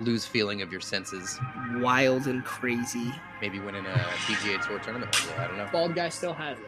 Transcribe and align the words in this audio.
lose 0.00 0.26
feeling 0.26 0.62
of 0.62 0.70
your 0.70 0.80
senses. 0.80 1.38
Wild 1.76 2.26
and 2.26 2.44
crazy. 2.44 3.12
Maybe 3.40 3.58
winning 3.58 3.86
a 3.86 3.90
PGA 3.90 4.64
Tour 4.66 4.78
tournament. 4.78 5.14
Yeah, 5.28 5.44
I 5.44 5.46
don't 5.46 5.56
know. 5.56 5.68
Bald 5.72 5.94
guy 5.94 6.08
still 6.08 6.34
has 6.34 6.58
it. 6.58 6.66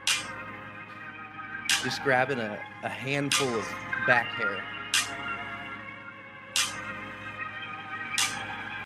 Just 1.82 2.02
grabbing 2.02 2.38
a, 2.38 2.58
a 2.82 2.88
handful 2.88 3.48
of 3.48 3.66
back 4.06 4.26
hair. 4.26 4.62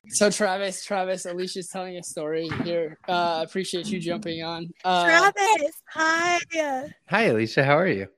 So 0.09 0.31
Travis, 0.31 0.85
Travis, 0.85 1.25
Alisha's 1.25 1.69
telling 1.69 1.97
a 1.97 2.03
story 2.03 2.51
here. 2.65 2.99
Uh, 3.09 3.43
appreciate 3.49 3.87
you 3.87 3.99
jumping 3.99 4.43
on. 4.43 4.69
Uh, 4.85 5.05
Travis, 5.05 5.83
hi. 5.89 6.39
Hi, 7.09 7.29
Alisha. 7.29 7.65
How 7.65 7.79
are 7.79 7.89
you? 7.89 8.09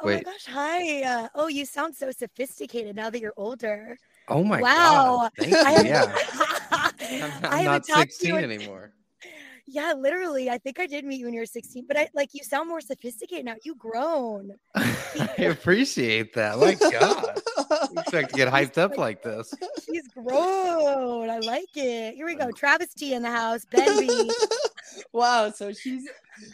Oh 0.00 0.06
Wait. 0.06 0.26
my 0.26 0.32
gosh, 0.32 0.44
hi. 0.46 1.02
Uh, 1.02 1.28
oh, 1.34 1.48
you 1.48 1.64
sound 1.64 1.96
so 1.96 2.10
sophisticated 2.10 2.94
now 2.94 3.08
that 3.08 3.20
you're 3.20 3.32
older. 3.38 3.96
Oh 4.28 4.42
my 4.42 4.60
wow. 4.60 5.30
god! 5.30 5.32
Thank 5.38 5.50
you. 5.52 5.56
I 5.64 5.70
have- 5.72 5.86
yeah, 5.86 6.14
I 6.70 6.92
I'm, 7.00 7.22
I'm 7.22 7.30
haven't 7.42 7.64
not 7.64 7.86
talked 7.86 8.20
to 8.20 8.26
you 8.26 8.36
in- 8.36 8.50
anymore. 8.50 8.92
Yeah, 9.68 9.94
literally. 9.98 10.48
I 10.48 10.58
think 10.58 10.78
I 10.78 10.86
did 10.86 11.04
meet 11.04 11.18
you 11.18 11.24
when 11.24 11.34
you 11.34 11.40
were 11.40 11.46
16, 11.46 11.86
but 11.88 11.96
I 11.96 12.08
like 12.14 12.30
you 12.34 12.44
sound 12.44 12.68
more 12.68 12.80
sophisticated 12.80 13.44
now. 13.46 13.56
You 13.64 13.74
grown. 13.74 14.52
I 14.76 15.34
appreciate 15.38 16.34
that. 16.34 16.58
My 16.58 16.74
God, 16.74 17.40
I 17.70 17.88
expect 17.98 18.30
to 18.30 18.36
get 18.36 18.52
hyped 18.52 18.78
up 18.78 18.96
like 18.96 19.22
this. 19.24 19.52
She's 19.84 20.06
grown. 20.08 21.28
I 21.30 21.38
like 21.38 21.76
it. 21.76 22.14
Here 22.14 22.26
we 22.26 22.36
go. 22.36 22.52
Travis 22.52 22.94
T 22.94 23.14
in 23.14 23.22
the 23.22 23.30
house. 23.30 23.64
Ben 23.68 23.98
B. 24.06 24.30
wow, 25.12 25.50
so 25.50 25.72
she's 25.72 26.08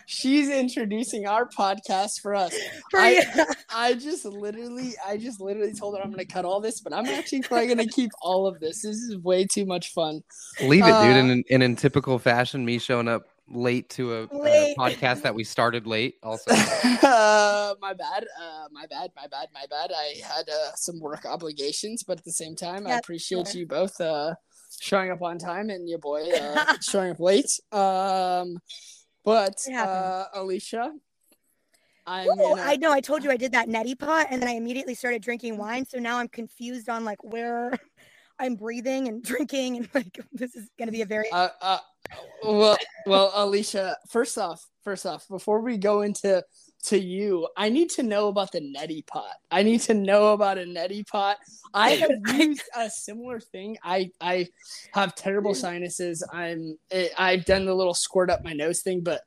she's 0.06 0.48
introducing 0.48 1.26
our 1.26 1.48
podcast 1.48 2.20
for 2.20 2.34
us. 2.34 2.56
For 2.90 3.00
I- 3.00 3.46
I 3.74 3.94
just 3.94 4.24
literally, 4.24 4.94
I 5.06 5.16
just 5.16 5.40
literally 5.40 5.74
told 5.74 5.96
her 5.96 6.02
I'm 6.02 6.10
gonna 6.10 6.24
cut 6.24 6.44
all 6.44 6.60
this, 6.60 6.80
but 6.80 6.92
I'm 6.92 7.06
actually 7.06 7.42
probably 7.42 7.68
gonna 7.68 7.86
keep 7.86 8.10
all 8.20 8.46
of 8.46 8.60
this. 8.60 8.82
This 8.82 8.96
is 8.96 9.16
way 9.18 9.46
too 9.46 9.66
much 9.66 9.92
fun. 9.92 10.22
Leave 10.62 10.82
it, 10.84 10.86
dude. 10.86 10.92
Uh, 10.92 11.32
And, 11.32 11.44
and 11.50 11.62
in 11.62 11.76
typical 11.76 12.18
fashion, 12.18 12.64
me 12.64 12.78
showing 12.78 13.08
up 13.08 13.24
late 13.48 13.90
to 13.90 14.14
a, 14.14 14.22
a 14.24 14.74
podcast 14.78 15.22
that 15.22 15.34
we 15.34 15.44
started 15.44 15.86
late. 15.86 16.16
Also, 16.22 16.50
uh, 17.02 17.74
my 17.80 17.92
bad. 17.92 18.24
Uh, 18.40 18.68
my 18.70 18.86
bad. 18.86 19.10
My 19.16 19.26
bad. 19.26 19.48
My 19.54 19.64
bad. 19.68 19.92
I 19.94 20.14
had 20.22 20.48
uh, 20.48 20.74
some 20.74 21.00
work 21.00 21.24
obligations, 21.26 22.02
but 22.02 22.18
at 22.18 22.24
the 22.24 22.32
same 22.32 22.56
time, 22.56 22.86
I 22.86 22.98
appreciate 22.98 23.48
sure. 23.48 23.60
you 23.60 23.66
both 23.66 24.00
uh, 24.00 24.34
showing 24.80 25.10
up 25.10 25.22
on 25.22 25.38
time 25.38 25.70
and 25.70 25.88
your 25.88 25.98
boy 25.98 26.30
uh, 26.30 26.76
showing 26.80 27.10
up 27.10 27.20
late. 27.20 27.60
Um, 27.70 28.58
but 29.24 29.56
uh, 29.72 30.24
Alisha, 30.36 30.90
I'm 32.06 32.28
Ooh, 32.28 32.36
gonna- 32.36 32.62
I 32.62 32.76
know. 32.76 32.92
I 32.92 33.00
told 33.00 33.22
you 33.22 33.30
I 33.30 33.36
did 33.36 33.52
that 33.52 33.68
neti 33.68 33.98
pot, 33.98 34.26
and 34.30 34.42
then 34.42 34.48
I 34.48 34.52
immediately 34.52 34.94
started 34.94 35.22
drinking 35.22 35.56
wine. 35.58 35.86
So 35.86 35.98
now 35.98 36.18
I'm 36.18 36.28
confused 36.28 36.88
on 36.88 37.04
like 37.04 37.22
where 37.22 37.72
I'm 38.38 38.56
breathing 38.56 39.08
and 39.08 39.22
drinking, 39.32 39.76
and 39.76 39.88
like 39.94 40.18
this 40.32 40.54
is 40.56 40.68
going 40.78 40.88
to 40.88 40.92
be 40.92 41.02
a 41.02 41.06
very 41.06 41.30
Uh, 41.30 41.48
uh, 41.60 41.78
well, 42.42 42.76
well, 43.06 43.30
Alisha. 43.32 43.94
First 44.10 44.36
off, 44.38 44.66
first 44.82 45.06
off, 45.06 45.28
before 45.28 45.60
we 45.60 45.78
go 45.78 46.02
into 46.02 46.44
to 46.84 46.98
you, 46.98 47.48
I 47.56 47.68
need 47.68 47.90
to 47.90 48.02
know 48.02 48.28
about 48.28 48.52
the 48.52 48.60
neti 48.60 49.06
pot. 49.06 49.34
I 49.50 49.62
need 49.62 49.80
to 49.82 49.94
know 49.94 50.32
about 50.32 50.58
a 50.58 50.62
neti 50.62 51.06
pot. 51.06 51.38
I 51.74 51.90
have 51.90 52.10
used 52.34 52.62
a 52.76 52.90
similar 52.90 53.40
thing. 53.40 53.78
I 53.82 54.10
I 54.20 54.48
have 54.92 55.14
terrible 55.14 55.54
sinuses. 55.54 56.26
I'm 56.32 56.76
eh, 56.90 57.08
I've 57.16 57.44
done 57.44 57.66
the 57.66 57.74
little 57.74 57.94
squirt 57.94 58.30
up 58.30 58.44
my 58.44 58.52
nose 58.52 58.82
thing, 58.82 59.00
but 59.00 59.22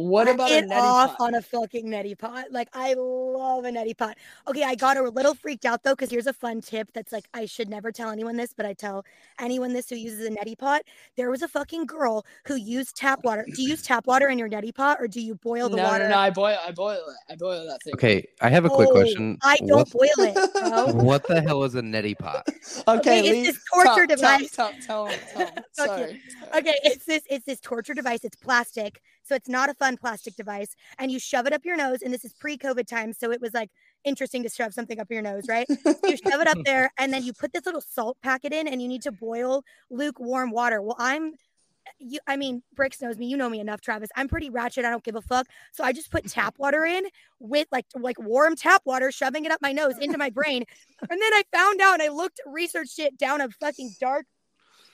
what 0.00 0.28
about 0.28 0.50
a 0.50 0.54
Get 0.60 0.68
neti 0.68 0.76
off 0.80 1.16
pot? 1.16 1.20
on 1.20 1.34
a 1.34 1.42
fucking 1.42 1.86
neti 1.86 2.16
pot. 2.18 2.46
Like 2.50 2.68
I 2.74 2.94
love 2.94 3.64
a 3.64 3.70
neti 3.70 3.96
pot. 3.96 4.16
Okay, 4.48 4.62
I 4.64 4.74
got 4.74 4.96
a 4.96 5.02
little 5.02 5.34
freaked 5.34 5.64
out 5.64 5.82
though 5.82 5.92
because 5.94 6.10
here's 6.10 6.26
a 6.26 6.32
fun 6.32 6.60
tip 6.60 6.92
that's 6.92 7.12
like 7.12 7.24
I 7.34 7.46
should 7.46 7.68
never 7.68 7.92
tell 7.92 8.10
anyone 8.10 8.36
this, 8.36 8.52
but 8.52 8.66
I 8.66 8.72
tell 8.74 9.04
anyone 9.38 9.72
this 9.72 9.88
who 9.90 9.96
uses 9.96 10.26
a 10.26 10.30
neti 10.30 10.56
pot. 10.56 10.82
There 11.16 11.30
was 11.30 11.42
a 11.42 11.48
fucking 11.48 11.86
girl 11.86 12.24
who 12.46 12.56
used 12.56 12.96
tap 12.96 13.20
water. 13.24 13.44
Do 13.54 13.62
you 13.62 13.70
use 13.70 13.82
tap 13.82 14.06
water 14.06 14.28
in 14.28 14.38
your 14.38 14.48
neti 14.48 14.74
pot 14.74 14.98
or 15.00 15.08
do 15.08 15.20
you 15.20 15.34
boil 15.36 15.68
the 15.68 15.76
no, 15.76 15.82
water? 15.84 16.04
no, 16.04 16.10
no. 16.10 16.18
I 16.18 16.30
boil. 16.30 16.58
I 16.66 16.72
boil 16.72 16.94
it. 17.08 17.32
I 17.32 17.36
boil 17.36 17.66
that 17.66 17.82
thing. 17.82 17.94
okay, 17.94 18.26
I 18.40 18.48
have 18.48 18.64
a 18.64 18.70
quick 18.70 18.88
Oh, 18.88 18.92
question. 18.92 19.38
I 19.42 19.56
don't 19.58 19.70
What, 19.70 19.90
boil 20.16 20.26
it, 20.26 20.34
bro. 20.54 20.86
what 21.04 21.26
the 21.26 21.40
hell 21.40 21.64
is 21.64 21.74
a 21.74 21.82
neti 21.82 22.18
pot? 22.18 22.46
Okay, 22.88 22.98
Okay, 23.10 23.18
it's 23.20 23.28
leave- 23.30 23.46
this 23.46 23.64
torture 23.72 24.06
tell- 24.06 24.16
tell- 24.16 24.16
device. 24.38 24.50
Tell, 24.52 24.72
tell, 24.86 25.06
him, 25.06 25.18
tell 25.34 25.46
him. 25.46 25.54
Sorry. 25.72 26.20
Okay, 26.56 26.74
it's 26.84 27.04
this 27.04 27.22
it's 27.30 27.44
this 27.46 27.60
torture 27.60 27.94
device. 27.94 28.24
It's 28.24 28.36
plastic, 28.36 29.00
so 29.30 29.36
it's 29.36 29.48
not 29.48 29.70
a 29.70 29.74
fun 29.74 29.96
plastic 29.96 30.34
device. 30.34 30.74
And 30.98 31.12
you 31.12 31.20
shove 31.20 31.46
it 31.46 31.52
up 31.52 31.64
your 31.64 31.76
nose, 31.76 32.02
and 32.02 32.12
this 32.12 32.24
is 32.24 32.32
pre-COVID 32.32 32.86
time. 32.86 33.12
so 33.12 33.30
it 33.30 33.40
was 33.40 33.54
like 33.54 33.70
interesting 34.02 34.42
to 34.42 34.48
shove 34.48 34.74
something 34.74 34.98
up 34.98 35.08
your 35.08 35.22
nose, 35.22 35.44
right? 35.48 35.68
you 35.68 36.16
shove 36.16 36.40
it 36.40 36.48
up 36.48 36.58
there, 36.64 36.90
and 36.98 37.12
then 37.12 37.22
you 37.22 37.32
put 37.32 37.52
this 37.52 37.64
little 37.64 37.80
salt 37.80 38.16
packet 38.22 38.52
in, 38.52 38.66
and 38.66 38.82
you 38.82 38.88
need 38.88 39.02
to 39.02 39.12
boil 39.12 39.62
lukewarm 39.88 40.50
water. 40.50 40.82
Well, 40.82 40.96
I'm 40.98 41.34
you 41.98 42.18
I 42.26 42.36
mean, 42.36 42.62
Bricks 42.74 43.00
knows 43.00 43.18
me, 43.18 43.26
you 43.26 43.36
know 43.36 43.48
me 43.48 43.60
enough, 43.60 43.80
Travis. 43.80 44.10
I'm 44.16 44.26
pretty 44.26 44.50
ratchet, 44.50 44.84
I 44.84 44.90
don't 44.90 45.04
give 45.04 45.14
a 45.14 45.22
fuck. 45.22 45.46
So 45.72 45.84
I 45.84 45.92
just 45.92 46.10
put 46.10 46.26
tap 46.26 46.56
water 46.58 46.84
in 46.84 47.04
with 47.38 47.68
like 47.70 47.86
like 47.94 48.18
warm 48.18 48.56
tap 48.56 48.82
water, 48.84 49.12
shoving 49.12 49.44
it 49.44 49.52
up 49.52 49.62
my 49.62 49.72
nose 49.72 49.96
into 49.98 50.18
my 50.18 50.30
brain. 50.30 50.64
And 51.08 51.20
then 51.22 51.32
I 51.32 51.42
found 51.52 51.80
out 51.80 51.94
and 51.94 52.02
I 52.02 52.08
looked 52.08 52.40
researched 52.46 52.98
it 52.98 53.16
down 53.16 53.40
a 53.40 53.48
fucking 53.48 53.94
dark 54.00 54.26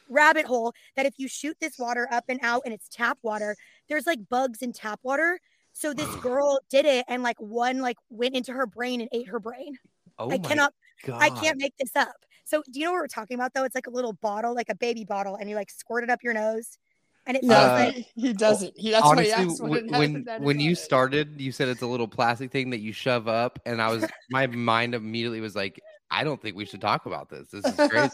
rabbit 0.09 0.47
hole 0.47 0.73
that 0.97 1.07
if 1.07 1.15
you 1.19 1.29
shoot 1.29 1.57
this 1.61 1.79
water 1.79 2.09
up 2.11 2.25
and 2.29 2.41
out 2.43 2.63
and 2.65 2.73
it's 2.75 2.89
tap 2.89 3.19
water, 3.23 3.57
there's 3.89 4.07
like 4.07 4.29
bugs 4.29 4.63
in 4.63 4.73
tap 4.73 5.01
water. 5.03 5.39
So 5.73 5.93
this 5.93 6.15
girl 6.23 6.61
did 6.71 6.87
it 6.87 7.05
and 7.09 7.23
like 7.23 7.41
one 7.41 7.81
like 7.81 7.97
went 8.11 8.35
into 8.35 8.53
her 8.53 8.67
brain 8.67 9.01
and 9.01 9.09
ate 9.13 9.29
her 9.29 9.41
brain. 9.41 9.79
Oh 10.19 10.31
I 10.31 10.39
my 10.39 10.49
cannot 10.49 10.73
God. 11.05 11.23
I 11.23 11.31
can't 11.31 11.59
make 11.59 11.75
this 11.79 11.95
up. 11.95 12.15
So 12.45 12.63
do 12.73 12.79
you 12.79 12.87
know 12.87 12.93
what 12.93 12.99
we're 13.01 13.07
talking 13.09 13.35
about 13.35 13.53
though? 13.55 13.65
It's 13.65 13.75
like 13.75 13.87
a 13.87 13.91
little 13.91 14.13
bottle, 14.15 14.55
like 14.55 14.69
a 14.71 14.75
baby 14.77 15.05
bottle, 15.05 15.37
and 15.37 15.51
you 15.51 15.57
like 15.57 15.71
squirt 15.71 16.05
it 16.05 16.11
up 16.11 16.21
your 16.23 16.33
nose. 16.33 16.79
And 17.27 17.37
it 17.37 17.43
No, 17.43 17.57
Uh, 17.57 17.93
like 17.95 18.07
he 18.15 18.33
doesn't. 18.33 18.73
He 18.77 18.93
that's 18.93 19.05
why 19.05 19.25
he 19.25 19.33
Honestly, 19.33 19.51
asked 19.51 19.61
when 19.61 19.71
what 19.71 19.79
it 19.85 19.91
when, 19.91 20.15
had- 20.15 20.25
that 20.27 20.41
when 20.41 20.61
is 20.61 20.65
you 20.65 20.75
started, 20.77 21.41
you 21.41 21.51
said 21.53 21.69
it's 21.69 21.83
a 21.83 21.87
little 21.87 22.07
plastic 22.09 22.53
thing 22.53 22.71
that 22.71 22.79
you 22.79 22.93
shove 22.93 23.27
up, 23.29 23.59
and 23.67 23.83
I 23.83 23.89
was 23.89 24.07
my 24.31 24.47
mind 24.47 24.95
immediately 24.95 25.41
was 25.41 25.57
like, 25.57 25.81
I 26.11 26.23
don't 26.23 26.41
think 26.41 26.57
we 26.57 26.65
should 26.65 26.81
talk 26.81 27.07
about 27.07 27.29
this. 27.29 27.49
This 27.49 27.65
is 27.67 27.89
crazy. 27.91 28.13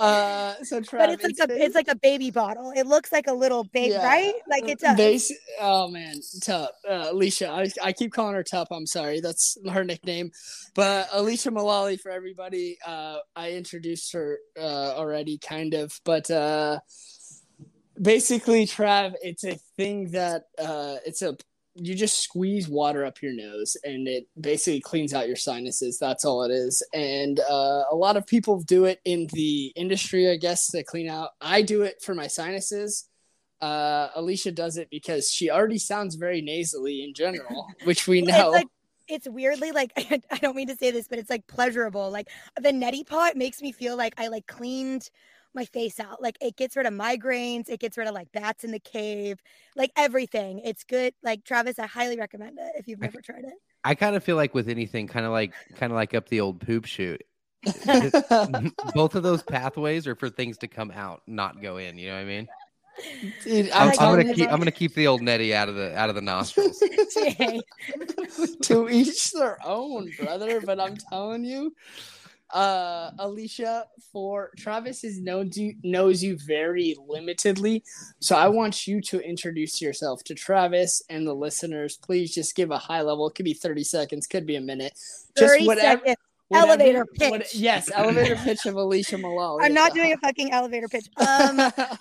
Uh, 0.00 0.54
so 0.62 0.80
but 0.92 1.10
it's 1.10 1.22
like 1.38 1.50
a 1.50 1.62
it's 1.62 1.74
like 1.74 1.88
a 1.88 1.94
baby 1.94 2.30
bottle. 2.30 2.72
It 2.74 2.86
looks 2.86 3.12
like 3.12 3.26
a 3.26 3.34
little 3.34 3.64
baby, 3.64 3.92
Yeah. 3.92 4.06
right? 4.06 4.32
Like 4.48 4.66
it 4.66 4.78
does. 4.78 4.98
Basi- 4.98 5.32
oh 5.60 5.88
man, 5.88 6.16
Tup. 6.42 6.74
Uh, 6.88 7.12
Alisha. 7.12 7.50
I, 7.50 7.88
I 7.88 7.92
keep 7.92 8.10
calling 8.12 8.34
her 8.34 8.42
Tup. 8.42 8.68
I'm 8.70 8.86
sorry. 8.86 9.20
That's 9.20 9.58
her 9.70 9.84
nickname. 9.84 10.30
But 10.74 11.10
Alisha 11.10 11.52
Mullally 11.52 11.98
for 11.98 12.10
everybody. 12.10 12.78
Uh, 12.86 13.18
I 13.36 13.50
introduced 13.52 14.14
her 14.14 14.38
uh, 14.58 14.94
already, 14.96 15.36
kind 15.36 15.74
of. 15.74 15.92
But 16.04 16.30
uh, 16.30 16.80
basically, 18.00 18.66
Trav, 18.66 19.14
it's 19.22 19.44
a 19.44 19.58
thing 19.76 20.12
that 20.12 20.44
uh, 20.58 20.96
it's 21.04 21.20
a 21.20 21.36
you 21.82 21.94
just 21.94 22.22
squeeze 22.22 22.68
water 22.68 23.04
up 23.04 23.22
your 23.22 23.32
nose 23.32 23.76
and 23.84 24.06
it 24.06 24.26
basically 24.38 24.80
cleans 24.80 25.14
out 25.14 25.26
your 25.26 25.36
sinuses. 25.36 25.98
That's 25.98 26.24
all 26.24 26.42
it 26.42 26.50
is. 26.50 26.86
And 26.92 27.40
uh, 27.40 27.84
a 27.90 27.94
lot 27.94 28.16
of 28.16 28.26
people 28.26 28.62
do 28.62 28.84
it 28.84 29.00
in 29.04 29.28
the 29.32 29.72
industry, 29.76 30.30
I 30.30 30.36
guess, 30.36 30.66
to 30.72 30.84
clean 30.84 31.08
out. 31.08 31.30
I 31.40 31.62
do 31.62 31.82
it 31.82 32.02
for 32.02 32.14
my 32.14 32.26
sinuses. 32.26 33.08
Uh, 33.62 34.08
Alicia 34.14 34.52
does 34.52 34.76
it 34.76 34.88
because 34.90 35.30
she 35.30 35.50
already 35.50 35.78
sounds 35.78 36.16
very 36.16 36.42
nasally 36.42 37.02
in 37.02 37.14
general, 37.14 37.66
which 37.84 38.06
we 38.06 38.20
It's 38.20 38.28
know. 38.28 38.50
like 38.50 38.68
it's 39.08 39.28
weirdly 39.28 39.72
like 39.72 39.92
I 40.30 40.38
don't 40.38 40.56
mean 40.56 40.68
to 40.68 40.76
say 40.76 40.90
this, 40.90 41.08
but 41.08 41.18
it's 41.18 41.30
like 41.30 41.46
pleasurable. 41.46 42.10
Like 42.10 42.28
the 42.60 42.70
neti 42.72 43.06
pot 43.06 43.36
makes 43.36 43.60
me 43.62 43.72
feel 43.72 43.96
like 43.96 44.14
I 44.18 44.28
like 44.28 44.46
cleaned 44.46 45.10
my 45.54 45.64
face 45.64 46.00
out. 46.00 46.22
Like 46.22 46.36
it 46.40 46.56
gets 46.56 46.76
rid 46.76 46.86
of 46.86 46.92
migraines, 46.94 47.68
it 47.68 47.80
gets 47.80 47.96
rid 47.98 48.08
of 48.08 48.14
like 48.14 48.30
bats 48.32 48.64
in 48.64 48.70
the 48.70 48.80
cave, 48.80 49.42
like 49.76 49.92
everything. 49.96 50.60
It's 50.64 50.84
good. 50.84 51.14
Like 51.22 51.44
Travis, 51.44 51.78
I 51.78 51.86
highly 51.86 52.16
recommend 52.18 52.58
it 52.58 52.72
if 52.76 52.88
you've 52.88 53.02
I- 53.02 53.06
never 53.06 53.20
tried 53.20 53.44
it. 53.44 53.54
I 53.82 53.94
kind 53.94 54.14
of 54.14 54.22
feel 54.22 54.36
like 54.36 54.54
with 54.54 54.68
anything, 54.68 55.06
kind 55.06 55.24
of 55.24 55.32
like 55.32 55.54
kind 55.76 55.90
of 55.90 55.96
like 55.96 56.14
up 56.14 56.28
the 56.28 56.40
old 56.40 56.60
poop 56.60 56.84
chute. 56.84 57.22
Eh, 57.66 58.10
eh, 58.30 58.46
both 58.94 59.14
of 59.14 59.22
those 59.22 59.42
pathways 59.42 60.06
are 60.06 60.14
for 60.14 60.28
things 60.28 60.58
to 60.58 60.68
come 60.68 60.90
out, 60.90 61.22
not 61.26 61.62
go 61.62 61.78
in. 61.78 61.96
You 61.98 62.08
know 62.08 62.14
what 62.16 62.20
I 62.20 62.24
mean? 62.24 62.48
Dude, 63.44 63.70
I'm, 63.70 63.88
I'm, 63.88 63.94
I'm 63.98 64.16
gonna 64.16 64.24
you, 64.28 64.34
keep 64.34 64.52
I'm 64.52 64.58
gonna 64.58 64.70
keep 64.70 64.94
the 64.94 65.06
old 65.06 65.22
neti 65.22 65.52
out 65.52 65.68
of 65.68 65.74
the 65.76 65.96
out 65.96 66.10
of 66.10 66.14
the 66.14 66.20
nostrils. 66.20 66.82
To 68.62 68.88
each 68.88 69.32
their 69.32 69.58
own, 69.64 70.10
brother. 70.18 70.60
But 70.60 70.80
I'm 70.80 70.96
telling 70.96 71.44
you, 71.44 71.74
uh, 72.52 73.10
Alisha, 73.18 73.84
for 74.12 74.50
Travis 74.56 75.04
is 75.04 75.20
known 75.20 75.50
you 75.54 75.74
knows 75.82 76.22
you 76.22 76.36
very 76.46 76.96
limitedly, 77.08 77.82
so 78.20 78.36
I 78.36 78.48
want 78.48 78.86
you 78.86 79.00
to 79.02 79.20
introduce 79.20 79.80
yourself 79.80 80.22
to 80.24 80.34
Travis 80.34 81.02
and 81.08 81.26
the 81.26 81.34
listeners. 81.34 81.96
Please 81.96 82.34
just 82.34 82.54
give 82.56 82.70
a 82.70 82.78
high 82.78 83.02
level. 83.02 83.28
It 83.28 83.34
could 83.34 83.44
be 83.44 83.54
30 83.54 83.84
seconds, 83.84 84.26
could 84.26 84.46
be 84.46 84.56
a 84.56 84.60
minute. 84.60 84.92
Just 85.38 85.52
30 85.52 85.66
whatever, 85.66 85.98
seconds. 86.00 86.16
whatever- 86.48 86.72
Elevator 86.72 87.06
what- 87.28 87.42
pitch. 87.42 87.54
yes, 87.54 87.90
elevator 87.94 88.34
pitch 88.34 88.66
of 88.66 88.74
Alisha 88.74 89.20
Mullally. 89.20 89.64
I'm 89.64 89.72
not 89.72 89.94
doing 89.94 90.12
a 90.12 90.16
fucking 90.18 90.50
elevator 90.52 90.88
pitch. 90.88 91.06
Um, 91.18 91.56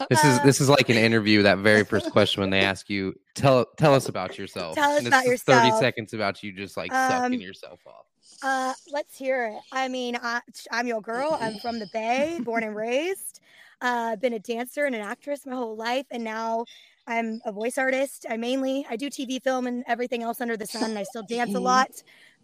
This 0.09 0.23
is 0.23 0.39
Uh, 0.39 0.43
this 0.43 0.59
is 0.61 0.69
like 0.69 0.89
an 0.89 0.97
interview. 0.97 1.43
That 1.43 1.59
very 1.59 1.83
first 1.85 2.09
question 2.11 2.41
when 2.41 2.49
they 2.49 2.61
ask 2.61 2.89
you, 2.89 3.13
tell 3.35 3.65
tell 3.77 3.93
us 3.93 4.09
about 4.09 4.39
yourself. 4.39 4.73
Tell 4.73 4.89
us 4.93 4.99
And 4.99 5.07
about 5.07 5.25
it's 5.27 5.43
Thirty 5.43 5.69
seconds 5.79 6.13
about 6.13 6.41
you 6.41 6.51
just 6.51 6.75
like 6.77 6.91
Um, 6.91 7.11
sucking 7.11 7.41
yourself 7.41 7.79
off. 7.85 8.05
Uh, 8.41 8.73
let's 8.91 9.17
hear 9.17 9.47
it. 9.47 9.61
I 9.71 9.87
mean, 9.87 10.17
I, 10.21 10.41
I'm 10.71 10.87
your 10.87 11.01
girl. 11.01 11.37
I'm 11.39 11.59
from 11.59 11.79
the 11.79 11.87
Bay, 11.93 12.39
born 12.43 12.63
and 12.63 12.75
raised. 12.75 13.41
Uh, 13.81 14.15
been 14.17 14.33
a 14.33 14.39
dancer 14.39 14.85
and 14.85 14.95
an 14.95 15.01
actress 15.01 15.45
my 15.45 15.55
whole 15.55 15.75
life, 15.75 16.05
and 16.11 16.23
now 16.23 16.65
I'm 17.07 17.41
a 17.45 17.51
voice 17.51 17.77
artist. 17.77 18.25
I 18.29 18.37
mainly 18.37 18.85
I 18.89 18.95
do 18.95 19.09
TV, 19.09 19.39
film, 19.41 19.67
and 19.67 19.83
everything 19.87 20.23
else 20.23 20.41
under 20.41 20.57
the 20.57 20.67
sun. 20.67 20.91
And 20.91 20.99
I 20.99 21.03
still 21.03 21.23
dance 21.23 21.55
a 21.55 21.59
lot, 21.59 21.91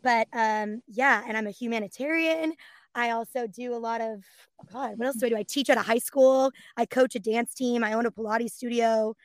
but 0.02 0.28
um, 0.34 0.82
yeah, 0.88 1.24
and 1.28 1.38
I'm 1.38 1.48
a 1.48 1.52
humanitarian. 1.52 2.54
I 2.96 3.12
also 3.12 3.48
do 3.48 3.76
a 3.76 3.78
lot 3.78 4.00
of 4.02 4.24
oh 4.62 4.66
God. 4.72 4.98
What 4.98 5.08
else 5.08 5.18
do 5.18 5.26
I 5.26 5.30
do? 5.30 5.38
I 5.38 5.44
teach 5.44 5.70
at 5.70 5.78
a 5.78 5.82
high 5.82 5.98
school. 5.98 6.52
I 6.78 6.86
coach 6.86 7.16
a 7.16 7.20
dance 7.20 7.54
team. 7.54 7.84
I 7.84 7.94
own 7.94 8.06
a 8.06 8.12
Pilates 8.12 8.52
studio. 8.52 9.16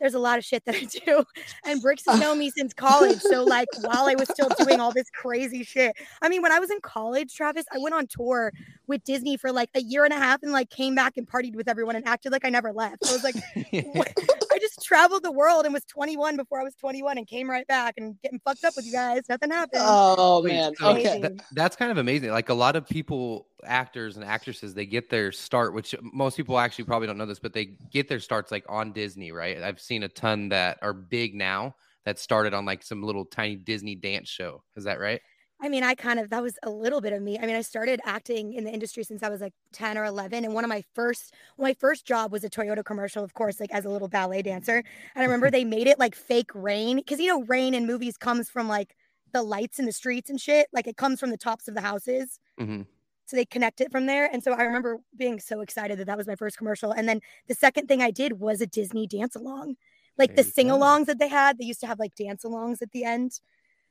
There's 0.00 0.14
a 0.14 0.18
lot 0.18 0.38
of 0.38 0.44
shit 0.44 0.64
that 0.64 0.74
I 0.74 0.84
do. 0.84 1.24
And 1.64 1.80
Bricks 1.82 2.04
has 2.06 2.16
uh. 2.16 2.18
known 2.18 2.38
me 2.38 2.50
since 2.50 2.72
college. 2.72 3.20
So, 3.20 3.44
like, 3.44 3.68
while 3.82 4.08
I 4.08 4.14
was 4.14 4.28
still 4.28 4.48
doing 4.58 4.80
all 4.80 4.92
this 4.92 5.10
crazy 5.10 5.62
shit, 5.62 5.94
I 6.22 6.28
mean, 6.28 6.42
when 6.42 6.52
I 6.52 6.58
was 6.58 6.70
in 6.70 6.80
college, 6.80 7.34
Travis, 7.34 7.64
I 7.72 7.78
went 7.78 7.94
on 7.94 8.06
tour 8.06 8.52
with 8.86 9.04
Disney 9.04 9.36
for 9.36 9.52
like 9.52 9.70
a 9.74 9.82
year 9.82 10.04
and 10.04 10.12
a 10.12 10.18
half 10.18 10.42
and 10.42 10.52
like 10.52 10.70
came 10.70 10.94
back 10.94 11.16
and 11.16 11.28
partied 11.28 11.54
with 11.54 11.68
everyone 11.68 11.96
and 11.96 12.06
acted 12.06 12.32
like 12.32 12.44
I 12.44 12.50
never 12.50 12.72
left. 12.72 13.04
So 13.04 13.12
I 13.12 13.14
was 13.14 13.24
like, 13.24 13.94
what? 13.94 14.12
I 14.60 14.62
just 14.62 14.82
traveled 14.84 15.22
the 15.22 15.32
world 15.32 15.64
and 15.64 15.72
was 15.72 15.84
21 15.86 16.36
before 16.36 16.60
I 16.60 16.64
was 16.64 16.74
21 16.74 17.16
and 17.16 17.26
came 17.26 17.48
right 17.48 17.66
back 17.66 17.94
and 17.96 18.20
getting 18.22 18.40
fucked 18.44 18.64
up 18.64 18.74
with 18.76 18.84
you 18.84 18.92
guys. 18.92 19.22
Nothing 19.28 19.50
happened. 19.50 19.82
Oh 19.84 20.42
man. 20.42 20.72
Okay. 20.82 21.20
That- 21.20 21.40
that's 21.52 21.76
kind 21.76 21.90
of 21.90 21.96
amazing. 21.98 22.30
Like 22.30 22.50
a 22.50 22.54
lot 22.54 22.76
of 22.76 22.86
people, 22.86 23.46
actors 23.64 24.16
and 24.16 24.24
actresses, 24.24 24.74
they 24.74 24.86
get 24.86 25.08
their 25.08 25.32
start, 25.32 25.72
which 25.74 25.94
most 26.02 26.36
people 26.36 26.58
actually 26.58 26.84
probably 26.84 27.06
don't 27.06 27.16
know 27.18 27.26
this, 27.26 27.38
but 27.38 27.52
they 27.54 27.76
get 27.90 28.08
their 28.08 28.20
starts 28.20 28.50
like 28.50 28.64
on 28.68 28.92
Disney, 28.92 29.32
right? 29.32 29.62
I've 29.62 29.80
seen 29.80 30.02
a 30.02 30.08
ton 30.08 30.50
that 30.50 30.78
are 30.82 30.92
big 30.92 31.34
now 31.34 31.74
that 32.04 32.18
started 32.18 32.52
on 32.54 32.64
like 32.64 32.82
some 32.82 33.02
little 33.02 33.24
tiny 33.24 33.56
Disney 33.56 33.94
dance 33.94 34.28
show. 34.28 34.62
Is 34.76 34.84
that 34.84 35.00
right? 35.00 35.20
I 35.62 35.68
mean, 35.68 35.82
I 35.82 35.94
kind 35.94 36.18
of 36.18 36.30
that 36.30 36.42
was 36.42 36.58
a 36.62 36.70
little 36.70 37.02
bit 37.02 37.12
of 37.12 37.22
me. 37.22 37.38
I 37.38 37.44
mean, 37.44 37.54
I 37.54 37.60
started 37.60 38.00
acting 38.04 38.54
in 38.54 38.64
the 38.64 38.70
industry 38.70 39.04
since 39.04 39.22
I 39.22 39.28
was 39.28 39.42
like 39.42 39.52
10 39.72 39.98
or 39.98 40.04
11 40.04 40.44
and 40.44 40.54
one 40.54 40.64
of 40.64 40.68
my 40.70 40.82
first 40.94 41.34
my 41.58 41.74
first 41.74 42.06
job 42.06 42.32
was 42.32 42.44
a 42.44 42.50
Toyota 42.50 42.82
commercial, 42.84 43.22
of 43.22 43.34
course, 43.34 43.60
like 43.60 43.70
as 43.72 43.84
a 43.84 43.90
little 43.90 44.08
ballet 44.08 44.40
dancer. 44.42 44.78
And 44.78 45.22
I 45.22 45.24
remember 45.24 45.50
they 45.50 45.64
made 45.64 45.86
it 45.86 45.98
like 45.98 46.14
fake 46.14 46.50
rain 46.54 47.02
cuz 47.04 47.20
you 47.20 47.28
know 47.28 47.42
rain 47.44 47.74
in 47.74 47.86
movies 47.86 48.16
comes 48.16 48.48
from 48.50 48.68
like 48.68 48.96
the 49.32 49.42
lights 49.42 49.78
in 49.78 49.84
the 49.86 49.92
streets 49.92 50.30
and 50.30 50.40
shit, 50.40 50.68
like 50.72 50.86
it 50.86 50.96
comes 50.96 51.20
from 51.20 51.30
the 51.30 51.36
tops 51.36 51.68
of 51.68 51.74
the 51.74 51.82
houses. 51.82 52.40
hmm 52.58 52.82
So 53.26 53.36
they 53.36 53.44
connect 53.44 53.80
it 53.80 53.92
from 53.92 54.06
there. 54.06 54.26
And 54.32 54.42
so 54.42 54.52
I 54.52 54.62
remember 54.64 54.98
being 55.16 55.38
so 55.38 55.60
excited 55.60 55.98
that 55.98 56.06
that 56.06 56.16
was 56.18 56.26
my 56.26 56.34
first 56.36 56.58
commercial. 56.58 56.90
And 56.92 57.08
then 57.08 57.20
the 57.46 57.54
second 57.54 57.86
thing 57.86 58.02
I 58.02 58.10
did 58.10 58.40
was 58.40 58.60
a 58.60 58.66
Disney 58.66 59.06
dance 59.06 59.36
along. 59.36 59.76
Like 60.18 60.34
There 60.34 60.44
the 60.44 60.50
sing 60.50 60.68
alongs 60.68 61.06
that 61.06 61.18
they 61.18 61.28
had, 61.28 61.58
they 61.58 61.64
used 61.64 61.80
to 61.80 61.86
have 61.86 61.98
like 62.00 62.14
dance 62.16 62.44
alongs 62.44 62.82
at 62.82 62.90
the 62.90 63.04
end. 63.04 63.40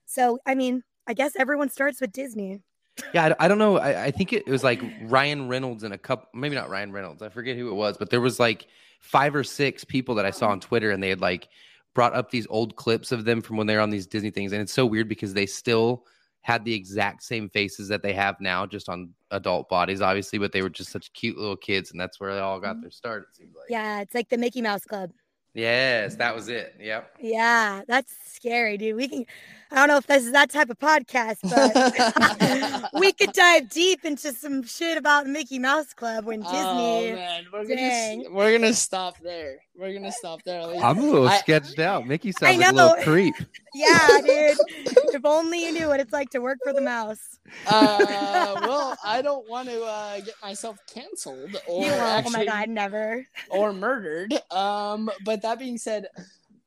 So, 0.06 0.40
I 0.46 0.56
mean, 0.56 0.84
I 1.10 1.14
guess 1.14 1.34
everyone 1.38 1.70
starts 1.70 2.00
with 2.00 2.12
Disney. 2.12 2.62
Yeah, 3.16 3.34
I, 3.40 3.46
I 3.46 3.48
don't 3.48 3.58
know. 3.58 3.78
I, 3.78 4.06
I 4.06 4.12
think 4.12 4.32
it, 4.32 4.48
was 4.48 4.64
like 4.64 4.80
Ryan 5.02 5.48
Reynolds 5.48 5.84
and 5.84 5.92
a 5.92 5.98
couple, 5.98 6.30
maybe 6.36 6.54
not 6.54 6.70
Ryan 6.70 6.92
Reynolds. 6.92 7.24
I 7.24 7.30
forget 7.30 7.58
who 7.58 7.68
it 7.70 7.74
was, 7.74 7.98
but 7.98 8.12
there 8.12 8.22
was 8.22 8.40
like 8.40 8.68
five 9.00 9.34
or 9.34 9.44
six 9.44 9.84
people 9.84 10.14
that 10.16 10.26
I 10.26 10.30
saw 10.30 10.50
on 10.50 10.60
Twitter, 10.60 10.92
and 10.92 11.02
they 11.02 11.10
had 11.10 11.20
like 11.20 11.50
brought 11.96 12.14
up 12.14 12.30
these 12.30 12.46
old 12.52 12.76
clips 12.76 13.12
of 13.12 13.26
them 13.26 13.42
from 13.42 13.58
when 13.58 13.66
they 13.66 13.76
were 13.76 13.82
on 13.82 13.90
these 13.90 14.06
Disney 14.06 14.30
things, 14.30 14.52
and 14.52 14.62
it's 14.62 14.72
so 14.74 14.86
weird 14.86 15.10
because 15.10 15.34
they 15.34 15.48
still 15.48 16.06
had 16.42 16.64
the 16.64 16.74
exact 16.74 17.24
same 17.24 17.50
faces 17.50 17.88
that 17.88 18.04
they 18.04 18.14
have 18.14 18.40
now, 18.40 18.68
just 18.68 18.88
on 18.88 19.12
adult 19.32 19.68
bodies, 19.68 20.02
obviously, 20.02 20.38
but 20.38 20.52
they 20.52 20.62
were 20.62 20.70
just 20.70 20.92
such 20.92 21.12
cute 21.14 21.40
little 21.40 21.58
kids, 21.58 21.90
and 21.90 22.00
that's 22.00 22.20
where 22.20 22.36
they 22.36 22.40
all 22.40 22.60
got 22.60 22.74
mm-hmm. 22.74 22.82
their 22.82 22.92
start. 22.92 23.28
It 23.32 23.36
seems 23.36 23.56
like. 23.56 23.66
Yeah, 23.68 24.02
it's 24.02 24.14
like 24.14 24.30
the 24.30 24.38
Mickey 24.38 24.62
Mouse 24.62 24.86
Club. 24.86 25.10
Yes, 25.54 26.16
that 26.16 26.36
was 26.36 26.48
it. 26.48 26.76
Yep. 26.80 27.18
Yeah, 27.20 27.82
that's 27.88 28.14
scary, 28.28 28.78
dude. 28.78 28.96
We 28.96 29.08
can, 29.08 29.26
I 29.72 29.76
don't 29.76 29.88
know 29.88 29.98
if 29.98 30.08
this 30.08 30.26
is 30.26 30.32
that 30.32 30.50
type 30.50 30.70
of 30.70 30.80
podcast, 30.80 31.40
but 31.44 32.94
we 33.00 33.12
could 33.14 33.34
dive 33.34 33.70
deep 33.70 34.06
into 34.06 34.32
some 34.34 34.64
shit 34.64 34.98
about 34.98 35.28
Mickey 35.28 35.60
Mouse 35.60 35.94
Club 35.94 36.26
when 36.26 36.42
Disney. 36.42 36.58
Oh 36.58 37.02
Disney. 37.02 37.16
man, 37.16 37.46
we're 37.52 37.66
gonna 37.66 38.30
we're 38.32 38.58
gonna 38.58 38.74
stop 38.74 39.18
there. 39.20 39.60
We're 39.80 39.94
gonna 39.94 40.12
stop 40.12 40.44
there. 40.44 40.60
Alisha. 40.62 40.84
I'm 40.84 40.98
a 40.98 41.02
little 41.02 41.28
I- 41.30 41.38
sketched 41.38 41.80
out. 41.80 42.06
Mickey 42.06 42.32
sounds 42.34 42.58
like 42.58 42.70
a 42.72 42.76
little 42.76 42.96
creep. 43.04 43.34
yeah, 43.74 44.08
dude. 44.26 44.58
if 45.14 45.24
only 45.26 45.66
you 45.66 45.72
knew 45.72 45.88
what 45.88 46.00
it's 46.02 46.12
like 46.12 46.30
to 46.32 46.40
work 46.40 46.58
for 46.64 46.74
the 46.74 46.82
mouse. 46.82 47.40
uh, 47.68 48.56
well, 48.68 48.98
I 49.06 49.22
don't 49.22 49.48
want 49.50 49.70
to 49.70 49.82
uh, 49.84 50.20
get 50.20 50.34
myself 50.44 50.78
canceled 50.94 51.56
or 51.68 51.86
You 51.86 51.92
won't. 51.92 52.26
oh 52.28 52.30
my 52.32 52.46
god, 52.46 52.68
never. 52.70 53.26
or 53.50 53.72
murdered. 53.72 54.34
Um, 54.52 55.10
but 55.24 55.42
that 55.44 55.60
being 55.60 55.78
said, 55.78 56.08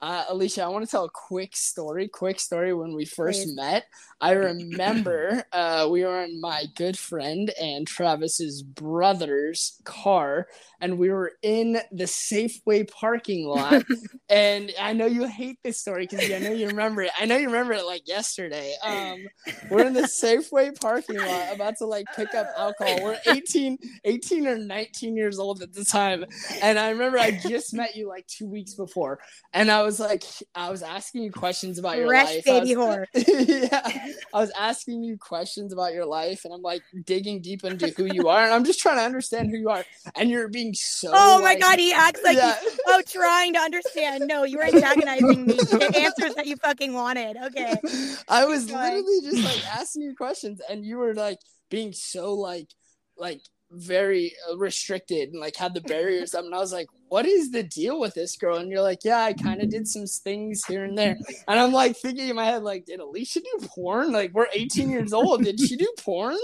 uh, 0.02 0.24
Alisha, 0.24 0.64
I 0.64 0.68
want 0.68 0.84
to 0.84 0.90
tell 0.90 1.04
a 1.04 1.10
quick 1.10 1.54
story. 1.54 2.08
Quick 2.08 2.40
story. 2.40 2.74
When 2.74 2.92
we 2.92 3.04
first 3.04 3.44
Please. 3.44 3.54
met, 3.54 3.84
I 4.20 4.32
remember 4.32 5.44
uh, 5.52 5.88
we 5.88 6.04
were 6.04 6.22
in 6.22 6.40
my 6.40 6.64
good 6.74 6.98
friend 6.98 7.52
and 7.60 7.86
Travis's 7.86 8.64
brother's 8.64 9.80
car, 9.84 10.48
and 10.80 10.98
we 10.98 11.10
were 11.10 11.32
in 11.42 11.74
the 11.92 12.04
Safeway 12.04 12.90
parking 12.90 13.46
lot. 13.46 13.84
and 14.28 14.72
I 14.80 14.92
know 14.92 15.06
you 15.06 15.28
hate 15.28 15.58
this 15.62 15.78
story 15.78 16.08
because 16.08 16.28
I 16.30 16.40
know 16.40 16.52
you 16.52 16.66
remember 16.66 17.02
it. 17.02 17.12
I 17.16 17.24
know 17.24 17.36
you 17.36 17.46
remember 17.46 17.74
it 17.74 17.84
like 17.84 18.08
yesterday. 18.08 18.74
Um, 18.84 19.24
we're 19.70 19.86
in 19.86 19.92
the 19.92 20.02
Safeway 20.02 20.80
parking 20.80 21.18
lot 21.18 21.54
about 21.54 21.78
to 21.78 21.86
like 21.86 22.06
pick 22.16 22.34
up 22.34 22.48
alcohol. 22.56 23.04
We're 23.04 23.18
18, 23.26 23.78
18 24.04 24.46
or 24.48 24.58
19 24.58 25.16
years 25.16 25.38
old 25.38 25.62
at 25.62 25.72
the 25.72 25.84
time. 25.84 26.24
And 26.60 26.76
I 26.76 26.90
remember 26.90 27.18
I 27.18 27.30
just 27.30 27.72
met 27.72 27.94
you 27.94 28.08
like 28.08 28.26
two 28.26 28.48
weeks 28.48 28.74
before. 28.74 29.20
And 29.52 29.70
I 29.70 29.82
was 29.82 29.91
like, 30.00 30.24
I 30.54 30.70
was 30.70 30.82
asking 30.82 31.22
you 31.22 31.32
questions 31.32 31.78
about 31.78 31.96
your 31.96 32.06
Fresh 32.08 32.34
life. 32.36 32.44
baby 32.44 32.72
I 32.72 32.78
whore. 32.78 33.06
was, 33.14 33.48
yeah. 33.48 34.06
I 34.34 34.40
was 34.40 34.50
asking 34.58 35.02
you 35.04 35.16
questions 35.18 35.72
about 35.72 35.92
your 35.92 36.04
life 36.06 36.44
and 36.44 36.52
I'm 36.54 36.62
like 36.62 36.82
digging 37.04 37.40
deep 37.40 37.64
into 37.64 37.88
who 37.96 38.06
you 38.12 38.28
are. 38.28 38.44
And 38.44 38.52
I'm 38.52 38.64
just 38.64 38.80
trying 38.80 38.96
to 38.96 39.02
understand 39.02 39.50
who 39.50 39.56
you 39.56 39.70
are. 39.70 39.84
And 40.16 40.30
you're 40.30 40.48
being 40.48 40.74
so 40.74 41.10
Oh 41.12 41.40
my 41.42 41.56
god, 41.58 41.78
he 41.78 41.92
acts 41.92 42.22
like 42.22 42.36
Yeah. 42.36 42.54
he's 42.62 42.78
oh 42.86 43.02
trying 43.08 43.52
to 43.54 43.60
understand. 43.60 44.24
No, 44.26 44.44
you 44.44 44.58
were 44.58 44.64
antagonizing 44.64 45.46
me. 45.46 45.54
The 45.54 45.92
answers 45.96 46.34
that 46.34 46.46
you 46.46 46.56
fucking 46.56 46.92
wanted. 46.92 47.36
Okay. 47.46 47.74
I 48.28 48.44
was 48.44 48.70
literally 48.70 49.20
just 49.22 49.44
like 49.44 49.66
asking 49.76 50.02
you 50.02 50.14
questions, 50.16 50.60
and 50.68 50.84
you 50.84 50.98
were 50.98 51.14
like 51.14 51.38
being 51.70 51.92
so 51.92 52.34
like 52.34 52.68
like 53.16 53.40
very 53.70 54.32
restricted 54.56 55.30
and 55.30 55.40
like 55.40 55.56
had 55.56 55.74
the 55.74 55.80
barriers 55.80 56.34
up. 56.34 56.44
And 56.44 56.54
I 56.54 56.58
was 56.58 56.72
like, 56.72 56.86
"What 57.12 57.26
is 57.26 57.50
the 57.50 57.62
deal 57.62 58.00
with 58.00 58.14
this 58.14 58.36
girl?" 58.36 58.56
And 58.56 58.70
you're 58.70 58.80
like, 58.80 59.04
"Yeah, 59.04 59.20
I 59.20 59.34
kind 59.34 59.60
of 59.60 59.68
did 59.68 59.86
some 59.86 60.06
things 60.06 60.64
here 60.64 60.84
and 60.84 60.96
there." 60.96 61.18
And 61.46 61.60
I'm 61.60 61.70
like 61.70 61.94
thinking 61.94 62.28
in 62.28 62.36
my 62.36 62.46
head, 62.46 62.62
like, 62.62 62.86
"Did 62.86 63.00
Alisha 63.00 63.34
do 63.34 63.66
porn? 63.66 64.12
Like, 64.12 64.32
we're 64.32 64.46
18 64.50 64.88
years 64.88 65.12
old. 65.12 65.44
Did 65.44 65.60
she 65.60 65.76
do 65.76 65.92
porn?" 65.98 66.38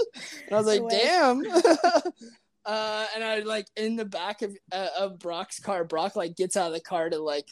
And 0.45 0.53
I 0.53 0.61
was 0.61 0.67
like, 0.67 0.87
"Damn." 0.89 1.43
Uh, 2.65 3.07
and 3.15 3.23
I 3.23 3.39
like 3.39 3.65
in 3.77 3.95
the 3.95 4.05
back 4.05 4.43
of 4.43 4.55
uh, 4.71 4.89
of 4.95 5.17
Brock's 5.17 5.59
car. 5.59 5.83
Brock 5.83 6.15
like 6.15 6.35
gets 6.35 6.55
out 6.55 6.67
of 6.67 6.73
the 6.73 6.79
car 6.79 7.09
to 7.09 7.17
like 7.17 7.47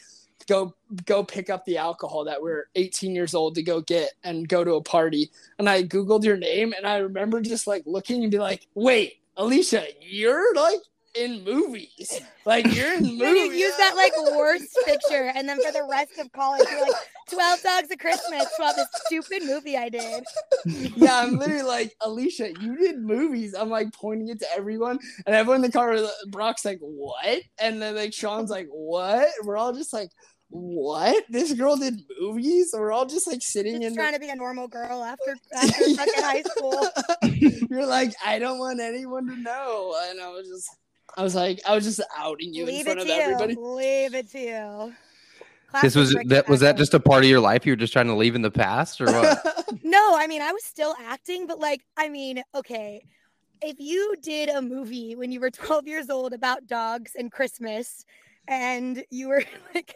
go 0.47 0.75
go 1.05 1.23
pick 1.23 1.49
up 1.49 1.65
the 1.65 1.77
alcohol 1.77 2.25
that 2.25 2.39
we're 2.39 2.65
18 2.75 3.15
years 3.15 3.33
old 3.33 3.55
to 3.55 3.63
go 3.63 3.81
get 3.81 4.11
and 4.23 4.47
go 4.47 4.63
to 4.63 4.75
a 4.75 4.83
party. 4.83 5.31
And 5.57 5.67
I 5.67 5.81
googled 5.81 6.23
your 6.23 6.37
name, 6.37 6.71
and 6.77 6.85
I 6.85 6.97
remember 6.97 7.41
just 7.41 7.65
like 7.65 7.81
looking 7.87 8.21
and 8.21 8.31
be 8.31 8.37
like, 8.37 8.67
"Wait, 8.75 9.21
Alisha, 9.37 9.87
you're 10.01 10.53
like 10.53 10.81
in 11.17 11.43
movies. 11.43 12.21
Like 12.45 12.65
you're 12.73 12.93
in 12.93 13.03
movies." 13.03 13.19
You 13.47 13.51
use 13.53 13.75
that 13.77 13.95
like 13.95 14.13
worst 14.35 14.77
picture, 14.85 15.31
and 15.35 15.47
then 15.49 15.57
for 15.65 15.71
the 15.71 15.85
rest 15.89 16.17
of 16.19 16.31
college, 16.31 16.67
you're 16.71 16.81
like 16.81 16.91
12 17.29 17.61
Dogs 17.63 17.91
of 17.91 17.97
Christmas 17.99 18.45
about 18.57 18.75
this 18.75 18.87
stupid 19.05 19.43
movie 19.45 19.75
I 19.77 19.89
did. 19.89 20.23
yeah, 20.65 21.19
I'm 21.21 21.37
literally 21.37 21.63
like, 21.63 21.93
Alisha, 22.01 22.59
you 22.61 22.77
did 22.77 22.99
movies. 22.99 23.53
I'm 23.53 23.69
like 23.69 23.91
pointing 23.93 24.29
it 24.29 24.39
to 24.39 24.47
everyone, 24.55 24.99
and 25.25 25.35
everyone 25.35 25.57
in 25.63 25.69
the 25.69 25.71
car, 25.71 25.93
uh, 25.93 26.07
Brock's 26.29 26.63
like, 26.65 26.79
what? 26.81 27.41
And 27.59 27.81
then 27.81 27.95
like 27.95 28.13
Sean's 28.13 28.49
like, 28.49 28.67
what? 28.71 29.27
We're 29.43 29.57
all 29.57 29.73
just 29.73 29.91
like, 29.93 30.09
what? 30.49 31.25
This 31.29 31.51
girl 31.53 31.75
did 31.75 31.99
movies? 32.21 32.69
We're 32.73 32.91
all 32.93 33.05
just 33.05 33.27
like 33.27 33.41
sitting 33.41 33.81
Just 33.81 33.87
in. 33.91 33.95
trying 33.95 34.13
The- 34.13 34.19
to 34.19 34.25
be 34.25 34.29
a 34.29 34.35
normal 34.35 34.67
girl 34.69 35.03
after 35.03 35.35
after 35.53 35.83
fucking 35.95 36.13
high 36.23 36.41
school. 36.43 36.87
You're 37.69 37.85
like, 37.85 38.13
I 38.25 38.39
don't 38.39 38.57
want 38.59 38.79
anyone 38.79 39.27
to 39.27 39.35
know, 39.35 39.95
and 40.09 40.21
I 40.21 40.29
was 40.29 40.47
just, 40.47 40.69
I 41.17 41.23
was 41.23 41.35
like, 41.35 41.59
I 41.65 41.73
was 41.75 41.83
just 41.83 42.01
outing 42.15 42.53
you 42.53 42.63
in 42.63 42.67
Leave 42.67 42.87
it 42.87 42.93
front 42.93 43.07
to 43.07 43.13
of 43.13 43.19
everybody. 43.19 43.53
you. 43.53 43.65
Leave 43.75 44.13
it 44.13 44.29
to 44.31 44.39
you. 44.39 44.93
This 45.81 45.95
was 45.95 46.15
that 46.27 46.47
was 46.47 46.61
that 46.61 46.77
just 46.77 46.93
a 46.93 46.99
part 46.99 47.23
of 47.23 47.29
your 47.29 47.39
life 47.41 47.65
you 47.65 47.73
were 47.73 47.77
just 47.77 47.91
trying 47.91 48.07
to 48.07 48.15
leave 48.15 48.35
in 48.35 48.41
the 48.41 48.51
past 48.51 49.01
or 49.01 49.05
what? 49.05 49.65
No, 49.83 50.15
I 50.17 50.27
mean, 50.27 50.41
I 50.41 50.51
was 50.53 50.63
still 50.63 50.95
acting, 51.05 51.45
but 51.47 51.59
like, 51.59 51.81
I 51.97 52.07
mean, 52.09 52.41
okay, 52.55 53.03
if 53.61 53.79
you 53.79 54.15
did 54.21 54.49
a 54.49 54.61
movie 54.61 55.15
when 55.15 55.31
you 55.31 55.39
were 55.39 55.49
12 55.51 55.87
years 55.87 56.09
old 56.09 56.33
about 56.33 56.67
dogs 56.67 57.11
and 57.17 57.31
Christmas, 57.31 58.05
and 58.47 59.03
you 59.09 59.27
were 59.27 59.43
like, 59.75 59.95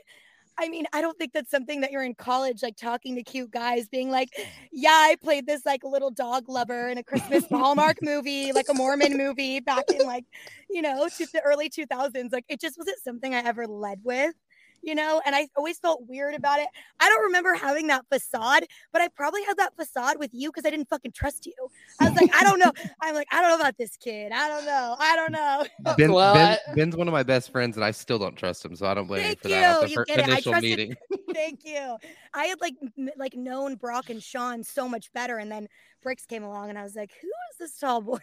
I 0.62 0.70
mean, 0.70 0.86
I 0.94 1.02
don't 1.02 1.18
think 1.18 1.34
that's 1.34 1.50
something 1.50 1.82
that 1.82 1.92
you're 1.92 2.04
in 2.04 2.14
college, 2.14 2.62
like 2.62 2.78
talking 2.78 3.16
to 3.16 3.24
cute 3.24 3.50
guys, 3.50 3.90
being 3.90 4.12
like, 4.12 4.30
yeah, 4.72 4.90
I 4.92 5.16
played 5.20 5.48
this 5.48 5.66
like 5.66 5.84
little 5.84 6.12
dog 6.12 6.48
lover 6.48 6.88
in 6.88 7.00
a 7.00 7.04
Christmas 7.04 7.44
Hallmark 7.50 7.98
movie, 8.04 8.52
like 8.54 8.68
a 8.70 8.74
Mormon 8.76 9.18
movie 9.18 9.60
back 9.60 9.86
in 9.90 10.06
like, 10.06 10.26
you 10.70 10.84
know, 10.84 11.10
to 11.18 11.26
the 11.34 11.42
early 11.42 11.68
2000s. 11.68 12.32
Like, 12.32 12.46
it 12.48 12.62
just 12.62 12.78
wasn't 12.78 13.00
something 13.04 13.34
I 13.34 13.40
ever 13.40 13.66
led 13.66 14.02
with 14.04 14.36
you 14.82 14.96
know, 14.96 15.22
and 15.26 15.36
I 15.36 15.48
always 15.56 15.78
felt 15.80 16.08
weird 16.08 16.34
about 16.36 16.60
it. 16.60 16.68
I 17.00 17.10
don't 17.10 17.24
remember 17.24 17.54
having 17.56 17.88
that 17.88 18.06
facade, 18.12 18.66
but 18.92 19.02
I 19.02 19.08
probably 19.10 19.44
had 19.44 19.58
that 19.58 19.76
facade 19.76 20.18
with 20.20 20.32
you 20.34 20.50
because 20.50 20.66
I 20.66 20.70
didn't 20.70 20.90
fucking 20.90 21.12
trust 21.12 21.46
you. 21.46 21.54
I 22.00 22.10
was 22.10 22.20
like, 22.20 22.34
I 22.36 22.44
don't 22.44 22.60
know. 22.60 22.72
I'm 23.02 23.14
like, 23.16 23.28
I 23.32 23.42
don't 23.42 23.50
know 23.52 23.60
about 23.60 23.78
this 23.78 23.96
kid. 23.98 24.32
I 24.32 24.48
don't 24.48 24.66
know. 24.66 24.96
I 25.00 25.16
don't 25.16 25.32
know. 25.32 25.66
Ben, 25.98 26.12
Well, 26.12 26.34
ben, 26.34 26.58
I- 26.68 26.74
Ben's 26.76 26.96
one 26.96 27.08
of 27.08 27.12
my 27.12 27.24
best 27.24 27.52
friends, 27.52 27.78
and 27.78 27.84
I 27.86 27.92
still 27.92 28.20
don't 28.20 28.36
trust 28.36 28.64
him, 28.66 28.76
so 28.76 28.88
I 28.88 28.94
don't 28.94 29.08
blame 29.08 29.24
Thank 29.24 29.38
you 29.38 29.42
for 29.44 29.48
that. 29.50 29.60
you. 29.60 29.66
At 29.66 29.82
the 29.82 29.90
You 29.90 29.96
fir- 29.96 30.06
get 30.06 30.20
it. 30.20 30.26
I 30.26 30.32
initial 30.34 30.52
trusted- 30.54 30.70
meeting. 30.80 30.96
Thank 31.34 31.60
you. 31.66 31.98
I 32.34 32.46
had 32.46 32.60
like 32.62 32.74
m- 32.98 33.10
like 33.18 33.36
known 33.36 33.76
Brock 33.76 34.10
and 34.10 34.22
Sean 34.22 34.64
so 34.64 34.88
much 34.90 35.12
better, 35.14 35.38
and 35.38 35.52
then 35.52 35.68
Bricks 36.02 36.26
came 36.26 36.44
along, 36.44 36.70
and 36.70 36.78
I 36.80 36.84
was 36.84 36.96
like, 36.96 37.12
who 37.22 37.28
is 37.28 37.58
this 37.60 37.78
tall 37.80 38.02
boy? 38.02 38.18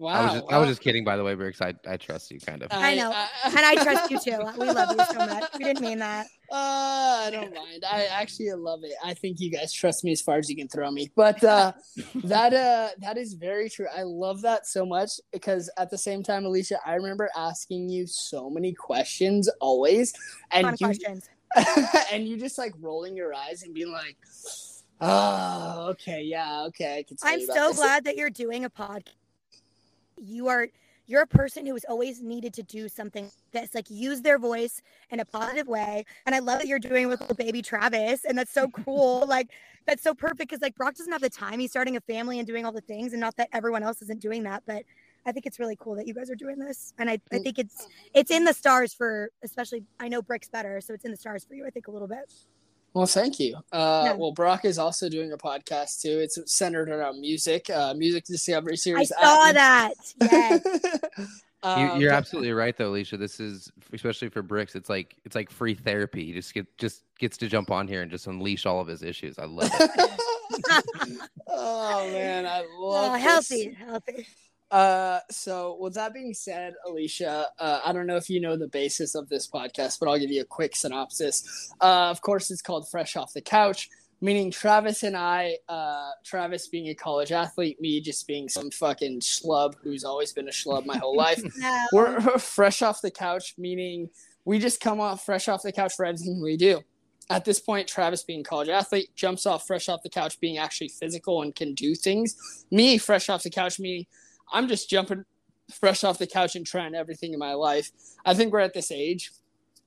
Wow. 0.00 0.12
I 0.12 0.24
was 0.24 0.32
just, 0.32 0.52
I 0.52 0.58
was 0.58 0.68
just 0.68 0.80
kidding, 0.80 1.04
by 1.04 1.18
the 1.18 1.22
way, 1.22 1.34
Bricks. 1.34 1.60
I, 1.60 1.74
I 1.86 1.98
trust 1.98 2.30
you, 2.30 2.40
kind 2.40 2.62
of. 2.62 2.68
I 2.72 2.94
know. 2.94 3.12
and 3.44 3.58
I 3.58 3.74
trust 3.84 4.10
you 4.10 4.18
too. 4.24 4.38
We 4.58 4.70
love 4.70 4.96
you 4.96 5.04
so 5.04 5.18
much. 5.18 5.44
We 5.58 5.64
didn't 5.64 5.82
mean 5.82 5.98
that. 5.98 6.26
Uh, 6.50 7.24
I 7.26 7.28
don't 7.30 7.54
mind. 7.54 7.84
I 7.86 8.06
actually 8.06 8.50
love 8.52 8.80
it. 8.82 8.94
I 9.04 9.12
think 9.12 9.40
you 9.40 9.50
guys 9.50 9.74
trust 9.74 10.02
me 10.02 10.12
as 10.12 10.22
far 10.22 10.38
as 10.38 10.48
you 10.48 10.56
can 10.56 10.68
throw 10.68 10.90
me. 10.90 11.12
But 11.14 11.44
uh, 11.44 11.72
that 12.24 12.54
uh, 12.54 12.88
that 13.00 13.18
is 13.18 13.34
very 13.34 13.68
true. 13.68 13.88
I 13.94 14.02
love 14.04 14.40
that 14.40 14.66
so 14.66 14.86
much 14.86 15.10
because 15.34 15.70
at 15.76 15.90
the 15.90 15.98
same 15.98 16.22
time, 16.22 16.44
Alisha, 16.44 16.78
I 16.86 16.94
remember 16.94 17.28
asking 17.36 17.90
you 17.90 18.06
so 18.06 18.48
many 18.48 18.72
questions 18.72 19.50
always, 19.60 20.14
and 20.50 20.66
you 20.80 20.86
questions. 20.86 21.28
and 22.10 22.26
you 22.26 22.38
just 22.38 22.56
like 22.56 22.72
rolling 22.80 23.18
your 23.18 23.34
eyes 23.34 23.64
and 23.64 23.74
being 23.74 23.92
like, 23.92 24.16
"Oh, 25.02 25.88
okay, 25.90 26.22
yeah, 26.22 26.62
okay." 26.68 27.00
I 27.00 27.02
can. 27.02 27.18
tell 27.18 27.32
I'm 27.32 27.40
you 27.40 27.44
about 27.44 27.56
so 27.56 27.68
this." 27.68 27.76
glad 27.76 28.04
that 28.04 28.16
you're 28.16 28.30
doing 28.30 28.64
a 28.64 28.70
podcast. 28.70 29.19
You 30.20 30.48
are 30.48 30.68
you're 31.10 31.22
a 31.22 31.26
person 31.26 31.66
who 31.66 31.72
has 31.72 31.84
always 31.88 32.22
needed 32.22 32.54
to 32.54 32.62
do 32.62 32.88
something 32.88 33.28
that's 33.50 33.74
like 33.74 33.90
use 33.90 34.22
their 34.22 34.38
voice 34.38 34.80
in 35.10 35.18
a 35.18 35.24
positive 35.24 35.66
way. 35.66 36.04
And 36.24 36.36
I 36.36 36.38
love 36.38 36.60
that 36.60 36.68
you're 36.68 36.78
doing 36.78 37.04
it 37.04 37.06
with 37.06 37.20
little 37.20 37.34
baby 37.34 37.62
Travis. 37.62 38.24
And 38.24 38.38
that's 38.38 38.52
so 38.52 38.68
cool. 38.84 39.26
like 39.26 39.48
that's 39.86 40.04
so 40.04 40.14
perfect 40.14 40.50
because 40.50 40.62
like 40.62 40.76
Brock 40.76 40.94
doesn't 40.94 41.12
have 41.12 41.20
the 41.20 41.28
time. 41.28 41.58
He's 41.58 41.72
starting 41.72 41.96
a 41.96 42.00
family 42.02 42.38
and 42.38 42.46
doing 42.46 42.64
all 42.64 42.70
the 42.70 42.80
things, 42.80 43.12
and 43.12 43.20
not 43.20 43.36
that 43.36 43.48
everyone 43.52 43.82
else 43.82 44.02
isn't 44.02 44.20
doing 44.20 44.44
that, 44.44 44.62
but 44.66 44.84
I 45.26 45.32
think 45.32 45.46
it's 45.46 45.58
really 45.58 45.76
cool 45.76 45.96
that 45.96 46.06
you 46.06 46.14
guys 46.14 46.30
are 46.30 46.36
doing 46.36 46.58
this. 46.58 46.94
And 46.98 47.10
I, 47.10 47.18
I 47.32 47.38
think 47.38 47.58
it's 47.58 47.88
it's 48.14 48.30
in 48.30 48.44
the 48.44 48.54
stars 48.54 48.94
for 48.94 49.30
especially 49.42 49.84
I 49.98 50.08
know 50.08 50.22
Brick's 50.22 50.48
better, 50.48 50.80
so 50.80 50.94
it's 50.94 51.04
in 51.04 51.10
the 51.10 51.16
stars 51.16 51.44
for 51.44 51.54
you, 51.54 51.66
I 51.66 51.70
think, 51.70 51.88
a 51.88 51.90
little 51.90 52.08
bit. 52.08 52.32
Well, 52.92 53.06
thank 53.06 53.38
you. 53.38 53.56
Uh, 53.72 54.02
Yeah. 54.06 54.12
Well, 54.14 54.32
Brock 54.32 54.64
is 54.64 54.78
also 54.78 55.08
doing 55.08 55.32
a 55.32 55.36
podcast 55.38 56.00
too. 56.02 56.18
It's 56.18 56.38
centered 56.52 56.88
around 56.88 57.20
music, 57.20 57.70
uh, 57.70 57.94
music 57.94 58.24
discovery 58.24 58.76
series. 58.76 59.12
I 59.12 59.20
series. 59.22 59.30
saw 59.30 59.48
at- 59.48 59.54
that. 59.54 59.92
Yes. 60.32 61.28
You, 61.62 61.68
Uh, 61.68 61.96
you're 61.98 62.12
absolutely 62.12 62.52
right, 62.52 62.74
though, 62.74 62.92
Alisha. 62.92 63.18
This 63.18 63.38
is 63.38 63.70
especially 63.92 64.30
for 64.30 64.40
Bricks. 64.40 64.74
It's 64.74 64.88
like 64.88 65.14
it's 65.26 65.34
like 65.36 65.50
free 65.50 65.74
therapy. 65.74 66.24
He 66.24 66.32
just 66.32 66.54
get 66.54 66.66
just 66.78 67.02
gets 67.18 67.36
to 67.36 67.48
jump 67.48 67.70
on 67.70 67.86
here 67.86 68.00
and 68.00 68.10
just 68.10 68.26
unleash 68.28 68.64
all 68.64 68.80
of 68.80 68.86
his 68.86 69.02
issues. 69.02 69.38
I 69.38 69.44
love 69.44 69.70
it. 69.70 70.20
oh 71.48 72.10
man, 72.12 72.46
I 72.46 72.60
love 72.78 73.10
Oh, 73.10 73.12
this. 73.12 73.22
healthy, 73.22 73.76
healthy. 73.78 74.26
Uh, 74.70 75.18
so 75.30 75.76
with 75.80 75.94
that 75.94 76.14
being 76.14 76.32
said, 76.32 76.74
Alisha, 76.86 77.46
uh, 77.58 77.80
I 77.84 77.92
don't 77.92 78.06
know 78.06 78.16
if 78.16 78.30
you 78.30 78.40
know 78.40 78.56
the 78.56 78.68
basis 78.68 79.14
of 79.14 79.28
this 79.28 79.48
podcast, 79.48 79.98
but 79.98 80.08
I'll 80.08 80.18
give 80.18 80.30
you 80.30 80.42
a 80.42 80.46
quick 80.46 80.76
synopsis. 80.76 81.72
Uh, 81.80 82.08
of 82.10 82.20
course, 82.20 82.50
it's 82.50 82.62
called 82.62 82.88
Fresh 82.88 83.16
Off 83.16 83.32
the 83.32 83.40
Couch, 83.40 83.88
meaning 84.20 84.50
Travis 84.50 85.02
and 85.02 85.16
I, 85.16 85.56
uh, 85.68 86.10
Travis 86.24 86.68
being 86.68 86.88
a 86.88 86.94
college 86.94 87.32
athlete, 87.32 87.80
me 87.80 88.00
just 88.00 88.28
being 88.28 88.48
some 88.48 88.70
fucking 88.70 89.20
schlub 89.20 89.74
who's 89.82 90.04
always 90.04 90.32
been 90.32 90.48
a 90.48 90.52
schlub 90.52 90.86
my 90.86 90.98
whole 90.98 91.16
life. 91.16 91.42
No. 91.56 91.86
We're 91.92 92.20
fresh 92.38 92.80
off 92.80 93.02
the 93.02 93.10
couch, 93.10 93.54
meaning 93.58 94.08
we 94.44 94.58
just 94.58 94.80
come 94.80 95.00
off 95.00 95.24
fresh 95.24 95.48
off 95.48 95.62
the 95.62 95.72
couch 95.72 95.94
for 95.96 96.04
everything 96.04 96.40
we 96.40 96.56
do. 96.56 96.80
At 97.28 97.44
this 97.44 97.60
point, 97.60 97.86
Travis, 97.86 98.24
being 98.24 98.40
a 98.40 98.44
college 98.44 98.68
athlete, 98.68 99.10
jumps 99.14 99.46
off 99.46 99.66
fresh 99.66 99.88
off 99.88 100.02
the 100.02 100.10
couch, 100.10 100.40
being 100.40 100.58
actually 100.58 100.88
physical 100.88 101.42
and 101.42 101.54
can 101.54 101.74
do 101.74 101.94
things. 101.94 102.64
Me, 102.70 102.98
fresh 102.98 103.28
off 103.28 103.42
the 103.44 103.50
couch, 103.50 103.78
meaning 103.78 104.06
I'm 104.52 104.68
just 104.68 104.88
jumping 104.90 105.24
fresh 105.72 106.02
off 106.04 106.18
the 106.18 106.26
couch 106.26 106.56
and 106.56 106.66
trying 106.66 106.94
everything 106.94 107.32
in 107.32 107.38
my 107.38 107.54
life. 107.54 107.90
I 108.24 108.34
think 108.34 108.52
we're 108.52 108.60
at 108.60 108.74
this 108.74 108.90
age. 108.90 109.30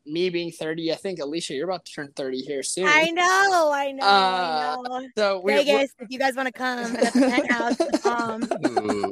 Me 0.05 0.29
being 0.29 0.51
30, 0.51 0.91
I 0.91 0.95
think 0.95 1.19
Alisha, 1.19 1.51
you're 1.55 1.63
about 1.69 1.85
to 1.85 1.93
turn 1.93 2.11
30 2.15 2.41
here 2.41 2.61
soon. 2.61 2.87
I 2.87 3.09
know, 3.11 3.71
I 3.73 3.91
know, 3.93 4.05
Uh, 4.05 4.77
I 4.77 4.99
know. 5.01 5.07
so 5.17 5.39
we're, 5.39 5.53
we're- 5.55 5.63
Vegas, 5.63 5.91
if 5.99 6.07
you 6.09 6.19
guys 6.19 6.35
want 6.35 6.47
to 6.47 6.51
come 6.51 6.93
at 6.97 7.13
the 7.13 7.19
penthouse, 7.21 8.05
um, 8.05 8.43
Ooh. 8.43 9.11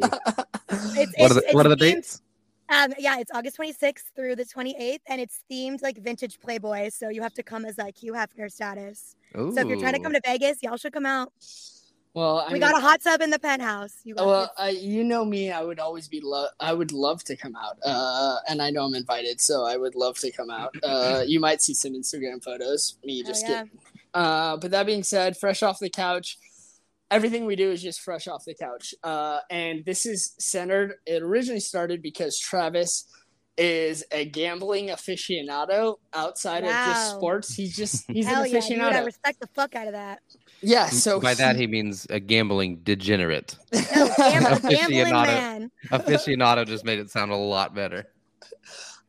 it's, 0.99 1.13
What 1.17 1.31
are 1.31 1.33
the 1.33 1.39
it's- 1.39 1.53
What 1.53 1.65
are 1.65 1.69
the 1.69 1.75
themed- 1.75 1.79
dates? 1.95 2.21
Um, 2.69 2.93
yeah, 2.97 3.19
it's 3.19 3.31
August 3.33 3.57
26th 3.57 4.03
through 4.15 4.35
the 4.37 4.45
28th, 4.45 4.99
and 5.07 5.19
it's 5.19 5.41
themed 5.51 5.81
like 5.81 5.97
vintage 5.97 6.39
Playboy. 6.39 6.89
So 6.89 7.09
you 7.09 7.21
have 7.21 7.33
to 7.33 7.43
come 7.43 7.65
as 7.65 7.77
like 7.77 7.97
Hugh 7.97 8.13
Hefner 8.13 8.49
status. 8.49 9.15
So 9.33 9.49
if 9.57 9.67
you're 9.67 9.79
trying 9.79 9.93
to 9.93 9.99
come 9.99 10.13
to 10.13 10.21
Vegas, 10.25 10.57
y'all 10.61 10.77
should 10.77 10.93
come 10.93 11.05
out. 11.05 11.33
Well, 12.13 12.39
I 12.39 12.47
we 12.47 12.53
mean, 12.53 12.61
got 12.61 12.77
a 12.77 12.81
hot 12.81 13.01
tub 13.01 13.21
in 13.21 13.29
the 13.29 13.39
penthouse. 13.39 13.95
You. 14.03 14.15
Well, 14.15 14.51
I, 14.57 14.69
you 14.69 15.03
know 15.03 15.23
me. 15.23 15.51
I 15.51 15.63
would 15.63 15.79
always 15.79 16.07
be 16.07 16.19
love. 16.21 16.49
I 16.59 16.73
would 16.73 16.91
love 16.91 17.23
to 17.25 17.37
come 17.37 17.55
out, 17.55 17.77
uh, 17.85 18.37
and 18.49 18.61
I 18.61 18.69
know 18.69 18.83
I'm 18.83 18.95
invited, 18.95 19.39
so 19.39 19.65
I 19.65 19.77
would 19.77 19.95
love 19.95 20.17
to 20.19 20.31
come 20.31 20.49
out. 20.49 20.75
Uh, 20.83 21.23
you 21.25 21.39
might 21.39 21.61
see 21.61 21.73
some 21.73 21.93
Instagram 21.93 22.43
photos. 22.43 22.97
Me 23.05 23.23
just 23.23 23.47
yeah. 23.47 23.63
get. 23.63 23.71
Uh, 24.13 24.57
but 24.57 24.71
that 24.71 24.85
being 24.85 25.03
said, 25.03 25.37
fresh 25.37 25.63
off 25.63 25.79
the 25.79 25.89
couch. 25.89 26.37
Everything 27.09 27.45
we 27.45 27.55
do 27.55 27.71
is 27.71 27.81
just 27.81 28.01
fresh 28.01 28.27
off 28.27 28.45
the 28.45 28.55
couch, 28.55 28.93
uh, 29.03 29.39
and 29.49 29.85
this 29.85 30.05
is 30.05 30.33
centered. 30.39 30.95
It 31.05 31.21
originally 31.21 31.59
started 31.59 32.01
because 32.01 32.39
Travis 32.39 33.05
is 33.57 34.03
a 34.11 34.25
gambling 34.25 34.87
aficionado 34.87 35.97
outside 36.13 36.63
of 36.63 36.69
just 36.69 37.11
sports. 37.11 37.53
He's 37.53 37.75
just 37.75 38.09
he's 38.09 38.25
Hell 38.25 38.43
an 38.43 38.51
yeah, 38.51 38.59
dude, 38.61 38.79
I 38.79 38.93
aficionado. 38.93 39.05
respect 39.05 39.39
the 39.39 39.47
fuck 39.47 39.75
out 39.75 39.87
of 39.87 39.93
that. 39.93 40.21
Yeah, 40.61 40.87
so 40.87 41.19
by 41.19 41.33
that 41.35 41.55
he 41.55 41.65
means 41.65 42.05
a 42.09 42.19
gambling 42.19 42.77
degenerate. 42.83 43.57
No, 43.73 44.07
gam- 44.17 44.61
gambling 44.69 45.11
man. 45.11 45.71
Aficionado 45.89 46.65
just 46.65 46.85
made 46.85 46.99
it 46.99 47.09
sound 47.15 47.31
a 47.31 47.35
lot 47.35 47.73
better. 47.73 48.05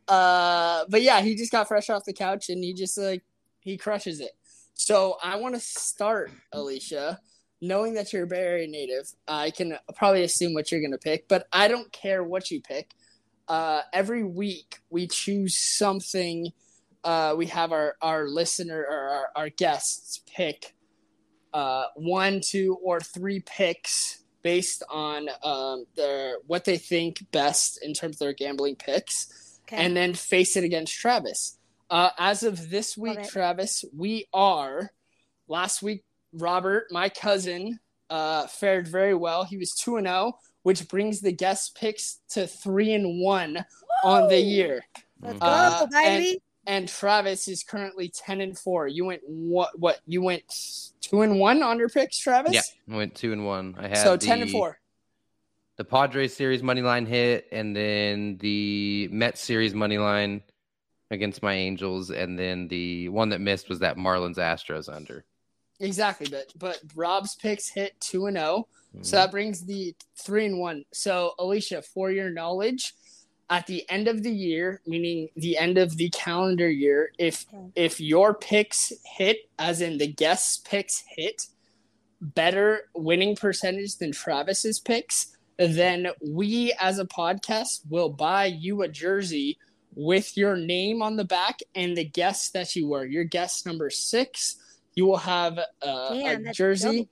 Uh, 0.07 0.85
but 0.89 1.01
yeah, 1.01 1.21
he 1.21 1.35
just 1.35 1.51
got 1.51 1.67
fresh 1.67 1.89
off 1.89 2.03
the 2.05 2.13
couch 2.13 2.49
and 2.49 2.63
he 2.63 2.73
just 2.73 2.97
like 2.97 3.23
he 3.59 3.77
crushes 3.77 4.19
it. 4.19 4.31
So 4.73 5.17
I 5.23 5.35
want 5.37 5.55
to 5.55 5.61
start, 5.61 6.31
Alisha, 6.53 7.19
knowing 7.61 7.93
that 7.93 8.11
you're 8.11 8.23
a 8.23 8.27
Bay 8.27 8.41
Area 8.41 8.67
native. 8.67 9.09
I 9.27 9.51
can 9.51 9.77
probably 9.95 10.23
assume 10.23 10.53
what 10.53 10.71
you're 10.71 10.81
gonna 10.81 10.97
pick, 10.97 11.27
but 11.27 11.47
I 11.53 11.67
don't 11.67 11.91
care 11.91 12.23
what 12.23 12.49
you 12.51 12.61
pick. 12.61 12.91
Uh, 13.47 13.81
every 13.93 14.23
week 14.23 14.79
we 14.89 15.07
choose 15.07 15.55
something. 15.57 16.51
Uh, 17.03 17.35
we 17.37 17.45
have 17.47 17.71
our 17.71 17.95
our 18.01 18.27
listener 18.27 18.81
or 18.89 18.97
our, 19.09 19.27
our 19.35 19.49
guests 19.49 20.21
pick 20.35 20.73
uh, 21.53 21.85
one, 21.95 22.41
two, 22.43 22.77
or 22.83 22.99
three 22.99 23.39
picks 23.41 24.19
based 24.41 24.83
on 24.89 25.29
um, 25.43 25.85
their 25.95 26.35
what 26.47 26.65
they 26.65 26.77
think 26.77 27.25
best 27.31 27.79
in 27.83 27.93
terms 27.93 28.15
of 28.17 28.19
their 28.19 28.33
gambling 28.33 28.75
picks 28.75 29.59
Okay. 29.65 29.77
and 29.83 29.95
then 29.95 30.13
face 30.13 30.57
it 30.57 30.63
against 30.65 30.93
Travis. 30.93 31.57
Uh, 31.89 32.09
as 32.17 32.43
of 32.43 32.69
this 32.69 32.97
week, 32.97 33.17
Love. 33.19 33.29
Travis, 33.29 33.85
we 33.95 34.27
are. 34.33 34.91
Last 35.47 35.81
week, 35.81 36.03
Robert, 36.33 36.87
my 36.91 37.07
cousin, 37.09 37.79
uh, 38.09 38.47
fared 38.47 38.87
very 38.87 39.13
well. 39.13 39.43
He 39.45 39.57
was 39.57 39.71
two 39.73 39.95
and 39.97 40.07
zero, 40.07 40.33
which 40.63 40.87
brings 40.89 41.21
the 41.21 41.31
guest 41.31 41.75
picks 41.75 42.19
to 42.31 42.47
three 42.47 42.93
and 42.93 43.21
one 43.21 43.63
on 44.03 44.27
the 44.27 44.39
year. 44.39 44.83
Let's 45.21 45.39
Mhm. 45.39 45.39
go, 45.39 45.45
Uh, 45.47 45.85
baby. 46.01 46.41
And 46.65 46.87
Travis 46.87 47.47
is 47.47 47.63
currently 47.63 48.09
ten 48.09 48.39
and 48.39 48.57
four. 48.57 48.87
You 48.87 49.05
went 49.05 49.21
what? 49.25 49.77
What? 49.77 49.99
You 50.05 50.21
went 50.21 50.43
two 51.01 51.21
and 51.21 51.39
one 51.39 51.61
on 51.61 51.77
your 51.77 51.89
picks, 51.89 52.17
Travis. 52.17 52.53
Yeah, 52.53 52.61
I 52.89 52.95
went 52.95 53.15
two 53.15 53.33
and 53.33 53.45
one. 53.45 53.75
I 53.77 53.89
had 53.89 53.97
So 53.97 54.15
ten 54.15 54.41
and 54.41 54.49
four. 54.49 54.79
The 55.75 55.83
Padres 55.83 56.35
series 56.35 56.63
money 56.63 56.81
line 56.81 57.05
hit, 57.05 57.47
and 57.51 57.75
then 57.75 58.37
the 58.37 59.09
Mets 59.11 59.41
series 59.41 59.73
money 59.73 59.97
line 59.97 60.41
against 61.11 61.43
my 61.43 61.53
Angels, 61.53 62.11
and 62.11 62.37
then 62.39 62.67
the 62.67 63.09
one 63.09 63.29
that 63.29 63.41
missed 63.41 63.69
was 63.69 63.79
that 63.79 63.97
Marlins 63.97 64.37
Astros 64.37 64.93
under. 64.93 65.25
Exactly, 65.79 66.27
but 66.29 66.53
but 66.57 66.79
Rob's 66.95 67.35
picks 67.35 67.69
hit 67.69 67.99
two 67.99 68.27
and 68.27 68.37
zero. 68.37 68.67
Mm-hmm. 68.93 69.03
So 69.03 69.15
that 69.17 69.31
brings 69.31 69.65
the 69.65 69.95
three 70.21 70.45
and 70.45 70.59
one. 70.59 70.85
So 70.93 71.33
Alisha, 71.39 71.83
for 71.83 72.11
your 72.11 72.29
knowledge, 72.29 72.93
at 73.53 73.67
the 73.67 73.87
end 73.89 74.07
of 74.07 74.23
the 74.23 74.31
year, 74.31 74.81
meaning 74.87 75.29
the 75.35 75.57
end 75.57 75.77
of 75.77 75.95
the 75.97 76.09
calendar 76.09 76.69
year, 76.69 77.11
if 77.19 77.45
Okay. 77.53 77.71
if 77.75 77.99
your 77.99 78.33
picks 78.33 78.91
hit, 79.05 79.37
as 79.59 79.79
in 79.81 79.97
the 79.99 80.07
guests' 80.07 80.57
picks 80.57 81.03
hit, 81.15 81.47
better 82.19 82.89
winning 82.95 83.35
percentage 83.35 83.97
than 83.97 84.11
Travis's 84.11 84.79
picks, 84.79 85.37
then 85.57 86.07
we 86.25 86.73
as 86.79 86.97
a 86.99 87.05
podcast 87.05 87.81
will 87.89 88.09
buy 88.09 88.45
you 88.45 88.81
a 88.81 88.87
jersey 88.87 89.57
with 89.95 90.35
your 90.35 90.55
name 90.55 91.03
on 91.03 91.15
the 91.15 91.23
back 91.25 91.59
and 91.75 91.95
the 91.95 92.05
guest 92.05 92.53
that 92.53 92.75
you 92.75 92.87
were. 92.87 93.05
Your 93.05 93.23
guest 93.25 93.65
number 93.67 93.89
six, 93.91 94.55
you 94.95 95.05
will 95.05 95.17
have 95.17 95.59
uh, 95.59 96.09
Damn, 96.13 96.47
a 96.47 96.53
jersey. 96.53 97.01
dope. 97.01 97.09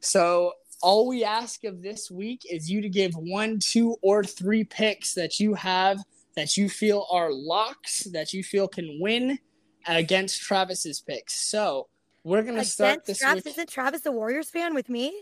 So 0.00 0.52
all 0.82 1.06
we 1.08 1.24
ask 1.24 1.64
of 1.64 1.82
this 1.82 2.10
week 2.10 2.42
is 2.50 2.70
you 2.70 2.80
to 2.82 2.88
give 2.88 3.12
one, 3.14 3.58
two, 3.58 3.96
or 4.02 4.24
three 4.24 4.64
picks 4.64 5.14
that 5.14 5.38
you 5.40 5.54
have 5.54 5.98
that 6.36 6.56
you 6.56 6.68
feel 6.68 7.06
are 7.10 7.32
locks 7.32 8.04
that 8.12 8.32
you 8.32 8.42
feel 8.42 8.68
can 8.68 8.98
win 9.00 9.38
against 9.86 10.40
Travis's 10.40 11.00
picks. 11.00 11.40
So 11.48 11.88
we're 12.24 12.42
gonna 12.42 12.64
start 12.64 13.04
this 13.04 13.18
Travis, 13.18 13.44
week. 13.44 13.54
isn't 13.54 13.68
Travis 13.70 14.06
a 14.06 14.12
Warriors 14.12 14.50
fan 14.50 14.74
with 14.74 14.88
me? 14.88 15.12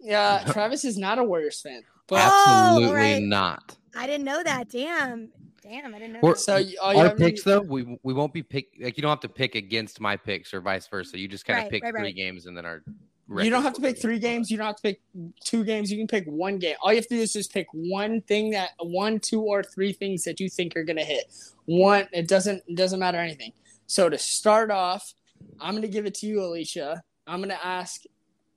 Yeah, 0.00 0.44
Travis 0.52 0.84
is 0.84 0.96
not 0.98 1.18
a 1.18 1.24
Warriors 1.24 1.60
fan, 1.60 1.82
but 2.06 2.20
Oh, 2.22 2.74
Absolutely 2.76 2.94
right. 2.96 3.22
not. 3.22 3.76
I 3.96 4.06
didn't 4.06 4.24
know 4.24 4.42
that. 4.42 4.68
Damn. 4.68 5.30
Damn, 5.62 5.94
I 5.94 5.98
didn't 5.98 6.14
know 6.14 6.20
We're- 6.22 6.34
that. 6.34 6.40
so 6.40 6.56
you- 6.56 6.70
you 6.70 6.78
Our 6.80 7.08
have 7.08 7.18
picks 7.18 7.42
though, 7.42 7.60
we 7.60 7.98
we 8.02 8.14
won't 8.14 8.32
be 8.32 8.42
pick 8.42 8.68
like 8.80 8.96
you 8.96 9.02
don't 9.02 9.10
have 9.10 9.20
to 9.20 9.28
pick 9.28 9.54
against 9.54 10.00
my 10.00 10.16
picks 10.16 10.54
or 10.54 10.60
vice 10.60 10.86
versa. 10.86 11.18
You 11.18 11.28
just 11.28 11.44
kind 11.44 11.58
of 11.58 11.64
Right, 11.64 11.70
pick 11.72 11.82
right, 11.82 11.92
three 11.92 12.02
right. 12.04 12.14
games 12.14 12.46
and 12.46 12.56
then 12.56 12.64
our. 12.64 12.82
You 13.30 13.50
don't 13.50 13.62
have 13.62 13.74
to 13.74 13.80
pick 13.80 14.00
three 14.00 14.18
games. 14.18 14.50
You 14.50 14.56
don't 14.56 14.68
have 14.68 14.76
to 14.76 14.82
pick 14.82 15.00
two 15.44 15.62
games. 15.62 15.90
You 15.90 15.98
can 15.98 16.06
pick 16.06 16.24
one 16.26 16.58
game. 16.58 16.76
All 16.80 16.92
you 16.92 16.96
have 16.96 17.08
to 17.08 17.16
do 17.16 17.20
is 17.20 17.34
just 17.34 17.52
pick 17.52 17.66
one 17.72 18.22
thing 18.22 18.50
that 18.50 18.70
one, 18.78 19.20
two, 19.20 19.42
or 19.42 19.62
three 19.62 19.92
things 19.92 20.24
that 20.24 20.40
you 20.40 20.48
think 20.48 20.76
are 20.76 20.84
gonna 20.84 21.04
hit. 21.04 21.24
One, 21.66 22.08
it 22.12 22.26
doesn't 22.26 22.62
it 22.66 22.76
doesn't 22.76 22.98
matter 22.98 23.18
anything. 23.18 23.52
So 23.86 24.08
to 24.08 24.16
start 24.16 24.70
off, 24.70 25.12
I'm 25.60 25.74
gonna 25.74 25.88
give 25.88 26.06
it 26.06 26.14
to 26.16 26.26
you, 26.26 26.38
Alisha. 26.38 27.00
I'm 27.26 27.40
gonna 27.40 27.60
ask. 27.62 28.02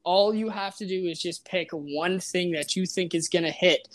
All 0.04 0.34
you 0.34 0.50
have 0.50 0.78
to 0.78 0.88
do 0.88 1.06
is 1.06 1.22
just 1.22 1.46
pick 1.46 1.70
one 1.72 2.20
thing 2.20 2.52
that 2.54 2.76
you 2.76 2.88
think 2.88 3.14
is 3.14 3.28
gonna 3.30 3.52
hit 3.52 3.88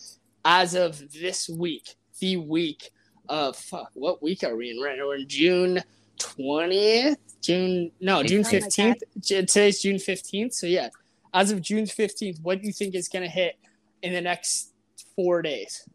as 0.45 0.75
of 0.75 1.11
this 1.13 1.49
week, 1.49 1.97
the 2.21 2.37
week 2.37 2.91
of 3.29 3.57
fuck. 3.57 3.91
What 3.95 4.23
week 4.23 4.45
are 4.45 4.55
we 4.55 4.71
in 4.71 4.81
right 4.81 4.99
now? 4.99 5.07
We're 5.07 5.17
in 5.17 5.29
June 5.29 5.83
twentieth. 6.19 7.19
June 7.41 7.91
no, 8.01 8.23
June 8.23 8.45
Something 8.45 8.61
like 8.63 8.73
fifteenth. 8.73 9.03
Today's 9.23 9.81
June 9.81 9.99
fifteenth. 9.99 10.55
So 10.55 10.67
yeah, 10.67 10.89
as 11.33 11.51
of 11.51 11.61
June 11.63 11.87
fifteenth, 11.87 12.39
what 12.43 12.61
do 12.61 12.67
you 12.67 12.73
think 12.73 12.95
is 12.95 13.09
gonna 13.09 13.29
hit 13.29 13.57
in 14.03 14.13
the 14.13 14.21
next 14.21 14.73
four 15.15 15.43
days? 15.43 15.89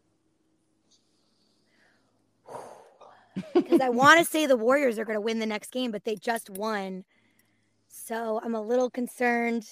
Because 3.54 3.80
I 3.80 3.88
want 3.88 4.18
to 4.18 4.26
say 4.26 4.44
the 4.44 4.58
Warriors 4.58 4.98
are 4.98 5.06
going 5.06 5.16
to 5.16 5.20
win 5.20 5.38
the 5.38 5.46
next 5.46 5.72
game, 5.72 5.90
but 5.90 6.04
they 6.04 6.16
just 6.16 6.50
won. 6.50 7.02
So 7.88 8.38
I'm 8.44 8.54
a 8.54 8.60
little 8.60 8.90
concerned. 8.90 9.64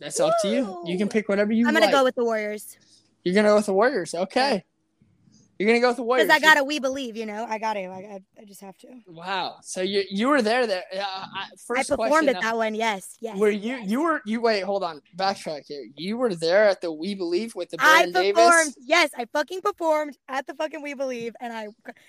That's 0.00 0.18
up 0.18 0.34
to 0.42 0.48
you. 0.48 0.82
You 0.86 0.98
can 0.98 1.08
pick 1.08 1.28
whatever 1.28 1.52
you 1.52 1.68
I'm 1.68 1.72
going 1.72 1.82
like. 1.82 1.90
to 1.90 1.96
go 1.96 2.02
with 2.02 2.16
the 2.16 2.24
Warriors. 2.24 2.76
You're 3.22 3.34
gonna 3.34 3.48
go 3.48 3.56
with 3.56 3.66
the 3.66 3.72
Warriors. 3.72 4.14
Okay. 4.14 4.64
You're 5.58 5.68
gonna 5.68 5.80
go 5.80 5.88
with 5.88 5.98
the 5.98 6.02
Warriors. 6.02 6.26
Because 6.26 6.42
I 6.42 6.44
got 6.44 6.54
to, 6.54 6.64
we 6.64 6.80
believe, 6.80 7.16
you 7.16 7.26
know, 7.26 7.46
I 7.48 7.58
got 7.58 7.74
to. 7.74 7.84
I, 7.84 7.98
I, 7.98 8.20
I 8.40 8.44
just 8.44 8.60
have 8.60 8.76
to. 8.78 8.88
Wow. 9.06 9.56
So 9.62 9.82
you 9.82 10.02
you 10.10 10.28
were 10.28 10.42
there. 10.42 10.66
There. 10.66 10.82
Uh, 10.92 10.98
I, 11.00 11.46
first 11.64 11.92
I 11.92 11.96
performed 11.96 12.10
question, 12.10 12.28
at 12.36 12.42
that 12.42 12.56
one. 12.56 12.74
Yes. 12.74 13.16
Yes. 13.20 13.38
Were 13.38 13.50
you 13.50 13.76
you 13.84 14.02
were 14.02 14.20
you 14.26 14.40
wait 14.40 14.64
hold 14.64 14.82
on 14.82 15.00
backtrack 15.16 15.66
here. 15.66 15.84
You 15.94 16.16
were 16.16 16.34
there 16.34 16.64
at 16.64 16.80
the 16.80 16.90
We 16.90 17.14
Believe 17.14 17.54
with 17.54 17.70
the 17.70 17.76
I 17.78 18.06
performed. 18.06 18.14
Davis. 18.14 18.76
Yes, 18.80 19.10
I 19.16 19.26
fucking 19.32 19.60
performed 19.60 20.18
at 20.28 20.46
the 20.46 20.54
fucking 20.54 20.82
We 20.82 20.94
Believe, 20.94 21.34
and 21.40 21.52
I. 21.52 21.68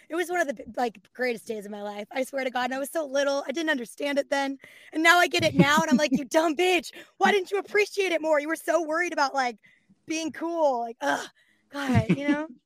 It 0.10 0.16
was 0.16 0.30
one 0.30 0.42
of 0.42 0.48
the 0.48 0.64
like 0.76 0.98
greatest 1.14 1.46
days 1.46 1.66
of 1.66 1.72
my 1.72 1.84
life. 1.84 2.08
I 2.12 2.24
swear 2.24 2.44
to 2.44 2.50
God. 2.50 2.66
And 2.66 2.74
I 2.74 2.80
was 2.80 2.90
so 2.90 3.06
little, 3.06 3.44
I 3.48 3.52
didn't 3.52 3.70
understand 3.70 4.18
it 4.18 4.30
then, 4.32 4.58
and 4.92 5.04
now 5.04 5.20
I 5.20 5.28
get 5.28 5.44
it 5.44 5.54
now, 5.54 5.78
and 5.82 5.90
I'm 5.92 5.98
like, 5.98 6.12
you 6.14 6.26
dumb 6.30 6.56
bitch. 6.56 6.92
Why 7.18 7.32
didn't 7.32 7.52
you 7.52 7.60
appreciate 7.60 8.12
it 8.12 8.22
more? 8.22 8.40
You 8.40 8.48
were 8.48 8.56
so 8.56 8.82
worried 8.84 9.14
about 9.14 9.36
like 9.36 9.58
being 10.08 10.32
cool. 10.32 10.80
Like, 10.80 10.98
ugh, 11.02 11.28
God, 11.72 12.06
you 12.10 12.28
know. 12.28 12.48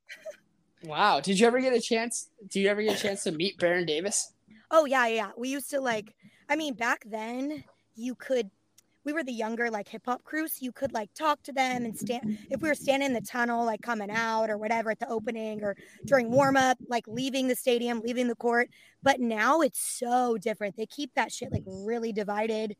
Wow. 0.84 1.20
Did 1.20 1.38
you 1.38 1.46
ever 1.46 1.60
get 1.60 1.72
a 1.72 1.80
chance? 1.80 2.30
Do 2.48 2.60
you 2.60 2.68
ever 2.68 2.82
get 2.82 2.98
a 2.98 3.02
chance 3.02 3.24
to 3.24 3.32
meet 3.32 3.58
Baron 3.58 3.86
Davis? 3.86 4.32
Oh 4.70 4.84
yeah, 4.84 5.06
yeah. 5.06 5.30
We 5.36 5.48
used 5.48 5.70
to 5.70 5.80
like 5.80 6.14
I 6.48 6.56
mean 6.56 6.74
back 6.74 7.02
then 7.06 7.64
you 7.96 8.14
could 8.14 8.50
we 9.04 9.12
were 9.12 9.24
the 9.24 9.32
younger 9.32 9.70
like 9.70 9.88
hip 9.88 10.02
hop 10.04 10.22
crew, 10.24 10.46
so 10.46 10.58
you 10.60 10.72
could 10.72 10.92
like 10.92 11.12
talk 11.14 11.42
to 11.44 11.52
them 11.52 11.84
and 11.84 11.96
stand 11.96 12.38
if 12.50 12.60
we 12.60 12.68
were 12.68 12.74
standing 12.74 13.08
in 13.08 13.14
the 13.14 13.20
tunnel, 13.20 13.64
like 13.64 13.80
coming 13.80 14.10
out 14.10 14.50
or 14.50 14.58
whatever 14.58 14.90
at 14.90 14.98
the 14.98 15.08
opening 15.08 15.62
or 15.62 15.74
during 16.04 16.30
warm 16.30 16.56
up, 16.56 16.76
like 16.88 17.04
leaving 17.08 17.48
the 17.48 17.56
stadium, 17.56 18.00
leaving 18.00 18.28
the 18.28 18.34
court. 18.34 18.68
But 19.02 19.20
now 19.20 19.60
it's 19.60 19.80
so 19.80 20.36
different. 20.36 20.76
They 20.76 20.86
keep 20.86 21.14
that 21.14 21.32
shit 21.32 21.50
like 21.50 21.64
really 21.66 22.12
divided. 22.12 22.76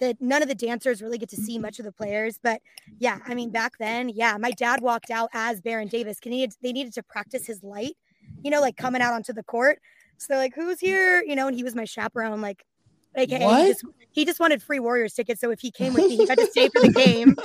That 0.00 0.20
none 0.20 0.42
of 0.42 0.48
the 0.48 0.54
dancers 0.54 1.00
really 1.00 1.18
get 1.18 1.28
to 1.30 1.36
see 1.36 1.58
much 1.58 1.78
of 1.78 1.84
the 1.84 1.92
players. 1.92 2.38
But 2.42 2.60
yeah, 2.98 3.18
I 3.26 3.34
mean 3.34 3.50
back 3.50 3.78
then, 3.78 4.08
yeah, 4.08 4.36
my 4.38 4.50
dad 4.50 4.80
walked 4.80 5.10
out 5.10 5.30
as 5.32 5.60
Baron 5.60 5.88
Davis. 5.88 6.18
He 6.22 6.48
they 6.62 6.72
needed 6.72 6.94
to 6.94 7.02
practice 7.02 7.46
his 7.46 7.62
light, 7.62 7.96
you 8.42 8.50
know, 8.50 8.60
like 8.60 8.76
coming 8.76 9.02
out 9.02 9.12
onto 9.12 9.32
the 9.32 9.44
court. 9.44 9.78
So 10.18 10.26
they're 10.28 10.38
like, 10.38 10.54
who's 10.54 10.80
here? 10.80 11.22
You 11.22 11.36
know, 11.36 11.48
and 11.48 11.56
he 11.56 11.64
was 11.64 11.74
my 11.74 11.84
chaperone, 11.84 12.40
like, 12.40 12.64
AKA 13.16 13.44
What? 13.44 13.66
he 13.66 13.72
just 13.72 13.84
he 14.10 14.24
just 14.24 14.40
wanted 14.40 14.62
free 14.62 14.78
Warriors 14.78 15.12
tickets. 15.12 15.40
So 15.40 15.50
if 15.50 15.60
he 15.60 15.70
came 15.70 15.92
with 15.92 16.04
me, 16.04 16.16
he 16.16 16.26
had 16.26 16.38
to 16.38 16.46
stay 16.46 16.68
for 16.68 16.80
the 16.80 16.92
game. 16.92 17.36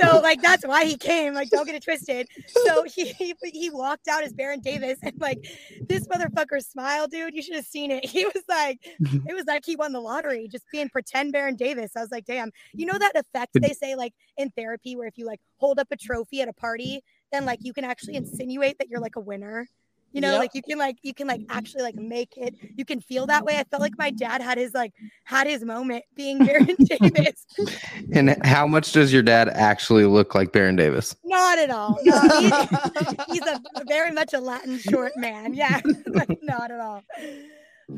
So 0.00 0.20
like 0.20 0.40
that's 0.40 0.66
why 0.66 0.84
he 0.84 0.96
came. 0.96 1.34
Like, 1.34 1.50
don't 1.50 1.66
get 1.66 1.74
it 1.74 1.82
twisted. 1.82 2.28
So 2.46 2.84
he 2.84 3.06
he, 3.06 3.34
he 3.42 3.70
walked 3.70 4.08
out 4.08 4.22
as 4.22 4.32
Baron 4.32 4.60
Davis 4.60 4.98
and 5.02 5.12
like 5.20 5.46
this 5.88 6.06
motherfucker 6.06 6.62
smile, 6.64 7.06
dude. 7.06 7.34
You 7.34 7.42
should 7.42 7.54
have 7.54 7.66
seen 7.66 7.90
it. 7.90 8.04
He 8.14 8.24
was 8.24 8.44
like, 8.48 8.78
it 9.26 9.34
was 9.34 9.44
like 9.46 9.64
he 9.64 9.74
won 9.74 9.92
the 9.92 10.00
lottery, 10.00 10.46
just 10.46 10.64
being 10.70 10.88
pretend 10.88 11.32
Baron 11.32 11.56
Davis. 11.56 11.92
I 11.96 12.00
was 12.00 12.12
like, 12.12 12.26
damn. 12.26 12.52
You 12.72 12.86
know 12.86 12.96
that 12.98 13.16
effect 13.16 13.52
they 13.54 13.72
say 13.72 13.96
like 13.96 14.14
in 14.36 14.50
therapy 14.50 14.94
where 14.94 15.08
if 15.08 15.18
you 15.18 15.26
like 15.26 15.40
hold 15.56 15.80
up 15.80 15.88
a 15.90 15.96
trophy 15.96 16.40
at 16.40 16.48
a 16.48 16.52
party, 16.52 17.02
then 17.32 17.44
like 17.44 17.58
you 17.62 17.72
can 17.72 17.84
actually 17.84 18.14
insinuate 18.14 18.78
that 18.78 18.88
you're 18.88 19.00
like 19.00 19.16
a 19.16 19.20
winner. 19.20 19.66
You 20.14 20.20
know, 20.20 20.30
Yep. 20.30 20.38
like 20.38 20.50
you 20.54 20.62
can 20.62 20.78
like 20.78 20.96
you 21.02 21.12
can 21.12 21.26
like 21.26 21.42
actually 21.50 21.82
like 21.82 21.96
make 21.96 22.36
it. 22.36 22.54
You 22.76 22.84
can 22.84 23.00
feel 23.00 23.26
that 23.26 23.44
way. 23.44 23.58
I 23.58 23.64
felt 23.64 23.82
like 23.82 23.98
my 23.98 24.10
dad 24.10 24.40
had 24.40 24.56
his 24.58 24.72
like 24.72 24.92
had 25.24 25.46
his 25.48 25.64
moment 25.64 26.04
being 26.14 26.38
Baron 26.46 26.76
Davis. 26.78 27.44
And 28.12 28.36
how 28.46 28.66
much 28.66 28.92
does 28.92 29.12
your 29.12 29.22
dad 29.22 29.48
actually 29.48 30.04
look 30.04 30.34
like 30.36 30.52
Baron 30.52 30.76
Davis? 30.76 31.16
Not 31.24 31.58
at 31.58 31.70
all. 31.70 31.98
No, 32.04 32.20
he- 32.38 33.16
he's 33.32 33.42
a 33.42 33.60
very 33.88 34.12
much 34.12 34.32
a 34.34 34.40
Latin 34.40 34.78
short 34.78 35.12
man. 35.16 35.52
Yeah, 35.54 35.80
like, 36.06 36.38
not 36.42 36.70
at 36.70 36.78
all. 36.80 37.02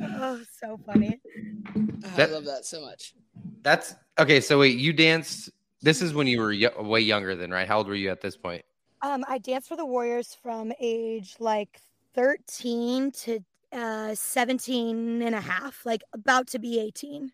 Oh, 0.01 0.41
so 0.61 0.79
funny. 0.87 1.21
I 2.17 2.25
love 2.27 2.45
that 2.47 2.65
so 2.65 2.81
much. 2.81 3.15
That's 3.63 3.95
okay. 4.19 4.41
So 4.41 4.59
wait, 4.61 4.79
you 4.79 4.93
danced. 4.95 5.51
This 5.83 6.01
is 6.01 6.15
when 6.15 6.27
you 6.27 6.41
were 6.41 6.53
yo- 6.53 6.81
way 6.83 7.01
younger 7.01 7.37
than 7.37 7.51
right? 7.51 7.69
How 7.69 7.79
old 7.79 7.89
were 7.89 7.95
you 7.95 8.11
at 8.11 8.23
this 8.23 8.37
point? 8.39 8.65
Um, 9.03 9.25
I 9.29 9.37
danced 9.39 9.69
for 9.69 9.77
the 9.77 9.85
Warriors 9.87 10.35
from 10.43 10.73
age 10.81 11.37
like 11.39 11.79
13 12.17 13.13
to 13.13 13.41
uh 13.73 14.15
17 14.15 15.23
and 15.23 15.35
a 15.35 15.41
half, 15.41 15.87
like 15.87 16.03
about 16.13 16.49
to 16.49 16.59
be 16.59 16.81
18. 16.81 17.31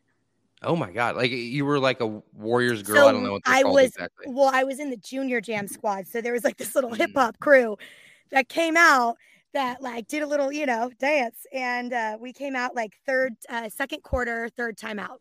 Oh 0.64 0.77
my 0.77 0.92
god! 0.92 1.16
Like 1.16 1.31
you 1.31 1.64
were 1.64 1.79
like 1.79 2.01
a 2.01 2.23
Warriors 2.35 2.83
girl. 2.83 2.97
So 2.97 3.09
I 3.09 3.12
don't 3.12 3.25
know 3.25 3.33
what 3.33 3.42
I 3.47 3.64
was 3.64 3.87
exactly. 3.87 4.27
well, 4.29 4.51
I 4.53 4.64
was 4.64 4.79
in 4.79 4.90
the 4.90 4.97
junior 4.97 5.40
jam 5.40 5.66
squad, 5.66 6.07
so 6.07 6.21
there 6.21 6.33
was 6.33 6.45
like 6.45 6.57
this 6.57 6.75
little 6.75 6.95
hip 6.95 7.11
hop 7.14 7.38
crew 7.40 7.77
that 8.31 8.49
came 8.49 8.77
out 8.77 9.16
that 9.55 9.83
like 9.83 10.07
did 10.07 10.23
a 10.23 10.27
little, 10.27 10.53
you 10.53 10.66
know, 10.66 10.90
dance, 10.99 11.47
and 11.53 11.92
uh, 11.92 12.16
we 12.21 12.33
came 12.33 12.55
out 12.55 12.77
like 12.77 12.95
third, 13.07 13.35
uh, 13.49 13.68
second 13.68 14.03
quarter, 14.03 14.49
third 14.57 14.77
time 14.77 14.99
out. 14.99 15.21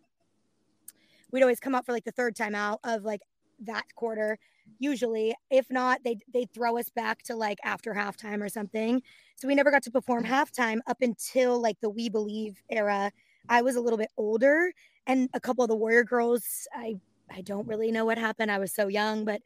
We'd 1.32 1.42
always 1.42 1.60
come 1.60 1.74
out 1.74 1.86
for 1.86 1.92
like 1.92 2.04
the 2.04 2.12
third 2.12 2.36
time 2.36 2.54
out 2.54 2.80
of 2.84 3.04
like 3.04 3.22
that 3.62 3.86
quarter. 3.96 4.38
Usually, 4.80 5.36
if 5.50 5.70
not, 5.70 6.04
they 6.04 6.18
they 6.34 6.46
throw 6.54 6.78
us 6.78 6.90
back 6.90 7.22
to 7.24 7.36
like 7.36 7.60
after 7.64 7.94
halftime 7.94 8.42
or 8.42 8.50
something. 8.50 9.02
So 9.36 9.48
we 9.48 9.56
never 9.56 9.72
got 9.72 9.84
to 9.84 9.92
perform 9.92 10.24
mm-hmm. 10.24 10.34
halftime 10.34 10.80
up 10.88 11.02
until 11.02 11.62
like 11.62 11.80
the 11.82 11.90
We 11.90 12.10
Believe 12.10 12.62
era. 12.70 13.12
I 13.50 13.62
was 13.62 13.76
a 13.76 13.82
little 13.82 13.98
bit 13.98 14.12
older, 14.18 14.72
and 15.08 15.30
a 15.34 15.40
couple 15.40 15.64
of 15.64 15.70
the 15.70 15.76
Warrior 15.76 16.04
girls, 16.04 16.68
I 16.74 17.00
I 17.30 17.42
don't 17.42 17.68
really 17.68 17.92
know 17.92 18.06
what 18.06 18.18
happened. 18.18 18.52
I 18.52 18.60
was 18.60 18.74
so 18.74 18.88
young, 18.88 19.26
but 19.26 19.42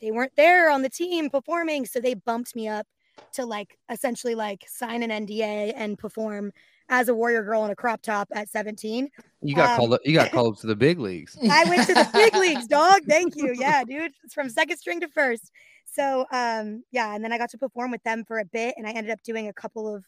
they 0.00 0.10
weren't 0.10 0.36
there 0.36 0.70
on 0.70 0.82
the 0.82 0.88
team 0.88 1.30
performing, 1.30 1.86
so 1.86 2.00
they 2.00 2.14
bumped 2.14 2.54
me 2.54 2.68
up 2.68 2.86
to 3.32 3.46
like 3.46 3.78
essentially 3.90 4.34
like 4.34 4.64
sign 4.68 5.02
an 5.02 5.26
NDA 5.26 5.72
and 5.74 5.98
perform 5.98 6.52
as 6.88 7.08
a 7.08 7.14
Warrior 7.14 7.42
girl 7.42 7.64
in 7.64 7.70
a 7.70 7.76
crop 7.76 8.02
top 8.02 8.28
at 8.32 8.48
17. 8.48 9.08
You 9.42 9.54
got 9.54 9.70
um, 9.70 9.76
called. 9.76 9.94
Up, 9.94 10.00
you 10.04 10.14
got 10.14 10.30
called 10.32 10.54
up 10.54 10.60
to 10.60 10.66
the 10.66 10.76
big 10.76 10.98
leagues. 10.98 11.36
I 11.50 11.64
went 11.64 11.86
to 11.86 11.94
the 11.94 12.08
big 12.12 12.34
leagues, 12.36 12.66
dog. 12.66 13.02
Thank 13.08 13.36
you. 13.36 13.54
Yeah, 13.56 13.84
dude. 13.84 14.12
It's 14.24 14.34
from 14.34 14.48
second 14.48 14.78
string 14.78 15.00
to 15.00 15.08
first. 15.08 15.50
So 15.84 16.26
um 16.30 16.84
yeah, 16.92 17.14
and 17.14 17.24
then 17.24 17.32
I 17.32 17.38
got 17.38 17.50
to 17.50 17.58
perform 17.58 17.90
with 17.90 18.02
them 18.02 18.24
for 18.26 18.38
a 18.38 18.44
bit 18.44 18.74
and 18.76 18.86
I 18.86 18.90
ended 18.90 19.10
up 19.10 19.22
doing 19.22 19.48
a 19.48 19.52
couple 19.52 19.94
of 19.94 20.04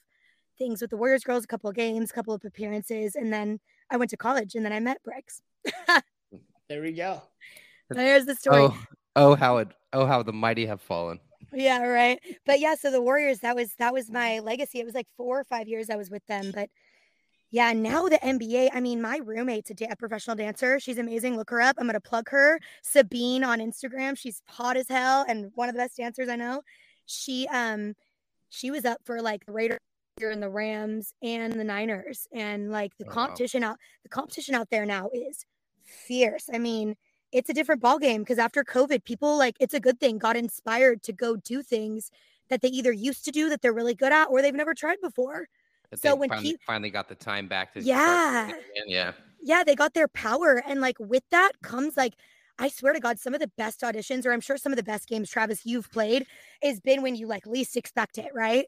things 0.59 0.81
with 0.81 0.91
the 0.91 0.97
Warriors 0.97 1.25
girls, 1.25 1.45
a 1.45 1.47
couple 1.47 1.71
of 1.71 1.77
games, 1.77 2.11
a 2.11 2.15
couple 2.15 2.35
of 2.35 2.45
appearances, 2.45 3.15
and 3.15 3.33
then 3.33 3.61
I 3.91 3.97
went 3.97 4.11
to 4.11 4.17
college 4.17 4.55
and 4.55 4.65
then 4.65 4.73
I 4.73 4.81
met 4.81 5.03
Briggs. 5.03 5.43
There 6.69 6.83
we 6.83 6.93
go. 6.93 7.23
There's 7.89 8.27
the 8.27 8.35
story. 8.35 8.59
Oh, 8.59 8.79
oh, 9.17 9.35
how 9.35 9.57
it. 9.57 9.69
Oh, 9.95 10.05
how 10.05 10.23
the 10.23 10.35
mighty 10.35 10.67
have 10.67 10.83
fallen. 10.83 11.19
Yeah, 11.53 11.83
right. 11.83 12.21
But 12.47 12.61
yeah, 12.61 12.75
so 12.75 12.91
the 12.91 13.01
Warriors, 13.01 13.41
that 13.41 13.57
was 13.57 13.75
that 13.79 13.93
was 13.93 14.11
my 14.11 14.41
legacy. 14.41 14.81
It 14.81 14.85
was 14.85 14.95
like 14.95 15.07
four 15.17 15.41
or 15.41 15.45
five 15.45 15.69
years 15.69 15.91
I 15.91 15.97
was 15.97 16.11
with 16.11 16.25
them. 16.27 16.51
But 16.55 16.69
yeah, 17.51 17.73
now 17.73 18.09
the 18.09 18.19
NBA. 18.19 18.71
I 18.75 18.81
mean, 18.81 19.01
my 19.01 19.21
roommate's 19.25 19.71
a, 19.71 19.75
da- 19.75 19.89
a 19.91 19.97
professional 19.97 20.37
dancer. 20.37 20.79
She's 20.79 20.99
amazing. 20.99 21.37
Look 21.37 21.51
her 21.51 21.61
up. 21.63 21.77
I'm 21.79 21.87
gonna 21.87 22.01
plug 22.01 22.29
her. 22.31 22.61
Sabine 22.83 23.45
on 23.45 23.61
Instagram. 23.61 24.17
She's 24.19 24.43
hot 24.47 24.77
as 24.77 24.89
hell 24.89 25.25
and 25.27 25.51
one 25.55 25.69
of 25.69 25.75
the 25.75 25.81
best 25.81 25.97
dancers 25.97 26.29
I 26.29 26.37
know. 26.37 26.63
She 27.07 27.49
um 27.49 27.95
she 28.51 28.71
was 28.71 28.85
up 28.85 28.99
for 29.05 29.23
like 29.23 29.47
the 29.47 29.53
Raiders 29.53 29.79
in 30.21 30.41
the 30.41 30.51
Rams 30.51 31.15
and 31.23 31.53
the 31.55 31.65
Niners. 31.65 32.27
And 32.35 32.71
like 32.71 32.93
the 32.99 33.05
Oh, 33.07 33.09
wow. 33.09 33.15
competition 33.15 33.65
out 33.65 33.77
the 34.03 34.09
competition 34.11 34.55
out 34.55 34.69
there 34.71 34.85
now 34.85 35.09
is 35.15 35.47
fierce. 35.85 36.51
I 36.53 36.59
mean, 36.59 36.97
it's 37.33 37.51
a 37.51 37.55
different 37.55 37.83
ballgame 37.83 38.19
because 38.19 38.39
after 38.39 38.65
COVID, 38.65 39.05
people 39.05 39.37
like 39.37 39.57
it's 39.61 39.75
a 39.75 39.81
good 39.81 40.01
thing, 40.01 40.19
got 40.19 40.37
inspired 40.37 41.03
to 41.05 41.13
go 41.13 41.37
do 41.37 41.63
things 41.63 42.11
that 42.49 42.63
they 42.63 42.69
either 42.69 42.93
used 42.93 43.25
to 43.27 43.31
do 43.31 43.49
that 43.51 43.63
they're 43.63 43.73
really 43.73 43.95
good 43.95 44.13
at 44.13 44.27
or 44.27 44.43
they've 44.43 44.55
never 44.55 44.75
tried 44.75 45.01
before. 45.03 45.49
So 45.97 46.15
when 46.15 46.29
finally, 46.29 46.53
pe- 46.53 46.65
finally 46.67 46.91
got 46.91 47.09
the 47.09 47.15
time 47.15 47.49
back 47.49 47.73
to 47.75 47.81
Yeah. 47.81 48.51
yeah. 48.87 49.13
yeah, 49.43 49.65
they 49.65 49.75
got 49.75 49.95
their 49.95 50.09
power. 50.09 50.63
And 50.67 50.81
like 50.81 50.97
with 50.99 51.25
that 51.31 51.53
comes 51.63 51.97
like, 51.97 52.15
I 52.59 52.69
swear 52.69 52.93
to 52.93 53.01
God, 53.01 53.19
some 53.19 53.35
of 53.35 53.41
the 53.41 53.51
best 53.57 53.83
auditions, 53.83 54.27
or 54.27 54.33
I'm 54.33 54.41
sure 54.41 54.57
some 54.57 54.73
of 54.73 54.77
the 54.77 54.83
best 54.83 55.09
games, 55.09 55.31
Travis, 55.31 55.65
you've 55.65 55.91
played, 55.91 56.27
has 56.63 56.81
been 56.81 57.03
when 57.03 57.15
you 57.15 57.27
like 57.27 57.47
least 57.47 57.77
expect 57.77 58.19
it, 58.19 58.31
right? 58.35 58.67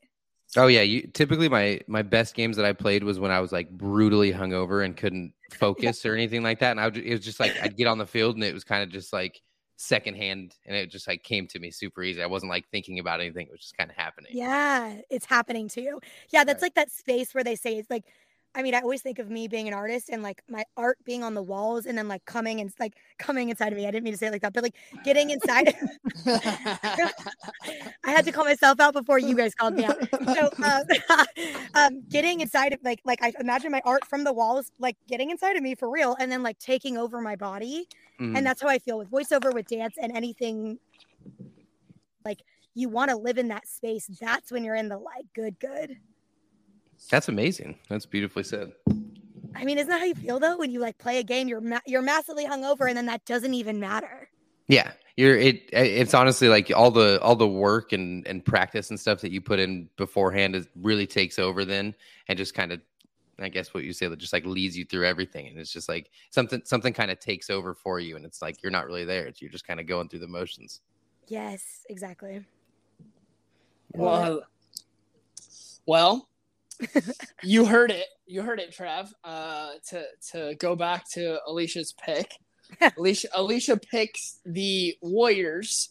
Oh 0.56 0.66
yeah, 0.66 0.82
you 0.82 1.06
typically 1.06 1.48
my 1.48 1.80
my 1.86 2.02
best 2.02 2.34
games 2.34 2.56
that 2.56 2.66
I 2.66 2.72
played 2.72 3.04
was 3.04 3.20
when 3.20 3.30
I 3.30 3.38
was 3.40 3.52
like 3.52 3.70
brutally 3.70 4.32
hungover 4.32 4.84
and 4.84 4.96
couldn't 4.96 5.32
focus 5.48 6.04
or 6.04 6.14
anything 6.14 6.42
like 6.42 6.58
that, 6.58 6.72
and 6.72 6.80
I 6.80 6.86
would, 6.86 6.96
it 6.96 7.10
was 7.12 7.24
just 7.24 7.38
like 7.38 7.56
I'd 7.60 7.76
get 7.76 7.86
on 7.86 7.98
the 7.98 8.06
field 8.06 8.34
and 8.34 8.42
it 8.42 8.52
was 8.52 8.64
kind 8.64 8.82
of 8.82 8.88
just 8.90 9.12
like 9.12 9.40
secondhand, 9.76 10.56
and 10.66 10.74
it 10.76 10.90
just 10.90 11.06
like 11.06 11.22
came 11.22 11.46
to 11.48 11.60
me 11.60 11.70
super 11.70 12.02
easy. 12.02 12.20
I 12.22 12.26
wasn't 12.26 12.50
like 12.50 12.68
thinking 12.70 12.98
about 12.98 13.20
anything; 13.20 13.46
it 13.46 13.52
was 13.52 13.60
just 13.60 13.76
kind 13.76 13.90
of 13.90 13.96
happening. 13.96 14.32
Yeah, 14.32 15.00
it's 15.10 15.26
happening 15.26 15.68
to 15.70 15.80
you. 15.82 16.00
Yeah, 16.32 16.44
that's 16.44 16.62
Right. 16.62 16.62
like 16.62 16.74
that 16.74 16.90
space 16.90 17.34
where 17.34 17.42
they 17.44 17.56
say 17.56 17.76
it's 17.78 17.90
like, 17.90 18.04
I 18.54 18.62
mean, 18.62 18.74
I 18.74 18.80
always 18.80 19.00
think 19.00 19.20
of 19.20 19.30
me 19.30 19.46
being 19.46 19.68
an 19.68 19.74
artist 19.74 20.08
and 20.10 20.22
like 20.22 20.42
my 20.48 20.64
art 20.76 20.98
being 21.04 21.22
on 21.22 21.34
the 21.34 21.42
walls 21.42 21.86
and 21.86 21.96
then 21.96 22.08
like 22.08 22.24
coming 22.24 22.60
and 22.60 22.72
like 22.80 22.94
coming 23.18 23.48
inside 23.48 23.72
of 23.72 23.78
me. 23.78 23.86
I 23.86 23.92
didn't 23.92 24.04
mean 24.04 24.12
to 24.12 24.18
say 24.18 24.26
it 24.26 24.32
like 24.32 24.42
that, 24.42 24.52
but 24.52 24.64
like 24.64 24.74
getting 25.04 25.30
inside. 25.30 25.74
I 26.26 28.10
had 28.10 28.24
to 28.24 28.32
call 28.32 28.44
myself 28.44 28.80
out 28.80 28.92
before 28.92 29.18
you 29.18 29.36
guys 29.36 29.54
called 29.54 29.74
me 29.74 29.84
out. 29.84 29.96
So, 30.34 30.50
um, 30.64 31.26
um, 31.74 32.02
getting 32.08 32.40
inside 32.40 32.72
of 32.72 32.80
like, 32.82 33.00
like 33.04 33.22
I 33.22 33.32
imagine 33.38 33.70
my 33.70 33.82
art 33.84 34.04
from 34.06 34.24
the 34.24 34.32
walls, 34.32 34.72
like 34.80 34.96
getting 35.06 35.30
inside 35.30 35.56
of 35.56 35.62
me 35.62 35.76
for 35.76 35.88
real, 35.88 36.16
and 36.18 36.30
then 36.30 36.42
like 36.42 36.58
taking 36.58 36.98
over 36.98 37.20
my 37.20 37.36
body. 37.36 37.86
Mhm. 38.20 38.36
And 38.36 38.44
that's 38.44 38.62
how 38.62 38.68
I 38.68 38.78
feel 38.78 38.98
with 38.98 39.10
voiceover, 39.10 39.54
with 39.54 39.68
dance, 39.68 39.94
and 40.00 40.10
anything. 40.16 40.78
Like 42.24 42.40
you 42.74 42.88
want 42.88 43.10
to 43.10 43.16
live 43.16 43.38
in 43.38 43.48
that 43.48 43.68
space. 43.68 44.08
That's 44.20 44.50
when 44.50 44.64
you're 44.64 44.74
in 44.74 44.88
the 44.88 44.98
like 44.98 45.26
good, 45.34 45.58
good. 45.60 45.96
That's 47.08 47.28
amazing. 47.28 47.78
That's 47.88 48.06
beautifully 48.06 48.42
said. 48.42 48.72
I 49.54 49.64
mean, 49.64 49.78
isn't 49.78 49.88
that 49.88 50.00
how 50.00 50.04
you 50.04 50.14
feel 50.14 50.38
though? 50.38 50.58
When 50.58 50.70
you 50.70 50.80
like 50.80 50.98
play 50.98 51.18
a 51.18 51.22
game, 51.22 51.48
you're 51.48 51.60
ma- 51.60 51.80
you're 51.86 52.02
massively 52.02 52.46
hungover, 52.46 52.88
and 52.88 52.96
then 52.96 53.06
that 53.06 53.24
doesn't 53.24 53.54
even 53.54 53.80
matter. 53.80 54.28
Yeah, 54.68 54.92
you're 55.16 55.36
it. 55.36 55.68
It's 55.72 56.14
honestly 56.14 56.48
like 56.48 56.70
all 56.74 56.90
the 56.90 57.20
all 57.20 57.34
the 57.34 57.48
work 57.48 57.92
and 57.92 58.26
and 58.26 58.44
practice 58.44 58.90
and 58.90 59.00
stuff 59.00 59.20
that 59.22 59.32
you 59.32 59.40
put 59.40 59.58
in 59.58 59.88
beforehand 59.96 60.54
is 60.54 60.68
really 60.76 61.06
takes 61.06 61.38
over 61.38 61.64
then, 61.64 61.94
and 62.28 62.38
just 62.38 62.54
kind 62.54 62.70
of, 62.70 62.80
I 63.40 63.48
guess 63.48 63.74
what 63.74 63.82
you 63.82 63.92
say, 63.92 64.06
that 64.06 64.18
just 64.18 64.32
like 64.32 64.46
leads 64.46 64.78
you 64.78 64.84
through 64.84 65.06
everything, 65.06 65.48
and 65.48 65.58
it's 65.58 65.72
just 65.72 65.88
like 65.88 66.10
something 66.30 66.62
something 66.64 66.92
kind 66.92 67.10
of 67.10 67.18
takes 67.18 67.50
over 67.50 67.74
for 67.74 67.98
you, 67.98 68.14
and 68.14 68.24
it's 68.24 68.40
like 68.40 68.62
you're 68.62 68.70
not 68.70 68.86
really 68.86 69.04
there. 69.04 69.26
It's, 69.26 69.42
you're 69.42 69.50
just 69.50 69.66
kind 69.66 69.80
of 69.80 69.86
going 69.86 70.08
through 70.08 70.20
the 70.20 70.28
motions. 70.28 70.80
Yes, 71.26 71.84
exactly. 71.88 72.44
Well, 73.92 74.42
well, 75.84 76.28
you 77.42 77.64
heard 77.64 77.90
it. 77.90 78.06
You 78.26 78.42
heard 78.42 78.60
it, 78.60 78.74
Trav. 78.74 79.12
Uh, 79.24 79.70
to 79.88 80.04
to 80.32 80.54
go 80.56 80.76
back 80.76 81.08
to 81.12 81.38
Alisha's 81.48 81.92
pick, 82.04 82.32
Alisha 82.80 83.26
Alisha 83.36 83.80
picks 83.82 84.38
the 84.44 84.96
Warriors. 85.02 85.90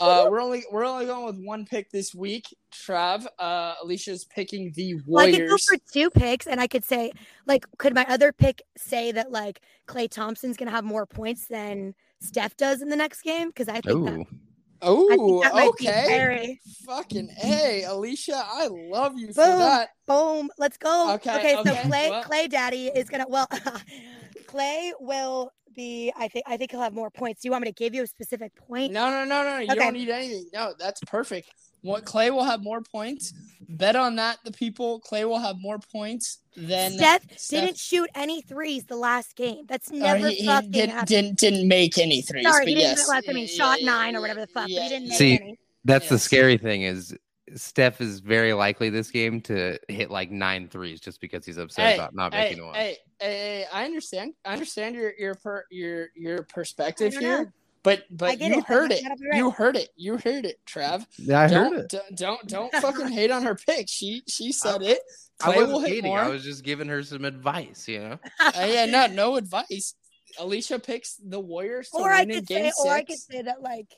Uh, 0.00 0.26
we're 0.28 0.40
only 0.40 0.64
we're 0.72 0.84
only 0.84 1.06
going 1.06 1.24
with 1.24 1.38
one 1.38 1.64
pick 1.64 1.90
this 1.90 2.14
week, 2.14 2.44
Trav. 2.72 3.26
Uh, 3.38 3.74
Alisha's 3.76 4.24
picking 4.24 4.72
the 4.74 4.96
Well, 5.06 5.24
I 5.24 5.30
could 5.30 5.38
go 5.38 5.44
Warriors. 5.44 5.66
for 5.66 5.76
two 5.92 6.10
picks, 6.10 6.46
and 6.46 6.60
I 6.60 6.66
could 6.66 6.84
say, 6.84 7.12
like, 7.46 7.64
could 7.78 7.94
my 7.94 8.04
other 8.08 8.32
pick 8.32 8.62
say 8.76 9.12
that 9.12 9.30
like 9.30 9.60
Klay 9.86 10.10
Thompson's 10.10 10.56
gonna 10.56 10.72
have 10.72 10.84
more 10.84 11.06
points 11.06 11.46
than 11.46 11.94
Steph 12.20 12.56
does 12.56 12.82
in 12.82 12.88
the 12.88 12.96
next 12.96 13.22
game? 13.22 13.48
Because 13.48 13.68
I 13.68 13.80
think 13.80 13.86
Ooh, 13.90 14.08
Oh, 14.08 14.10
I 14.10 14.14
think 14.14 14.28
that 14.28 14.53
be 14.84 15.58
okay. 15.68 16.58
Fucking 16.86 17.28
hey, 17.36 17.82
Alisha, 17.86 18.34
I 18.44 18.68
love 18.68 19.18
you 19.18 19.28
for 19.32 19.44
Boom. 19.44 19.58
that. 19.58 19.88
boom. 20.06 20.50
Let's 20.58 20.76
go. 20.76 21.12
Okay, 21.14 21.36
Okay. 21.38 21.54
so 21.54 21.62
Klay 21.64 22.10
well- 22.10 22.24
Klay 22.24 22.48
Daddy 22.50 22.88
is 22.88 23.08
gonna 23.08 23.26
well, 23.28 23.46
Klay 24.46 24.92
will 25.00 25.50
be. 25.74 26.12
I 26.16 26.28
think 26.28 26.44
I 26.46 26.56
think 26.56 26.70
he'll 26.70 26.80
have 26.80 26.94
more 26.94 27.10
points. 27.10 27.42
Do 27.42 27.48
you 27.48 27.52
want 27.52 27.62
me 27.64 27.70
to 27.70 27.74
give 27.74 27.94
you 27.94 28.02
a 28.02 28.06
specific 28.06 28.52
point? 28.56 28.92
No, 28.92 29.10
no, 29.10 29.24
no, 29.24 29.42
no. 29.42 29.58
You 29.58 29.64
Okay. 29.66 29.74
don't 29.76 29.94
need 29.94 30.08
anything. 30.08 30.46
No, 30.52 30.72
that's 30.78 31.00
perfect. 31.06 31.50
What 31.82 32.04
Klay 32.04 32.30
will 32.30 32.44
have 32.44 32.62
more 32.62 32.80
points. 32.80 33.32
Bet 33.68 33.96
on 33.96 34.16
that. 34.16 34.38
The 34.44 34.52
people. 34.52 35.00
Klay 35.00 35.28
will 35.28 35.38
have 35.38 35.56
more 35.58 35.78
points 35.78 36.38
than 36.56 36.92
Steph, 36.92 37.22
Steph- 37.36 37.60
didn't 37.60 37.78
shoot 37.78 38.08
any 38.14 38.42
threes 38.42 38.84
the 38.84 38.96
last 38.96 39.36
game. 39.36 39.64
That's 39.66 39.90
uh, 39.90 39.94
never 39.94 40.28
he, 40.28 40.36
he 40.36 40.46
fucking 40.46 40.70
didn't, 40.70 40.90
happened. 40.90 41.08
didn't 41.08 41.38
didn't 41.38 41.68
make 41.68 41.98
any 41.98 42.22
threes. 42.22 42.46
Sorry, 42.46 42.64
but 42.64 42.68
he 42.68 42.74
didn't 42.74 42.98
yes. 42.98 43.08
last. 43.08 43.28
I 43.28 43.32
mean, 43.32 43.46
Yeah, 43.48 43.54
shot 43.54 43.80
yeah, 43.80 43.86
nine 43.86 44.16
or 44.16 44.20
whatever 44.20 44.40
the 44.40 44.46
fuck, 44.46 44.64
but 44.64 44.70
yeah, 44.70 44.82
he 44.82 44.88
didn't 44.88 45.08
make 45.08 45.18
See, 45.18 45.34
any. 45.34 45.58
that's 45.84 46.08
the 46.08 46.18
scary 46.18 46.56
thing 46.56 46.82
is 46.82 47.16
Steph 47.54 48.00
is 48.00 48.20
very 48.20 48.52
likely 48.52 48.88
this 48.88 49.10
game 49.10 49.40
to 49.42 49.78
hit 49.88 50.10
like 50.10 50.30
nine 50.30 50.68
threes 50.68 51.00
just 51.00 51.20
because 51.20 51.44
he's 51.44 51.58
upset 51.58 51.90
Hey, 51.90 51.94
about 51.94 52.14
not 52.14 52.32
Hey, 52.32 52.48
making 52.50 52.64
one. 52.64 52.74
hey, 52.74 52.96
hey, 53.20 53.26
hey, 53.26 53.66
I 53.72 53.84
understand. 53.84 54.34
I 54.44 54.52
understand 54.54 54.94
your 54.94 55.12
your 55.18 55.34
per, 55.34 55.64
your 55.70 56.08
your 56.16 56.42
perspective 56.44 57.12
here, 57.14 57.44
know. 57.44 57.52
But 57.84 58.04
but 58.10 58.38
get 58.38 58.50
you 58.50 58.58
it, 58.58 58.64
heard 58.64 58.90
it. 58.90 59.02
right. 59.04 59.36
You 59.36 59.50
heard 59.50 59.76
it. 59.76 59.90
You 59.96 60.16
heard 60.16 60.46
it, 60.46 60.56
Trav. 60.66 61.06
Yeah, 61.18 61.40
I 61.42 61.46
don't, 61.46 61.72
heard 61.74 61.80
it. 61.84 61.90
Don't 61.90 62.16
don't, 62.16 62.48
don't 62.48 62.74
fucking 62.82 63.08
hate 63.08 63.30
on 63.30 63.42
her 63.44 63.54
pick. 63.54 63.86
She 63.88 64.22
she 64.26 64.50
said 64.52 64.82
it. 64.82 64.98
I 65.42 65.52
Klay 65.52 65.56
will 65.66 65.74
wasn't 65.74 65.88
hating. 65.92 66.10
more. 66.10 66.20
I 66.20 66.28
was 66.28 66.42
just 66.42 66.64
giving 66.64 66.88
her 66.88 67.02
some 67.02 67.24
advice, 67.24 67.86
you 67.86 68.00
know. 68.00 68.18
Uh, 68.40 68.66
yeah, 68.66 68.86
no, 68.86 69.06
no 69.06 69.36
advice. 69.36 69.94
Alisha 70.40 70.82
picks 70.84 71.16
the 71.16 71.38
Warriors 71.38 71.90
to 71.90 71.98
Or 71.98 72.10
I 72.10 72.20
win 72.22 72.30
in 72.30 72.36
could 72.38 72.46
game 72.46 72.64
say, 72.64 72.68
six. 72.70 72.80
or 72.84 72.92
I 72.92 73.04
could 73.04 73.18
say 73.18 73.42
that 73.42 73.62
like, 73.62 73.88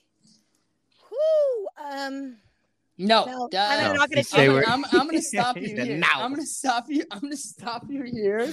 whoo, 1.11 1.67
um, 1.85 2.37
no, 2.99 3.25
No, 3.27 3.49
I'm 3.57 3.81
No, 3.89 3.93
not 3.95 4.11
gonna 4.11 4.25
say 4.25 4.47
say 4.49 4.49
I'm, 4.49 4.85
I'm, 4.85 4.85
I'm 4.93 5.07
gonna 5.07 5.23
stop 5.23 5.57
you 5.61 5.69
here. 5.81 5.97
no. 5.99 6.07
I'm 6.17 6.31
gonna 6.33 6.45
stop 6.47 6.87
you. 6.89 7.05
I'm 7.11 7.21
gonna 7.21 7.37
stop 7.37 7.85
you 7.89 8.03
here. 8.03 8.53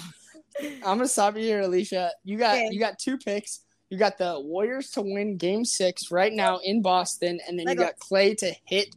I'm 0.61 0.97
gonna 0.97 1.07
stop 1.07 1.35
you 1.35 1.43
here, 1.43 1.63
Alisha. 1.63 2.09
You 2.23 2.37
got 2.37 2.55
Okay. 2.55 2.69
you 2.71 2.79
got 2.79 2.99
two 2.99 3.17
picks. 3.17 3.62
You 3.93 3.99
got 3.99 4.17
the 4.17 4.39
Warriors 4.39 4.89
to 4.93 5.03
win 5.03 5.37
Game 5.37 5.63
Six 5.63 6.09
right 6.09 6.33
now 6.33 6.57
in 6.63 6.81
Boston, 6.81 7.39
and 7.47 7.59
then 7.59 7.67
you 7.67 7.75
got 7.75 7.99
Klay 7.99 8.35
to 8.37 8.51
hit 8.65 8.87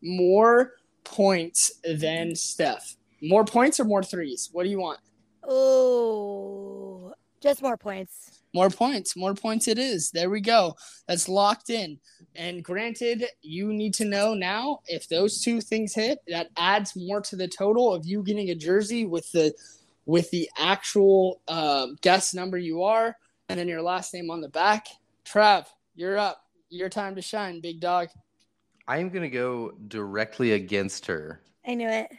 more 0.00 0.72
points 1.04 1.72
than 1.84 2.34
Steph. 2.34 2.96
More 3.20 3.44
points 3.44 3.78
or 3.78 3.84
more 3.84 4.02
threes? 4.02 4.48
What 4.52 4.62
do 4.62 4.70
you 4.70 4.78
want? 4.78 5.00
oh, 5.46 7.12
just 7.42 7.60
more 7.60 7.76
points. 7.76 8.40
More 8.54 8.70
points. 8.70 9.14
More 9.14 9.34
points 9.34 9.68
it 9.68 9.78
is. 9.78 10.10
There 10.10 10.30
we 10.30 10.40
go. 10.40 10.74
That's 11.06 11.28
locked 11.28 11.68
in. 11.68 11.98
And 12.34 12.64
granted, 12.64 13.26
you 13.42 13.74
need 13.74 13.92
to 13.96 14.06
know 14.06 14.32
now 14.32 14.80
if 14.86 15.06
those 15.06 15.42
two 15.42 15.60
things 15.60 15.94
hit, 15.94 16.20
that 16.28 16.48
adds 16.56 16.96
more 16.96 17.20
to 17.20 17.36
the 17.36 17.46
total 17.46 17.92
of 17.92 18.06
you 18.06 18.22
getting 18.22 18.48
a 18.48 18.54
jersey 18.54 19.04
with 19.04 19.30
the 19.32 19.52
with 20.06 20.30
the 20.30 20.48
actual 20.56 21.42
um, 21.46 21.98
guest 22.00 22.34
number 22.34 22.56
you 22.56 22.84
are, 22.84 23.18
and 23.48 23.58
then 23.58 23.68
your 23.68 23.82
last 23.82 24.12
name 24.14 24.30
on 24.30 24.40
the 24.40 24.48
back. 24.48 24.86
Trav, 25.24 25.66
you're 25.94 26.18
up. 26.18 26.42
Your 26.68 26.88
time 26.88 27.14
to 27.14 27.22
shine, 27.22 27.60
big 27.60 27.80
dog. 27.80 28.08
I 28.88 28.98
am 28.98 29.08
gonna 29.08 29.28
go 29.28 29.72
directly 29.88 30.52
against 30.52 31.06
her 31.06 31.40
I 31.66 31.74
knew 31.74 31.88
it. 31.88 32.10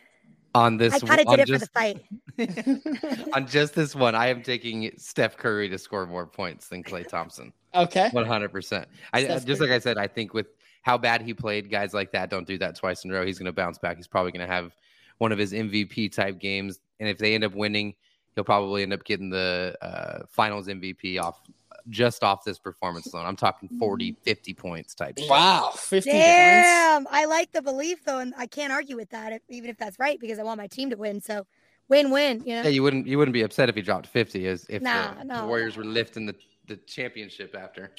on 0.54 0.78
this. 0.78 0.94
I 0.94 1.00
kind 1.00 1.22
of 1.22 1.28
did 1.28 1.40
it 1.40 1.48
just, 1.48 1.70
for 1.72 1.94
the 2.38 3.12
fight. 3.18 3.34
on 3.34 3.48
just 3.48 3.74
this 3.74 3.96
one, 3.96 4.16
I 4.16 4.28
am 4.28 4.42
taking 4.42 4.92
Steph 4.98 5.38
Curry 5.38 5.70
to 5.70 5.78
score 5.78 6.06
more 6.06 6.26
points 6.26 6.68
than 6.68 6.84
Klay 6.84 7.08
Thompson. 7.08 7.54
Okay. 7.74 8.10
One 8.12 8.26
hundred 8.26 8.52
percent. 8.52 8.88
I 9.14 9.24
Steph 9.24 9.46
just 9.46 9.60
Curry. 9.60 9.70
like 9.70 9.76
I 9.78 9.80
said, 9.80 9.98
I 9.98 10.08
think 10.08 10.34
with 10.34 10.48
how 10.82 10.98
bad 10.98 11.22
he 11.22 11.34
played, 11.34 11.70
guys 11.70 11.94
like 11.94 12.12
that 12.14 12.30
don't 12.30 12.48
do 12.48 12.58
that 12.58 12.76
twice 12.76 13.04
in 13.04 13.12
a 13.12 13.14
row. 13.14 13.26
He's 13.26 13.40
gonna 13.40 13.54
bounce 13.54 13.78
back. 13.78 13.98
He's 13.98 14.08
probably 14.08 14.32
gonna 14.32 14.48
have 14.48 14.76
one 15.18 15.32
of 15.32 15.38
his 15.38 15.54
MVP 15.54 16.14
type 16.14 16.40
games, 16.40 16.80
and 17.00 17.10
if 17.10 17.18
they 17.18 17.34
end 17.34 17.44
up 17.44 17.54
winning, 17.54 17.96
he'll 18.38 18.44
probably 18.44 18.84
end 18.84 18.94
up 18.94 19.04
getting 19.04 19.32
the 19.32 19.76
uh, 19.82 20.20
Finals 20.30 20.68
MVP 20.68 21.20
off 21.20 21.42
just 21.90 22.24
off 22.24 22.44
this 22.44 22.60
performance 22.60 23.12
alone. 23.12 23.26
I'm 23.26 23.36
talking 23.36 23.68
40, 23.80 24.16
50 24.22 24.54
points 24.54 24.94
type. 24.94 25.18
shit. 25.18 25.28
Wow, 25.28 25.72
50 25.74 26.12
points. 26.12 26.24
Damn, 26.24 27.08
I 27.10 27.26
like 27.26 27.52
the 27.52 27.64
belief 27.64 28.06
though, 28.06 28.20
and 28.20 28.36
I 28.38 28.46
can't 28.46 28.72
argue 28.72 28.96
with 28.96 29.10
that, 29.10 29.34
if, 29.34 29.42
even 29.50 29.72
if 29.72 29.78
that's 29.78 29.98
right, 29.98 30.20
because 30.20 30.38
I 30.38 30.44
want 30.44 30.60
my 30.60 30.68
team 30.68 30.92
to 30.92 30.98
win. 30.98 31.20
So, 31.20 31.48
win-win. 31.90 32.44
You 32.46 32.58
know. 32.58 32.62
Yeah, 32.64 32.70
you 32.70 32.84
wouldn't 32.84 33.08
you 33.08 33.18
wouldn't 33.18 33.34
be 33.34 33.42
upset 33.42 33.70
if 33.70 33.76
he 33.76 33.82
dropped 33.82 34.06
50 34.06 34.48
as 34.48 34.68
if 34.70 34.84
Nah, 34.84 35.16
the, 35.16 35.24
no. 35.24 35.42
the 35.42 35.48
Warriors 35.48 35.78
were 35.78 35.86
lifting 35.86 36.28
the, 36.28 36.36
the 36.68 36.76
championship 36.76 37.56
after. 37.58 37.90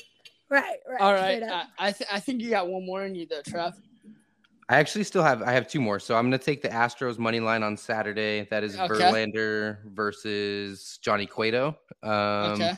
Right. 0.48 0.76
Right. 0.88 1.00
All 1.00 1.12
right. 1.14 1.42
I, 1.42 1.64
I, 1.78 1.92
th- 1.92 2.08
I 2.12 2.20
think 2.20 2.42
you 2.42 2.50
got 2.50 2.68
one 2.68 2.86
more 2.86 3.04
in 3.04 3.14
you, 3.16 3.26
though, 3.26 3.42
Trav. 3.42 3.74
I 4.70 4.76
actually 4.76 5.04
still 5.04 5.22
have 5.22 5.42
I 5.42 5.52
have 5.52 5.66
two 5.66 5.80
more. 5.80 5.98
So 5.98 6.14
I'm 6.16 6.26
gonna 6.26 6.38
take 6.38 6.60
the 6.60 6.68
Astros 6.68 7.18
money 7.18 7.40
line 7.40 7.62
on 7.62 7.76
Saturday. 7.76 8.46
That 8.50 8.64
is 8.64 8.78
Okay. 8.78 8.86
Verlander 8.86 9.78
versus 9.90 10.98
Johnny 11.02 11.26
Cueto. 11.26 11.78
Um 12.02 12.52
Okay. 12.52 12.74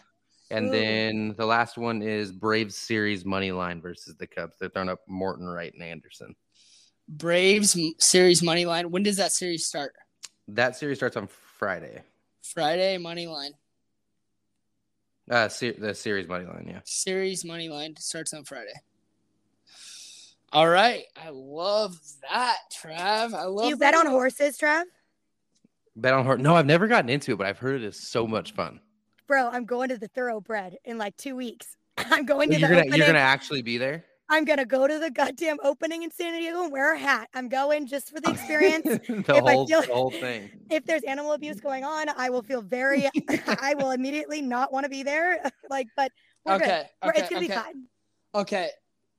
and 0.52 0.66
Ooh. 0.66 0.70
then 0.70 1.34
the 1.36 1.46
last 1.46 1.76
one 1.78 2.00
is 2.02 2.30
Braves 2.30 2.76
series 2.76 3.24
money 3.24 3.50
line 3.50 3.80
versus 3.80 4.14
the 4.16 4.26
Cubs. 4.26 4.56
They're 4.58 4.68
throwing 4.68 4.88
up 4.88 5.00
Morton 5.08 5.46
Wright 5.48 5.72
and 5.74 5.82
Anderson. 5.82 6.36
Braves 7.08 7.76
series 7.98 8.40
money 8.40 8.66
line. 8.66 8.90
When 8.92 9.02
does 9.02 9.16
that 9.16 9.32
series 9.32 9.66
start? 9.66 9.94
That 10.46 10.76
series 10.76 10.98
starts 10.98 11.16
on 11.16 11.26
Friday. 11.58 12.02
Friday 12.42 12.98
money 12.98 13.26
line. 13.26 13.52
Uh, 15.28 15.48
se- 15.48 15.72
the 15.78 15.94
series 15.94 16.26
money 16.28 16.44
line, 16.44 16.66
yeah. 16.68 16.80
Series 16.84 17.44
money 17.44 17.68
line 17.68 17.94
starts 17.96 18.32
on 18.32 18.44
Friday. 18.44 18.72
All 20.52 20.68
right, 20.68 21.04
I 21.16 21.28
love 21.30 21.96
that, 22.28 22.56
Trav. 22.72 23.34
I 23.34 23.44
love. 23.44 23.64
Do 23.64 23.68
you 23.68 23.76
bet 23.76 23.94
that. 23.94 24.04
on 24.04 24.10
horses, 24.10 24.58
Trav? 24.58 24.82
Bet 25.94 26.12
on 26.12 26.24
horse. 26.24 26.40
No, 26.40 26.56
I've 26.56 26.66
never 26.66 26.88
gotten 26.88 27.08
into 27.08 27.32
it, 27.32 27.38
but 27.38 27.46
I've 27.46 27.58
heard 27.58 27.76
it 27.82 27.84
is 27.84 27.96
so 28.08 28.26
much 28.26 28.52
fun. 28.54 28.80
Bro, 29.28 29.48
I'm 29.50 29.64
going 29.64 29.90
to 29.90 29.98
the 29.98 30.08
thoroughbred 30.08 30.76
in 30.84 30.98
like 30.98 31.16
two 31.16 31.36
weeks. 31.36 31.76
I'm 31.98 32.24
going 32.26 32.50
to 32.50 32.58
You're 32.58 32.68
the 32.68 32.74
gonna 32.74 32.80
opening. 32.86 32.98
you're 32.98 33.06
gonna 33.06 33.18
actually 33.20 33.62
be 33.62 33.78
there. 33.78 34.04
I'm 34.28 34.44
gonna 34.44 34.64
go 34.64 34.86
to 34.88 34.98
the 34.98 35.10
goddamn 35.10 35.58
opening 35.62 36.02
in 36.02 36.10
San 36.10 36.32
Diego 36.38 36.62
and 36.64 36.72
wear 36.72 36.94
a 36.94 36.98
hat. 36.98 37.28
I'm 37.34 37.48
going 37.48 37.86
just 37.86 38.10
for 38.12 38.20
the 38.20 38.30
experience. 38.32 38.84
the 38.84 39.00
If 39.18 39.30
I 39.30 39.52
whole 39.52 39.66
feel- 39.68 39.82
the 39.82 39.86
whole 39.92 40.10
thing. 40.10 40.50
if 40.70 40.84
there's 40.84 41.02
animal 41.04 41.32
abuse 41.32 41.60
going 41.60 41.84
on, 41.84 42.08
I 42.16 42.30
will 42.30 42.42
feel 42.42 42.62
very. 42.62 43.08
I 43.28 43.74
will 43.76 43.90
immediately 43.92 44.42
not 44.42 44.72
want 44.72 44.82
to 44.84 44.90
be 44.90 45.04
there. 45.04 45.38
like, 45.68 45.86
but 45.96 46.10
we're 46.44 46.58
good. 46.58 46.62
Okay, 46.64 46.86
We're- 47.04 47.10
okay, 47.12 47.20
it's 47.20 47.28
gonna 47.30 47.40
be 47.46 47.52
fine. 47.52 47.84
Okay, 48.34 48.70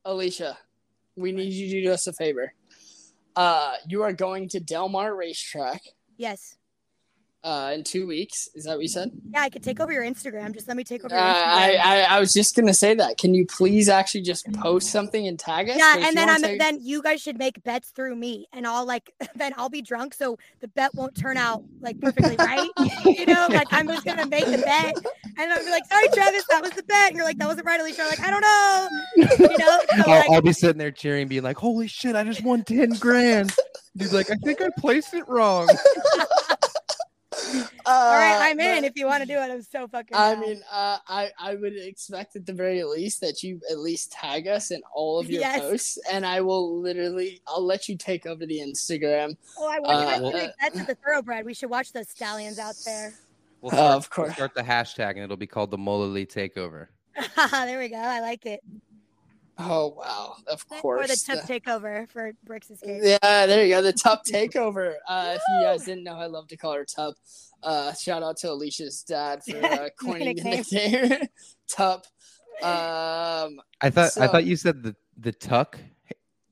Alisha, 0.05 0.55
we 1.21 1.31
need 1.31 1.53
you 1.53 1.69
to 1.69 1.87
do 1.87 1.91
us 1.91 2.07
a 2.07 2.13
favor. 2.13 2.53
Uh, 3.35 3.75
you 3.87 4.03
are 4.03 4.13
going 4.13 4.49
to 4.49 4.59
Del 4.59 4.89
Mar 4.89 5.15
Racetrack 5.15 5.81
Yes. 6.17 6.57
Uh, 7.43 7.71
in 7.73 7.83
two 7.83 8.05
weeks. 8.05 8.49
Is 8.53 8.65
that 8.65 8.75
what 8.75 8.83
you 8.83 8.87
said? 8.87 9.09
Yeah, 9.33 9.41
I 9.41 9.49
could 9.49 9.63
take 9.63 9.79
over 9.79 9.91
your 9.91 10.03
Instagram. 10.03 10.53
Just 10.53 10.67
let 10.67 10.77
me 10.77 10.83
take 10.83 11.03
over 11.03 11.15
Uh, 11.15 11.17
I, 11.17 11.75
I 11.83 12.01
I 12.01 12.19
was 12.19 12.33
just 12.33 12.55
gonna 12.55 12.71
say 12.73 12.93
that. 12.93 13.17
Can 13.17 13.33
you 13.33 13.47
please 13.47 13.89
actually 13.89 14.21
just 14.21 14.45
post 14.53 14.91
something 14.91 15.25
and 15.27 15.39
tag 15.39 15.67
us? 15.67 15.75
yeah, 15.75 15.95
and 16.05 16.15
then 16.15 16.29
I'm 16.29 16.39
say- 16.41 16.59
then 16.59 16.77
you 16.83 17.01
guys 17.01 17.19
should 17.19 17.39
make 17.39 17.63
bets 17.63 17.89
through 17.89 18.15
me, 18.15 18.45
and 18.53 18.67
I'll 18.67 18.85
like 18.85 19.11
then 19.35 19.53
I'll 19.57 19.69
be 19.69 19.81
drunk, 19.81 20.13
so 20.13 20.37
the 20.59 20.67
bet 20.67 20.93
won't 20.93 21.15
turn 21.15 21.35
out 21.35 21.63
like 21.79 21.99
perfectly 21.99 22.35
right. 22.37 22.69
you 23.05 23.25
know, 23.25 23.47
like 23.49 23.67
I'm 23.71 23.87
just 23.87 24.05
gonna 24.05 24.27
make 24.27 24.45
the 24.45 24.59
bet, 24.59 24.95
and 25.39 25.51
I'll 25.51 25.65
be 25.65 25.71
like, 25.71 25.85
"Sorry, 25.85 26.09
Travis, 26.13 26.45
that 26.51 26.61
was 26.61 26.71
the 26.73 26.83
bet," 26.83 27.07
and 27.07 27.15
you're 27.15 27.25
like, 27.25 27.39
"That 27.39 27.47
wasn't 27.47 27.65
right, 27.65 27.81
Alisha." 27.81 28.01
I'm 28.01 28.07
like, 28.07 28.19
"I 28.19 28.29
don't 28.29 28.41
know," 28.41 28.87
you 29.49 29.57
know. 29.57 29.79
So, 29.97 30.11
I'll, 30.11 30.19
like, 30.19 30.29
I'll 30.29 30.41
be 30.43 30.53
sitting 30.53 30.77
there 30.77 30.91
cheering, 30.91 31.27
being 31.27 31.41
like, 31.41 31.57
"Holy 31.57 31.87
shit! 31.87 32.15
I 32.15 32.23
just 32.23 32.43
won 32.43 32.63
ten 32.63 32.91
grand." 32.99 33.55
Dude's 33.97 34.13
like, 34.13 34.29
"I 34.29 34.35
think 34.35 34.61
I 34.61 34.69
placed 34.77 35.15
it 35.15 35.27
wrong." 35.27 35.67
all 37.85 38.15
right, 38.15 38.35
Uh, 38.35 38.39
I'm 38.41 38.59
in. 38.59 38.83
If 38.85 38.93
you 38.95 39.05
want 39.05 39.21
to 39.21 39.27
do 39.27 39.33
it, 39.33 39.51
I'm 39.51 39.61
so 39.61 39.87
fucking. 39.87 40.15
I 40.15 40.33
down. 40.33 40.41
mean, 40.41 40.61
uh, 40.71 40.97
I 41.07 41.31
I 41.39 41.55
would 41.55 41.75
expect 41.77 42.35
at 42.35 42.45
the 42.45 42.53
very 42.53 42.83
least 42.83 43.21
that 43.21 43.43
you 43.43 43.59
at 43.69 43.79
least 43.79 44.11
tag 44.11 44.47
us 44.47 44.71
in 44.71 44.81
all 44.93 45.19
of 45.19 45.29
your 45.29 45.41
Yes. 45.41 45.59
posts, 45.61 45.97
and 46.11 46.25
I 46.25 46.41
will 46.41 46.79
literally 46.79 47.41
I'll 47.47 47.65
let 47.65 47.87
you 47.89 47.97
take 47.97 48.25
over 48.25 48.45
the 48.45 48.59
Instagram. 48.59 49.35
oh, 49.57 49.67
I 49.69 49.79
want 49.79 49.91
uh, 49.91 50.15
to 50.17 50.21
well- 50.23 50.33
make 50.33 50.51
bets 50.59 50.79
at 50.79 50.87
the 50.87 50.95
thoroughbred. 50.95 51.45
We 51.45 51.53
should 51.53 51.69
watch 51.69 51.91
those 51.93 52.09
stallions 52.09 52.59
out 52.59 52.75
there. 52.85 53.13
We'll 53.61 53.71
Uh, 53.73 53.75
start, 53.75 53.95
of 53.97 54.09
course. 54.09 54.27
we'll 54.27 54.33
start 54.35 54.55
the 54.55 54.63
hashtag, 54.63 55.11
and 55.11 55.19
it'll 55.19 55.37
be 55.37 55.47
called 55.47 55.71
the 55.71 55.77
Mullally 55.77 56.25
Takeover. 56.25 56.87
there 57.51 57.77
we 57.79 57.89
go. 57.89 57.97
I 57.97 58.19
like 58.21 58.45
it. 58.45 58.61
Oh 59.63 59.93
wow! 59.97 60.35
Of 60.47 60.65
Or 60.71 60.77
course. 60.81 61.05
Or 61.05 61.07
the 61.07 61.35
tub 61.39 61.47
takeover 61.47 62.09
for 62.09 62.31
Brix's 62.43 62.79
case. 62.79 63.01
Yeah, 63.03 63.45
there 63.45 63.63
you 63.65 63.75
go. 63.75 63.81
The 63.81 63.93
Tup 63.93 64.25
takeover. 64.27 64.95
Uh, 65.07 65.33
if 65.35 65.41
you 65.53 65.61
guys 65.61 65.85
didn't 65.85 66.03
know, 66.03 66.15
I 66.15 66.25
love 66.27 66.47
to 66.49 66.57
call 66.57 66.73
her 66.73 66.85
Tup. 66.85 67.15
Uh, 67.63 67.93
shout 67.93 68.23
out 68.23 68.37
to 68.37 68.47
Alisha's 68.47 69.03
dad 69.03 69.43
for 69.43 69.57
uh, 69.65 69.89
coining 69.99 70.35
the 70.37 70.43
nickname. 70.43 70.91
nickname 71.09 71.27
Tup. 71.67 72.05
Um, 72.61 73.59
I 73.81 73.89
thought 73.89 74.17
I 74.17 74.27
thought 74.27 74.45
you 74.45 74.55
said 74.55 74.83
the 74.83 74.95
the 75.17 75.31
tuck 75.31 75.79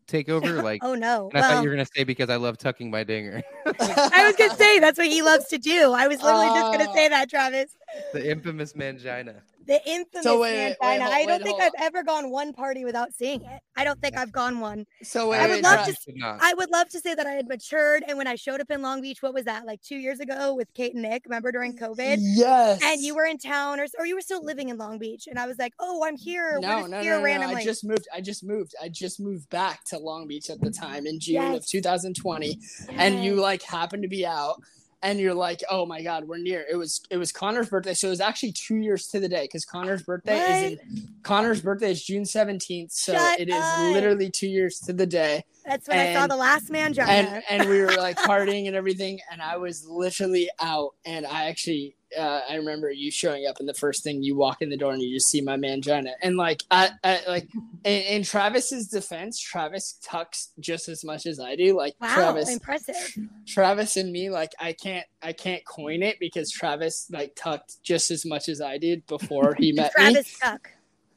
takeover, 0.07 0.63
like, 0.63 0.83
Oh 0.83 0.95
no. 0.95 1.29
and 1.33 1.43
I 1.43 1.47
thought 1.47 1.63
you 1.63 1.69
were 1.69 1.75
gonna 1.75 1.85
say 1.95 2.03
because 2.03 2.29
I 2.31 2.35
love 2.37 2.57
tucking 2.57 2.89
my 2.89 3.03
dinger. 3.03 3.43
I 3.65 4.23
was 4.25 4.35
gonna 4.37 4.55
say 4.55 4.79
that's 4.79 4.97
what 4.97 5.07
he 5.07 5.21
loves 5.21 5.45
to 5.49 5.57
do. 5.59 5.93
I 5.93 6.07
was 6.07 6.21
literally 6.21 6.47
just 6.47 6.71
gonna 6.71 6.89
Oh. 6.89 6.95
say 6.95 7.07
that, 7.09 7.29
Travis. 7.29 7.71
the 8.13 8.29
infamous 8.31 8.73
mangina. 8.73 9.41
The 9.69 9.79
infamous 9.87 10.23
So 10.23 10.39
wait, 10.39 10.75
wait, 10.81 10.99
hold- 10.99 11.13
I 11.13 11.25
don't 11.25 11.27
wait, 11.27 11.43
think 11.43 11.61
I've 11.61 11.71
ever 11.79 12.01
gone 12.03 12.31
one 12.31 12.53
party 12.53 12.85
without 12.85 13.13
seeing 13.13 13.43
it. 13.43 13.61
I 13.77 13.83
don't 13.83 14.01
think 14.01 14.17
I've 14.17 14.31
gone 14.31 14.59
one. 14.59 14.85
so 15.03 15.29
wait, 15.29 15.37
I 15.39 15.45
would 15.45 15.51
wait, 15.57 15.63
love 15.63 15.85
to. 15.85 15.95
I 16.41 16.53
would 16.57 16.71
love 16.71 16.89
to 16.89 16.99
say 16.99 17.13
that 17.13 17.27
I 17.27 17.33
had 17.33 17.47
matured, 17.47 18.03
and 18.07 18.17
when 18.17 18.25
I 18.25 18.33
showed 18.33 18.61
up 18.61 18.71
in 18.71 18.81
Long 18.81 18.99
Beach, 18.99 19.21
what 19.21 19.31
was 19.33 19.45
that? 19.45 19.67
Like 19.67 19.79
two 19.83 19.97
years 19.97 20.19
ago 20.19 20.55
with 20.55 20.73
Kate 20.73 20.93
and 20.95 21.03
Nick. 21.03 21.21
Remember 21.25 21.51
during 21.51 21.77
COVID? 21.77 22.17
Yes. 22.19 22.81
And 22.83 22.99
you 22.99 23.13
were 23.15 23.25
in 23.25 23.37
town, 23.37 23.79
or 23.79 23.85
or 23.99 24.07
you 24.07 24.15
were 24.15 24.21
still 24.21 24.43
living 24.43 24.69
in 24.69 24.77
Long 24.77 24.97
Beach, 24.97 25.27
and 25.27 25.37
I 25.37 25.45
was 25.45 25.59
like, 25.59 25.73
"Oh, 25.79 26.03
I'm 26.03 26.17
here. 26.17 26.57
No, 26.59 26.81
no, 26.81 26.87
no, 26.87 27.01
here 27.01 27.13
no, 27.13 27.19
no. 27.19 27.23
randomly." 27.25 27.55
I 27.61 27.63
just 27.63 27.83
moved. 27.85 28.07
I 28.11 28.21
just 28.21 28.43
moved. 28.43 28.73
I 28.81 28.89
just 28.89 29.19
moved 29.19 29.49
back 29.51 29.83
to 29.85 29.99
Long 29.99 30.27
Beach 30.27 30.49
at 30.49 30.59
the 30.61 30.71
time 30.71 31.05
in 31.05 31.19
June 31.19 31.43
of 31.53 31.53
Yes. 31.61 31.69
2020, 31.69 32.57
and 32.89 33.23
you 33.23 33.35
like 33.35 33.61
happened 33.61 34.01
to 34.01 34.09
be 34.09 34.25
out, 34.25 34.61
and 35.01 35.19
you're 35.19 35.33
like, 35.33 35.61
"Oh 35.69 35.85
my 35.85 36.01
God, 36.01 36.25
we're 36.27 36.37
near." 36.37 36.65
It 36.71 36.75
was 36.75 37.01
it 37.09 37.17
was 37.17 37.31
Connor's 37.31 37.69
birthday, 37.69 37.93
so 37.93 38.07
it 38.07 38.11
was 38.11 38.21
actually 38.21 38.51
two 38.51 38.77
years 38.77 39.07
to 39.07 39.19
the 39.19 39.29
day 39.29 39.43
because 39.43 39.65
Connor's 39.65 40.03
birthday 40.03 40.73
is 40.73 40.79
in 40.79 41.07
Connor's 41.23 41.61
birthday 41.61 41.91
is 41.91 42.03
June 42.03 42.23
17th, 42.23 42.91
so 42.91 43.13
Shut 43.13 43.39
it 43.39 43.49
is 43.49 43.55
up. 43.55 43.93
literally 43.93 44.29
two 44.29 44.47
years 44.47 44.79
to 44.81 44.93
the 44.93 45.05
day. 45.05 45.43
That's 45.65 45.87
when 45.87 45.99
I 45.99 46.13
saw 46.13 46.27
the 46.27 46.35
last 46.35 46.69
Mangina. 46.69 47.07
and 47.07 47.43
and 47.49 47.69
we 47.69 47.81
were 47.81 47.95
like 47.95 48.17
partying 48.29 48.67
and 48.67 48.75
everything 48.75 49.19
and 49.31 49.41
i 49.41 49.55
was 49.57 49.85
literally 49.87 50.49
out 50.59 50.95
and 51.05 51.25
i 51.27 51.45
actually 51.45 51.95
uh, 52.17 52.41
i 52.49 52.55
remember 52.55 52.91
you 52.91 53.11
showing 53.11 53.45
up 53.47 53.59
and 53.59 53.67
the 53.67 53.73
first 53.73 54.03
thing 54.03 54.23
you 54.23 54.35
walk 54.35 54.61
in 54.61 54.69
the 54.69 54.77
door 54.77 54.93
and 54.93 55.01
you 55.01 55.15
just 55.15 55.29
see 55.29 55.41
my 55.41 55.57
mangina 55.57 56.11
and 56.21 56.37
like 56.37 56.63
i, 56.71 56.89
I 57.03 57.21
like 57.27 57.49
in, 57.83 58.01
in 58.01 58.23
travis's 58.23 58.87
defense 58.87 59.39
travis 59.39 59.99
tucks 60.03 60.49
just 60.59 60.89
as 60.89 61.03
much 61.03 61.25
as 61.25 61.39
i 61.39 61.55
do 61.55 61.75
like 61.75 61.95
wow, 62.01 62.13
travis 62.13 62.49
impressive. 62.49 63.17
travis 63.45 63.97
and 63.97 64.11
me 64.11 64.29
like 64.29 64.51
i 64.59 64.73
can't 64.73 65.05
i 65.21 65.33
can't 65.33 65.63
coin 65.65 66.03
it 66.03 66.17
because 66.19 66.51
travis 66.51 67.07
like 67.11 67.35
tucked 67.35 67.81
just 67.83 68.11
as 68.11 68.25
much 68.25 68.49
as 68.49 68.61
i 68.61 68.77
did 68.77 69.05
before 69.07 69.55
he 69.57 69.71
met 69.73 69.91
me 69.97 70.03
Travis 70.13 70.39
Tuck. 70.39 70.71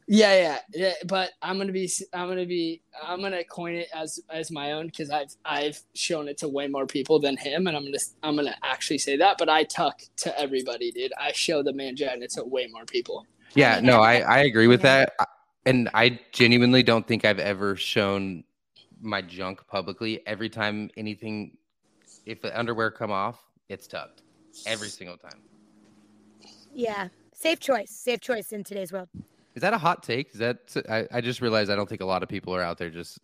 Yeah, 0.06 0.34
yeah, 0.34 0.58
yeah. 0.74 0.92
But 1.06 1.30
I'm 1.40 1.58
gonna 1.58 1.72
be, 1.72 1.90
I'm 2.12 2.28
gonna 2.28 2.46
be, 2.46 2.82
I'm 3.02 3.20
gonna 3.20 3.44
coin 3.44 3.74
it 3.76 3.88
as 3.94 4.20
as 4.30 4.50
my 4.50 4.72
own 4.72 4.86
because 4.86 5.10
I've 5.10 5.34
I've 5.44 5.80
shown 5.94 6.28
it 6.28 6.38
to 6.38 6.48
way 6.48 6.68
more 6.68 6.86
people 6.86 7.18
than 7.20 7.36
him, 7.36 7.66
and 7.66 7.76
I'm 7.76 7.84
gonna 7.84 7.98
I'm 8.22 8.36
gonna 8.36 8.56
actually 8.62 8.98
say 8.98 9.16
that. 9.16 9.38
But 9.38 9.48
I 9.48 9.64
tuck 9.64 10.02
to 10.18 10.38
everybody, 10.38 10.90
dude. 10.90 11.12
I 11.18 11.32
show 11.32 11.62
the 11.62 11.72
mangina 11.72 12.26
to 12.34 12.44
way 12.44 12.66
more 12.70 12.84
people. 12.84 13.26
Yeah, 13.54 13.80
no, 13.80 14.00
I- 14.00 14.20
I, 14.20 14.20
I 14.20 14.38
agree 14.44 14.66
with 14.66 14.82
that. 14.82 15.12
And 15.64 15.88
I 15.94 16.18
genuinely 16.32 16.82
don't 16.82 17.06
think 17.06 17.24
I've 17.24 17.38
ever 17.38 17.76
shown 17.76 18.42
my 19.00 19.22
junk 19.22 19.64
publicly. 19.68 20.20
Every 20.26 20.48
time 20.48 20.90
anything, 20.96 21.56
if 22.26 22.42
the 22.42 22.58
underwear 22.58 22.90
come 22.90 23.12
off, 23.12 23.38
it's 23.68 23.86
tucked. 23.86 24.22
Every 24.66 24.88
single 24.88 25.16
time. 25.16 25.40
Yeah, 26.74 27.08
safe 27.32 27.60
choice. 27.60 27.90
Safe 27.90 28.20
choice 28.20 28.52
in 28.52 28.64
today's 28.64 28.90
world. 28.92 29.08
Is 29.54 29.62
that 29.62 29.74
a 29.74 29.78
hot 29.78 30.02
take? 30.02 30.32
Is 30.32 30.38
that 30.38 30.84
I, 30.88 31.06
I 31.10 31.20
just 31.20 31.40
realized 31.40 31.70
I 31.70 31.76
don't 31.76 31.88
think 31.88 32.00
a 32.00 32.06
lot 32.06 32.22
of 32.22 32.28
people 32.28 32.54
are 32.54 32.62
out 32.62 32.78
there 32.78 32.90
just 32.90 33.18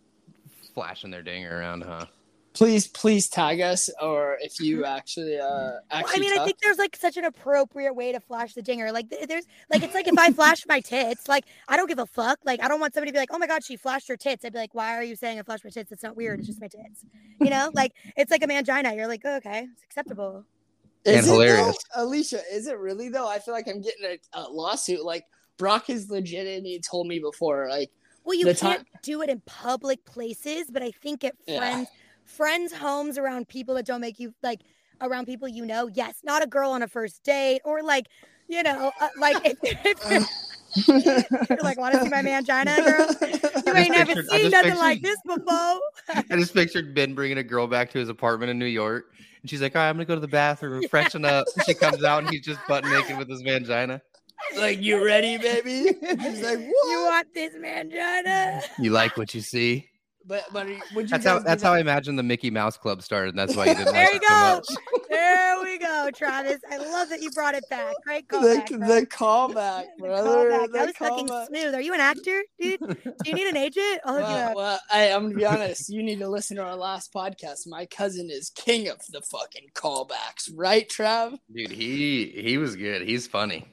flashing 0.75 1.11
their 1.11 1.23
dinger 1.23 1.59
around, 1.59 1.83
huh? 1.83 2.07
Please, 2.55 2.88
please 2.88 3.29
tag 3.29 3.61
us, 3.61 3.88
or 4.03 4.37
if 4.41 4.59
you 4.59 4.85
actually, 4.85 5.38
uh, 5.38 5.47
Well, 5.47 5.81
actually, 5.93 6.27
I 6.27 6.31
mean, 6.31 6.38
I 6.41 6.45
think 6.45 6.59
there's 6.59 6.79
like 6.79 6.97
such 6.97 7.17
an 7.17 7.25
appropriate 7.25 7.93
way 7.93 8.11
to 8.11 8.19
flash 8.19 8.55
the 8.55 8.62
dinger. 8.62 8.91
Like, 8.91 9.09
there's 9.11 9.45
like, 9.71 9.85
it's 9.85 9.95
like 9.95 10.09
if 10.09 10.19
I 10.19 10.33
flash 10.33 10.67
my 10.67 10.81
tits, 10.81 11.29
like, 11.29 11.45
I 11.69 11.77
don't 11.77 11.87
give 11.87 12.01
a 12.01 12.07
fuck. 12.07 12.41
Like, 12.45 12.61
I 12.61 12.67
don't 12.67 12.81
want 12.81 12.95
somebody 12.95 13.12
to 13.12 13.12
be 13.12 13.19
like, 13.21 13.29
oh 13.33 13.38
my 13.38 13.47
God, 13.47 13.62
she 13.62 13.77
flashed 13.77 14.09
her 14.09 14.17
tits. 14.17 14.45
I'd 14.45 14.55
be 14.55 14.59
like, 14.59 14.75
why 14.75 14.97
are 14.97 15.05
you 15.05 15.14
saying 15.14 15.38
I 15.38 15.43
flashed 15.43 15.62
my 15.62 15.71
tits? 15.71 15.93
It's 15.93 16.03
not 16.03 16.17
weird. 16.17 16.41
It's 16.41 16.49
just 16.49 16.61
my 16.61 16.67
tits. 16.67 17.05
You 17.41 17.51
know, 17.51 17.71
like, 17.75 17.93
it's 18.17 18.31
like 18.33 18.43
a 18.43 18.49
mangina. 18.49 18.97
You're 18.97 19.07
like, 19.07 19.23
oh, 19.25 19.37
okay, 19.37 19.69
it's 19.73 19.85
acceptable. 19.85 20.45
Is 21.05 21.17
and 21.17 21.27
it, 21.27 21.29
though? 21.29 21.33
hilarious. 21.35 21.79
Alicia, 21.95 22.41
is 22.53 22.67
it 22.67 22.77
really 22.79 23.09
though? 23.09 23.29
I 23.29 23.38
feel 23.38 23.55
like 23.55 23.69
I'm 23.69 23.81
getting 23.81 24.05
a, 24.05 24.19
a 24.33 24.51
lawsuit. 24.51 25.05
Like 25.05 25.25
Brock 25.59 25.90
is 25.90 26.09
legit, 26.09 26.47
and 26.47 26.64
he 26.66 26.81
told 26.81 27.07
me 27.07 27.18
before. 27.18 27.68
Like, 27.68 27.90
Well, 28.25 28.37
you 28.38 28.55
can't 28.55 28.87
do 29.03 29.23
it 29.23 29.29
in 29.29 29.40
public 29.47 30.05
places, 30.05 30.71
but 30.71 30.83
I 30.83 30.90
think 30.90 31.25
at 31.25 31.35
Yeah. 31.47 31.59
friends, 31.59 31.88
friends' 32.25 32.73
homes 32.73 33.18
around 33.18 33.49
people 33.49 33.75
that 33.75 33.85
don't 33.87 34.01
make 34.01 34.18
you 34.18 34.33
like 34.42 34.61
around 35.01 35.27
people 35.27 35.49
you 35.49 35.64
know. 35.66 35.88
Yes, 35.92 36.21
not 36.25 36.42
a 36.42 36.47
girl 36.47 36.71
on 36.71 36.83
a 36.83 36.88
first 36.88 37.23
date 37.25 37.61
or 37.64 37.83
like, 37.83 38.07
you 38.49 38.62
know, 38.62 38.90
uh, 39.01 39.09
like 39.18 39.37
if, 39.44 39.59
if 39.62 41.49
you're 41.51 41.59
like, 41.62 41.79
want 41.79 41.94
to 41.94 42.03
see 42.03 42.09
my 42.09 42.23
mangina, 42.23 42.77
girl? 42.85 43.62
You 43.66 43.75
ain't 43.77 43.90
never 43.90 44.14
pictured- 44.14 44.29
seen 44.31 44.51
just 44.51 44.53
nothing 44.53 44.77
like 44.79 45.03
this 45.03 45.18
before. 45.27 45.81
I 46.09 46.25
just 46.37 46.55
pictured 46.55 46.94
Ben 46.94 47.14
bringing 47.14 47.38
a 47.38 47.42
girl 47.42 47.66
back 47.66 47.90
to 47.92 47.99
his 47.99 48.09
apartment 48.09 48.51
in 48.51 48.59
New 48.59 48.66
York. 48.66 49.12
And 49.42 49.49
she's 49.51 49.62
like, 49.62 49.77
all 49.77 49.83
right, 49.83 49.88
I'm 49.88 49.97
going 49.97 50.07
to 50.07 50.11
go 50.11 50.14
to 50.16 50.21
the 50.21 50.27
bathroom 50.29 50.75
and 50.81 50.90
freshen 50.90 51.25
up. 51.25 51.47
And 51.57 51.64
she 51.64 51.75
comes 51.75 52.03
out 52.03 52.25
and 52.25 52.31
he's 52.33 52.44
just 52.44 52.59
butt 52.66 52.85
naked 52.85 53.16
with 53.18 53.29
his 53.29 53.42
mangina. 53.42 54.01
Like, 54.57 54.81
you 54.81 55.05
ready, 55.05 55.38
baby? 55.38 55.85
She's 56.22 56.42
like, 56.42 56.59
You 56.61 57.07
want 57.11 57.29
this 57.35 57.55
mangina? 57.55 58.62
You 58.79 58.90
like 58.90 59.16
what 59.16 59.35
you 59.35 59.40
see? 59.40 59.88
But 60.27 60.44
but 60.53 60.66
would 60.94 61.07
you 61.07 61.09
That's 61.09 61.24
how 61.24 61.38
that's 61.38 61.62
do 61.62 61.68
how 61.68 61.72
I 61.74 61.79
imagine 61.81 62.14
the 62.16 62.22
Mickey 62.22 62.51
Mouse 62.51 62.77
Club 62.77 63.01
started. 63.01 63.31
And 63.31 63.38
that's 63.38 63.57
why 63.57 63.64
you 63.66 63.74
didn't 63.74 63.94
There 63.94 64.03
like 64.05 64.12
you 64.12 64.18
it 64.18 64.24
so 64.24 64.35
go. 64.35 64.55
much. 64.57 65.09
There 65.09 65.61
we 65.62 65.79
go. 65.79 65.87
go, 66.05 66.11
Travis. 66.14 66.59
I 66.70 66.77
love 66.77 67.09
that 67.09 67.22
you 67.22 67.31
brought 67.31 67.55
it 67.55 67.64
back. 67.70 67.94
Great 68.05 68.29
the, 68.31 68.37
callback. 68.37 68.68
bro. 68.68 68.79
the 69.01 69.07
callback, 69.07 69.85
The 69.96 70.03
brother. 70.03 70.29
callback. 70.51 70.66
The 70.66 70.72
That 70.72 70.87
was 70.88 70.96
fucking 70.96 71.29
smooth. 71.46 71.74
Are 71.74 71.81
you 71.81 71.94
an 71.94 72.01
actor, 72.01 72.42
dude? 72.61 72.79
Do 72.81 72.96
you 73.24 73.33
need 73.33 73.46
an 73.46 73.57
agent? 73.57 74.01
I'll 74.05 74.14
hook 74.16 74.29
you 74.29 74.35
uh, 74.35 74.53
Well, 74.55 74.57
well, 74.57 74.81
I, 74.92 75.12
I'm 75.12 75.22
gonna 75.22 75.35
be 75.35 75.46
honest. 75.46 75.88
You 75.88 76.03
need 76.03 76.18
to 76.18 76.29
listen 76.29 76.59
to 76.59 76.62
our 76.62 76.77
last 76.77 77.11
podcast. 77.11 77.66
My 77.66 77.87
cousin 77.87 78.29
is 78.31 78.51
king 78.51 78.88
of 78.88 78.98
the 79.11 79.22
fucking 79.22 79.68
callbacks, 79.74 80.51
right, 80.55 80.87
Trav? 80.90 81.38
Dude, 81.55 81.70
he 81.70 82.27
he 82.37 82.59
was 82.59 82.77
good. 82.77 83.01
He's 83.01 83.27
funny. 83.27 83.66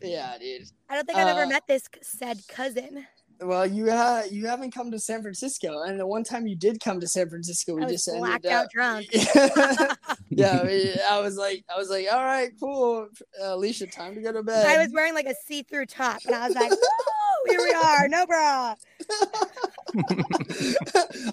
Yeah, 0.00 0.36
dude. 0.38 0.68
I 0.88 0.94
don't 0.94 1.06
think 1.06 1.18
I've 1.18 1.28
ever 1.28 1.44
uh, 1.44 1.48
met 1.48 1.66
this 1.66 1.88
said 2.02 2.40
cousin. 2.48 3.06
Well, 3.40 3.66
you 3.66 3.90
ha- 3.90 4.24
you 4.30 4.46
haven't 4.46 4.72
come 4.72 4.90
to 4.92 4.98
San 4.98 5.20
Francisco, 5.20 5.82
and 5.82 6.00
the 6.00 6.06
one 6.06 6.24
time 6.24 6.46
you 6.46 6.56
did 6.56 6.80
come 6.80 7.00
to 7.00 7.06
San 7.06 7.28
Francisco, 7.28 7.74
we 7.74 7.84
I 7.84 7.88
just 7.88 8.08
ended 8.08 8.22
blacked 8.22 8.46
up. 8.46 8.52
out 8.64 8.70
drunk. 8.70 9.08
yeah, 10.30 10.64
we, 10.64 10.94
I 11.08 11.20
was 11.20 11.36
like, 11.36 11.62
I 11.72 11.76
was 11.76 11.90
like, 11.90 12.06
all 12.10 12.24
right, 12.24 12.50
cool, 12.58 13.08
uh, 13.42 13.44
Alisha, 13.48 13.90
time 13.90 14.14
to 14.14 14.22
go 14.22 14.32
to 14.32 14.42
bed. 14.42 14.66
I 14.66 14.78
was 14.82 14.90
wearing 14.92 15.14
like 15.14 15.26
a 15.26 15.34
see-through 15.46 15.86
top, 15.86 16.20
and 16.24 16.34
I 16.34 16.46
was 16.46 16.56
like, 16.56 16.70
"Woo, 16.70 16.76
here 17.48 17.60
we 17.62 17.72
are, 17.72 18.08
no 18.08 18.26
bra." 18.26 18.74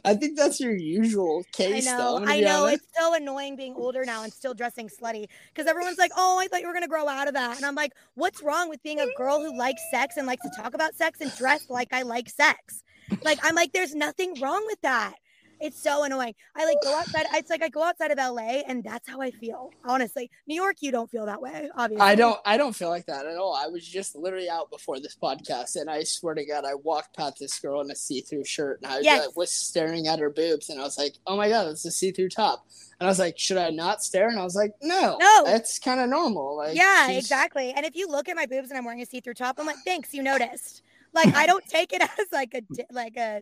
I 0.05 0.13
think 0.15 0.37
that's 0.37 0.59
your 0.59 0.75
usual 0.75 1.43
case, 1.51 1.85
though. 1.85 1.97
know, 1.97 2.17
I'm 2.17 2.27
I 2.27 2.39
know. 2.39 2.63
honest. 2.65 2.83
It's 2.83 2.97
so 2.97 3.13
annoying 3.13 3.55
being 3.55 3.75
older 3.75 4.05
now 4.05 4.23
and 4.23 4.31
still 4.31 4.53
dressing 4.53 4.89
slutty 4.89 5.27
because 5.53 5.67
everyone's 5.67 5.97
like, 5.97 6.11
"Oh, 6.15 6.39
I 6.39 6.47
thought 6.47 6.61
you 6.61 6.67
were 6.67 6.73
gonna 6.73 6.87
grow 6.87 7.07
out 7.07 7.27
of 7.27 7.33
that," 7.33 7.57
and 7.57 7.65
I'm 7.65 7.75
like, 7.75 7.93
"What's 8.15 8.41
wrong 8.43 8.69
with 8.69 8.81
being 8.83 8.99
a 8.99 9.07
girl 9.17 9.39
who 9.41 9.57
likes 9.57 9.81
sex 9.91 10.17
and 10.17 10.27
likes 10.27 10.43
to 10.43 10.61
talk 10.61 10.73
about 10.73 10.95
sex 10.95 11.21
and 11.21 11.33
dress 11.35 11.69
like 11.69 11.93
I 11.93 12.03
like 12.03 12.29
sex?" 12.29 12.83
Like, 13.23 13.39
I'm 13.43 13.55
like, 13.55 13.73
"There's 13.73 13.95
nothing 13.95 14.39
wrong 14.41 14.63
with 14.67 14.81
that." 14.81 15.15
It's 15.63 15.81
so 15.81 16.03
annoying. 16.03 16.35
I 16.55 16.65
like 16.65 16.77
go 16.83 16.93
outside. 16.95 17.25
It's 17.33 17.49
like 17.49 17.63
I 17.63 17.69
go 17.69 17.83
outside 17.83 18.11
of 18.11 18.17
LA, 18.17 18.61
and 18.67 18.83
that's 18.83 19.07
how 19.07 19.21
I 19.21 19.31
feel. 19.31 19.71
Honestly, 19.85 20.29
New 20.45 20.55
York, 20.55 20.75
you 20.81 20.91
don't 20.91 21.09
feel 21.09 21.25
that 21.25 21.41
way. 21.41 21.69
Obviously, 21.75 22.05
I 22.05 22.15
don't 22.15 22.37
I 22.45 22.57
don't 22.57 22.75
feel 22.75 22.89
like 22.89 23.05
that 23.05 23.25
at 23.25 23.37
all. 23.37 23.55
I 23.55 23.67
was 23.67 23.87
just 23.87 24.15
literally 24.15 24.49
out 24.49 24.69
before 24.69 24.99
this 24.99 25.15
podcast 25.15 25.75
and 25.77 25.89
I 25.89 26.03
swear 26.03 26.33
to 26.35 26.45
God 26.45 26.65
I 26.65 26.75
walked 26.75 27.15
past 27.15 27.37
this 27.39 27.57
girl 27.59 27.79
in 27.81 27.89
a 27.91 27.95
see-through 27.95 28.43
shirt 28.45 28.81
and 28.83 28.91
I 28.91 28.99
Yes. 28.99 29.27
uh, 29.27 29.31
was 29.35 29.51
staring 29.51 30.07
at 30.07 30.19
her 30.19 30.29
boobs 30.29 30.69
and 30.69 30.79
I 30.79 30.83
was 30.83 30.97
like, 30.97 31.15
"Oh 31.25 31.37
my 31.37 31.47
god, 31.49 31.67
it's 31.67 31.85
a 31.85 31.91
see-through 31.91 32.29
top." 32.29 32.65
And 32.99 33.07
I 33.07 33.09
was 33.09 33.19
like, 33.19 33.39
"Should 33.39 33.57
I 33.57 33.69
not 33.69 34.03
stare?" 34.03 34.27
And 34.27 34.37
I 34.39 34.43
was 34.43 34.55
like, 34.55 34.73
"No. 34.81 35.17
No. 35.19 35.43
It's 35.47 35.79
kind 35.79 36.01
of 36.01 36.09
normal." 36.09 36.57
Like 36.57 36.75
yeah, 36.75 37.07
she's- 37.07 37.23
exactly. 37.23 37.71
And 37.75 37.85
if 37.85 37.95
you 37.95 38.07
look 38.07 38.27
at 38.27 38.35
my 38.35 38.45
boobs 38.45 38.69
and 38.69 38.77
I'm 38.77 38.83
wearing 38.83 39.01
a 39.01 39.05
see-through 39.05 39.35
top, 39.35 39.55
I'm 39.59 39.65
like, 39.65 39.77
thanks, 39.85 40.13
you 40.13 40.21
noticed. 40.23 40.81
Like 41.13 41.33
I 41.35 41.45
don't 41.45 41.65
take 41.67 41.93
it 41.93 42.01
as 42.19 42.27
like 42.33 42.53
a 42.53 42.61
like 42.91 43.15
a 43.17 43.41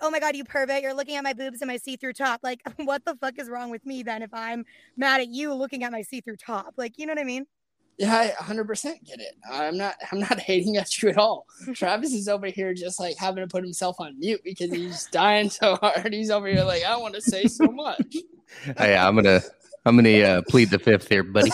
oh 0.00 0.10
my 0.10 0.20
god, 0.20 0.36
you 0.36 0.44
pervert, 0.44 0.82
you're 0.82 0.94
looking 0.94 1.16
at 1.16 1.24
my 1.24 1.32
boobs 1.32 1.60
and 1.60 1.68
my 1.68 1.76
see-through 1.76 2.14
top. 2.14 2.40
Like 2.42 2.60
what 2.76 3.04
the 3.04 3.16
fuck 3.16 3.38
is 3.38 3.48
wrong 3.48 3.70
with 3.70 3.84
me 3.86 4.02
then 4.02 4.22
if 4.22 4.32
I'm 4.32 4.64
mad 4.96 5.20
at 5.20 5.28
you 5.28 5.54
looking 5.54 5.84
at 5.84 5.92
my 5.92 6.02
see-through 6.02 6.36
top? 6.36 6.74
Like, 6.76 6.94
you 6.98 7.06
know 7.06 7.12
what 7.12 7.20
I 7.20 7.24
mean? 7.24 7.46
Yeah, 7.98 8.14
I 8.14 8.42
100% 8.42 8.82
get 9.06 9.20
it. 9.20 9.36
I'm 9.50 9.76
not 9.78 9.94
I'm 10.12 10.20
not 10.20 10.38
hating 10.40 10.76
at 10.76 11.02
you 11.02 11.08
at 11.08 11.16
all. 11.16 11.46
Travis 11.74 12.12
is 12.12 12.28
over 12.28 12.46
here 12.46 12.74
just 12.74 13.00
like 13.00 13.16
having 13.16 13.42
to 13.42 13.48
put 13.48 13.64
himself 13.64 13.96
on 13.98 14.18
mute 14.18 14.42
because 14.44 14.70
he's 14.70 15.06
dying 15.12 15.48
so 15.50 15.76
hard. 15.76 16.12
He's 16.12 16.30
over 16.30 16.46
here 16.46 16.64
like 16.64 16.84
I 16.84 16.96
want 16.96 17.14
to 17.14 17.22
say 17.22 17.46
so 17.46 17.66
much. 17.66 18.16
Hey, 18.76 18.96
I'm 18.96 19.14
gonna 19.14 19.40
I'm 19.84 19.96
gonna 19.96 20.20
uh, 20.20 20.42
plead 20.48 20.70
the 20.70 20.78
fifth 20.78 21.08
here, 21.08 21.22
buddy. 21.22 21.50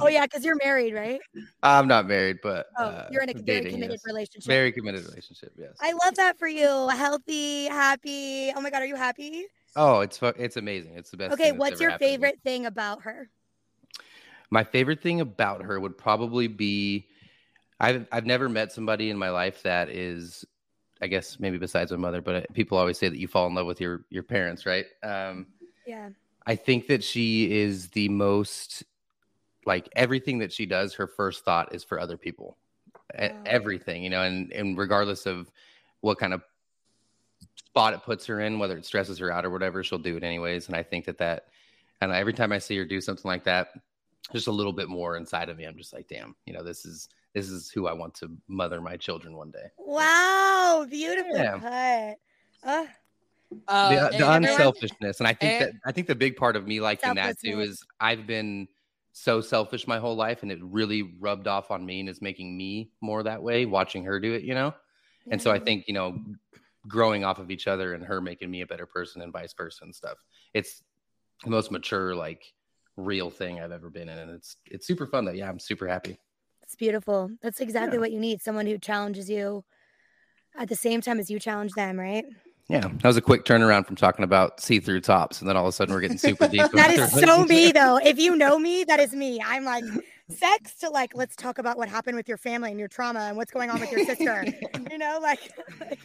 Oh 0.00 0.08
yeah, 0.08 0.24
because 0.24 0.44
you're 0.44 0.58
married, 0.62 0.94
right? 0.94 1.20
I'm 1.62 1.88
not 1.88 2.06
married, 2.06 2.38
but 2.42 2.66
Oh, 2.78 2.84
uh, 2.84 3.08
you're 3.10 3.22
in 3.22 3.30
a 3.30 3.32
very 3.34 3.60
dating, 3.60 3.72
committed 3.72 3.92
yes. 3.92 4.06
relationship. 4.06 4.48
Very 4.48 4.72
committed 4.72 5.04
relationship. 5.04 5.52
Yes. 5.58 5.76
I 5.80 5.92
love 6.04 6.14
that 6.16 6.38
for 6.38 6.48
you. 6.48 6.88
Healthy, 6.88 7.66
happy. 7.66 8.52
Oh 8.54 8.60
my 8.60 8.70
god, 8.70 8.82
are 8.82 8.86
you 8.86 8.96
happy? 8.96 9.46
oh, 9.76 10.00
it's 10.00 10.18
it's 10.22 10.56
amazing. 10.56 10.94
It's 10.96 11.10
the 11.10 11.16
best. 11.16 11.34
Okay, 11.34 11.52
what's 11.52 11.80
your 11.80 11.90
happened 11.90 12.06
to 12.06 12.06
me. 12.06 12.16
favorite 12.16 12.40
thing 12.42 12.66
about 12.66 13.02
her? 13.02 13.30
My 14.50 14.64
favorite 14.64 15.02
thing 15.02 15.20
about 15.20 15.62
her 15.62 15.78
would 15.78 15.98
probably 15.98 16.48
be 16.48 17.06
I've 17.80 18.06
I've 18.10 18.26
never 18.26 18.48
met 18.48 18.72
somebody 18.72 19.10
in 19.10 19.18
my 19.18 19.30
life 19.30 19.62
that 19.62 19.90
is 19.90 20.44
I 21.00 21.06
guess 21.06 21.38
maybe 21.38 21.58
besides 21.58 21.92
my 21.92 21.96
mother, 21.96 22.20
but 22.20 22.34
uh, 22.34 22.42
people 22.54 22.76
always 22.78 22.98
say 22.98 23.08
that 23.08 23.18
you 23.18 23.28
fall 23.28 23.46
in 23.46 23.54
love 23.54 23.66
with 23.66 23.80
your 23.80 24.04
your 24.10 24.22
parents, 24.22 24.66
right? 24.66 24.86
Um 25.02 25.46
Yeah. 25.86 26.10
I 26.46 26.56
think 26.56 26.86
that 26.86 27.04
she 27.04 27.52
is 27.52 27.88
the 27.88 28.08
most 28.08 28.84
like 29.68 29.88
everything 29.94 30.38
that 30.38 30.52
she 30.52 30.66
does 30.66 30.94
her 30.94 31.06
first 31.06 31.44
thought 31.44 31.72
is 31.74 31.84
for 31.84 32.00
other 32.00 32.16
people. 32.16 32.56
Wow. 33.16 33.30
Everything, 33.46 34.02
you 34.02 34.10
know, 34.10 34.22
and 34.22 34.50
and 34.52 34.76
regardless 34.76 35.26
of 35.26 35.50
what 36.00 36.18
kind 36.18 36.34
of 36.34 36.42
spot 37.66 37.94
it 37.94 38.02
puts 38.02 38.26
her 38.26 38.40
in, 38.40 38.58
whether 38.58 38.76
it 38.76 38.84
stresses 38.84 39.18
her 39.18 39.30
out 39.30 39.44
or 39.44 39.50
whatever, 39.50 39.84
she'll 39.84 39.98
do 39.98 40.16
it 40.16 40.24
anyways. 40.24 40.66
And 40.66 40.74
I 40.76 40.82
think 40.82 41.04
that 41.04 41.18
that, 41.18 41.46
and 42.00 42.10
every 42.12 42.32
time 42.32 42.50
I 42.50 42.58
see 42.58 42.76
her 42.78 42.84
do 42.84 43.00
something 43.00 43.28
like 43.28 43.44
that, 43.44 43.68
just 44.32 44.46
a 44.48 44.52
little 44.52 44.72
bit 44.72 44.88
more 44.88 45.16
inside 45.16 45.48
of 45.48 45.56
me, 45.56 45.64
I'm 45.64 45.76
just 45.76 45.92
like, 45.92 46.08
damn, 46.08 46.34
you 46.46 46.52
know, 46.52 46.62
this 46.62 46.84
is 46.84 47.08
this 47.34 47.48
is 47.48 47.70
who 47.70 47.86
I 47.86 47.92
want 47.92 48.14
to 48.16 48.30
mother 48.48 48.80
my 48.80 48.96
children 48.96 49.36
one 49.36 49.50
day. 49.50 49.66
Wow, 49.78 50.86
beautiful 50.88 51.36
Yeah. 51.36 52.16
cut. 52.64 52.68
Uh, 52.68 52.86
Uh, 53.66 54.10
the, 54.10 54.18
the 54.18 54.30
unselfishness, 54.30 55.20
and 55.20 55.26
I 55.26 55.32
think 55.32 55.52
and- 55.62 55.64
that 55.74 55.80
I 55.86 55.92
think 55.92 56.06
the 56.06 56.14
big 56.14 56.36
part 56.36 56.56
of 56.56 56.66
me 56.66 56.80
liking 56.80 57.14
that 57.14 57.38
too 57.38 57.60
is 57.60 57.82
I've 58.00 58.26
been 58.26 58.68
so 59.20 59.40
selfish 59.40 59.86
my 59.86 59.98
whole 59.98 60.16
life, 60.16 60.42
and 60.42 60.52
it 60.52 60.58
really 60.62 61.14
rubbed 61.18 61.46
off 61.46 61.70
on 61.70 61.84
me 61.84 62.00
and 62.00 62.08
is 62.08 62.22
making 62.22 62.56
me 62.56 62.92
more 63.00 63.22
that 63.22 63.42
way. 63.42 63.66
Watching 63.66 64.04
her 64.04 64.20
do 64.20 64.32
it, 64.34 64.42
you 64.42 64.54
know, 64.54 64.74
and 65.30 65.40
so 65.42 65.50
I 65.50 65.58
think 65.58 65.86
you 65.88 65.94
know, 65.94 66.18
growing 66.86 67.24
off 67.24 67.38
of 67.38 67.50
each 67.50 67.66
other 67.66 67.94
and 67.94 68.04
her 68.04 68.20
making 68.20 68.50
me 68.50 68.60
a 68.60 68.66
better 68.66 68.86
person 68.86 69.22
and 69.22 69.32
vice 69.32 69.52
versa 69.52 69.84
and 69.84 69.94
stuff. 69.94 70.18
It's 70.54 70.82
the 71.44 71.50
most 71.50 71.70
mature, 71.70 72.14
like 72.14 72.54
real 72.96 73.30
thing 73.30 73.60
I've 73.60 73.72
ever 73.72 73.90
been 73.90 74.08
in, 74.08 74.18
and 74.18 74.30
it's 74.30 74.56
it's 74.66 74.86
super 74.86 75.06
fun. 75.06 75.24
Though, 75.24 75.32
yeah, 75.32 75.48
I'm 75.48 75.58
super 75.58 75.88
happy. 75.88 76.18
It's 76.62 76.76
beautiful. 76.76 77.30
That's 77.40 77.60
exactly 77.60 77.96
Yeah. 77.96 78.00
what 78.00 78.12
you 78.12 78.20
need. 78.20 78.42
Someone 78.42 78.66
who 78.66 78.78
challenges 78.78 79.28
you 79.30 79.64
at 80.56 80.68
the 80.68 80.76
same 80.76 81.00
time 81.00 81.18
as 81.18 81.30
you 81.30 81.40
challenge 81.40 81.72
them, 81.72 81.98
right? 81.98 82.24
Yeah, 82.68 82.80
that 82.80 83.04
was 83.04 83.16
a 83.16 83.22
quick 83.22 83.46
turnaround 83.46 83.86
from 83.86 83.96
talking 83.96 84.24
about 84.24 84.60
see-through 84.60 85.00
tops, 85.00 85.40
and 85.40 85.48
then 85.48 85.56
all 85.56 85.64
of 85.64 85.70
a 85.70 85.72
sudden 85.72 85.94
we're 85.94 86.02
getting 86.02 86.18
super 86.18 86.48
deep. 86.48 86.60
That 86.72 86.90
with 86.90 86.98
is 86.98 87.14
our 87.14 87.20
so 87.20 87.44
me 87.44 87.72
though. 87.72 87.96
If 87.96 88.18
you 88.18 88.36
know 88.36 88.58
me, 88.58 88.84
that 88.84 89.00
is 89.00 89.14
me. 89.14 89.40
I'm 89.42 89.64
like 89.64 89.84
sex 90.28 90.74
to 90.80 90.90
like 90.90 91.14
let's 91.14 91.34
talk 91.34 91.56
about 91.56 91.78
what 91.78 91.88
happened 91.88 92.16
with 92.16 92.28
your 92.28 92.36
family 92.36 92.70
and 92.70 92.78
your 92.78 92.88
trauma 92.88 93.20
and 93.20 93.36
what's 93.38 93.50
going 93.50 93.70
on 93.70 93.80
with 93.80 93.90
your 93.90 94.04
sister. 94.04 94.44
you 94.90 94.98
know, 94.98 95.18
like, 95.22 95.50
like 95.80 95.98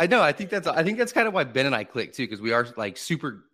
I 0.00 0.06
know. 0.06 0.22
I 0.22 0.32
think 0.32 0.48
that's. 0.48 0.66
I 0.66 0.82
think 0.82 0.96
that's 0.96 1.12
kind 1.12 1.28
of 1.28 1.34
why 1.34 1.44
Ben 1.44 1.66
and 1.66 1.74
I 1.74 1.84
click 1.84 2.14
too, 2.14 2.24
because 2.24 2.40
we 2.40 2.52
are 2.52 2.66
like 2.76 2.96
super. 2.96 3.44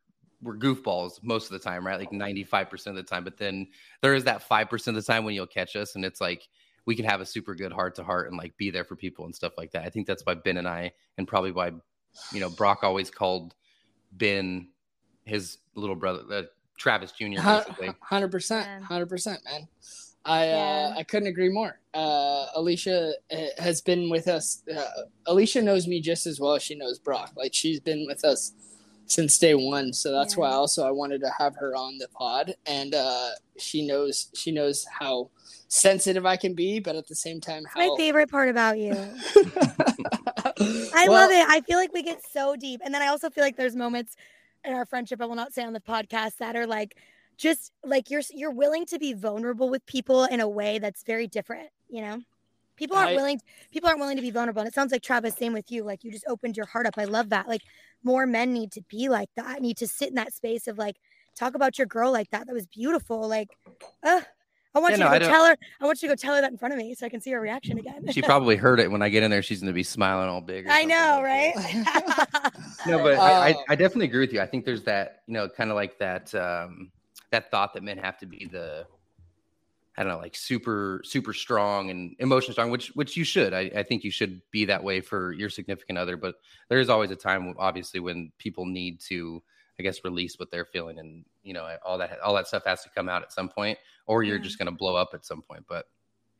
We're 0.40 0.56
goofballs 0.56 1.22
most 1.22 1.46
of 1.46 1.52
the 1.52 1.60
time, 1.60 1.86
right? 1.86 1.98
Like 1.98 2.12
ninety 2.12 2.44
five 2.44 2.70
percent 2.70 2.96
of 2.96 3.04
the 3.04 3.10
time. 3.10 3.24
But 3.24 3.38
then 3.38 3.68
there 4.02 4.14
is 4.14 4.24
that 4.24 4.42
five 4.42 4.70
percent 4.70 4.96
of 4.96 5.04
the 5.04 5.12
time 5.12 5.24
when 5.24 5.34
you'll 5.34 5.46
catch 5.46 5.74
us, 5.74 5.96
and 5.96 6.04
it's 6.04 6.20
like 6.20 6.48
we 6.86 6.96
can 6.96 7.04
have 7.04 7.20
a 7.20 7.26
super 7.26 7.54
good 7.54 7.72
heart 7.72 7.94
to 7.96 8.04
heart 8.04 8.28
and 8.28 8.36
like 8.36 8.56
be 8.56 8.70
there 8.70 8.84
for 8.84 8.96
people 8.96 9.24
and 9.24 9.34
stuff 9.34 9.52
like 9.56 9.70
that. 9.72 9.84
I 9.84 9.90
think 9.90 10.06
that's 10.06 10.24
why 10.24 10.34
Ben 10.34 10.56
and 10.56 10.66
I, 10.68 10.92
and 11.16 11.28
probably 11.28 11.52
why, 11.52 11.70
you 12.32 12.40
know, 12.40 12.50
Brock 12.50 12.80
always 12.82 13.10
called 13.10 13.54
Ben 14.12 14.68
his 15.24 15.58
little 15.74 15.96
brother, 15.96 16.22
uh, 16.30 16.42
Travis 16.78 17.12
Jr. 17.12 17.42
Basically. 17.42 17.90
Hundred 18.00 18.30
percent, 18.30 18.84
hundred 18.84 19.06
percent, 19.08 19.40
man. 19.44 19.68
I 20.24 20.46
Yeah. 20.46 20.54
uh, 20.94 20.98
I 20.98 21.02
couldn't 21.02 21.28
agree 21.28 21.48
more. 21.48 21.80
Uh, 21.92 22.46
Alisha 22.56 23.12
uh, 23.32 23.36
has 23.58 23.80
been 23.80 24.08
with 24.10 24.28
us. 24.28 24.62
Uh, 24.72 24.84
Alisha 25.26 25.62
knows 25.62 25.86
me 25.88 26.00
just 26.00 26.26
as 26.26 26.38
well 26.38 26.54
as 26.54 26.62
she 26.62 26.74
knows 26.74 26.98
Brock. 26.98 27.32
Like 27.36 27.54
she's 27.54 27.80
been 27.80 28.06
with 28.06 28.24
us 28.24 28.52
since 29.12 29.38
day 29.38 29.54
one. 29.54 29.92
So 29.92 30.10
that's 30.10 30.36
why 30.36 30.50
also 30.50 30.86
I 30.86 30.90
wanted 30.90 31.20
to 31.20 31.30
have 31.38 31.54
her 31.56 31.76
on 31.76 31.98
the 31.98 32.08
pod, 32.08 32.54
and 32.66 32.94
uh, 32.94 33.30
she 33.58 33.86
knows 33.86 34.28
she 34.34 34.50
knows 34.50 34.86
how 34.86 35.30
sensitive 35.68 36.26
I 36.26 36.36
can 36.36 36.54
be, 36.54 36.80
but 36.80 36.96
at 36.96 37.06
the 37.06 37.14
same 37.14 37.40
time 37.40 37.64
it's 37.64 37.76
my 37.76 37.90
favorite 37.96 38.30
part 38.30 38.48
about 38.48 38.78
you. 38.78 38.92
I 40.94 41.06
Well, 41.08 41.12
love 41.12 41.30
it. 41.30 41.46
I 41.48 41.62
feel 41.66 41.78
like 41.78 41.92
we 41.92 42.02
get 42.02 42.22
so 42.30 42.56
deep. 42.56 42.80
And 42.84 42.92
then 42.92 43.02
I 43.02 43.06
also 43.06 43.30
feel 43.30 43.44
like 43.44 43.56
there's 43.56 43.76
moments 43.76 44.16
in 44.64 44.74
our 44.74 44.84
friendship 44.84 45.20
I 45.20 45.26
will 45.26 45.34
not 45.34 45.52
say 45.52 45.64
on 45.64 45.72
the 45.72 45.80
podcast 45.80 46.38
that 46.38 46.56
are 46.56 46.66
like 46.66 46.96
just 47.36 47.72
like 47.84 48.10
you're 48.10 48.22
you're 48.32 48.52
willing 48.52 48.86
to 48.86 48.98
be 48.98 49.12
vulnerable 49.14 49.68
with 49.70 49.84
people 49.86 50.24
in 50.24 50.40
a 50.40 50.48
way 50.48 50.78
that's 50.78 51.02
very 51.02 51.26
different, 51.26 51.70
you 51.88 52.02
know? 52.02 52.20
People 52.76 52.96
aren't 52.96 53.10
I- 53.10 53.16
willing 53.16 53.40
people 53.70 53.88
aren't 53.88 54.00
willing 54.00 54.16
to 54.16 54.22
be 54.22 54.30
vulnerable. 54.30 54.60
And 54.60 54.68
it 54.68 54.74
sounds 54.74 54.92
like 54.92 55.02
Travis 55.02 55.34
same 55.36 55.52
with 55.52 55.70
you. 55.70 55.84
Like 55.84 56.04
you 56.04 56.10
just 56.10 56.24
opened 56.28 56.56
your 56.56 56.66
heart 56.66 56.86
up. 56.86 56.94
I 56.98 57.04
love 57.04 57.30
that. 57.30 57.48
Like 57.48 57.62
more 58.02 58.26
men 58.26 58.52
need 58.52 58.72
to 58.72 58.82
be 58.88 59.08
like 59.08 59.28
that. 59.36 59.60
Need 59.60 59.76
to 59.78 59.86
sit 59.88 60.08
in 60.08 60.14
that 60.16 60.32
space 60.32 60.66
of 60.68 60.78
like 60.78 60.96
talk 61.36 61.54
about 61.54 61.78
your 61.78 61.86
girl 61.86 62.10
like 62.12 62.30
that. 62.30 62.46
That 62.46 62.52
was 62.54 62.66
beautiful. 62.66 63.28
Like 63.28 63.48
uh 64.02 64.20
I 64.74 64.78
want 64.78 64.92
Yeah, 64.96 65.04
you 65.04 65.04
to 65.04 65.10
I 65.10 65.18
go 65.18 65.28
tell 65.28 65.44
her. 65.46 65.56
I 65.82 65.84
want 65.84 66.00
you 66.00 66.08
to 66.08 66.12
go 66.12 66.16
tell 66.16 66.34
her 66.34 66.40
that 66.40 66.50
in 66.50 66.56
front 66.56 66.72
of 66.72 66.78
me 66.78 66.94
so 66.94 67.04
I 67.04 67.10
can 67.10 67.20
see 67.20 67.30
her 67.32 67.40
reaction 67.42 67.76
again. 67.78 68.10
She 68.10 68.22
probably 68.22 68.56
heard 68.56 68.80
it 68.80 68.90
when 68.90 69.02
I 69.02 69.10
get 69.10 69.22
in 69.22 69.30
there. 69.30 69.42
She's 69.42 69.60
going 69.60 69.66
to 69.66 69.74
be 69.74 69.82
smiling 69.82 70.30
all 70.30 70.40
big. 70.40 70.66
I 70.66 70.84
know, 70.84 71.20
like 71.22 71.54
right? 71.54 72.52
No, 72.86 72.96
but 73.02 73.18
I, 73.18 73.50
I, 73.50 73.54
I 73.68 73.74
definitely 73.76 74.06
agree 74.06 74.20
with 74.20 74.32
you. 74.32 74.40
I 74.40 74.46
think 74.46 74.64
there's 74.64 74.82
that, 74.84 75.24
you 75.26 75.34
know, 75.34 75.46
kind 75.46 75.68
of 75.68 75.76
like 75.76 75.98
that, 75.98 76.34
um, 76.34 76.90
that 77.30 77.50
thought 77.50 77.74
that 77.74 77.82
men 77.82 77.98
have 77.98 78.16
to 78.20 78.26
be 78.26 78.46
the, 78.50 78.86
I 79.96 80.02
don't 80.02 80.12
know, 80.12 80.18
like 80.18 80.34
super, 80.34 81.02
super 81.04 81.34
strong 81.34 81.90
and 81.90 82.16
emotion 82.18 82.52
strong, 82.52 82.70
which, 82.70 82.88
which 82.94 83.16
you 83.16 83.24
should. 83.24 83.52
I, 83.52 83.70
I 83.76 83.82
think 83.82 84.04
you 84.04 84.10
should 84.10 84.40
be 84.50 84.64
that 84.64 84.82
way 84.82 85.00
for 85.02 85.32
your 85.32 85.50
significant 85.50 85.98
other. 85.98 86.16
But 86.16 86.36
there 86.68 86.80
is 86.80 86.88
always 86.88 87.10
a 87.10 87.16
time, 87.16 87.54
obviously, 87.58 88.00
when 88.00 88.32
people 88.38 88.64
need 88.64 89.00
to 89.00 89.42
I 89.78 89.82
guess 89.82 90.04
release 90.04 90.38
what 90.38 90.50
they're 90.50 90.66
feeling, 90.66 90.98
and 90.98 91.24
you 91.42 91.54
know 91.54 91.76
all 91.84 91.96
that 91.98 92.20
all 92.20 92.34
that 92.34 92.46
stuff 92.46 92.64
has 92.66 92.82
to 92.82 92.90
come 92.90 93.08
out 93.08 93.22
at 93.22 93.32
some 93.32 93.48
point, 93.48 93.78
or 94.06 94.22
you're 94.22 94.36
Yeah. 94.36 94.42
just 94.42 94.58
gonna 94.58 94.70
blow 94.70 94.96
up 94.96 95.10
at 95.14 95.24
some 95.24 95.40
point. 95.42 95.64
But 95.66 95.86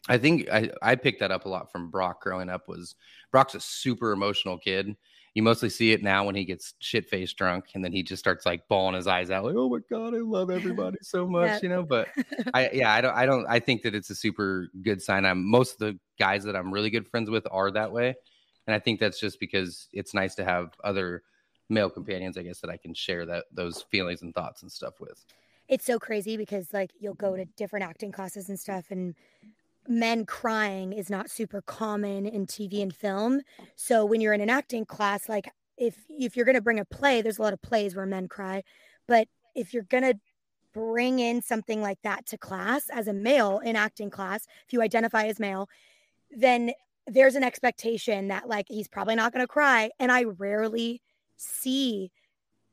I 0.08 0.18
think 0.18 0.48
I 0.50 0.70
I 0.82 0.94
picked 0.96 1.20
that 1.20 1.32
up 1.32 1.46
a 1.46 1.48
lot 1.48 1.72
from 1.72 1.90
Brock 1.90 2.22
growing 2.22 2.50
up. 2.50 2.68
Was 2.68 2.94
Brock's 3.30 3.54
a 3.54 3.60
super 3.60 4.12
emotional 4.12 4.58
kid. 4.58 4.94
You 5.34 5.42
mostly 5.42 5.70
see 5.70 5.92
it 5.92 6.02
now 6.02 6.24
when 6.24 6.34
he 6.34 6.44
gets 6.44 6.74
shit 6.78 7.08
faced 7.08 7.36
drunk, 7.38 7.66
and 7.74 7.82
then 7.84 7.92
he 7.92 8.02
just 8.02 8.20
starts 8.20 8.44
like 8.44 8.68
bawling 8.68 8.94
his 8.94 9.06
eyes 9.06 9.30
out, 9.30 9.44
like 9.44 9.54
"Oh 9.56 9.68
my 9.70 9.78
god, 9.90 10.14
I 10.14 10.18
love 10.18 10.50
everybody 10.50 10.98
so 11.02 11.26
much," 11.28 11.48
Yeah. 11.48 11.58
you 11.62 11.68
know. 11.70 11.82
But 11.82 12.08
I 12.54 12.70
yeah, 12.72 12.92
I 12.92 13.00
don't 13.00 13.14
I 13.14 13.24
don't 13.26 13.46
I 13.48 13.58
think 13.58 13.82
that 13.82 13.94
it's 13.94 14.10
a 14.10 14.14
super 14.14 14.68
good 14.82 15.00
sign. 15.00 15.24
I'm 15.24 15.48
most 15.48 15.72
of 15.74 15.78
the 15.78 15.98
guys 16.18 16.44
that 16.44 16.54
I'm 16.54 16.70
really 16.72 16.90
good 16.90 17.08
friends 17.08 17.30
with 17.30 17.46
are 17.50 17.70
that 17.70 17.92
way. 17.92 18.14
And 18.66 18.74
I 18.74 18.78
think 18.78 19.00
that's 19.00 19.18
just 19.18 19.40
because 19.40 19.88
it's 19.92 20.14
nice 20.14 20.34
to 20.36 20.44
have 20.44 20.74
other 20.84 21.22
male 21.68 21.90
companions, 21.90 22.36
I 22.36 22.42
guess, 22.42 22.60
that 22.60 22.70
I 22.70 22.76
can 22.76 22.92
share 22.94 23.24
that 23.26 23.46
those 23.52 23.82
feelings 23.90 24.22
and 24.22 24.34
thoughts 24.34 24.62
and 24.62 24.70
stuff 24.70 25.00
with. 25.00 25.24
it's 25.68 25.84
so 25.86 25.98
crazy 25.98 26.36
because 26.36 26.72
like 26.74 26.90
you'll 27.00 27.14
go 27.14 27.36
to 27.36 27.46
different 27.56 27.86
acting 27.86 28.12
classes 28.12 28.48
and 28.50 28.60
stuff 28.60 28.90
and 28.90 29.14
men 29.88 30.24
crying 30.24 30.92
is 30.92 31.10
not 31.10 31.30
super 31.30 31.62
common 31.62 32.26
in 32.26 32.46
TV 32.46 32.82
and 32.82 32.94
film. 32.94 33.40
Oh. 33.60 33.64
So 33.76 34.04
when 34.04 34.20
you're 34.20 34.32
in 34.32 34.40
an 34.40 34.50
acting 34.50 34.84
class 34.84 35.28
like 35.28 35.48
if 35.76 35.96
if 36.08 36.36
you're 36.36 36.44
going 36.44 36.56
to 36.56 36.62
bring 36.62 36.78
a 36.78 36.84
play 36.84 37.22
there's 37.22 37.38
a 37.38 37.42
lot 37.42 37.52
of 37.52 37.62
plays 37.62 37.94
where 37.96 38.06
men 38.06 38.28
cry, 38.28 38.62
but 39.06 39.28
if 39.54 39.74
you're 39.74 39.82
going 39.84 40.04
to 40.04 40.18
bring 40.72 41.18
in 41.18 41.42
something 41.42 41.82
like 41.82 41.98
that 42.02 42.26
to 42.26 42.38
class 42.38 42.88
as 42.90 43.06
a 43.06 43.12
male 43.12 43.58
in 43.58 43.76
acting 43.76 44.10
class, 44.10 44.46
if 44.66 44.72
you 44.72 44.80
identify 44.80 45.24
as 45.24 45.38
male, 45.38 45.68
then 46.30 46.72
there's 47.06 47.34
an 47.34 47.44
expectation 47.44 48.28
that 48.28 48.48
like 48.48 48.66
he's 48.68 48.88
probably 48.88 49.14
not 49.14 49.32
going 49.32 49.42
to 49.42 49.48
cry. 49.48 49.90
And 49.98 50.10
I 50.10 50.24
rarely 50.24 51.02
see 51.36 52.10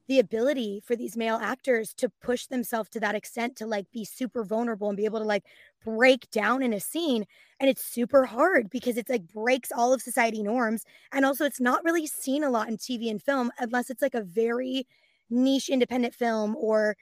the 0.09 0.19
ability 0.19 0.81
for 0.85 0.95
these 0.97 1.15
male 1.15 1.37
actors 1.41 1.93
to 1.93 2.09
push 2.21 2.47
themselves 2.47 2.89
to 2.89 2.99
that 2.99 3.15
extent 3.15 3.55
to 3.55 3.67
like 3.67 3.85
be 3.93 4.03
super 4.03 4.43
vulnerable 4.43 4.89
and 4.89 4.97
be 4.97 5.05
able 5.05 5.19
to 5.19 5.25
like 5.25 5.45
break 5.85 6.29
down 6.31 6.63
in 6.63 6.73
a 6.73 6.79
scene 6.79 7.25
and 7.59 7.69
it's 7.69 7.85
super 7.85 8.25
hard 8.25 8.69
because 8.71 8.97
it's 8.97 9.09
like 9.09 9.27
breaks 9.31 9.71
all 9.71 9.93
of 9.93 10.01
society 10.01 10.43
norms 10.43 10.83
and 11.13 11.25
also 11.25 11.45
it's 11.45 11.61
not 11.61 11.83
really 11.85 12.07
seen 12.07 12.43
a 12.43 12.49
lot 12.49 12.67
in 12.67 12.75
TV 12.77 13.09
and 13.09 13.23
film 13.23 13.51
unless 13.59 13.91
it's 13.91 14.01
like 14.01 14.15
a 14.15 14.23
very 14.23 14.87
niche 15.29 15.69
independent 15.69 16.15
film 16.15 16.55
or 16.57 16.97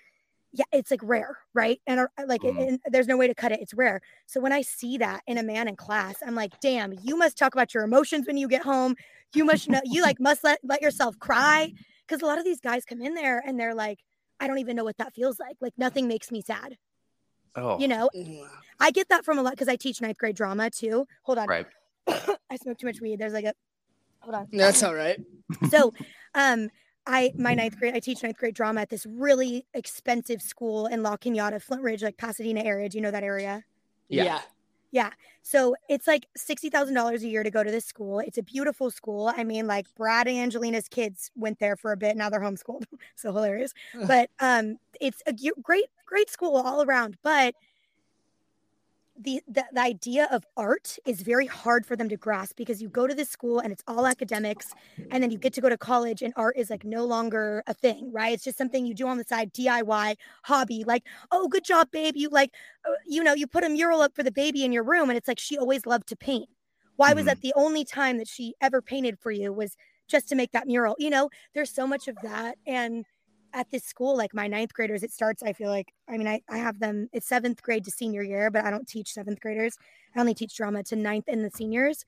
yeah 0.54 0.66
it's 0.74 0.92
like 0.92 1.02
rare 1.04 1.38
right? 1.54 1.82
And 1.88 2.02
uh, 2.02 2.08
like 2.28 2.44
it- 2.44 2.54
Mhm. 2.56 2.68
and 2.70 2.80
there's 2.94 3.08
no 3.08 3.18
way 3.18 3.28
to 3.28 3.36
cut 3.36 3.52
it 3.54 3.62
it's 3.62 3.74
rare. 3.74 4.02
So 4.28 4.42
when 4.42 4.52
i 4.54 4.62
see 4.62 4.98
that 5.00 5.24
in 5.28 5.38
a 5.38 5.44
man 5.44 5.68
in 5.70 5.76
class 5.78 6.18
i'm 6.26 6.36
like 6.36 6.60
damn 6.60 6.94
you 7.02 7.18
must 7.18 7.38
talk 7.38 7.54
about 7.56 7.74
your 7.74 7.84
emotions 7.84 8.28
when 8.28 8.38
you 8.38 8.48
get 8.50 8.64
home. 8.64 8.96
You 9.34 9.46
must 9.46 9.70
know 9.70 9.82
you 9.86 10.02
like 10.02 10.20
must 10.20 10.44
let 10.44 10.60
let 10.64 10.82
yourself 10.82 11.18
cry 11.20 11.72
because 12.08 12.22
a 12.22 12.26
lot 12.26 12.38
of 12.38 12.46
these 12.46 12.60
guys 12.62 12.86
come 12.86 13.02
in 13.02 13.14
there 13.14 13.42
and 13.46 13.60
they're 13.60 13.76
like 13.76 14.00
i 14.40 14.48
don't 14.48 14.60
even 14.60 14.76
know 14.76 14.84
what 14.84 14.98
that 14.98 15.14
feels 15.14 15.40
like 15.40 15.56
like 15.62 15.74
nothing 15.78 16.08
makes 16.08 16.32
me 16.32 16.42
sad 16.42 16.78
Oh, 17.56 17.80
you 17.80 17.88
know 17.88 18.10
Wow. 18.14 18.48
i 18.80 18.92
get 18.92 19.10
that 19.10 19.26
from 19.26 19.38
a 19.40 19.42
lot 19.42 19.52
because 19.52 19.68
i 19.68 19.76
teach 19.76 20.02
ninth 20.02 20.18
grade 20.18 20.36
drama 20.36 20.70
too 20.70 21.06
hold 21.24 21.38
on 21.40 21.48
right. 21.48 21.66
i 22.08 22.56
smoke 22.62 22.78
too 22.78 22.86
much 22.88 23.02
weed 23.02 23.20
there's 23.20 23.34
like 23.34 23.46
a 23.46 23.54
hold 24.20 24.36
on 24.36 24.48
That's 24.52 24.84
all 24.84 24.96
right. 24.96 25.20
so 25.70 25.94
um 26.36 26.70
I 27.10 27.32
my 27.38 27.54
ninth 27.54 27.80
grade 27.80 27.96
I 27.96 28.00
teach 28.02 28.22
ninth 28.22 28.38
grade 28.38 28.54
drama 28.54 28.82
at 28.82 28.90
this 28.90 29.06
really 29.06 29.66
expensive 29.74 30.42
school 30.42 30.88
in 30.88 31.04
La 31.04 31.16
Cañada, 31.16 31.54
Flintridge, 31.64 32.04
like 32.04 32.18
Pasadena 32.18 32.62
area. 32.62 32.90
Do 32.90 32.98
you 32.98 33.02
know 33.02 33.12
that 33.12 33.24
area? 33.24 33.64
Yeah. 34.10 34.24
Yeah. 34.26 34.42
So 35.42 35.76
it's 35.90 36.08
like 36.08 36.26
sixty 36.36 36.70
thousand 36.70 36.96
dollars 36.96 37.24
a 37.24 37.28
year 37.28 37.44
to 37.44 37.52
go 37.52 37.64
to 37.64 37.72
this 37.72 37.86
school. 37.86 38.20
It's 38.20 38.38
a 38.38 38.44
beautiful 38.44 38.92
school. 38.92 39.32
I 39.36 39.44
mean, 39.44 39.68
like 39.68 39.86
Brad 39.96 40.28
and 40.28 40.38
Angelina's 40.38 40.88
kids 40.88 41.32
went 41.36 41.60
there 41.60 41.76
for 41.76 41.92
a 41.92 41.98
bit. 41.98 42.18
Now 42.18 42.30
they're 42.30 42.42
homeschooled. 42.42 42.86
so 43.16 43.32
hilarious. 43.34 43.74
But 44.08 44.30
um, 44.40 44.78
it's 45.00 45.22
a 45.26 45.34
great, 45.62 45.86
great 46.06 46.30
school 46.30 46.58
all 46.58 46.84
around. 46.84 47.18
But 47.24 47.56
the, 49.20 49.42
the 49.48 49.66
the 49.74 49.82
idea 49.82 50.28
of 50.32 50.46
art 50.56 50.98
is 51.06 51.22
very 51.22 51.48
hard 51.48 51.86
for 51.86 51.96
them 51.96 52.10
to 52.10 52.18
grasp 52.18 52.56
because 52.56 52.82
you 52.82 52.90
go 52.90 53.08
to 53.08 53.16
this 53.16 53.30
school 53.30 53.60
and 53.60 53.72
it's 53.72 53.84
all 53.88 54.06
academics, 54.08 54.74
and 55.12 55.24
then 55.24 55.32
you 55.32 55.38
get 55.38 55.54
to 55.54 55.62
go 55.62 55.70
to 55.70 55.78
college 55.78 56.22
and 56.22 56.34
art 56.36 56.56
is 56.58 56.70
like 56.70 56.84
no 56.86 57.06
longer 57.06 57.64
a 57.68 57.74
thing, 57.74 58.12
right? 58.12 58.34
It's 58.34 58.44
just 58.44 58.58
something 58.58 58.86
you 58.86 58.94
do 58.94 59.08
on 59.08 59.18
the 59.18 59.24
side, 59.24 59.52
DIY 59.54 60.16
hobby. 60.44 60.84
Like, 60.86 61.04
oh, 61.32 61.48
good 61.48 61.64
job, 61.64 61.90
babe. 61.92 62.16
You 62.16 62.30
like 62.30 62.54
uh, 62.88 62.94
you 63.08 63.24
know, 63.24 63.34
you 63.34 63.48
put 63.48 63.64
a 63.64 63.70
mural 63.70 64.02
up 64.02 64.16
for 64.16 64.24
the 64.24 64.32
baby 64.32 64.64
in 64.64 64.72
your 64.72 64.84
room, 64.84 65.10
and 65.10 65.18
it's 65.18 65.28
like 65.28 65.40
she 65.40 65.58
always 65.58 65.86
loved 65.86 66.08
to 66.10 66.16
paint. 66.16 66.50
Why 66.96 67.14
was 67.14 67.26
Mhm. 67.26 67.26
that 67.26 67.42
the 67.42 67.54
only 67.56 67.86
time 67.86 68.18
that 68.18 68.28
she 68.28 68.56
ever 68.62 68.82
painted 68.82 69.20
for 69.20 69.32
you 69.32 69.54
was 69.54 69.76
just 70.08 70.28
to 70.30 70.36
make 70.36 70.52
that 70.52 70.68
mural? 70.68 70.96
You 71.00 71.10
know, 71.10 71.30
there's 71.54 71.74
so 71.74 71.86
much 71.88 72.08
of 72.08 72.22
that. 72.22 72.58
And 72.66 73.06
at 73.58 73.72
this 73.72 73.84
school, 73.84 74.16
like 74.16 74.36
my 74.36 74.48
ninth 74.48 74.72
graders, 74.72 75.02
it 75.02 75.12
starts, 75.12 75.42
I 75.42 75.52
feel 75.52 75.70
like, 75.70 75.92
I 76.08 76.18
mean, 76.18 76.28
I, 76.28 76.42
I 76.48 76.60
have 76.60 76.80
them, 76.80 77.10
it's 77.12 77.28
seventh 77.28 77.64
grade 77.64 77.84
to 77.86 77.92
senior 77.92 78.22
year, 78.22 78.52
but 78.52 78.64
I 78.64 78.70
don't 78.70 78.88
teach 78.88 79.14
seventh 79.14 79.40
graders. 79.42 79.78
I 80.16 80.20
only 80.20 80.36
teach 80.36 80.56
drama 80.56 80.84
to 80.84 80.96
ninth 80.96 81.26
and 81.28 81.44
the 81.44 81.50
seniors. 81.50 82.06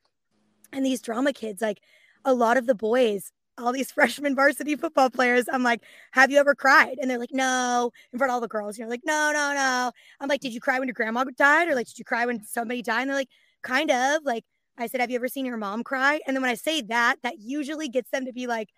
And 0.72 0.86
these 0.86 1.02
drama 1.02 1.34
kids, 1.34 1.60
like 1.60 1.82
a 2.24 2.36
lot 2.36 2.58
of 2.58 2.68
the 2.68 2.76
boys, 2.76 3.32
all 3.58 3.74
these 3.74 3.92
freshman 3.92 4.36
varsity 4.36 4.76
football 4.76 5.10
players, 5.10 5.46
I'm 5.52 5.64
like, 5.64 5.82
have 6.12 6.30
you 6.30 6.38
ever 6.38 6.54
cried? 6.54 6.98
And 7.02 7.10
they're 7.10 7.18
like, 7.18 7.34
no, 7.34 7.92
in 8.14 8.20
front 8.20 8.30
of 8.30 8.36
all 8.36 8.42
the 8.42 8.48
girls. 8.48 8.78
You're 8.78 8.88
like, 8.88 9.02
no, 9.04 9.32
no, 9.34 9.52
no. 9.56 9.92
I'm 10.20 10.30
like, 10.30 10.42
did 10.42 10.54
you 10.54 10.62
cry 10.62 10.78
when 10.78 10.88
your 10.88 10.94
grandma 10.94 11.24
died? 11.36 11.68
Or 11.68 11.74
like, 11.74 11.88
did 11.88 11.98
you 11.98 12.06
cry 12.06 12.28
when 12.28 12.44
somebody 12.44 12.84
died? 12.84 13.02
And 13.02 13.10
they're 13.10 13.18
like, 13.18 13.30
kind 13.64 13.90
of. 13.90 14.24
Like, 14.24 14.46
I 14.78 14.86
said, 14.86 15.02
have 15.02 15.10
you 15.10 15.16
ever 15.16 15.28
seen 15.28 15.48
your 15.48 15.58
mom 15.58 15.84
cry? 15.84 16.22
And 16.28 16.36
then 16.36 16.44
when 16.44 16.52
I 16.52 16.56
say 16.56 16.82
that, 16.84 17.16
that 17.24 17.40
usually 17.40 17.90
gets 17.90 18.12
them 18.12 18.26
to 18.26 18.34
be 18.34 18.46
like, 18.46 18.70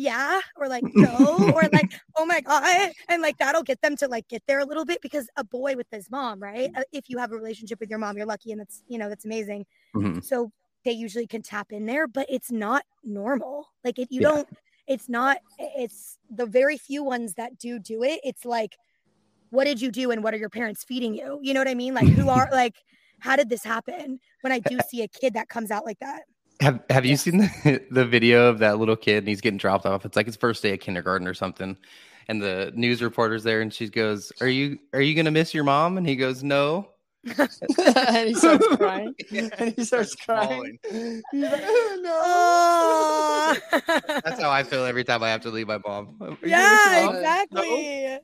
yeah, 0.00 0.40
or 0.56 0.68
like, 0.68 0.84
no, 0.94 1.52
or 1.54 1.62
like, 1.72 1.92
oh 2.16 2.26
my 2.26 2.40
God. 2.40 2.92
And 3.08 3.22
like, 3.22 3.38
that'll 3.38 3.62
get 3.62 3.80
them 3.82 3.96
to 3.96 4.08
like 4.08 4.28
get 4.28 4.42
there 4.46 4.58
a 4.60 4.64
little 4.64 4.84
bit 4.84 5.00
because 5.02 5.28
a 5.36 5.44
boy 5.44 5.76
with 5.76 5.86
his 5.90 6.10
mom, 6.10 6.40
right? 6.40 6.70
Uh, 6.74 6.82
If 6.92 7.08
you 7.08 7.18
have 7.18 7.32
a 7.32 7.36
relationship 7.36 7.80
with 7.80 7.90
your 7.90 7.98
mom, 7.98 8.16
you're 8.16 8.26
lucky 8.26 8.52
and 8.52 8.60
that's, 8.60 8.82
you 8.88 8.98
know, 8.98 9.08
that's 9.08 9.24
amazing. 9.24 9.66
Mhm. 9.94 10.22
So 10.24 10.52
they 10.84 10.92
usually 10.92 11.26
can 11.26 11.42
tap 11.42 11.72
in 11.72 11.86
there, 11.86 12.06
but 12.06 12.26
it's 12.30 12.50
not 12.50 12.84
normal. 13.04 13.66
Like, 13.84 13.98
it, 13.98 14.08
you 14.10 14.22
Yeah. 14.22 14.28
don't, 14.28 14.48
it's 14.86 15.08
not, 15.08 15.38
it's 15.58 16.18
the 16.30 16.46
very 16.46 16.78
few 16.78 17.04
ones 17.04 17.34
that 17.34 17.58
do 17.58 17.78
do 17.78 18.02
it. 18.02 18.20
It's 18.24 18.44
like, 18.44 18.76
what 19.50 19.64
did 19.64 19.80
you 19.80 19.90
do 19.90 20.10
and 20.10 20.22
what 20.22 20.34
are 20.34 20.38
your 20.38 20.48
parents 20.50 20.84
feeding 20.84 21.14
you? 21.14 21.38
You 21.42 21.54
know 21.54 21.60
what 21.60 21.68
I 21.68 21.74
mean? 21.74 21.94
Like, 21.94 22.12
who 22.12 22.28
are, 22.28 22.48
like, 22.52 22.76
how 23.20 23.36
did 23.36 23.48
this 23.48 23.64
happen? 23.64 24.20
When 24.40 24.52
I 24.52 24.60
do 24.60 24.78
see 24.88 25.02
a 25.02 25.08
kid 25.08 25.34
that 25.34 25.48
comes 25.48 25.70
out 25.70 25.84
like 25.84 25.98
that. 26.00 26.22
Have 26.60 26.80
Have 26.90 27.06
you 27.06 27.16
seen 27.16 27.38
the, 27.64 27.82
the 27.90 28.04
video 28.04 28.48
of 28.48 28.58
that 28.58 28.78
little 28.78 28.96
kid 28.96 29.18
and 29.18 29.28
he's 29.28 29.40
getting 29.40 29.58
dropped 29.58 29.86
off? 29.86 30.04
It's 30.04 30.16
like 30.16 30.26
his 30.26 30.36
first 30.36 30.62
day 30.62 30.74
of 30.74 30.80
kindergarten 30.80 31.26
or 31.26 31.34
something, 31.34 31.76
and 32.28 32.40
the 32.42 32.72
news 32.74 33.02
reporter's 33.02 33.42
there 33.42 33.60
and 33.60 33.72
she 33.72 33.88
goes, 33.88 34.32
"Are 34.40 34.48
you 34.48 34.78
Are 34.92 35.00
you 35.00 35.14
gonna 35.14 35.30
miss 35.30 35.54
your 35.54 35.64
mom?" 35.64 35.96
And 35.98 36.06
he 36.06 36.16
goes, 36.16 36.42
"No." 36.42 36.88
and 37.36 37.48
he 38.28 38.34
starts 38.34 38.66
crying. 38.76 39.14
And 39.30 39.74
he 39.76 39.84
starts 39.84 40.14
crying. 40.14 40.78
He's 40.90 41.22
like, 41.32 41.62
"Oh, 41.64 43.58
no. 43.72 43.80
That's 44.24 44.40
how 44.40 44.50
I 44.50 44.62
feel 44.62 44.84
every 44.84 45.04
time 45.04 45.22
I 45.22 45.28
have 45.30 45.42
to 45.42 45.50
leave 45.50 45.66
my 45.66 45.78
mom. 45.78 46.16
Are 46.20 46.28
you 46.30 46.36
gonna 46.36 46.38
miss 46.40 46.50
yeah, 46.50 46.96
your 47.00 47.06
mom? 47.06 47.16
exactly. 47.16 48.18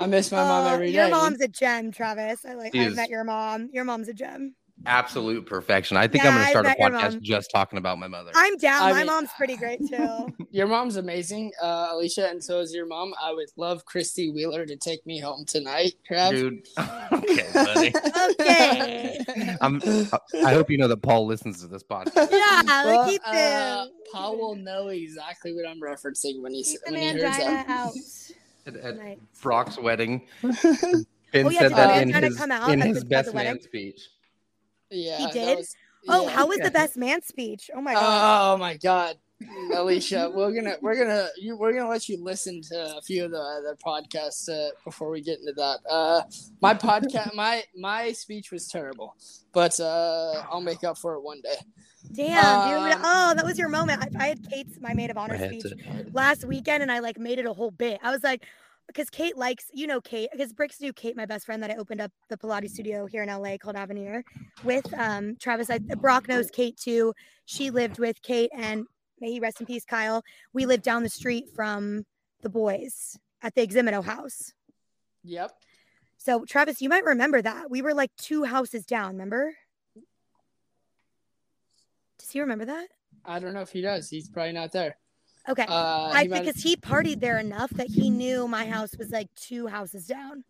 I 0.00 0.06
miss 0.06 0.32
my 0.32 0.38
mom 0.38 0.66
Uh, 0.66 0.74
every 0.74 0.92
day. 0.92 0.98
Your 0.98 1.10
mom's 1.10 1.40
a 1.40 1.48
gem, 1.48 1.90
Travis. 1.92 2.44
I 2.44 2.54
like. 2.54 2.74
I've 2.74 2.94
met 2.96 3.10
your 3.10 3.24
mom. 3.24 3.68
Your 3.72 3.84
mom's 3.84 4.08
a 4.08 4.14
gem. 4.14 4.54
Absolute 4.86 5.46
perfection. 5.46 5.96
I 5.96 6.06
think 6.08 6.24
I'm 6.24 6.34
gonna 6.34 6.48
start 6.48 6.66
a 6.66 6.70
podcast 6.80 7.20
just 7.22 7.50
talking 7.50 7.78
about 7.78 7.98
my 7.98 8.06
mother. 8.08 8.30
I'm 8.34 8.56
down. 8.56 8.82
I 8.82 8.92
My 8.92 8.98
mean- 8.98 9.06
mom's 9.06 9.30
pretty 9.36 9.56
great 9.56 9.80
too. 9.88 10.28
Your 10.50 10.66
mom's 10.66 10.96
amazing, 10.96 11.52
uh, 11.62 11.92
Alisha, 11.94 12.30
and 12.30 12.42
so 12.42 12.60
is 12.60 12.72
your 12.74 12.86
mom. 12.86 13.12
I 13.22 13.32
would 13.32 13.48
love 13.56 13.84
Christy 13.84 14.30
Wheeler 14.30 14.66
to 14.66 14.76
take 14.76 15.04
me 15.06 15.18
home 15.18 15.44
tonight, 15.46 15.94
Trav. 16.08 16.30
Dude. 16.30 16.66
okay, 17.12 17.46
buddy. 17.52 17.92
Okay. 18.40 19.56
I'm, 19.60 19.80
I 20.44 20.52
hope 20.52 20.70
you 20.70 20.78
know 20.78 20.88
that 20.88 21.02
Paul 21.02 21.26
listens 21.26 21.60
to 21.62 21.66
this 21.66 21.82
podcast. 21.82 22.30
yeah, 22.30 22.62
Well, 22.84 23.04
look, 23.06 23.14
Ethan. 23.14 23.34
uh, 23.36 23.86
Paul 24.12 24.36
will 24.38 24.54
know 24.56 24.88
exactly 24.88 25.52
what 25.54 25.66
I'm 25.66 25.80
referencing 25.80 26.40
when 26.42 26.52
he 26.52 26.62
Keep 26.62 26.80
when 26.86 26.94
he 26.96 27.02
hears 27.10 27.22
that. 27.22 27.68
out. 27.68 27.92
At, 28.66 28.76
at 28.76 28.96
Tonight. 28.96 29.20
Brock's 29.42 29.78
wedding, 29.78 30.26
Ben 30.42 31.46
Oh, 31.46 31.50
yeah, 31.50 31.58
said 31.60 31.72
that 31.72 32.02
in 32.02 32.12
his, 32.14 32.40
in 32.68 32.80
his 32.80 33.02
best 33.04 33.30
the 33.30 33.32
wedding? 33.34 33.52
man 33.54 33.60
speech. 33.60 34.08
Yeah, 34.94 35.18
He 35.18 35.32
did? 35.32 35.58
was- 35.58 35.74
Oh, 36.06 36.24
yeah. 36.24 36.30
how 36.30 36.46
was 36.46 36.58
Yeah. 36.58 36.64
the 36.64 36.70
best 36.70 36.96
man 36.98 37.22
speech? 37.22 37.70
Oh 37.74 37.80
my 37.80 37.94
god. 37.94 38.54
Oh 38.54 38.56
my 38.58 38.76
god, 38.76 39.16
Alisha, 39.72 40.32
we're 40.34 40.52
gonna 40.52 40.76
we're 40.82 40.96
gonna 40.96 41.28
you, 41.38 41.56
we're 41.56 41.72
gonna 41.72 41.88
let 41.88 42.08
you 42.10 42.22
listen 42.22 42.60
to 42.62 42.96
a 42.98 43.00
few 43.00 43.24
of 43.24 43.30
the 43.30 43.38
other 43.38 43.74
podcasts 43.84 44.48
uh, 44.50 44.70
before 44.84 45.10
we 45.10 45.22
get 45.22 45.40
into 45.40 45.52
that. 45.54 45.78
Uh, 45.88 46.20
my 46.60 46.74
podcast, 46.74 47.34
my 47.34 47.62
my 47.74 48.12
speech 48.12 48.52
was 48.52 48.68
terrible, 48.68 49.14
but 49.52 49.80
uh, 49.80 50.42
I'll 50.50 50.60
make 50.60 50.84
up 50.84 50.98
for 50.98 51.14
it 51.14 51.22
one 51.22 51.40
day. 51.42 51.56
Damn, 52.12 52.36
dude. 52.68 52.92
uh, 52.92 53.00
Oh, 53.02 53.32
that 53.34 53.44
was 53.46 53.58
your 53.58 53.70
moment. 53.70 54.02
I, 54.02 54.24
I 54.24 54.26
had 54.28 54.50
Kate's 54.50 54.78
my 54.80 54.92
maid 54.92 55.10
of 55.10 55.16
honor 55.16 55.38
speech 55.38 55.62
to- 55.62 56.06
last 56.12 56.44
weekend 56.44 56.82
and 56.82 56.92
I 56.92 56.98
like 56.98 57.18
made 57.18 57.38
it 57.38 57.46
a 57.46 57.52
whole 57.54 57.70
bit. 57.70 57.98
I 58.02 58.10
was 58.10 58.22
like, 58.22 58.44
because 58.86 59.10
Kate 59.10 59.36
likes, 59.36 59.66
you 59.72 59.86
know, 59.86 60.00
Kate, 60.00 60.28
because 60.30 60.52
Bricks 60.52 60.80
knew 60.80 60.92
Kate, 60.92 61.16
my 61.16 61.26
best 61.26 61.46
friend 61.46 61.62
that 61.62 61.70
I 61.70 61.76
opened 61.76 62.00
up 62.00 62.12
the 62.28 62.36
Pilates 62.36 62.70
studio 62.70 63.06
here 63.06 63.22
in 63.22 63.28
LA 63.28 63.56
called 63.58 63.76
Avenir 63.76 64.24
with 64.62 64.92
um 64.98 65.36
Travis. 65.36 65.70
I, 65.70 65.78
Brock 65.78 66.28
knows 66.28 66.50
Kate 66.50 66.76
too. 66.76 67.14
She 67.44 67.70
lived 67.70 67.98
with 67.98 68.20
Kate 68.22 68.50
and 68.56 68.86
may 69.20 69.32
he 69.32 69.40
rest 69.40 69.60
in 69.60 69.66
peace, 69.66 69.84
Kyle. 69.84 70.22
We 70.52 70.66
lived 70.66 70.82
down 70.82 71.02
the 71.02 71.08
street 71.08 71.46
from 71.54 72.04
the 72.42 72.48
boys 72.48 73.18
at 73.42 73.54
the 73.54 73.66
Eximino 73.66 74.04
house. 74.04 74.52
Yep. 75.24 75.52
So 76.16 76.44
Travis, 76.44 76.80
you 76.80 76.88
might 76.88 77.04
remember 77.04 77.42
that. 77.42 77.70
We 77.70 77.82
were 77.82 77.94
like 77.94 78.10
two 78.16 78.44
houses 78.44 78.84
down, 78.84 79.12
remember? 79.12 79.54
Does 82.18 82.30
he 82.30 82.40
remember 82.40 82.64
that? 82.66 82.88
I 83.24 83.38
don't 83.38 83.54
know 83.54 83.60
if 83.60 83.70
he 83.70 83.80
does. 83.80 84.08
He's 84.08 84.28
probably 84.28 84.52
not 84.52 84.72
there. 84.72 84.96
Okay. 85.48 85.66
Uh, 85.68 86.10
I 86.12 86.22
he 86.22 86.28
might- 86.28 86.44
because 86.44 86.62
he 86.62 86.76
partied 86.76 87.20
there 87.20 87.38
enough 87.38 87.70
that 87.70 87.88
he 87.88 88.10
knew 88.10 88.48
my 88.48 88.66
house 88.66 88.96
was 88.96 89.10
like 89.10 89.28
two 89.34 89.66
houses 89.66 90.06
down. 90.06 90.44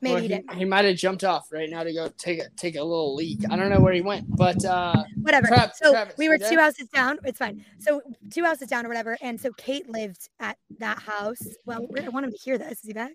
Maybe 0.00 0.12
well, 0.12 0.22
he 0.22 0.28
he, 0.28 0.34
didn't. 0.34 0.54
he 0.54 0.64
might 0.66 0.84
have 0.84 0.96
jumped 0.96 1.24
off 1.24 1.50
right 1.50 1.70
now 1.70 1.82
to 1.82 1.92
go 1.92 2.08
take 2.18 2.38
a 2.38 2.50
take 2.50 2.76
a 2.76 2.82
little 2.82 3.14
leak. 3.14 3.40
I 3.50 3.56
don't 3.56 3.70
know 3.70 3.80
where 3.80 3.94
he 3.94 4.02
went, 4.02 4.26
but 4.36 4.62
uh, 4.64 5.02
Whatever. 5.22 5.46
Trav- 5.48 5.72
so 5.74 5.90
Travis, 5.90 6.14
we 6.18 6.24
you 6.26 6.30
were 6.30 6.38
there? 6.38 6.50
two 6.50 6.58
houses 6.58 6.88
down. 6.88 7.18
It's 7.24 7.38
fine. 7.38 7.64
So 7.78 8.02
two 8.30 8.44
houses 8.44 8.68
down 8.68 8.84
or 8.84 8.88
whatever. 8.88 9.16
And 9.22 9.40
so 9.40 9.52
Kate 9.52 9.88
lived 9.88 10.28
at 10.38 10.58
that 10.78 10.98
house. 10.98 11.42
Well, 11.64 11.86
we 11.88 12.00
I 12.00 12.08
want 12.08 12.26
him 12.26 12.32
to 12.32 12.38
hear 12.38 12.58
this. 12.58 12.80
Is 12.80 12.86
he 12.86 12.92
back? 12.92 13.14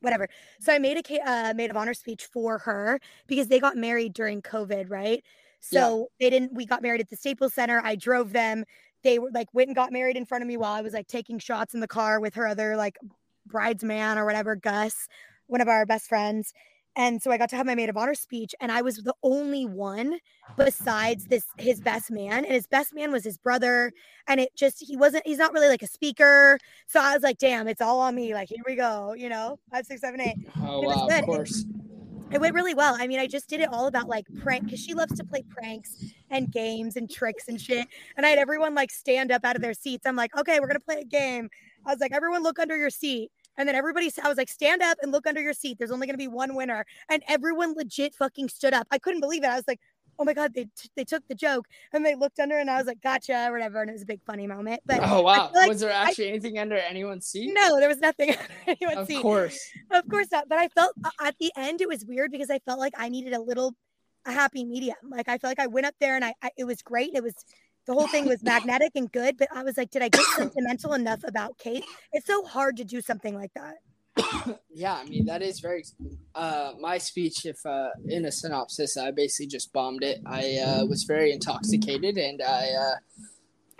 Whatever. 0.00 0.28
So 0.58 0.72
I 0.72 0.78
made 0.78 0.96
a 0.96 1.02
ca- 1.02 1.22
uh, 1.24 1.54
maid 1.54 1.70
of 1.70 1.76
honor 1.76 1.94
speech 1.94 2.26
for 2.26 2.58
her 2.58 3.00
because 3.28 3.46
they 3.46 3.60
got 3.60 3.76
married 3.76 4.12
during 4.12 4.42
COVID, 4.42 4.90
right? 4.90 5.22
Yeah. 5.70 5.80
So 5.80 6.08
they 6.18 6.30
didn't. 6.30 6.54
We 6.54 6.66
got 6.66 6.82
married 6.82 7.00
at 7.00 7.10
the 7.10 7.16
Staples 7.16 7.54
Center. 7.54 7.80
I 7.84 7.96
drove 7.96 8.32
them. 8.32 8.64
They 9.02 9.18
were 9.18 9.30
like 9.32 9.48
went 9.54 9.68
and 9.68 9.76
got 9.76 9.92
married 9.92 10.16
in 10.16 10.26
front 10.26 10.42
of 10.42 10.48
me 10.48 10.56
while 10.56 10.72
I 10.72 10.82
was 10.82 10.92
like 10.92 11.06
taking 11.06 11.38
shots 11.38 11.74
in 11.74 11.80
the 11.80 11.88
car 11.88 12.20
with 12.20 12.34
her 12.34 12.46
other 12.46 12.76
like 12.76 12.98
bridesman 13.46 14.18
or 14.18 14.24
whatever, 14.24 14.56
Gus, 14.56 15.08
one 15.46 15.60
of 15.60 15.68
our 15.68 15.86
best 15.86 16.08
friends. 16.08 16.52
And 16.96 17.22
so 17.22 17.30
I 17.30 17.38
got 17.38 17.48
to 17.50 17.56
have 17.56 17.66
my 17.66 17.76
maid 17.76 17.88
of 17.88 17.96
honor 17.96 18.14
speech, 18.14 18.52
and 18.60 18.72
I 18.72 18.82
was 18.82 18.96
the 18.96 19.14
only 19.22 19.64
one 19.64 20.18
besides 20.56 21.26
this 21.26 21.44
his 21.56 21.80
best 21.80 22.10
man, 22.10 22.44
and 22.44 22.52
his 22.52 22.66
best 22.66 22.92
man 22.92 23.12
was 23.12 23.22
his 23.22 23.38
brother. 23.38 23.92
And 24.26 24.40
it 24.40 24.50
just 24.56 24.84
he 24.84 24.96
wasn't 24.96 25.24
he's 25.24 25.38
not 25.38 25.52
really 25.52 25.68
like 25.68 25.82
a 25.82 25.86
speaker. 25.86 26.58
So 26.88 27.00
I 27.00 27.14
was 27.14 27.22
like, 27.22 27.38
damn, 27.38 27.68
it's 27.68 27.80
all 27.80 28.00
on 28.00 28.16
me. 28.16 28.34
Like, 28.34 28.48
here 28.48 28.62
we 28.66 28.74
go, 28.74 29.14
you 29.16 29.28
know, 29.28 29.58
five, 29.70 29.86
six, 29.86 30.00
seven, 30.00 30.20
eight. 30.20 30.34
oh 30.60 30.80
wow, 30.80 31.06
of 31.06 31.24
course. 31.24 31.64
It 32.32 32.40
went 32.40 32.50
mm-hmm. 32.50 32.56
really 32.56 32.74
well. 32.74 32.96
I 32.96 33.08
mean, 33.08 33.18
I 33.18 33.26
just 33.26 33.48
did 33.48 33.60
it 33.60 33.68
all 33.72 33.86
about 33.88 34.08
like 34.08 34.26
prank 34.40 34.64
because 34.64 34.80
she 34.80 34.94
loves 34.94 35.16
to 35.16 35.24
play 35.24 35.42
pranks 35.48 36.04
and 36.30 36.50
games 36.50 36.96
and 36.96 37.10
tricks 37.10 37.48
and 37.48 37.60
shit. 37.60 37.88
And 38.16 38.24
I 38.24 38.28
had 38.28 38.38
everyone 38.38 38.74
like 38.74 38.92
stand 38.92 39.32
up 39.32 39.44
out 39.44 39.56
of 39.56 39.62
their 39.62 39.74
seats. 39.74 40.06
I'm 40.06 40.14
like, 40.14 40.36
okay, 40.38 40.60
we're 40.60 40.68
gonna 40.68 40.78
play 40.78 41.00
a 41.00 41.04
game. 41.04 41.50
I 41.84 41.90
was 41.90 42.00
like, 42.00 42.12
everyone 42.12 42.42
look 42.42 42.60
under 42.60 42.76
your 42.76 42.90
seat. 42.90 43.32
And 43.58 43.68
then 43.68 43.74
everybody, 43.74 44.10
I 44.22 44.28
was 44.28 44.38
like, 44.38 44.48
stand 44.48 44.80
up 44.80 44.98
and 45.02 45.10
look 45.10 45.26
under 45.26 45.40
your 45.40 45.52
seat. 45.52 45.76
There's 45.78 45.90
only 45.90 46.06
gonna 46.06 46.18
be 46.18 46.28
one 46.28 46.54
winner. 46.54 46.86
And 47.08 47.22
everyone 47.28 47.74
legit 47.74 48.14
fucking 48.14 48.48
stood 48.48 48.74
up. 48.74 48.86
I 48.92 48.98
couldn't 48.98 49.20
believe 49.20 49.42
it. 49.42 49.48
I 49.48 49.56
was 49.56 49.66
like, 49.66 49.80
oh 50.20 50.24
my 50.24 50.34
god, 50.34 50.52
they 50.54 50.64
t- 50.64 50.90
they 50.94 51.04
took 51.04 51.26
the 51.28 51.34
joke 51.34 51.66
and 51.92 52.04
they 52.04 52.14
looked 52.14 52.38
under, 52.38 52.58
and 52.58 52.70
I 52.70 52.76
was 52.76 52.86
like, 52.86 53.00
gotcha, 53.00 53.48
or 53.48 53.52
whatever. 53.52 53.80
And 53.80 53.90
it 53.90 53.94
was 53.94 54.02
a 54.02 54.06
big 54.06 54.22
funny 54.22 54.46
moment. 54.46 54.80
But 54.86 55.00
Oh 55.02 55.22
wow, 55.22 55.50
like 55.54 55.68
was 55.68 55.80
there 55.80 55.90
actually 55.90 56.28
anything 56.28 56.58
under 56.58 56.76
anyone's 56.76 57.26
seat? 57.26 57.52
no, 57.52 57.80
there 57.80 57.88
was 57.88 57.98
nothing 57.98 58.30
under 58.38 58.44
anyone's 58.66 58.98
of 58.98 59.06
seat. 59.08 59.22
course. 59.22 59.58
Of 59.90 60.08
course 60.08 60.28
not. 60.30 60.48
But 60.48 60.58
I 60.58 60.68
felt 60.68 60.92
uh, 61.02 61.10
at 61.20 61.36
the 61.40 61.50
end 61.56 61.80
it 61.80 61.88
was 61.88 62.04
weird 62.04 62.30
because 62.30 62.50
I 62.50 62.58
felt 62.60 62.78
like 62.78 62.92
I 62.96 63.08
needed 63.08 63.32
a 63.32 63.40
little 63.40 63.74
a 64.26 64.32
happy 64.32 64.64
medium. 64.64 64.96
Like 65.08 65.28
I 65.28 65.38
felt 65.38 65.50
like 65.50 65.60
I 65.60 65.66
went 65.66 65.86
up 65.86 65.94
there 66.00 66.14
and 66.14 66.24
I, 66.24 66.34
I 66.42 66.50
it 66.56 66.64
was 66.64 66.82
great. 66.82 67.12
It 67.14 67.22
was 67.22 67.34
the 67.86 67.94
whole 67.94 68.06
thing 68.08 68.26
was 68.26 68.42
magnetic 68.42 68.92
and 68.94 69.10
good, 69.10 69.38
but 69.38 69.48
I 69.54 69.62
was 69.62 69.76
like, 69.76 69.90
did 69.90 70.02
I 70.02 70.10
get 70.10 70.22
sentimental 70.36 70.92
enough 70.92 71.24
about 71.24 71.56
Kate? 71.58 71.84
It's 72.12 72.26
so 72.26 72.44
hard 72.44 72.76
to 72.76 72.84
do 72.84 73.00
something 73.00 73.34
like 73.34 73.52
that. 73.54 73.76
Yeah, 74.72 74.94
I 74.94 75.04
mean 75.04 75.26
that 75.26 75.42
is 75.42 75.60
very. 75.60 75.84
Uh, 76.34 76.72
my 76.80 76.96
speech, 76.96 77.44
if 77.44 77.58
uh, 77.66 77.90
in 78.06 78.24
a 78.24 78.32
synopsis, 78.32 78.96
I 78.96 79.10
basically 79.10 79.48
just 79.48 79.72
bombed 79.72 80.02
it. 80.02 80.20
I 80.24 80.56
uh, 80.56 80.86
was 80.86 81.04
very 81.04 81.32
intoxicated, 81.32 82.16
and 82.16 82.40
I. 82.42 82.70
Uh, 82.70 82.94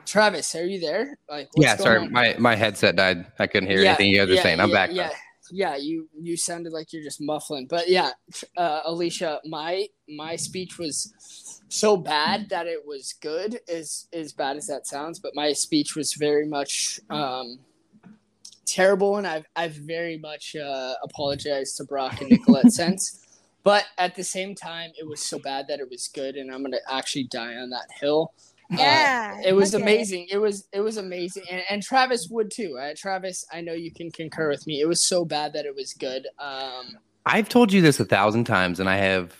Travis, 0.04 0.54
are 0.56 0.64
you 0.64 0.80
there? 0.80 1.16
Like, 1.28 1.48
what's 1.52 1.66
yeah, 1.66 1.76
sorry, 1.76 1.98
on? 1.98 2.12
my 2.12 2.34
my 2.38 2.56
headset 2.56 2.96
died. 2.96 3.26
I 3.38 3.46
couldn't 3.46 3.70
hear 3.70 3.80
Yeah, 3.80 3.90
anything 3.90 4.08
you 4.08 4.16
guys 4.16 4.28
were 4.28 4.34
yeah, 4.34 4.42
saying. 4.42 4.60
I'm 4.60 4.70
yeah, 4.70 4.74
back. 4.74 4.90
though. 4.90 4.96
Yeah, 4.96 5.10
yeah, 5.52 5.76
you 5.76 6.08
you 6.20 6.36
sounded 6.36 6.72
like 6.72 6.92
you're 6.92 7.02
just 7.02 7.20
muffling, 7.20 7.66
but 7.68 7.88
yeah, 7.88 8.10
uh, 8.56 8.82
Alisha, 8.82 9.38
my 9.44 9.86
my 10.08 10.36
speech 10.36 10.78
was 10.78 11.62
so 11.68 11.96
bad 11.96 12.48
that 12.50 12.66
it 12.66 12.84
was 12.84 13.14
good. 13.20 13.60
As 13.68 14.06
as 14.12 14.32
bad 14.32 14.56
as 14.56 14.66
that 14.66 14.86
sounds, 14.86 15.18
but 15.18 15.34
my 15.34 15.52
speech 15.52 15.96
was 15.96 16.14
very 16.14 16.46
much 16.46 17.00
um, 17.10 17.58
terrible, 18.72 19.16
and 19.16 19.26
I've 19.26 19.44
I've 19.56 19.74
very 19.74 20.18
much 20.18 20.56
uh, 20.56 20.94
apologized 21.02 21.76
to 21.78 21.84
Brock 21.84 22.20
and 22.20 22.30
Nicolette 22.30 22.72
since. 22.80 23.26
But 23.62 23.84
at 23.98 24.14
the 24.14 24.24
same 24.24 24.54
time, 24.54 24.90
it 24.98 25.06
was 25.06 25.20
so 25.20 25.38
bad 25.38 25.66
that 25.68 25.80
it 25.80 25.90
was 25.90 26.08
good, 26.08 26.36
and 26.36 26.50
I'm 26.50 26.62
gonna 26.62 26.78
actually 26.90 27.24
die 27.24 27.56
on 27.56 27.70
that 27.70 27.88
hill. 28.00 28.32
Uh, 28.72 28.76
Yeah. 28.78 29.40
it 29.44 29.52
was 29.52 29.74
okay. 29.74 29.82
amazing. 29.82 30.28
It 30.30 30.38
was 30.38 30.66
it 30.72 30.80
was 30.80 30.96
amazing, 30.96 31.44
and, 31.50 31.62
and 31.68 31.82
Travis 31.82 32.28
would 32.30 32.50
too. 32.50 32.78
Uh, 32.80 32.94
Travis, 32.96 33.44
I 33.52 33.60
know 33.60 33.72
you 33.74 33.92
can 33.92 34.10
concur 34.10 34.48
with 34.48 34.66
me. 34.66 34.80
It 34.80 34.86
was 34.88 35.00
so 35.02 35.24
bad 35.24 35.52
that 35.52 35.66
it 35.66 35.74
was 35.74 35.92
good. 35.92 36.26
Um, 36.38 36.96
I've 37.26 37.48
told 37.48 37.72
you 37.72 37.82
this 37.82 38.00
a 38.00 38.04
thousand 38.06 38.44
times, 38.44 38.80
and 38.80 38.88
I 38.88 38.96
have 38.96 39.34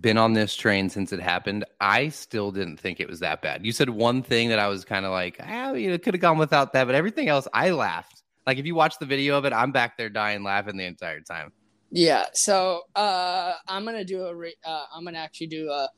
been 0.00 0.18
on 0.18 0.32
this 0.34 0.54
train 0.54 0.88
since 0.90 1.12
it 1.12 1.18
happened. 1.20 1.64
I 1.80 2.10
still 2.10 2.52
didn't 2.52 2.76
think 2.76 3.00
it 3.00 3.08
was 3.08 3.20
that 3.20 3.40
bad. 3.42 3.64
You 3.64 3.72
said 3.72 3.88
one 3.90 4.22
thing 4.22 4.50
that 4.50 4.58
I 4.58 4.68
was 4.68 4.84
kind 4.84 5.04
of 5.06 5.12
like, 5.12 5.40
oh, 5.48 5.72
you 5.74 5.90
know, 5.90 5.98
could 5.98 6.14
have 6.14 6.20
gone 6.20 6.38
without 6.38 6.72
that, 6.74 6.84
but 6.84 6.94
everything 6.94 7.28
else, 7.28 7.48
I 7.54 7.70
laughed. 7.70 8.21
Like 8.46 8.58
if 8.58 8.66
you 8.66 8.74
watch 8.74 8.98
the 8.98 9.06
video 9.06 9.38
of 9.38 9.44
it, 9.44 9.52
I'm 9.52 9.72
back 9.72 9.96
there 9.96 10.08
dying 10.10 10.42
laughing 10.42 10.76
the 10.76 10.84
entire 10.84 11.20
time. 11.20 11.52
yeah. 11.90 12.26
So 12.32 12.82
uh, 12.94 13.54
I'm 13.68 13.84
gonna 13.84 14.04
do 14.04 14.24
a. 14.26 14.34
Re- 14.34 14.56
uh, 14.64 14.84
I'm 14.94 15.04
gonna 15.04 15.18
actually 15.18 15.48
do 15.48 15.70
a. 15.70 15.88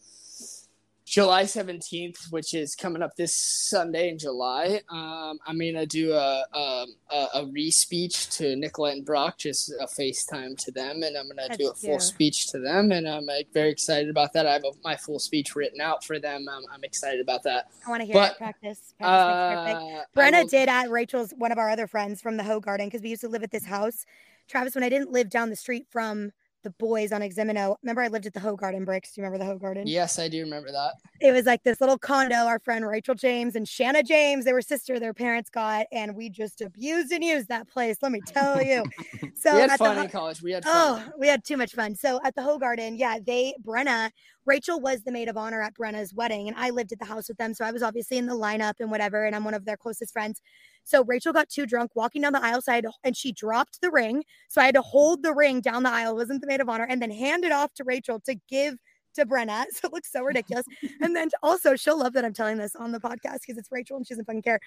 July 1.14 1.44
17th, 1.44 2.32
which 2.32 2.54
is 2.54 2.74
coming 2.74 3.00
up 3.00 3.14
this 3.14 3.36
Sunday 3.36 4.08
in 4.08 4.18
July. 4.18 4.80
Um, 4.88 5.38
I'm 5.46 5.56
gonna 5.60 5.86
do 5.86 6.12
a 6.12 6.44
a, 6.52 6.86
a, 7.08 7.26
a 7.34 7.46
re-speech 7.52 8.30
to 8.30 8.56
Nicola 8.56 8.90
and 8.90 9.04
Brock, 9.04 9.38
just 9.38 9.70
a 9.80 9.86
FaceTime 9.86 10.58
to 10.64 10.72
them, 10.72 11.04
and 11.04 11.16
I'm 11.16 11.28
gonna 11.28 11.56
do 11.56 11.70
a 11.70 11.74
full 11.74 11.90
cute. 11.90 12.02
speech 12.02 12.48
to 12.48 12.58
them, 12.58 12.90
and 12.90 13.08
I'm 13.08 13.26
like 13.26 13.46
very 13.54 13.70
excited 13.70 14.10
about 14.10 14.32
that. 14.32 14.44
I 14.44 14.54
have 14.54 14.64
a, 14.64 14.72
my 14.82 14.96
full 14.96 15.20
speech 15.20 15.54
written 15.54 15.80
out 15.80 16.02
for 16.02 16.18
them. 16.18 16.48
I'm, 16.50 16.64
I'm 16.68 16.82
excited 16.82 17.20
about 17.20 17.44
that. 17.44 17.68
I 17.86 17.90
want 17.90 18.00
to 18.00 18.06
hear 18.06 18.14
but, 18.14 18.32
it. 18.32 18.38
Practice. 18.38 18.94
Practice. 18.98 19.76
Uh, 19.76 20.02
Brenna 20.20 20.42
will- 20.42 20.48
did 20.48 20.68
at 20.68 20.90
Rachel's 20.90 21.32
one 21.38 21.52
of 21.52 21.58
our 21.58 21.70
other 21.70 21.86
friends 21.86 22.20
from 22.20 22.36
the 22.36 22.42
Hoe 22.42 22.58
Garden 22.58 22.88
because 22.88 23.02
we 23.02 23.10
used 23.10 23.22
to 23.22 23.28
live 23.28 23.44
at 23.44 23.52
this 23.52 23.66
house. 23.66 24.04
Travis, 24.48 24.74
when 24.74 24.82
I 24.82 24.88
didn't 24.88 25.12
live 25.12 25.30
down 25.30 25.48
the 25.48 25.54
street 25.54 25.86
from 25.88 26.32
the 26.64 26.70
boys 26.70 27.12
on 27.12 27.20
Eximino, 27.20 27.76
remember 27.82 28.02
I 28.02 28.08
lived 28.08 28.26
at 28.26 28.32
the 28.32 28.40
Hoe 28.40 28.56
Garden 28.56 28.84
bricks. 28.84 29.12
Do 29.12 29.20
you 29.20 29.24
remember 29.24 29.44
the 29.44 29.50
Hoe 29.50 29.58
Garden? 29.58 29.86
Yes, 29.86 30.18
I 30.18 30.28
do 30.28 30.40
remember 30.40 30.72
that. 30.72 30.94
it 31.20 31.32
was 31.32 31.44
like 31.46 31.62
this 31.62 31.80
little 31.80 31.98
condo 31.98 32.34
our 32.34 32.58
friend 32.58 32.84
Rachel 32.86 33.14
James 33.14 33.54
and 33.54 33.68
Shanna 33.68 34.02
James, 34.02 34.44
they 34.44 34.52
were 34.52 34.62
sister, 34.62 34.98
their 34.98 35.14
parents 35.14 35.50
got, 35.50 35.86
and 35.92 36.16
we 36.16 36.28
just 36.28 36.60
abused 36.60 37.12
and 37.12 37.22
used 37.22 37.48
that 37.48 37.68
place. 37.68 37.98
Let 38.02 38.10
me 38.10 38.20
tell 38.26 38.60
you. 38.62 38.84
So 39.36 39.54
we 39.54 39.60
had 39.60 39.70
at 39.70 39.78
the 39.78 39.84
fun 39.84 39.96
Ho- 39.96 40.02
in 40.02 40.08
college. 40.08 40.42
We 40.42 40.52
had 40.52 40.64
oh, 40.66 40.96
fun. 40.96 41.04
Oh, 41.06 41.12
we 41.18 41.28
had 41.28 41.44
too 41.44 41.58
much 41.58 41.72
fun. 41.72 41.94
So 41.94 42.18
at 42.24 42.34
the 42.34 42.42
Hoe 42.42 42.56
Garden, 42.56 42.96
yeah, 42.96 43.18
they 43.24 43.54
Brenna, 43.62 44.10
Rachel 44.46 44.80
was 44.80 45.02
the 45.02 45.12
maid 45.12 45.28
of 45.28 45.36
honor 45.36 45.60
at 45.60 45.74
Brenna's 45.74 46.14
wedding, 46.14 46.48
and 46.48 46.56
I 46.56 46.70
lived 46.70 46.92
at 46.92 46.98
the 46.98 47.04
house 47.04 47.28
with 47.28 47.36
them. 47.36 47.52
So 47.52 47.64
I 47.64 47.70
was 47.70 47.82
obviously 47.82 48.16
in 48.16 48.26
the 48.26 48.34
lineup 48.34 48.74
and 48.80 48.90
whatever, 48.90 49.24
and 49.24 49.34
I'm 49.34 49.44
one 49.44 49.54
of 49.54 49.64
their 49.64 49.76
closest 49.76 50.12
friends. 50.12 50.40
So 50.84 51.02
Rachel 51.04 51.32
got 51.32 51.48
too 51.48 51.66
drunk 51.66 51.92
walking 51.94 52.22
down 52.22 52.32
the 52.32 52.42
aisle 52.44 52.60
side 52.62 52.86
and 53.02 53.16
she 53.16 53.32
dropped 53.32 53.80
the 53.80 53.90
ring. 53.90 54.22
So 54.48 54.60
I 54.60 54.66
had 54.66 54.74
to 54.74 54.82
hold 54.82 55.22
the 55.22 55.32
ring 55.34 55.60
down 55.60 55.82
the 55.82 55.90
aisle, 55.90 56.14
wasn't 56.16 56.40
the 56.40 56.46
maid 56.46 56.60
of 56.60 56.68
honor, 56.68 56.86
and 56.88 57.00
then 57.00 57.10
hand 57.10 57.44
it 57.44 57.52
off 57.52 57.72
to 57.74 57.84
Rachel 57.84 58.20
to 58.26 58.34
give 58.48 58.76
to 59.14 59.24
Brenna. 59.26 59.64
So 59.72 59.88
it 59.88 59.92
looks 59.92 60.10
so 60.12 60.22
ridiculous. 60.22 60.66
and 61.00 61.14
then 61.16 61.30
also, 61.42 61.74
she'll 61.76 61.98
love 61.98 62.12
that 62.14 62.24
I'm 62.24 62.34
telling 62.34 62.58
this 62.58 62.76
on 62.76 62.92
the 62.92 63.00
podcast 63.00 63.40
because 63.46 63.56
it's 63.58 63.70
Rachel 63.72 63.96
and 63.96 64.06
she 64.06 64.14
doesn't 64.14 64.26
fucking 64.26 64.42
care. 64.42 64.60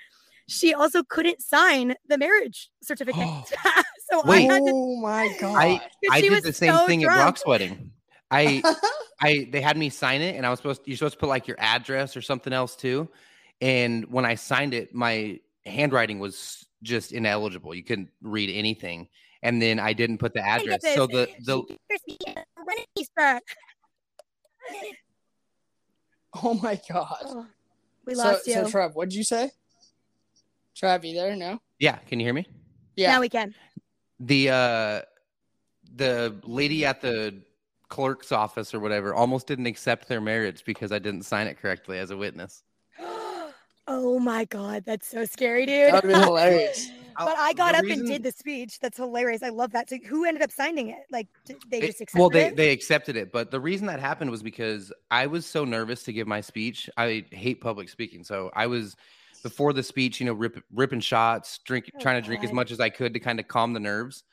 She 0.47 0.73
also 0.73 1.03
couldn't 1.03 1.41
sign 1.41 1.95
the 2.07 2.17
marriage 2.17 2.69
certificate. 2.81 3.23
Oh. 3.25 3.43
so 4.11 4.21
Wait. 4.25 4.49
I 4.49 4.53
had 4.53 4.65
to 4.65 4.71
oh 4.73 5.01
my 5.01 5.35
god! 5.41 5.55
I, 5.57 5.77
'Cause 5.77 5.89
I 6.11 6.21
did 6.21 6.43
the 6.43 6.53
same 6.53 6.73
so 6.73 6.87
thing 6.87 7.01
drunk. 7.01 7.19
at 7.19 7.23
Brock's 7.23 7.45
wedding. 7.45 7.91
I 8.31 8.63
I 9.21 9.47
they 9.51 9.59
had 9.61 9.77
me 9.77 9.89
sign 9.89 10.21
it, 10.21 10.35
and 10.35 10.45
I 10.45 10.49
was 10.49 10.59
supposed 10.59 10.85
to, 10.85 10.89
you're 10.89 10.97
supposed 10.97 11.15
to 11.15 11.19
put 11.19 11.29
like 11.29 11.47
your 11.47 11.57
address 11.59 12.15
or 12.15 12.21
something 12.21 12.53
else 12.53 12.75
too. 12.77 13.09
And 13.59 14.05
when 14.11 14.23
I 14.25 14.35
signed 14.35 14.73
it, 14.73 14.93
my 14.95 15.39
handwriting 15.67 16.19
was 16.19 16.65
just 16.83 17.11
ineligible. 17.11 17.73
You 17.73 17.83
couldn't 17.83 18.09
read 18.21 18.49
anything. 18.49 19.07
And 19.43 19.61
then 19.61 19.79
I 19.79 19.93
didn't 19.93 20.17
put 20.17 20.33
the 20.33 20.45
address. 20.45 20.81
So 20.95 21.07
the 21.07 21.29
the 21.41 21.61
Crispy 21.87 22.17
running 22.57 22.85
Easter. 22.95 23.39
oh 26.43 26.53
my 26.55 26.79
god! 26.89 27.17
Oh, 27.23 27.45
we 28.05 28.15
so, 28.15 28.23
lost 28.23 28.47
you. 28.47 28.53
so 28.53 28.69
Trev, 28.69 28.95
what'd 28.95 29.13
you 29.13 29.23
say? 29.23 29.51
Trev, 30.75 31.05
you 31.05 31.13
there? 31.13 31.35
No. 31.35 31.59
yeah, 31.79 31.97
can 31.97 32.19
you 32.19 32.25
hear 32.25 32.33
me? 32.33 32.47
Yeah. 32.95 33.11
Now 33.11 33.21
we 33.21 33.29
can. 33.29 33.53
The 34.19 34.49
uh 34.49 35.01
the 35.95 36.35
lady 36.43 36.85
at 36.85 37.01
the 37.01 37.41
clerk's 37.89 38.31
office 38.31 38.73
or 38.73 38.79
whatever 38.79 39.13
almost 39.13 39.47
didn't 39.47 39.65
accept 39.65 40.07
their 40.07 40.21
marriage 40.21 40.63
because 40.65 40.91
I 40.91 40.99
didn't 40.99 41.23
sign 41.23 41.47
it 41.47 41.59
correctly 41.59 41.99
as 41.99 42.11
a 42.11 42.17
witness. 42.17 42.63
Oh 43.87 44.19
my 44.19 44.45
god, 44.45 44.83
that's 44.85 45.07
so 45.07 45.25
scary, 45.25 45.65
dude. 45.65 45.93
That 45.93 46.03
would 46.03 46.13
be 46.13 46.19
hilarious. 46.19 46.89
but 47.17 47.37
I 47.37 47.53
got 47.53 47.71
The 47.73 47.77
up 47.79 47.83
reason- 47.85 47.99
and 48.01 48.07
did 48.09 48.23
the 48.23 48.31
speech. 48.31 48.79
That's 48.79 48.97
hilarious. 48.97 49.43
I 49.43 49.49
love 49.49 49.71
that. 49.71 49.89
So 49.89 49.97
who 50.07 50.25
ended 50.25 50.43
up 50.43 50.51
signing 50.51 50.89
it? 50.89 50.99
Like 51.11 51.27
they 51.69 51.81
just 51.81 52.01
accepted 52.01 52.19
well, 52.19 52.29
they, 52.29 52.45
it? 52.47 52.55
they 52.55 52.71
accepted 52.71 53.15
it, 53.15 53.31
but 53.31 53.51
the 53.51 53.59
reason 53.59 53.87
that 53.87 53.99
happened 53.99 54.29
was 54.31 54.43
because 54.43 54.91
I 55.11 55.25
was 55.27 55.45
so 55.45 55.65
nervous 55.65 56.03
to 56.03 56.13
give 56.13 56.27
my 56.27 56.41
speech. 56.41 56.89
I 56.97 57.25
hate 57.31 57.61
public 57.61 57.89
speaking, 57.89 58.23
so 58.23 58.51
I 58.55 58.67
was 58.67 58.95
before 59.43 59.71
the 59.71 59.83
speech, 59.83 60.19
you 60.19 60.25
know, 60.25 60.33
rip, 60.33 60.63
ripping 60.73 60.99
shots, 60.99 61.59
drink, 61.59 61.89
Oh, 61.95 61.99
trying 61.99 62.21
to 62.21 62.25
drink 62.25 62.43
as 62.43 62.51
much 62.51 62.71
as 62.71 62.79
I 62.79 62.89
could 62.89 63.13
to 63.13 63.19
kind 63.19 63.39
of 63.39 63.47
calm 63.47 63.73
the 63.73 63.79
nerves. 63.79 64.23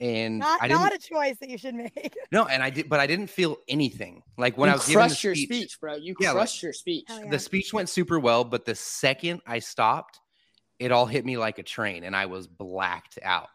And 0.00 0.38
Not, 0.38 0.62
I 0.62 0.68
didn't 0.68 0.80
not 0.80 0.94
a 0.94 0.98
choice 0.98 1.36
that 1.40 1.50
you 1.50 1.58
should 1.58 1.74
make. 1.74 2.14
no, 2.32 2.46
and 2.46 2.62
I 2.62 2.70
did, 2.70 2.88
but 2.88 3.00
I 3.00 3.06
didn't 3.06 3.26
feel 3.28 3.58
anything. 3.68 4.22
Like 4.38 4.56
when 4.56 4.68
you 4.68 4.72
I 4.72 4.76
was 4.76 4.86
giving 4.86 4.94
the 5.02 5.08
crushed 5.08 5.24
your 5.24 5.34
speech, 5.34 5.48
speech, 5.48 5.80
bro. 5.80 5.96
You 5.96 6.14
Yeah, 6.18 6.28
like- 6.28 6.36
crushed 6.36 6.62
your 6.62 6.72
speech. 6.72 7.04
Hell 7.06 7.24
yeah. 7.24 7.30
the 7.30 7.38
speech 7.38 7.72
went 7.74 7.88
super 7.90 8.18
well, 8.18 8.42
but 8.44 8.64
the 8.64 8.74
second 8.74 9.42
I 9.46 9.58
stopped, 9.58 10.18
it 10.78 10.90
all 10.90 11.04
hit 11.04 11.26
me 11.26 11.36
like 11.36 11.58
a 11.58 11.62
train, 11.62 12.04
and 12.04 12.16
I 12.16 12.26
was 12.26 12.46
blacked 12.46 13.18
out. 13.22 13.48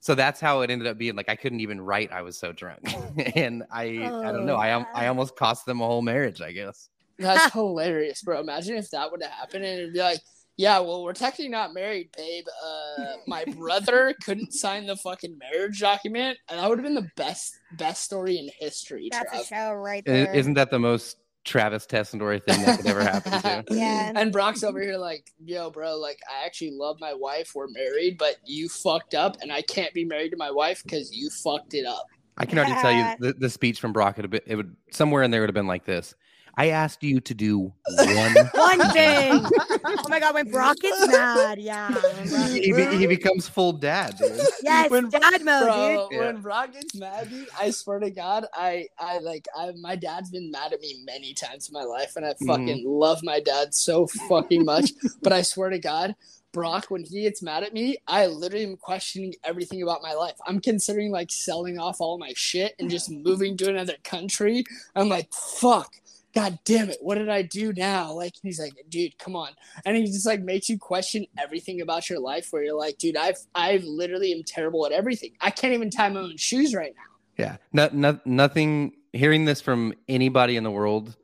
So 0.00 0.14
that's 0.14 0.40
how 0.40 0.60
it 0.60 0.70
ended 0.70 0.86
up 0.88 0.98
being. 0.98 1.16
Like 1.16 1.30
I 1.30 1.36
couldn't 1.36 1.60
even 1.60 1.80
write. 1.80 2.12
I 2.12 2.20
was 2.20 2.36
so 2.38 2.52
drunk, 2.52 2.80
and 3.34 3.64
I 3.72 3.84
I 3.84 4.30
don't 4.32 4.44
know. 4.44 4.56
I 4.56 4.78
I 4.78 5.06
Oh. 5.06 5.08
almost 5.08 5.36
cost 5.36 5.64
them 5.64 5.80
a 5.80 5.86
whole 5.86 6.02
marriage. 6.02 6.42
I 6.42 6.52
guess. 6.52 6.90
That's 7.18 7.52
hilarious, 7.52 8.22
bro. 8.22 8.38
Imagine 8.40 8.76
if 8.76 8.90
that 8.90 9.10
would 9.10 9.22
have 9.22 9.32
happened 9.32 9.64
and 9.64 9.80
it'd 9.80 9.92
be 9.94 9.98
like, 9.98 10.20
yeah, 10.58 10.80
well, 10.80 11.04
we're 11.04 11.12
technically 11.12 11.48
not 11.48 11.72
married, 11.72 12.10
babe. 12.16 12.44
Uh, 12.66 13.14
my 13.28 13.44
brother 13.56 14.12
couldn't 14.24 14.52
sign 14.52 14.86
the 14.86 14.96
fucking 14.96 15.38
marriage 15.38 15.78
document, 15.78 16.36
and 16.48 16.58
that 16.58 16.68
would 16.68 16.78
have 16.78 16.84
been 16.84 16.96
the 16.96 17.08
best 17.16 17.56
best 17.72 18.02
story 18.02 18.38
in 18.38 18.50
history. 18.58 19.08
That's 19.10 19.32
a 19.32 19.44
show, 19.44 19.72
right 19.72 20.04
there. 20.04 20.34
Isn't 20.34 20.54
that 20.54 20.72
the 20.72 20.80
most 20.80 21.18
Travis 21.44 21.86
Tessendorf 21.86 22.44
thing 22.44 22.60
that 22.64 22.78
could 22.78 22.88
ever 22.88 23.02
happen 23.02 23.40
to? 23.40 23.64
Yeah. 23.70 24.10
And 24.16 24.32
Brock's 24.32 24.64
over 24.64 24.82
here 24.82 24.98
like, 24.98 25.30
yo, 25.44 25.70
bro, 25.70 25.96
like 25.96 26.18
I 26.28 26.44
actually 26.44 26.72
love 26.72 26.96
my 27.00 27.14
wife. 27.14 27.52
We're 27.54 27.68
married, 27.68 28.18
but 28.18 28.36
you 28.44 28.68
fucked 28.68 29.14
up, 29.14 29.36
and 29.40 29.52
I 29.52 29.62
can't 29.62 29.94
be 29.94 30.04
married 30.04 30.30
to 30.30 30.36
my 30.36 30.50
wife 30.50 30.82
because 30.82 31.14
you 31.14 31.30
fucked 31.30 31.74
it 31.74 31.86
up. 31.86 32.06
I 32.36 32.46
can 32.46 32.58
already 32.58 32.74
tell 32.74 32.92
you 32.92 33.14
the, 33.20 33.38
the 33.38 33.50
speech 33.50 33.78
from 33.78 33.92
Brock 33.92 34.16
would 34.16 34.42
it 34.44 34.56
would 34.56 34.74
somewhere 34.90 35.22
in 35.22 35.30
there 35.30 35.40
would 35.42 35.50
have 35.50 35.54
been 35.54 35.68
like 35.68 35.84
this. 35.84 36.16
I 36.58 36.70
asked 36.70 37.04
you 37.04 37.20
to 37.20 37.34
do 37.34 37.58
one. 37.86 38.34
One 38.54 38.90
thing. 38.90 39.32
oh 39.84 40.04
my 40.08 40.18
god, 40.18 40.34
when 40.34 40.50
Brock 40.50 40.76
gets 40.80 41.06
mad, 41.06 41.60
yeah. 41.60 41.88
Brock- 41.90 42.50
he, 42.50 42.72
be- 42.72 42.96
he 42.96 43.06
becomes 43.06 43.46
full 43.48 43.72
dad, 43.72 44.16
dude. 44.18 44.40
yes, 44.64 44.90
When- 44.90 45.08
dad 45.08 45.44
mode, 45.44 45.62
Bro, 45.64 46.08
dude. 46.10 46.18
when 46.20 46.40
Brock 46.40 46.72
gets 46.72 46.96
mad, 46.96 47.30
dude, 47.30 47.48
I 47.58 47.70
swear 47.70 48.00
to 48.00 48.10
God, 48.10 48.46
I, 48.52 48.88
I 48.98 49.18
like, 49.20 49.46
I, 49.56 49.70
my 49.80 49.94
dad's 49.94 50.30
been 50.30 50.50
mad 50.50 50.72
at 50.72 50.80
me 50.80 51.00
many 51.06 51.32
times 51.32 51.68
in 51.68 51.72
my 51.74 51.84
life, 51.84 52.14
and 52.16 52.26
I 52.26 52.30
Mm-hmm. 52.30 52.46
fucking 52.48 52.82
love 52.84 53.20
my 53.22 53.38
dad 53.40 53.72
so 53.72 54.06
fucking 54.28 54.64
much. 54.64 54.90
but 55.22 55.32
I 55.32 55.42
swear 55.42 55.70
to 55.70 55.78
God, 55.78 56.14
Brock, 56.52 56.86
when 56.88 57.04
he 57.04 57.22
gets 57.22 57.40
mad 57.42 57.62
at 57.62 57.72
me, 57.72 57.98
I 58.08 58.26
literally 58.26 58.64
am 58.64 58.76
questioning 58.76 59.34
everything 59.44 59.82
about 59.82 60.02
my 60.02 60.14
life. 60.14 60.34
I'm 60.46 60.60
considering 60.60 61.12
like 61.12 61.30
selling 61.30 61.78
off 61.78 62.00
all 62.00 62.18
my 62.18 62.32
shit 62.34 62.74
and 62.80 62.90
just 62.90 63.10
moving 63.10 63.56
to 63.58 63.70
another 63.70 63.94
country. 64.02 64.64
I'm 64.96 65.08
like, 65.08 65.32
fuck. 65.32 65.94
God 66.38 66.58
damn 66.64 66.88
it, 66.88 66.98
what 67.00 67.16
did 67.16 67.28
I 67.28 67.42
do 67.42 67.72
now? 67.72 68.12
Like 68.12 68.34
he's 68.40 68.60
like, 68.60 68.72
dude, 68.88 69.18
come 69.18 69.34
on. 69.34 69.50
And 69.84 69.96
he 69.96 70.04
just 70.04 70.24
like 70.24 70.40
makes 70.40 70.68
you 70.68 70.78
question 70.78 71.26
everything 71.36 71.80
about 71.80 72.08
your 72.08 72.20
life 72.20 72.48
where 72.52 72.62
you're 72.62 72.78
like, 72.78 72.96
dude, 72.98 73.16
I've 73.16 73.38
I've 73.56 73.82
literally 73.82 74.32
am 74.32 74.44
terrible 74.44 74.86
at 74.86 74.92
everything. 74.92 75.32
I 75.40 75.50
can't 75.50 75.74
even 75.74 75.90
tie 75.90 76.08
my 76.08 76.20
own 76.20 76.36
shoes 76.36 76.74
right 76.74 76.94
now. 76.94 77.44
Yeah. 77.44 77.56
No, 77.72 77.88
no, 77.92 78.20
nothing. 78.24 78.92
Hearing 79.12 79.46
this 79.46 79.60
from 79.60 79.94
anybody 80.06 80.56
in 80.56 80.62
the 80.62 80.70
world, 80.70 81.16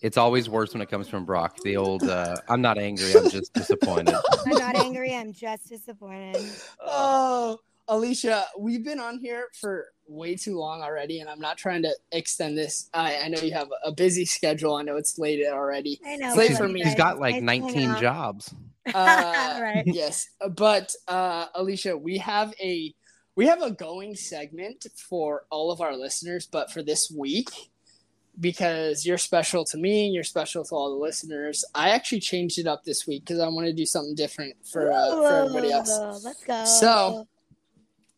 it's 0.00 0.16
always 0.16 0.48
worse 0.48 0.72
when 0.72 0.80
it 0.80 0.88
comes 0.88 1.06
from 1.06 1.26
Brock. 1.26 1.58
The 1.62 1.76
old, 1.76 2.04
uh, 2.04 2.36
I'm 2.48 2.62
not 2.62 2.78
angry. 2.78 3.14
I'm 3.14 3.28
just 3.28 3.52
disappointed. 3.54 4.14
I'm 4.46 4.58
not 4.58 4.76
angry, 4.76 5.14
I'm 5.14 5.34
just 5.34 5.68
disappointed. 5.68 6.50
Oh, 6.80 7.58
Alisha, 7.88 8.44
we've 8.58 8.84
been 8.84 9.00
on 9.00 9.18
here 9.18 9.48
for 9.60 9.86
way 10.06 10.36
too 10.36 10.58
long 10.58 10.80
already, 10.82 11.20
and 11.20 11.28
I'm 11.28 11.40
not 11.40 11.58
trying 11.58 11.82
to 11.82 11.94
extend 12.12 12.56
this. 12.56 12.88
I, 12.94 13.18
I 13.18 13.28
know 13.28 13.40
you 13.40 13.52
have 13.52 13.68
a 13.84 13.92
busy 13.92 14.24
schedule. 14.24 14.74
I 14.76 14.82
know 14.82 14.96
it's 14.96 15.18
late 15.18 15.44
already. 15.46 16.00
I 16.06 16.16
know. 16.16 16.28
It's 16.28 16.36
late 16.36 16.56
for 16.56 16.68
me. 16.68 16.80
He's 16.80 16.94
guys- 16.94 16.96
got 16.96 17.18
like 17.20 17.42
nice 17.42 17.60
19 17.62 17.96
jobs. 17.96 18.54
Uh, 18.86 19.58
right. 19.62 19.84
Yes, 19.86 20.28
but 20.58 20.94
uh, 21.08 21.48
Alisha, 21.52 21.98
we 21.98 22.18
have 22.18 22.52
a 22.60 22.94
we 23.34 23.46
have 23.46 23.62
a 23.62 23.70
going 23.70 24.14
segment 24.14 24.86
for 25.08 25.46
all 25.48 25.70
of 25.72 25.80
our 25.80 25.96
listeners, 25.96 26.46
but 26.46 26.70
for 26.70 26.82
this 26.82 27.10
week, 27.10 27.48
because 28.38 29.06
you're 29.06 29.16
special 29.16 29.64
to 29.64 29.78
me 29.78 30.04
and 30.06 30.14
you're 30.14 30.22
special 30.22 30.64
to 30.64 30.74
all 30.74 30.90
the 30.90 31.02
listeners, 31.02 31.64
I 31.74 31.90
actually 31.90 32.20
changed 32.20 32.58
it 32.58 32.66
up 32.66 32.84
this 32.84 33.06
week 33.06 33.24
because 33.24 33.40
I 33.40 33.48
want 33.48 33.66
to 33.68 33.72
do 33.72 33.86
something 33.86 34.14
different 34.14 34.54
for 34.70 34.92
uh, 34.92 35.16
for 35.16 35.32
everybody 35.34 35.72
else. 35.72 35.90
Ooh, 35.90 36.26
Let's 36.26 36.44
go. 36.44 36.64
So, 36.66 37.26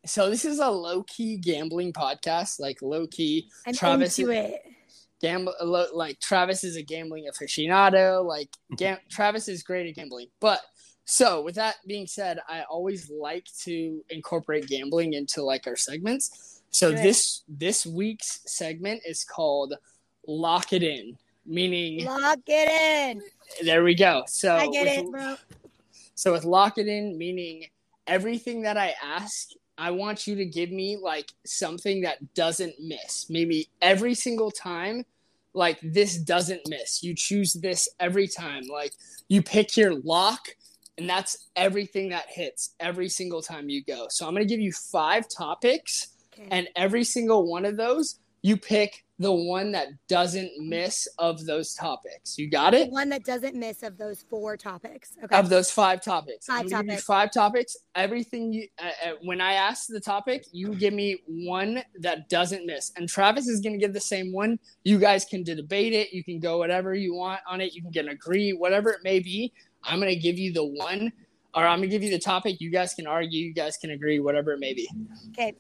So 0.07 0.30
this 0.30 0.44
is 0.44 0.59
a 0.61 0.68
low 0.70 1.02
key 1.02 1.36
gambling 1.36 1.92
podcast, 1.92 2.61
like 2.61 2.80
low 2.82 3.07
key 3.07 3.48
I'm 3.66 3.74
Travis 3.74 4.18
into 4.18 4.30
it. 4.32 4.62
gamble. 5.20 5.54
lo- 5.62 5.88
Like 5.92 6.20
Travis 6.20 6.64
is 6.64 6.76
a 6.76 6.82
gambling 6.82 7.26
aficionado. 7.30 8.24
Like 8.24 8.48
mhm. 8.72 8.76
gam- 8.78 8.98
Travis 9.11 9.48
is 9.48 9.62
great 9.62 9.88
at 9.88 9.94
gambling. 9.96 10.28
But 10.40 10.61
so 11.04 11.42
with 11.42 11.54
that 11.57 11.76
being 11.86 12.07
said, 12.07 12.38
I 12.48 12.62
always 12.62 13.11
like 13.11 13.46
to 13.64 14.04
incorporate 14.11 14.68
gambling 14.68 15.12
into 15.14 15.42
like 15.42 15.66
our 15.66 15.76
segments. 15.76 16.62
So 16.70 16.90
Good. 16.92 17.02
this 17.04 17.42
this 17.48 17.86
week's 17.86 18.40
segment 18.46 19.02
is 19.07 19.24
called 19.24 19.74
"Lock 20.26 20.72
It 20.72 20.82
In," 20.82 21.16
meaning 21.46 22.04
Lock 22.04 22.40
it 22.46 22.68
in. 22.68 23.22
there 23.66 23.82
we 23.82 23.94
go. 23.94 24.24
So 24.26 24.54
I 24.54 24.66
get 24.68 24.84
with- 24.84 25.07
it, 25.07 25.11
bro. 25.11 25.36
so 26.14 26.32
with 26.32 26.44
lock 26.44 26.76
it 26.78 26.86
in, 26.88 27.16
meaning 27.16 27.66
everything 28.07 28.62
that 28.62 28.76
I 28.76 28.94
ask, 29.02 29.50
I 29.78 29.90
want 29.90 30.26
you 30.26 30.34
to 30.36 30.44
give 30.44 30.70
me 30.70 30.96
like 30.96 31.32
something 31.44 32.02
that 32.02 32.34
doesn't 32.34 32.74
miss. 32.80 33.28
Maybe 33.30 33.68
every 33.80 34.14
single 34.14 34.50
time, 34.50 35.04
like 35.54 35.78
this 35.82 36.16
doesn't 36.18 36.68
miss. 36.68 37.02
You 37.02 37.14
choose 37.14 37.54
this 37.54 37.88
every 38.00 38.28
time. 38.28 38.64
Like 38.64 38.92
you 39.28 39.42
pick 39.42 39.76
your 39.76 39.94
lock, 40.00 40.48
and 40.98 41.08
that's 41.08 41.46
everything 41.56 42.10
that 42.10 42.26
hits 42.28 42.74
every 42.80 43.08
single 43.08 43.42
time 43.42 43.68
you 43.68 43.82
go. 43.82 44.06
So 44.10 44.26
I'm 44.26 44.34
gonna 44.34 44.44
give 44.44 44.60
you 44.60 44.72
five 44.72 45.28
topics, 45.28 46.08
Okay. 46.38 46.48
and 46.50 46.68
every 46.76 47.04
single 47.04 47.50
one 47.50 47.64
of 47.64 47.78
those, 47.78 48.18
you 48.42 48.58
pick 48.58 49.05
the 49.18 49.32
one 49.32 49.72
that 49.72 49.88
doesn't 50.08 50.50
miss 50.58 51.08
of 51.18 51.46
those 51.46 51.72
topics. 51.74 52.36
You 52.36 52.50
got 52.50 52.72
The 52.72 52.82
it? 52.82 52.90
one 52.90 53.08
that 53.08 53.24
doesn't 53.24 53.54
miss 53.54 53.82
of 53.82 53.96
those 53.96 54.24
four 54.28 54.56
topics. 54.58 55.12
Okay. 55.24 55.36
of 55.38 55.48
those 55.48 55.70
five 55.70 56.02
topics. 56.02 56.46
Five 56.46 56.60
I'm 56.60 56.68
gonna 56.68 56.82
give 56.82 56.86
you 56.86 56.90
topics. 56.92 57.04
five 57.04 57.30
topics. 57.32 57.76
Everything 57.94 58.52
you, 58.52 58.68
uh, 58.78 58.88
uh, 59.08 59.12
when 59.22 59.40
I 59.40 59.52
ask 59.54 59.86
the 59.88 60.00
topic, 60.00 60.44
you 60.52 60.74
give 60.74 60.92
me 60.92 61.16
one 61.26 61.82
that 62.00 62.28
doesn't 62.28 62.66
miss. 62.66 62.92
And 62.96 63.08
Travis 63.08 63.48
is 63.48 63.60
gonna 63.60 63.78
give 63.78 63.94
the 63.94 64.00
same 64.00 64.32
one. 64.32 64.58
You 64.84 64.98
guys 64.98 65.24
can 65.24 65.42
debate 65.42 65.94
it. 65.94 66.12
You 66.12 66.22
can 66.22 66.38
go 66.38 66.58
whatever 66.58 66.94
you 66.94 67.14
want 67.14 67.40
on 67.48 67.62
it. 67.62 67.72
You 67.74 67.80
can 67.80 67.90
get 67.90 68.06
agree, 68.08 68.52
whatever 68.52 68.90
it 68.90 69.00
may 69.02 69.20
be. 69.20 69.52
I'm 69.82 69.98
gonna 69.98 70.14
give 70.16 70.38
you 70.38 70.52
the 70.52 70.64
one, 70.64 71.10
or 71.54 71.66
I'm 71.66 71.78
gonna 71.78 71.86
give 71.86 72.02
you 72.02 72.10
the 72.10 72.18
topic. 72.18 72.60
You 72.60 72.70
guys 72.70 72.92
can 72.92 73.06
argue. 73.06 73.46
You 73.46 73.54
guys 73.54 73.78
can 73.78 73.90
agree, 73.92 74.20
whatever 74.20 74.52
it 74.52 74.58
may 74.60 74.74
be. 74.74 74.90
Okay. 75.30 75.54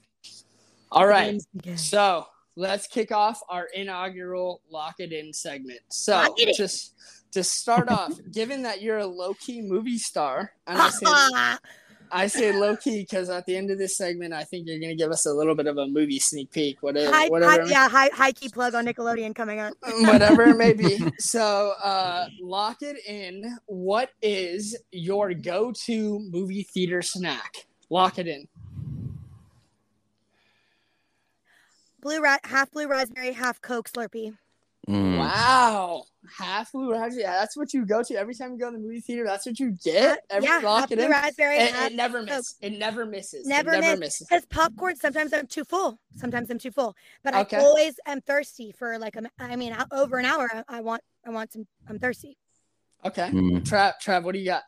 All 0.92 1.06
right. 1.06 1.40
So 1.76 2.26
let's 2.56 2.86
kick 2.86 3.12
off 3.12 3.40
our 3.48 3.66
inaugural 3.74 4.62
lock 4.70 4.96
it 4.98 5.12
in 5.12 5.32
segment. 5.32 5.80
So 5.88 6.16
Lock 6.16 6.40
it 6.40 6.48
in. 6.48 6.54
just 6.54 6.94
to 7.32 7.44
start 7.44 7.88
off, 7.88 8.12
given 8.32 8.62
that 8.62 8.82
you're 8.82 8.98
a 8.98 9.06
low 9.06 9.34
key 9.34 9.62
movie 9.62 9.98
star, 9.98 10.52
and 10.66 10.78
I 10.78 10.88
say 10.90 11.56
I 12.12 12.28
say 12.28 12.52
low 12.52 12.76
key 12.76 13.00
because 13.00 13.28
at 13.30 13.46
the 13.46 13.56
end 13.56 13.70
of 13.70 13.78
this 13.78 13.96
segment, 13.96 14.32
I 14.32 14.44
think 14.44 14.66
you're 14.66 14.78
gonna 14.78 14.94
give 14.94 15.10
us 15.10 15.26
a 15.26 15.32
little 15.32 15.54
bit 15.54 15.66
of 15.66 15.76
a 15.76 15.86
movie 15.86 16.18
sneak 16.18 16.50
peek, 16.52 16.82
whatever, 16.82 17.12
high, 17.12 17.28
whatever, 17.28 17.62
high, 17.64 17.68
yeah, 17.68 17.88
high, 17.88 18.10
high 18.12 18.32
key 18.32 18.48
plug 18.48 18.74
on 18.74 18.86
Nickelodeon 18.86 19.34
coming 19.34 19.60
up. 19.60 19.74
whatever 19.82 20.44
it 20.44 20.56
may 20.56 20.72
be. 20.72 20.98
So, 21.18 21.74
uh, 21.82 22.26
lock 22.40 22.82
it 22.82 22.96
in. 23.06 23.58
What 23.66 24.10
is 24.22 24.76
your 24.92 25.34
go-to 25.34 26.20
movie 26.30 26.62
theater 26.62 27.02
snack? 27.02 27.66
Lock 27.90 28.18
it 28.18 28.28
in. 28.28 28.46
Blue 32.06 32.20
ra- 32.20 32.36
half 32.44 32.70
blue 32.70 32.86
raspberry, 32.86 33.32
half 33.32 33.60
Coke 33.60 33.90
Slurpee. 33.90 34.36
Mm. 34.88 35.18
Wow, 35.18 36.04
half 36.38 36.70
blue 36.70 36.92
raspberry. 36.92 37.22
Yeah, 37.22 37.32
that's 37.40 37.56
what 37.56 37.74
you 37.74 37.84
go 37.84 38.04
to 38.04 38.14
every 38.14 38.32
time 38.32 38.52
you 38.52 38.58
go 38.60 38.70
to 38.70 38.76
the 38.76 38.80
movie 38.80 39.00
theater. 39.00 39.24
That's 39.24 39.44
what 39.44 39.58
you 39.58 39.72
get. 39.82 40.20
Every 40.30 40.48
yeah, 40.48 40.60
lock 40.62 40.82
half 40.82 40.88
blue 40.90 41.04
in. 41.06 41.10
raspberry, 41.10 41.56
It, 41.56 41.72
half 41.72 41.90
it 41.90 41.96
never 41.96 42.22
misses. 42.22 42.54
It 42.60 42.78
never 42.78 43.06
misses. 43.06 43.44
Never 43.48 43.72
it 43.72 43.80
never 43.80 43.98
miss. 43.98 44.20
misses. 44.20 44.28
Because 44.28 44.46
popcorn, 44.46 44.94
sometimes 44.94 45.32
I'm 45.32 45.48
too 45.48 45.64
full. 45.64 45.98
Sometimes 46.14 46.48
I'm 46.48 46.60
too 46.60 46.70
full. 46.70 46.94
But 47.24 47.34
Okay. 47.34 47.56
I 47.56 47.60
always 47.60 47.96
am 48.06 48.20
thirsty 48.20 48.70
for 48.78 48.96
like 49.00 49.16
a, 49.16 49.18
m- 49.18 49.26
I 49.40 49.56
mean, 49.56 49.76
over 49.90 50.18
an 50.18 50.26
hour. 50.26 50.48
I- 50.54 50.62
I 50.76 50.80
want, 50.82 51.02
I 51.26 51.30
want 51.30 51.52
some. 51.52 51.66
I'm 51.88 51.98
thirsty. 51.98 52.36
Okay, 53.04 53.30
Mm. 53.32 53.62
Trav, 53.64 53.94
Trav, 54.00 54.22
what 54.22 54.34
do 54.34 54.38
you 54.38 54.46
got? 54.46 54.62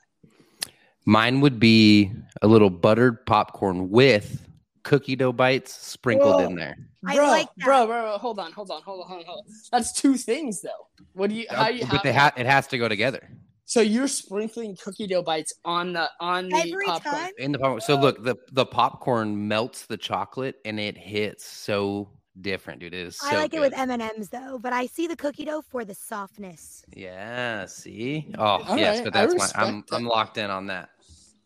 Mine 1.07 1.41
would 1.43 1.61
be 1.61 2.11
a 2.43 2.49
little 2.49 2.71
buttered 2.71 3.25
popcorn 3.27 3.91
with 3.91 4.48
cookie 4.83 5.17
dough 5.17 5.33
bites 5.33 5.73
sprinkled 5.75 6.37
Whoa. 6.37 6.47
in 6.49 6.55
there. 6.57 6.77
I 7.07 7.17
bro, 7.17 7.27
like 7.27 7.49
that. 7.57 7.65
bro, 7.65 7.87
bro, 7.87 8.03
bro, 8.03 8.19
hold 8.19 8.39
on, 8.39 8.53
hold 8.53 8.71
on, 8.71 8.83
hold 8.83 9.03
on, 9.03 9.09
hold 9.09 9.25
on. 9.29 9.43
That's 9.71 9.93
two 9.93 10.17
things 10.17 10.61
though. 10.63 11.05
What 11.13 11.31
do 11.31 11.37
you? 11.37 11.47
How 11.51 11.69
you? 11.69 11.81
but 11.81 11.97
How, 11.97 12.03
they 12.03 12.13
ha- 12.13 12.33
it 12.37 12.47
has 12.47 12.67
to 12.69 12.79
go 12.79 12.89
together 12.89 13.29
so 13.69 13.83
you're 13.83 14.09
sprinkling 14.09 14.79
cookie 14.83 15.07
dough 15.07 15.23
bites 15.23 15.53
on 15.63 15.93
the 15.93 16.09
on 16.21 16.49
the 16.49 16.57
Every 16.57 16.87
popcorn. 16.87 17.15
time. 17.15 17.33
in 17.37 17.53
the 17.53 17.59
popcorn. 17.59 17.83
So 17.83 17.97
look, 17.97 18.25
the 18.25 18.35
the 18.53 18.65
popcorn 18.65 19.47
melts 19.47 19.85
the 19.85 19.99
chocolate 19.99 20.57
and 20.65 20.81
it 20.81 20.97
hits 20.97 21.45
so 21.45 22.09
different, 22.41 22.81
dude. 22.81 22.95
It 22.95 22.97
is. 22.97 23.19
So 23.19 23.29
I 23.29 23.37
like 23.37 23.51
good. 23.51 23.59
it 23.59 23.61
with 23.61 23.79
M 23.79 23.91
and 23.91 24.01
M's 24.01 24.31
though, 24.31 24.59
but 24.59 24.73
I 24.73 24.87
see 24.87 25.07
the 25.07 25.17
cookie 25.17 25.45
dough 25.45 25.61
for 25.61 25.85
the 25.85 25.95
softness. 25.95 26.83
Yeah. 26.97 27.67
See. 27.67 28.33
Oh 28.39 28.43
All 28.43 28.79
yes, 28.79 28.97
right, 28.97 29.05
but 29.05 29.13
that's 29.13 29.35
my. 29.35 29.63
I'm 29.63 29.75
respect 29.83 29.93
I'm 29.93 30.07
locked 30.07 30.39
in 30.39 30.49
on 30.51 30.67
that. 30.69 30.89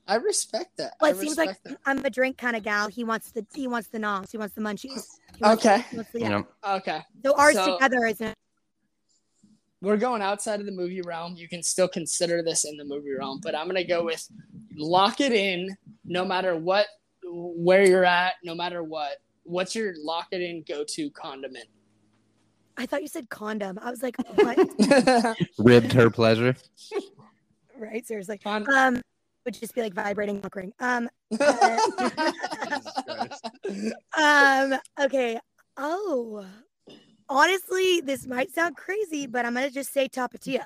I 0.07 0.17
respect 0.17 0.77
that. 0.79 0.95
Well, 1.01 1.11
I 1.13 1.15
it 1.15 1.21
seems 1.21 1.37
like 1.39 1.51
respect 1.51 1.77
I'm 1.87 2.05
a 2.05 2.11
drink 2.11 2.37
kind 2.37 2.57
of 2.57 2.63
gal. 2.65 2.89
He 2.89 3.05
wants 3.05 3.31
the 3.31 3.47
he 3.55 3.67
wants 3.69 3.89
the 3.89 3.99
noms. 3.99 4.33
He 4.33 4.39
wants 4.39 4.55
the 4.55 4.61
munchies. 4.61 5.07
Wants- 5.41 5.65
Okay. 5.67 5.85
he 5.91 5.97
wants 5.97 6.13
the- 6.13 6.21
You 6.21 6.27
yeah. 6.27 6.43
Okay. 6.77 7.01
So 7.25 7.35
ours 7.37 7.55
So- 7.55 7.75
together 7.75 8.07
isn't. 8.07 8.35
We're 9.81 9.97
going 9.97 10.23
outside 10.23 10.61
of 10.61 10.67
the 10.67 10.73
movie 10.73 11.03
realm. 11.03 11.35
You 11.37 11.49
can 11.49 11.63
still 11.63 11.89
consider 11.89 12.41
this 12.43 12.65
in 12.65 12.77
the 12.77 12.85
movie 12.85 13.11
realm, 13.13 13.41
but 13.43 13.55
I'm 13.57 13.67
gonna 13.67 13.85
go 13.85 14.05
with 14.05 14.27
lock 14.77 15.21
it 15.21 15.33
in. 15.33 15.77
No 16.05 16.25
matter 16.25 16.57
what, 16.57 16.87
where 17.25 17.87
you're 17.87 18.05
at, 18.05 18.35
no 18.45 18.55
matter 18.55 18.83
what. 18.83 19.19
What's 19.45 19.75
your 19.75 19.95
lock 19.99 20.29
it 20.33 20.41
in 20.41 20.63
go 20.67 20.85
to 20.85 21.11
condiment? 21.11 21.69
I 22.77 22.87
thought 22.87 23.03
you 23.03 23.09
said 23.09 23.29
condom. 23.29 23.79
I 23.83 23.91
was 23.91 24.03
like, 24.03 24.17
what? 24.37 25.37
Ribbed 25.59 25.93
her 25.93 26.11
pleasure. 26.11 26.55
right? 27.79 28.07
Seriously. 28.07 28.39
Con- 28.39 28.67
Um, 28.73 29.03
would 29.45 29.55
just 29.55 29.75
be 29.75 29.83
like 29.83 29.95
vibrating 29.95 30.41
cock 30.41 30.55
ring. 30.57 30.73
Um, 30.81 31.09
um, 34.19 34.75
okay. 35.01 35.39
Oh, 35.77 36.47
honestly, 37.29 38.01
this 38.01 38.27
might 38.27 38.55
sound 38.55 38.77
crazy, 38.77 39.27
but 39.27 39.45
I'm 39.45 39.55
gonna 39.55 39.71
just 39.71 39.93
say 39.93 40.09
tapatio. 40.09 40.63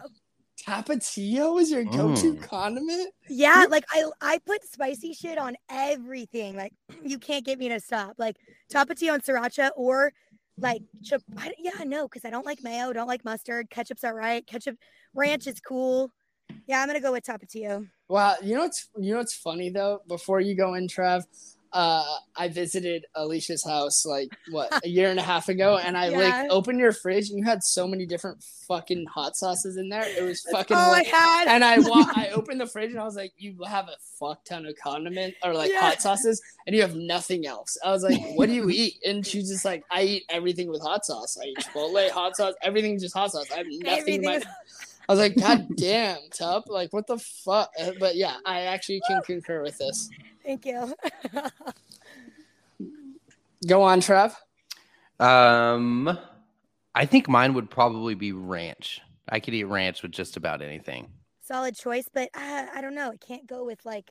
Tapatio 0.66 1.60
is 1.60 1.70
your 1.70 1.84
go-to 1.84 2.34
Mm. 2.34 2.42
condiment? 2.42 3.12
Yeah, 3.28 3.66
like 3.70 3.84
I 3.92 4.04
I 4.20 4.38
put 4.38 4.64
spicy 4.64 5.12
shit 5.12 5.38
on 5.38 5.56
everything. 5.68 6.56
Like 6.56 6.72
you 7.04 7.18
can't 7.18 7.44
get 7.44 7.58
me 7.58 7.68
to 7.68 7.78
stop. 7.80 8.14
Like 8.18 8.36
tapatio 8.72 9.14
and 9.14 9.22
sriracha 9.22 9.70
or 9.76 10.12
like 10.58 10.82
chip. 11.04 11.22
I, 11.36 11.52
yeah, 11.58 11.84
no, 11.84 12.08
because 12.08 12.24
I 12.24 12.30
don't 12.30 12.46
like 12.46 12.62
mayo, 12.62 12.92
don't 12.92 13.06
like 13.06 13.24
mustard. 13.24 13.68
Ketchup's 13.70 14.04
all 14.04 14.14
right. 14.14 14.46
Ketchup 14.46 14.76
ranch 15.14 15.46
is 15.46 15.60
cool. 15.60 16.10
Yeah, 16.66 16.80
I'm 16.80 16.88
gonna 16.88 17.00
go 17.00 17.12
with 17.12 17.24
tapatio. 17.24 17.86
Wow, 18.08 18.34
you 18.42 18.54
know 18.54 18.60
what's 18.62 18.88
you 18.98 19.12
know 19.12 19.18
what's 19.18 19.34
funny 19.34 19.70
though? 19.70 20.02
Before 20.06 20.40
you 20.40 20.54
go 20.56 20.74
in, 20.74 20.86
Trav, 20.86 21.24
uh, 21.72 22.04
I 22.36 22.46
visited 22.48 23.04
Alisha's 23.16 23.64
house 23.66 24.06
like 24.06 24.28
what 24.50 24.72
a 24.84 24.88
year 24.88 25.10
and 25.10 25.18
a 25.18 25.22
half 25.24 25.48
ago, 25.48 25.76
and 25.82 25.96
I 25.98 26.10
Yeah. 26.10 26.18
like 26.42 26.50
opened 26.52 26.78
your 26.78 26.92
fridge 26.92 27.30
and 27.30 27.38
you 27.38 27.44
had 27.44 27.64
so 27.64 27.88
many 27.88 28.06
different 28.06 28.44
fucking 28.68 29.06
hot 29.12 29.36
sauces 29.36 29.76
in 29.76 29.88
there. 29.88 30.04
It 30.06 30.22
was 30.22 30.40
fucking. 30.52 30.76
Oh, 30.76 30.92
I 30.92 31.02
had. 31.02 31.48
and 31.48 31.64
I 31.64 31.78
wa- 31.80 32.06
I 32.14 32.28
opened 32.32 32.60
the 32.60 32.66
fridge 32.66 32.90
and 32.92 33.00
I 33.00 33.04
was 33.04 33.16
like, 33.16 33.32
"You 33.38 33.56
have 33.66 33.88
a 33.88 33.96
fuck 34.20 34.44
ton 34.44 34.66
of 34.66 34.76
condiment 34.80 35.34
or 35.42 35.52
like 35.52 35.72
Yeah. 35.72 35.80
hot 35.80 36.00
sauces, 36.00 36.40
and 36.64 36.76
you 36.76 36.82
have 36.82 36.94
nothing 36.94 37.44
else." 37.44 37.76
I 37.84 37.90
was 37.90 38.04
like, 38.04 38.20
"What 38.36 38.46
do 38.46 38.52
you 38.54 38.70
eat?" 38.70 38.94
And 39.04 39.26
she's 39.26 39.50
just 39.50 39.64
like, 39.64 39.82
"I 39.90 40.02
eat 40.02 40.24
everything 40.28 40.68
with 40.68 40.80
hot 40.80 41.04
sauce. 41.04 41.36
I 41.42 41.46
eat 41.46 41.58
Chipotle 41.58 42.08
hot 42.10 42.36
sauce. 42.36 42.54
Everything's 42.62 43.02
just 43.02 43.14
hot 43.16 43.32
sauce. 43.32 43.50
I 43.50 43.56
have 43.58 43.66
nothing." 43.68 44.14
in 44.14 44.22
my- 44.22 44.34
Everything 44.34 44.52
I 45.08 45.12
was 45.12 45.20
like, 45.20 45.36
God 45.36 45.68
damn, 45.76 46.18
Tup, 46.30 46.68
like 46.68 46.92
what 46.92 47.06
the 47.06 47.18
fuck? 47.18 47.70
Uh, 47.80 47.92
But 48.00 48.16
yeah, 48.16 48.36
I 48.44 48.62
actually 48.62 49.00
can 49.06 49.22
concur 49.22 49.62
with 49.62 49.78
this. 49.78 50.10
Thank 50.44 50.66
you. 50.66 50.94
Go 53.66 53.82
on, 53.82 54.00
Trav. 54.00 54.34
Um, 55.18 56.18
I 56.94 57.06
think 57.06 57.28
mine 57.28 57.54
would 57.54 57.70
probably 57.70 58.14
be 58.14 58.32
ranch. 58.32 59.00
I 59.28 59.40
could 59.40 59.54
eat 59.54 59.64
ranch 59.64 60.02
with 60.02 60.12
just 60.12 60.36
about 60.36 60.62
anything. 60.62 61.10
Solid 61.42 61.76
choice, 61.76 62.08
but 62.12 62.28
uh, 62.34 62.66
I 62.74 62.80
don't 62.80 62.94
know. 62.94 63.10
I 63.10 63.16
can't 63.16 63.46
go 63.46 63.64
with 63.64 63.84
like 63.84 64.10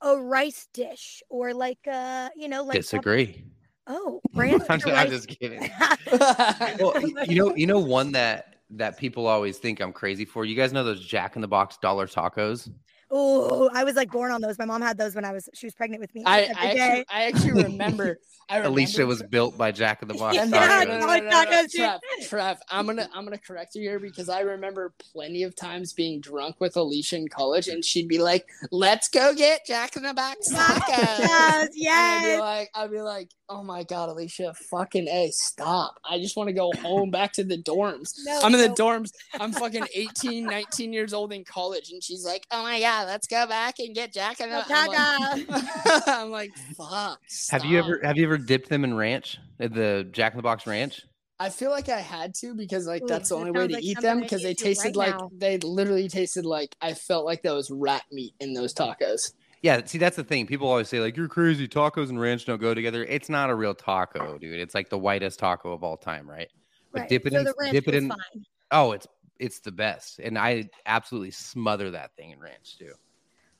a 0.00 0.16
rice 0.16 0.68
dish 0.72 1.22
or 1.28 1.54
like 1.54 1.78
uh, 1.90 2.28
you 2.36 2.48
know, 2.48 2.62
like 2.62 2.74
tap- 2.74 2.82
Disagree. 2.82 3.44
Oh, 3.86 4.20
ranch. 4.34 4.62
I'm, 4.68 4.78
with 4.78 4.86
just, 4.86 4.86
a 4.86 4.96
I'm 4.96 5.10
just 5.10 5.28
kidding. 5.28 5.70
Well, 6.80 7.00
you 7.28 7.36
know, 7.36 7.54
you 7.54 7.66
know 7.66 7.78
one 7.78 8.12
that 8.12 8.55
that 8.70 8.98
people 8.98 9.26
always 9.26 9.58
think 9.58 9.80
I'm 9.80 9.92
crazy 9.92 10.24
for. 10.24 10.44
You 10.44 10.54
guys 10.56 10.72
know 10.72 10.84
those 10.84 11.04
Jack 11.04 11.36
in 11.36 11.42
the 11.42 11.48
Box 11.48 11.76
dollar 11.78 12.06
tacos? 12.06 12.70
Oh, 13.08 13.70
I 13.72 13.84
was 13.84 13.94
like 13.94 14.10
born 14.10 14.32
on 14.32 14.40
those. 14.40 14.58
My 14.58 14.64
mom 14.64 14.82
had 14.82 14.98
those 14.98 15.14
when 15.14 15.24
I 15.24 15.30
was 15.30 15.48
she 15.54 15.66
was 15.66 15.74
pregnant 15.74 16.00
with 16.00 16.12
me. 16.12 16.24
I, 16.26 16.40
every 16.42 16.54
I, 16.56 16.74
day. 16.74 16.80
actually, 16.80 17.04
I 17.08 17.22
actually 17.22 17.62
remember. 17.70 18.18
I 18.48 18.58
remember 18.58 18.80
Alisha 18.80 19.06
was 19.06 19.22
built 19.24 19.56
by 19.56 19.70
Jack 19.72 20.02
in 20.02 20.08
the 20.08 20.14
Box 20.14 20.34
Yeah, 20.36 20.44
No, 20.44 20.58
no, 20.58 20.66
tacos. 20.66 20.86
no, 20.88 20.94
no, 20.94 21.00
dollar 21.00 21.18
no, 21.18 21.30
no, 21.30 21.30
no, 21.30 21.44
tacos. 21.44 21.70
Trev, 21.72 22.00
Trev, 22.28 22.58
I'm 22.68 22.86
gonna 22.86 23.08
I'm 23.14 23.24
gonna 23.24 23.38
correct 23.38 23.76
you 23.76 23.82
here 23.82 24.00
because 24.00 24.28
I 24.28 24.40
remember 24.40 24.92
plenty 25.12 25.44
of 25.44 25.54
times 25.54 25.92
being 25.92 26.20
drunk 26.20 26.56
with 26.60 26.74
Alisha 26.74 27.12
in 27.12 27.28
college, 27.28 27.68
and 27.68 27.84
she'd 27.84 28.08
be 28.08 28.18
like, 28.18 28.48
"Let's 28.72 29.08
go 29.08 29.34
get 29.36 29.64
Jack 29.66 29.94
in 29.96 30.02
the 30.02 30.12
Box 30.12 30.38
tacos." 30.52 31.68
yes, 31.74 31.78
And 32.24 32.26
I'd 32.26 32.34
be 32.34 32.40
like, 32.40 32.70
I'd 32.74 32.90
be 32.90 33.00
like, 33.02 33.30
oh 33.48 33.62
my 33.62 33.84
god, 33.84 34.08
Alisha, 34.08 34.56
fucking 34.56 35.08
a, 35.08 35.30
stop! 35.32 35.98
I 36.08 36.18
just 36.18 36.36
want 36.36 36.48
to 36.48 36.52
go 36.52 36.72
home, 36.80 37.10
back 37.10 37.32
to 37.34 37.44
the 37.44 37.58
dorms. 37.58 38.12
No, 38.24 38.40
I'm 38.42 38.54
in 38.54 38.60
the 38.60 38.68
dorms. 38.68 39.10
I'm 39.38 39.52
fucking 39.64 39.86
18, 39.94 40.44
19 40.44 40.92
years 40.92 41.12
old 41.12 41.32
in 41.32 41.44
college, 41.44 41.90
and 41.90 42.02
she's 42.02 42.24
like, 42.24 42.46
oh 42.50 42.62
my 42.62 42.80
god, 42.80 43.06
let's 43.06 43.26
go 43.26 43.46
back 43.46 43.78
and 43.78 43.94
get 43.94 44.12
Jack 44.12 44.40
in 44.40 44.50
the. 44.50 44.64
I'm 44.68 44.88
like, 44.88 45.46
Taco. 45.46 46.10
I'm 46.10 46.30
like, 46.30 46.56
fuck. 46.76 47.20
Have 47.50 47.64
you 47.64 47.78
ever 47.78 48.00
have 48.02 48.16
you 48.16 48.24
ever 48.24 48.38
dipped 48.38 48.68
them 48.68 48.84
in 48.84 48.94
ranch? 48.94 49.38
Uh, 49.60 49.68
The 49.68 50.08
Jack 50.12 50.32
in 50.32 50.36
the 50.38 50.42
Box 50.42 50.66
ranch? 50.66 51.02
I 51.38 51.50
feel 51.50 51.70
like 51.70 51.88
I 51.88 52.00
had 52.00 52.34
to 52.36 52.54
because 52.54 52.86
like 52.86 53.02
Ooh, 53.02 53.06
that's 53.06 53.28
the 53.28 53.36
only 53.36 53.50
way 53.50 53.68
to 53.68 53.74
like 53.74 53.84
eat 53.84 54.00
them 54.00 54.20
because 54.20 54.42
they 54.42 54.50
need 54.50 54.58
to 54.58 54.64
do 54.64 54.68
tasted 54.68 54.96
right 54.96 55.10
like 55.10 55.20
now. 55.20 55.30
they 55.36 55.58
literally 55.58 56.08
tasted 56.08 56.46
like 56.46 56.74
I 56.80 56.94
felt 56.94 57.26
like 57.26 57.42
that 57.42 57.52
was 57.52 57.70
rat 57.70 58.04
meat 58.10 58.34
in 58.40 58.54
those 58.54 58.72
tacos. 58.72 59.32
Yeah, 59.62 59.84
see 59.84 59.98
that's 59.98 60.16
the 60.16 60.24
thing. 60.24 60.46
People 60.46 60.68
always 60.68 60.88
say 60.88 61.00
like 61.00 61.16
you're 61.16 61.28
crazy. 61.28 61.66
Tacos 61.66 62.08
and 62.10 62.20
ranch 62.20 62.44
don't 62.44 62.60
go 62.60 62.74
together. 62.74 63.04
It's 63.04 63.28
not 63.28 63.50
a 63.50 63.54
real 63.54 63.74
taco, 63.74 64.38
dude. 64.38 64.60
It's 64.60 64.74
like 64.74 64.90
the 64.90 64.98
whitest 64.98 65.38
taco 65.38 65.72
of 65.72 65.82
all 65.82 65.96
time, 65.96 66.28
right? 66.28 66.48
But 66.92 67.00
Right. 67.00 67.08
dip 67.08 67.26
it 67.26 67.32
so 67.32 67.38
in- 67.40 67.44
the 67.44 67.54
ranch 67.58 67.72
dip 67.72 67.88
it 67.88 67.94
in- 67.94 68.08
fine. 68.10 68.44
Oh, 68.70 68.92
it's 68.92 69.06
it's 69.38 69.60
the 69.60 69.72
best, 69.72 70.18
and 70.18 70.38
I 70.38 70.68
absolutely 70.86 71.30
smother 71.30 71.90
that 71.92 72.14
thing 72.16 72.30
in 72.30 72.40
ranch 72.40 72.78
too. 72.78 72.92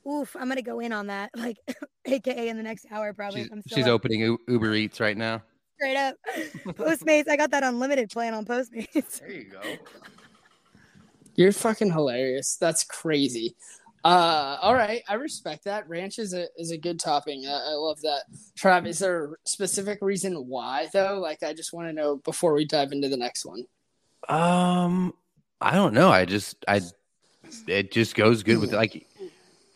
Oof, 0.08 0.36
I'm 0.38 0.48
gonna 0.48 0.62
go 0.62 0.80
in 0.80 0.92
on 0.92 1.08
that, 1.08 1.30
like, 1.36 1.56
AKA 2.06 2.48
in 2.48 2.56
the 2.56 2.62
next 2.62 2.86
hour 2.92 3.12
probably. 3.12 3.42
She's, 3.42 3.50
I'm 3.52 3.62
still 3.62 3.76
she's 3.76 3.86
opening 3.88 4.20
U- 4.20 4.38
Uber 4.48 4.74
Eats 4.74 5.00
right 5.00 5.16
now. 5.16 5.42
straight 5.76 5.96
up. 5.96 6.14
Postmates, 6.66 7.28
I 7.28 7.36
got 7.36 7.50
that 7.50 7.64
unlimited 7.64 8.10
plan 8.10 8.32
on 8.34 8.44
Postmates. 8.46 9.18
There 9.20 9.30
you 9.32 9.50
go. 9.50 9.60
You're 11.34 11.52
fucking 11.52 11.90
hilarious. 11.92 12.56
That's 12.56 12.84
crazy. 12.84 13.54
Uh, 14.06 14.56
all 14.62 14.72
right, 14.72 15.02
I 15.08 15.14
respect 15.14 15.64
that. 15.64 15.88
Ranch 15.88 16.20
is 16.20 16.32
a 16.32 16.46
is 16.56 16.70
a 16.70 16.78
good 16.78 17.00
topping. 17.00 17.44
I, 17.44 17.70
I 17.70 17.72
love 17.72 18.00
that. 18.02 18.22
Trav, 18.56 18.86
is 18.86 19.00
there 19.00 19.24
a 19.24 19.48
specific 19.48 19.98
reason 20.00 20.46
why 20.46 20.86
though? 20.92 21.18
Like, 21.18 21.42
I 21.42 21.52
just 21.52 21.72
want 21.72 21.88
to 21.88 21.92
know 21.92 22.18
before 22.18 22.54
we 22.54 22.64
dive 22.64 22.92
into 22.92 23.08
the 23.08 23.16
next 23.16 23.44
one. 23.44 23.64
Um, 24.28 25.12
I 25.60 25.74
don't 25.74 25.92
know. 25.92 26.08
I 26.08 26.24
just 26.24 26.64
I 26.68 26.82
it 27.66 27.90
just 27.90 28.14
goes 28.14 28.44
good 28.44 28.60
with 28.60 28.72
like 28.72 29.08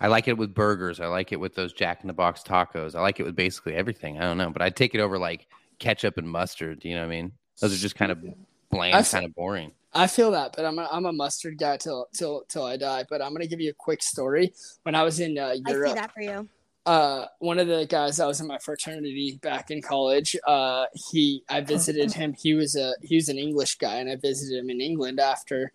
I 0.01 0.07
like 0.07 0.29
it 0.29 0.39
with 0.39 0.55
burgers. 0.55 1.01
I 1.01 1.07
like 1.07 1.33
it 1.33 1.41
with 1.41 1.57
those 1.57 1.73
Jack 1.73 2.03
in 2.03 2.07
the 2.07 2.13
Box 2.13 2.45
tacos. 2.45 2.95
I 2.95 3.01
like 3.01 3.19
it 3.19 3.25
with 3.25 3.35
basically 3.35 3.75
everything. 3.75 4.19
I 4.19 4.23
don't 4.23 4.39
know, 4.39 4.51
but 4.51 4.63
I'd 4.63 4.77
take 4.77 4.95
it 4.95 5.01
over 5.01 5.19
like 5.19 5.49
ketchup 5.81 6.19
and 6.19 6.31
mustard. 6.31 6.85
You 6.85 6.95
know 6.95 7.01
what 7.01 7.09
I 7.09 7.17
mean? 7.17 7.33
Those 7.61 7.75
are 7.75 7.79
just 7.79 7.97
kind 7.97 8.13
of 8.13 8.25
bland, 8.71 9.05
kind 9.07 9.25
of 9.25 9.35
boring. 9.35 9.73
I 9.93 10.07
feel 10.07 10.31
that, 10.33 10.55
but 10.57 10.65
I'm 10.65 10.79
a, 10.79 10.89
I'm 10.91 11.07
a 11.07 11.13
mustard 11.13 11.59
guy 11.59 11.77
till 11.77 12.07
till 12.15 12.45
till 12.49 12.65
I 12.65 12.77
die. 12.77 13.05
But 13.09 13.23
I'm 13.23 13.33
gonna 13.33 13.47
give 13.47 13.61
you 13.61 13.71
a 13.71 13.75
quick 13.75 14.03
story. 14.03 14.53
When 14.85 14.95
I 14.95 15.03
was 15.03 15.21
in 15.21 15.37
uh, 15.39 15.55
I 15.67 15.73
see 15.73 15.95
that 15.95 16.13
for 16.13 16.23
you. 16.23 16.49
uh, 16.87 17.27
one 17.41 17.59
of 17.59 17.67
the 17.67 17.87
guys 17.87 18.21
I 18.21 18.27
was 18.27 18.41
in 18.41 18.47
my 18.47 18.59
fraternity 18.59 19.39
back 19.43 19.71
in 19.71 19.83
college, 19.83 20.37
uh, 20.47 20.87
he 21.11 21.43
I 21.49 21.61
visited 21.61 22.13
him. 22.13 22.35
He 22.35 22.55
was 22.55 22.77
a 22.77 22.95
he 23.03 23.17
was 23.17 23.29
an 23.29 23.39
English 23.39 23.79
guy, 23.79 23.97
and 23.97 24.09
I 24.09 24.17
visited 24.17 24.59
him 24.59 24.71
in 24.71 24.81
England 24.81 25.19
after 25.21 25.73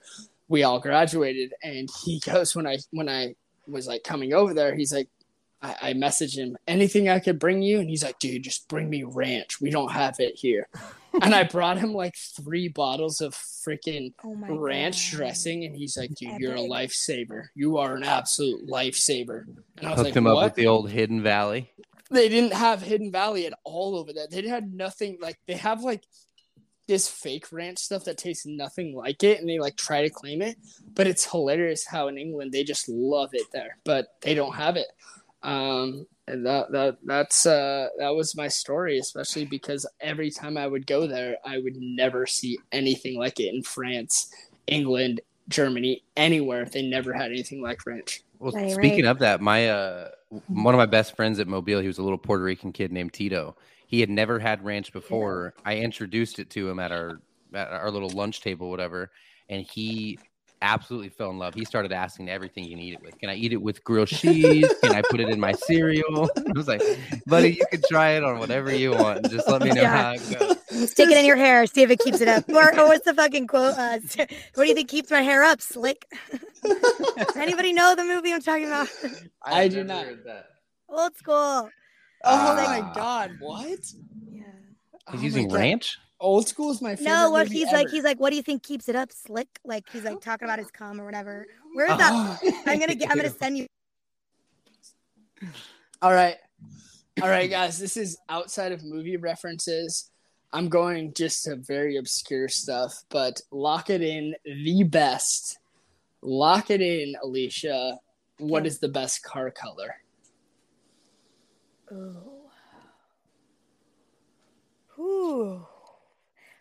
we 0.48 0.64
all 0.64 0.80
graduated. 0.80 1.54
And 1.64 1.90
he 2.04 2.20
goes 2.26 2.56
when 2.56 2.68
I 2.68 2.78
when 2.92 3.10
I 3.10 3.36
was 3.68 3.88
like 3.88 4.04
coming 4.04 4.34
over 4.34 4.54
there, 4.54 4.76
he's 4.76 4.94
like, 4.94 5.10
I, 5.62 5.76
I 5.82 5.94
messaged 5.94 6.38
him 6.38 6.58
anything 6.68 7.10
I 7.10 7.20
could 7.20 7.40
bring 7.40 7.62
you, 7.62 7.80
and 7.80 7.90
he's 7.90 8.04
like, 8.04 8.20
dude, 8.20 8.44
just 8.44 8.68
bring 8.70 8.90
me 8.90 9.04
ranch. 9.04 9.60
We 9.60 9.72
don't 9.72 9.92
have 9.92 10.20
it 10.20 10.36
here. 10.36 10.68
And 11.22 11.36
I 11.36 11.44
brought 11.44 11.78
him 11.78 11.94
like 11.94 12.16
three 12.16 12.68
bottles 12.68 13.22
of 13.22 13.34
freaking 13.34 14.14
Oh 14.24 14.36
ranch 14.58 15.12
God. 15.12 15.18
dressing, 15.18 15.66
and 15.66 15.76
he's 15.76 15.98
like, 15.98 16.14
"Dude, 16.16 16.40
you're 16.40 16.56
a 16.56 16.60
lifesaver. 16.60 17.48
You 17.56 17.78
are 17.78 17.96
an 17.96 18.04
absolute 18.04 18.68
lifesaver." 18.70 19.46
And 19.78 19.88
I 19.88 19.90
was 19.90 19.98
like, 19.98 19.98
Hooked 19.98 20.06
like, 20.06 20.16
him 20.16 20.28
up 20.28 20.36
"What?" 20.36 20.44
with 20.46 20.56
the 20.56 20.68
old 20.68 20.90
Hidden 20.90 21.24
Valley. 21.24 21.72
They 22.12 22.30
didn't 22.30 22.54
have 22.54 22.82
Hidden 22.82 23.12
Valley 23.12 23.48
at 23.48 23.54
all 23.64 23.98
over 23.98 24.14
there. 24.14 24.28
They 24.30 24.48
had 24.48 24.74
nothing. 24.74 25.18
Like 25.20 25.38
they 25.48 25.56
have 25.56 25.82
like 25.82 26.04
this 26.88 27.08
fake 27.08 27.52
ranch 27.52 27.80
stuff 27.80 28.04
that 28.06 28.18
tastes 28.18 28.46
nothing 28.46 28.96
like 28.96 29.24
it, 29.24 29.40
and 29.40 29.50
they 29.50 29.60
like 29.60 29.76
try 29.76 30.04
to 30.04 30.10
claim 30.10 30.42
it. 30.42 30.58
But 30.94 31.08
it's 31.08 31.30
hilarious 31.30 31.86
how 31.86 32.08
in 32.08 32.18
England 32.18 32.52
they 32.52 32.64
just 32.64 32.88
love 32.88 33.30
it 33.34 33.48
there, 33.52 33.78
but 33.84 34.08
they 34.22 34.36
don't 34.36 34.56
have 34.56 34.76
it. 34.78 34.88
Um, 35.46 36.08
and 36.28 36.44
that 36.46 36.72
that 36.72 36.98
that's 37.06 37.46
uh 37.46 37.88
that 38.00 38.10
was 38.10 38.36
my 38.36 38.48
story, 38.48 38.98
especially 38.98 39.46
because 39.46 39.86
every 40.02 40.32
time 40.32 40.58
I 40.58 40.66
would 40.66 40.88
go 40.88 41.06
there, 41.06 41.38
I 41.46 41.60
would 41.60 41.76
never 41.78 42.26
see 42.26 42.58
anything 42.72 43.18
like 43.18 43.40
it 43.40 43.54
in 43.54 43.62
France, 43.62 44.34
England, 44.66 45.22
Germany, 45.48 46.02
anywhere. 46.18 46.66
They 46.66 46.82
never 46.82 47.14
had 47.14 47.32
anything 47.32 47.62
like 47.62 47.86
ranch. 47.86 48.24
Well, 48.40 48.54
Right, 48.54 48.72
speaking 48.72 49.06
right. 49.06 49.12
of 49.12 49.20
that, 49.20 49.40
my 49.40 49.70
uh, 49.70 50.10
one 50.48 50.74
of 50.74 50.80
my 50.80 50.88
best 50.88 51.16
friends 51.16 51.40
at 51.40 51.48
Mobile, 51.48 51.80
he 51.80 51.88
was 51.88 52.00
a 52.00 52.04
little 52.04 52.18
Puerto 52.18 52.44
Rican 52.44 52.72
kid 52.74 52.92
named 52.92 53.14
Tito. 53.14 53.56
He 53.86 54.00
had 54.00 54.10
never 54.10 54.40
had 54.40 54.66
ranch 54.66 54.92
before. 54.92 55.54
I 55.64 55.78
introduced 55.78 56.40
it 56.40 56.50
to 56.52 56.68
him 56.68 56.80
at 56.80 56.92
our 56.92 57.22
at 57.54 57.72
our 57.72 57.92
little 57.92 58.10
lunch 58.10 58.42
table, 58.42 58.72
whatever, 58.72 59.12
and 59.48 59.62
he 59.62 60.18
absolutely 60.62 61.10
fell 61.10 61.30
in 61.30 61.38
love. 61.38 61.54
He 61.54 61.66
started 61.66 61.92
asking 61.92 62.30
everything 62.30 62.64
you 62.64 62.72
can 62.72 62.80
eat 62.80 62.94
it 62.94 63.02
with. 63.02 63.18
Can 63.20 63.30
I 63.30 63.36
eat 63.36 63.54
it 63.54 63.62
with 63.62 63.84
grilled 63.84 64.08
cheese? 64.08 64.68
Can 64.84 64.94
I 64.96 65.02
put 65.10 65.20
it 65.20 65.30
in 65.30 65.40
my 65.40 65.52
cereal? 65.52 66.30
I 66.38 66.52
was 66.56 66.68
like, 66.68 66.82
buddy, 67.28 67.54
you 67.54 67.66
can 67.72 67.82
try 67.90 68.12
it 68.12 68.24
on 68.24 68.40
whatever 68.40 68.74
you 68.74 68.92
want. 68.92 69.30
Just 69.30 69.48
let 69.48 69.62
me 69.62 69.70
know 69.72 69.82
Yeah. 69.82 70.02
how 70.04 70.12
it 70.14 70.40
goes. 70.40 70.92
Stick 70.92 71.10
it 71.10 71.18
in 71.18 71.26
your 71.26 71.36
hair, 71.38 71.66
see 71.68 71.82
if 71.84 71.90
it 71.90 72.00
keeps 72.00 72.22
it 72.22 72.28
up. 72.28 72.48
Or, 72.50 72.78
or 72.80 72.88
what's 72.88 73.06
the 73.06 73.14
fucking 73.14 73.48
quote? 73.48 73.78
Uh, 73.78 74.00
what 74.18 74.28
do 74.64 74.66
you 74.66 74.74
think 74.74 74.90
keeps 74.90 75.12
my 75.12 75.22
hair 75.22 75.44
up? 75.44 75.62
Slick. 75.62 76.06
Anybody 77.36 77.74
know 77.74 77.96
the 77.96 78.04
movie 78.04 78.34
I'm 78.34 78.42
talking 78.42 78.66
about? 78.68 78.88
I 79.44 79.64
I've 79.64 79.72
do 79.72 79.84
not. 79.84 80.06
Old 80.90 81.16
school. 81.16 81.36
Oh 81.36 81.70
Ah. 82.24 82.56
my 82.56 82.94
god, 82.96 83.32
what? 83.40 83.80
Yeah. 84.32 84.44
Oh 85.08 85.12
He's 85.12 85.20
my 85.20 85.26
using 85.26 85.48
God. 85.50 85.56
ranch. 85.60 85.98
Old 86.20 86.48
school 86.48 86.72
is 86.72 86.82
my 86.82 86.96
favorite. 86.96 87.14
No, 87.14 87.30
what 87.30 87.48
he's 87.48 87.72
like, 87.72 87.90
he's 87.90 88.04
like, 88.04 88.20
what 88.20 88.30
do 88.30 88.38
you 88.38 88.42
think 88.42 88.64
keeps 88.64 88.88
it 88.88 88.96
up? 88.96 89.12
Slick. 89.12 89.48
Like 89.66 89.84
he's 89.92 90.04
like 90.04 90.22
talking 90.22 90.48
about 90.48 90.60
his 90.60 90.72
cum 90.72 91.00
or 91.00 91.06
whatever. 91.06 91.46
Where 91.74 91.92
is 91.92 91.98
that? 91.98 92.12
Oh. 92.14 92.62
I'm 92.66 92.80
gonna 92.80 92.96
get. 92.96 93.12
I'm 93.12 93.18
gonna 93.18 93.30
send 93.30 93.58
you. 93.58 93.68
All 96.02 96.14
right. 96.14 96.38
All 97.22 97.30
right, 97.30 97.50
guys. 97.50 97.78
This 97.78 97.98
is 97.98 98.18
outside 98.30 98.72
of 98.72 98.84
movie 98.84 99.18
references. 99.18 100.10
I'm 100.54 100.70
going 100.70 101.14
just 101.14 101.44
to 101.46 101.58
very 101.58 101.98
obscure 101.98 102.48
stuff, 102.48 103.04
but 103.10 103.42
lock 103.52 103.90
it 103.90 104.02
in 104.02 104.36
the 104.46 104.84
best. 104.84 105.58
Lock 106.22 106.72
it 106.72 106.82
in, 106.82 107.16
Alisha. 107.24 107.98
What 108.38 108.66
is 108.66 108.80
the 108.80 108.88
best 108.88 109.24
car 109.24 109.52
color? 109.52 109.96
Ooh. 111.92 112.18
Ooh. 114.98 115.68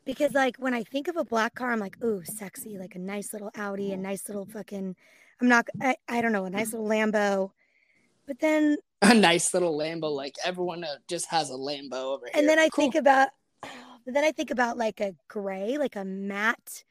Because 0.05 0.33
like 0.35 0.57
when 0.59 0.75
I 0.75 0.83
think 0.85 1.09
of 1.09 1.17
a 1.17 1.25
black 1.25 1.55
car, 1.55 1.73
I'm 1.73 1.81
like, 1.81 2.03
ooh, 2.05 2.23
sexy, 2.25 2.79
like 2.79 2.95
a 2.95 2.99
nice 2.99 3.33
little 3.33 3.51
Audi, 3.57 3.93
a 3.93 3.97
nice 3.97 4.29
little 4.29 4.45
fucking. 4.45 4.97
I'm 5.41 5.49
not. 5.49 5.67
I, 5.81 5.97
I 6.09 6.21
don't 6.21 6.33
know, 6.33 6.45
a 6.45 6.51
nice 6.51 6.73
little 6.73 6.89
Lambo. 6.89 7.51
But 8.27 8.39
then 8.41 8.77
A 9.03 9.15
nice 9.15 9.53
little 9.53 9.77
Lambo, 9.77 10.15
like 10.15 10.35
everyone 10.45 10.85
uh, 10.85 10.97
just 11.09 11.27
has 11.27 11.51
a 11.51 11.55
Lambo 11.55 12.15
over 12.15 12.27
here. 12.27 12.33
and 12.35 12.49
then 12.49 12.59
I 12.59 12.69
Cool. 12.69 12.85
think 12.85 12.95
about, 12.95 13.29
but 13.63 14.15
then 14.15 14.25
I 14.25 14.33
think 14.33 14.51
about 14.51 14.77
like 14.79 15.01
a 15.01 15.15
gray, 15.29 15.77
like 15.79 15.97
a 15.97 16.05
matte, 16.05 16.85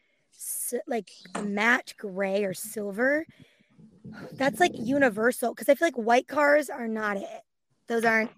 like 0.87 1.09
a 1.35 1.41
matte 1.43 1.93
gray 1.97 2.43
or 2.43 2.53
silver. 2.53 3.25
That's 4.33 4.59
like 4.59 4.73
universal 4.75 5.53
because 5.53 5.69
I 5.69 5.75
feel 5.75 5.87
like 5.87 5.97
white 5.97 6.27
cars 6.27 6.69
are 6.69 6.87
not 6.87 7.17
it. 7.17 7.41
Those 7.87 8.05
aren't. 8.05 8.31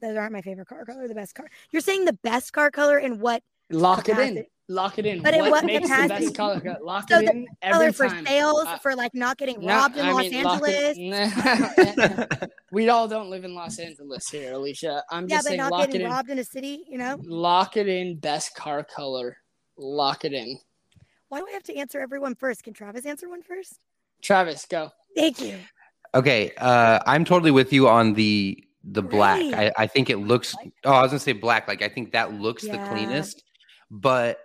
Those 0.00 0.16
aren't 0.16 0.32
my 0.32 0.42
favorite 0.42 0.68
car 0.68 0.84
color. 0.84 1.08
The 1.08 1.14
best 1.14 1.34
car. 1.34 1.48
You're 1.70 1.80
saying 1.80 2.04
the 2.04 2.12
best 2.12 2.52
car 2.52 2.70
color 2.70 2.98
in 2.98 3.20
what 3.20 3.42
lock 3.70 4.08
it 4.08 4.18
in. 4.18 4.44
Lock 4.68 4.98
it 4.98 5.04
in. 5.04 5.20
But 5.22 5.34
in 5.34 5.40
what, 5.40 5.50
what 5.50 5.64
makes 5.66 5.82
the 5.82 5.94
capacity? 5.94 6.24
best 6.26 6.36
color? 6.36 6.78
Lock 6.82 7.06
So 7.10 7.18
it 7.18 7.26
the 7.26 7.32
in 7.32 7.46
color 7.62 7.82
every 7.84 7.92
for 7.92 8.08
time. 8.08 8.24
sales 8.26 8.64
Uh, 8.66 8.78
for 8.78 8.94
like 8.96 9.14
not 9.14 9.36
getting 9.36 9.60
No, 9.60 9.66
robbed 9.76 9.96
in 9.98 10.06
I 10.06 10.12
Los 10.12 10.30
mean, 10.30 10.42
lock 10.42 10.62
it- 10.64 10.96
Angeles. 10.98 12.48
we 12.72 12.88
all 12.88 13.06
don't 13.06 13.28
live 13.28 13.44
in 13.44 13.54
Los 13.54 13.78
Angeles 13.78 14.26
here, 14.30 14.54
Alisha. 14.54 15.02
I'm 15.10 15.28
Yeah, 15.28 15.36
just 15.36 15.44
but 15.44 15.48
saying, 15.50 15.58
not 15.58 15.70
lock 15.72 15.86
getting 15.86 16.00
in. 16.02 16.10
robbed 16.10 16.30
in 16.30 16.38
a 16.38 16.44
city, 16.44 16.84
you 16.88 16.96
know? 16.96 17.18
Lock 17.24 17.76
it 17.76 17.88
in. 17.88 18.16
Best 18.18 18.54
car 18.54 18.82
color. 18.84 19.36
Lock 19.76 20.24
it 20.24 20.32
in. 20.32 20.58
Why 21.28 21.40
do 21.40 21.46
I 21.48 21.52
have 21.52 21.62
to 21.64 21.76
answer 21.76 22.00
everyone 22.00 22.34
first? 22.34 22.62
Can 22.64 22.72
Travis 22.72 23.04
answer 23.04 23.28
one 23.28 23.42
first? 23.42 23.80
Travis, 24.22 24.64
go. 24.66 24.90
Thank 25.14 25.42
you. 25.42 25.58
Okay, 26.14 26.52
uh, 26.58 27.00
I'm 27.06 27.24
totally 27.26 27.50
with 27.50 27.70
you 27.72 27.88
on 27.88 28.14
the 28.14 28.64
the 28.84 29.02
black. 29.02 29.40
Great. 29.40 29.54
I, 29.54 29.72
I 29.76 29.86
think 29.88 30.08
it 30.10 30.18
looks. 30.18 30.54
Oh, 30.84 30.92
I 30.92 31.02
was 31.02 31.10
gonna 31.10 31.18
say 31.18 31.32
black. 31.32 31.66
Like 31.68 31.82
I 31.82 31.88
think 31.88 32.12
that 32.12 32.32
looks 32.34 32.62
the 32.62 32.68
Yeah. 32.76 32.88
cleanest, 32.88 33.42
but 33.90 34.38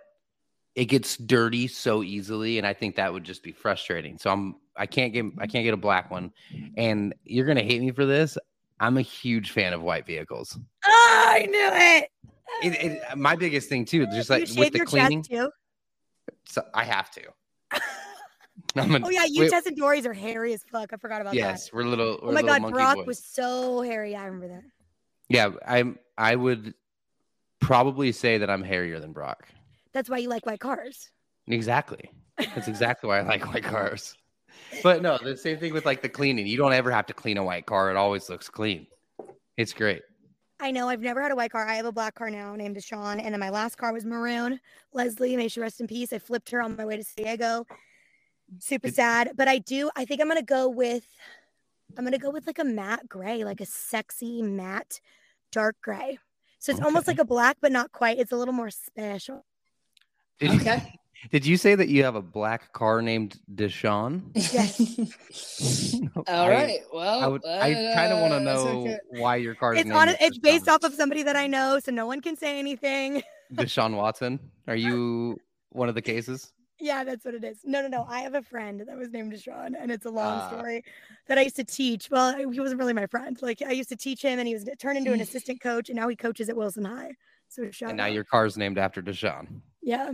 it 0.74 0.86
gets 0.86 1.16
dirty 1.16 1.66
so 1.66 2.02
easily, 2.02 2.58
and 2.58 2.66
I 2.66 2.72
think 2.72 2.96
that 2.96 3.12
would 3.12 3.24
just 3.24 3.42
be 3.42 3.52
frustrating. 3.52 4.18
So 4.18 4.30
I'm 4.30 4.56
I 4.76 4.86
can't 4.86 5.12
get 5.12 5.26
I 5.38 5.46
can't 5.46 5.64
get 5.64 5.74
a 5.74 5.78
black 5.78 6.10
one, 6.10 6.32
and 6.76 7.14
you're 7.24 7.46
gonna 7.46 7.62
hate 7.62 7.80
me 7.80 7.90
for 7.90 8.06
this. 8.06 8.38
I'm 8.78 8.96
a 8.96 9.02
huge 9.02 9.50
fan 9.50 9.72
of 9.72 9.82
white 9.82 10.06
vehicles. 10.06 10.58
Oh, 10.86 11.24
I 11.28 11.46
knew 11.46 11.70
it. 11.72 12.10
It, 12.62 12.84
it, 12.84 13.16
my 13.16 13.36
biggest 13.36 13.68
thing 13.68 13.84
too, 13.84 14.06
just 14.06 14.30
like 14.30 14.48
with 14.56 14.72
the 14.72 14.84
cleaning, 14.84 15.22
too. 15.22 15.50
so 16.46 16.62
I 16.74 16.84
have 16.84 17.10
to. 17.12 17.22
I'm 18.76 19.04
Oh 19.04 19.10
yeah, 19.10 19.24
you 19.24 19.42
wait, 19.42 19.50
Tess 19.50 19.66
and 19.66 19.76
Dory's 19.76 20.06
are 20.06 20.12
hairy 20.12 20.52
as 20.52 20.62
fuck. 20.70 20.92
I 20.92 20.96
forgot 20.96 21.20
about 21.20 21.32
that. 21.32 21.36
yes, 21.36 21.72
we're 21.72 21.84
little. 21.84 22.18
Oh 22.22 22.28
we're 22.28 22.32
my 22.32 22.40
little 22.40 22.60
god, 22.60 22.72
Brock 22.72 22.96
boys. 22.96 23.06
was 23.06 23.24
so 23.24 23.82
hairy. 23.82 24.14
I 24.14 24.24
remember 24.24 24.48
that. 24.48 24.62
Yeah, 25.28 25.50
I'm. 25.66 25.98
I 26.16 26.36
would 26.36 26.74
probably 27.60 28.12
say 28.12 28.38
that 28.38 28.50
I'm 28.50 28.62
hairier 28.62 29.00
than 29.00 29.12
Brock. 29.12 29.48
That's 29.92 30.08
why 30.08 30.18
you 30.18 30.28
like 30.28 30.46
white 30.46 30.60
cars. 30.60 31.10
Exactly. 31.46 32.10
That's 32.38 32.68
exactly 32.68 33.08
why 33.08 33.18
I 33.18 33.22
like 33.22 33.52
white 33.52 33.64
cars. 33.76 34.16
But 34.82 35.02
no, 35.02 35.18
the 35.22 35.36
same 35.36 35.58
thing 35.58 35.72
with 35.72 35.84
like 35.86 36.02
the 36.02 36.08
cleaning. 36.08 36.46
You 36.46 36.56
don't 36.56 36.72
ever 36.72 36.90
have 36.90 37.06
to 37.06 37.14
clean 37.14 37.36
a 37.38 37.44
white 37.44 37.66
car. 37.66 37.90
It 37.90 37.96
always 37.96 38.28
looks 38.28 38.48
clean. 38.48 38.86
It's 39.56 39.72
great. 39.72 40.02
I 40.62 40.70
know 40.70 40.88
I've 40.88 41.00
never 41.00 41.22
had 41.22 41.32
a 41.32 41.36
white 41.36 41.50
car. 41.52 41.66
I 41.66 41.74
have 41.76 41.86
a 41.86 41.92
black 41.92 42.14
car 42.14 42.30
now 42.30 42.54
named 42.54 42.76
Deshawn. 42.76 43.20
And 43.22 43.32
then 43.32 43.40
my 43.40 43.50
last 43.50 43.76
car 43.78 43.92
was 43.92 44.04
maroon. 44.04 44.60
Leslie, 44.92 45.36
may 45.36 45.48
she 45.48 45.60
rest 45.60 45.80
in 45.80 45.86
peace. 45.86 46.12
I 46.12 46.18
flipped 46.18 46.50
her 46.50 46.60
on 46.60 46.76
my 46.76 46.84
way 46.84 46.96
to 46.96 47.04
San 47.04 47.24
Diego. 47.24 47.66
Super 48.58 48.88
It- 48.88 48.94
sad. 48.94 49.32
But 49.36 49.48
I 49.48 49.58
do, 49.58 49.90
I 49.96 50.04
think 50.04 50.20
I'm 50.20 50.28
gonna 50.28 50.42
go 50.42 50.68
with 50.68 51.06
I'm 51.98 52.04
gonna 52.04 52.18
go 52.18 52.30
with 52.30 52.46
like 52.46 52.58
a 52.58 52.64
matte 52.64 53.08
gray, 53.08 53.42
like 53.44 53.60
a 53.60 53.66
sexy 53.66 54.42
matte 54.42 55.00
dark 55.50 55.76
gray. 55.82 56.18
So 56.60 56.72
it's 56.72 56.80
almost 56.82 57.08
like 57.08 57.18
a 57.18 57.24
black, 57.24 57.56
but 57.60 57.72
not 57.72 57.90
quite. 57.90 58.18
It's 58.18 58.32
a 58.32 58.36
little 58.36 58.52
more 58.52 58.70
special. 58.70 59.46
Did, 60.38 60.62
you, 60.62 60.76
did 61.30 61.46
you 61.46 61.56
say 61.56 61.74
that 61.74 61.88
you 61.88 62.04
have 62.04 62.16
a 62.16 62.22
black 62.22 62.72
car 62.74 63.00
named 63.00 63.38
Deshaun? 63.54 64.22
All 66.16 66.24
I- 66.46 66.50
right. 66.50 66.80
Well, 66.92 67.20
I 67.20 67.26
would. 67.26 67.46
I 67.46 67.72
kind 67.94 68.12
of 68.12 68.20
want 68.20 68.32
to 68.32 68.36
uh, 68.36 68.40
know 68.40 68.80
okay. 68.82 68.98
why 69.08 69.36
your 69.36 69.54
car. 69.54 69.74
It's 69.74 69.90
on 69.90 70.10
it's 70.20 70.38
based 70.38 70.68
off 70.68 70.84
of 70.84 70.92
somebody 70.92 71.22
that 71.22 71.34
I 71.34 71.46
know, 71.46 71.78
so 71.78 71.92
no 71.92 72.06
one 72.06 72.20
can 72.20 72.36
say 72.36 72.58
anything. 72.58 73.22
Deshaun 73.54 73.96
Watson. 73.96 74.38
Are 74.68 74.76
you 74.76 75.38
one 75.70 75.88
of 75.88 75.94
the 75.94 76.02
cases? 76.02 76.52
Yeah, 76.80 77.04
that's 77.04 77.24
what 77.24 77.34
it 77.34 77.44
is. 77.44 77.58
No, 77.64 77.82
no, 77.82 77.88
no. 77.88 78.06
I 78.08 78.20
have 78.20 78.34
a 78.34 78.42
friend 78.42 78.80
that 78.86 78.96
was 78.96 79.10
named 79.10 79.32
Deshaun, 79.32 79.74
and 79.78 79.90
it's 79.90 80.06
a 80.06 80.10
long 80.10 80.40
Ah. 80.40 80.48
story 80.48 80.82
that 81.26 81.36
I 81.38 81.42
used 81.42 81.56
to 81.56 81.64
teach. 81.64 82.10
Well, 82.10 82.36
he 82.36 82.58
wasn't 82.60 82.78
really 82.80 82.92
my 82.94 83.06
friend. 83.06 83.38
Like 83.42 83.62
I 83.62 83.72
used 83.72 83.90
to 83.90 83.96
teach 83.96 84.22
him, 84.22 84.38
and 84.38 84.48
he 84.48 84.54
was 84.54 84.64
turned 84.78 84.98
into 84.98 85.12
an 85.12 85.20
assistant 85.20 85.60
coach, 85.62 85.88
and 85.90 85.96
now 85.96 86.08
he 86.08 86.16
coaches 86.16 86.48
at 86.48 86.56
Wilson 86.56 86.84
High. 86.84 87.12
So 87.48 87.70
shout 87.70 87.90
And 87.90 87.98
now 87.98 88.04
out. 88.04 88.12
your 88.12 88.24
car's 88.24 88.56
named 88.56 88.78
after 88.78 89.02
Deshaun. 89.02 89.60
yeah, 89.82 90.12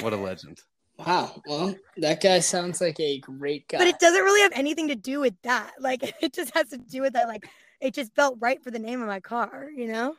What 0.00 0.12
a 0.12 0.16
legend. 0.28 0.58
Wow. 0.98 1.40
Well, 1.46 1.74
that 1.98 2.20
guy 2.20 2.40
sounds 2.40 2.80
like 2.80 2.98
a 2.98 3.18
great 3.20 3.68
guy. 3.68 3.78
but 3.78 3.86
it 3.86 3.98
doesn't 4.00 4.22
really 4.22 4.40
have 4.42 4.52
anything 4.54 4.88
to 4.88 4.96
do 4.96 5.20
with 5.20 5.34
that. 5.42 5.72
Like 5.78 6.02
it 6.22 6.32
just 6.32 6.52
has 6.54 6.68
to 6.70 6.78
do 6.78 7.02
with 7.02 7.12
that. 7.12 7.28
Like 7.28 7.46
it 7.80 7.94
just 7.94 8.14
felt 8.14 8.36
right 8.40 8.62
for 8.62 8.70
the 8.72 8.78
name 8.80 9.00
of 9.00 9.06
my 9.06 9.20
car, 9.20 9.68
you 9.74 9.86
know. 9.88 10.16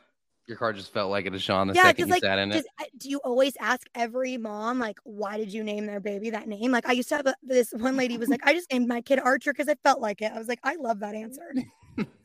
Your 0.50 0.58
car 0.58 0.72
just 0.72 0.92
felt 0.92 1.12
like 1.12 1.26
a 1.26 1.30
Deshaun 1.30 1.68
the 1.68 1.74
Yeah, 1.74 1.84
second 1.84 2.02
'cause, 2.02 2.08
you 2.08 2.12
like, 2.14 2.22
sat 2.24 2.38
in 2.40 2.50
it. 2.50 2.66
Uh, 2.80 2.84
do 2.98 3.08
you 3.08 3.18
always 3.18 3.56
ask 3.60 3.86
every 3.94 4.36
mom 4.36 4.80
like, 4.80 4.98
why 5.04 5.36
did 5.36 5.52
you 5.52 5.62
name 5.62 5.86
their 5.86 6.00
baby 6.00 6.28
that 6.30 6.48
name? 6.48 6.72
Like 6.72 6.88
I 6.88 6.92
used 6.92 7.08
to 7.10 7.16
have 7.18 7.26
a, 7.28 7.36
this 7.40 7.70
one 7.70 7.96
lady 7.96 8.18
was 8.18 8.28
like, 8.28 8.44
I 8.44 8.52
just 8.52 8.68
named 8.72 8.88
my 8.88 9.00
kid 9.00 9.20
Archer 9.20 9.52
because 9.52 9.68
I 9.68 9.76
felt 9.84 10.00
like 10.00 10.20
it. 10.22 10.32
I 10.32 10.38
was 10.40 10.48
like, 10.48 10.58
I 10.64 10.74
love 10.74 10.98
that 11.00 11.14
answer. 11.14 11.54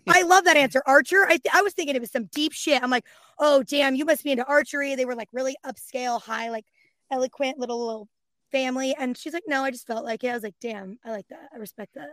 I 0.07 0.23
love 0.23 0.45
that 0.45 0.57
answer, 0.57 0.81
Archer. 0.87 1.25
I 1.25 1.37
th- 1.37 1.53
I 1.53 1.61
was 1.61 1.73
thinking 1.73 1.95
it 1.95 1.99
was 2.01 2.09
some 2.11 2.25
deep 2.33 2.51
shit. 2.51 2.81
I'm 2.81 2.89
like, 2.89 3.05
oh 3.37 3.61
damn, 3.61 3.93
you 3.93 4.05
must 4.05 4.23
be 4.23 4.31
into 4.31 4.45
archery. 4.45 4.95
They 4.95 5.05
were 5.05 5.13
like 5.15 5.29
really 5.31 5.55
upscale, 5.63 6.19
high, 6.19 6.49
like 6.49 6.65
eloquent 7.11 7.59
little 7.59 7.85
little 7.85 8.09
family. 8.51 8.95
And 8.97 9.15
she's 9.15 9.33
like, 9.33 9.43
no, 9.45 9.63
I 9.63 9.69
just 9.69 9.85
felt 9.85 10.03
like 10.03 10.23
it. 10.23 10.29
I 10.29 10.33
was 10.33 10.41
like, 10.41 10.55
damn, 10.59 10.97
I 11.05 11.11
like 11.11 11.27
that. 11.27 11.49
I 11.53 11.57
respect 11.57 11.93
that. 11.93 12.09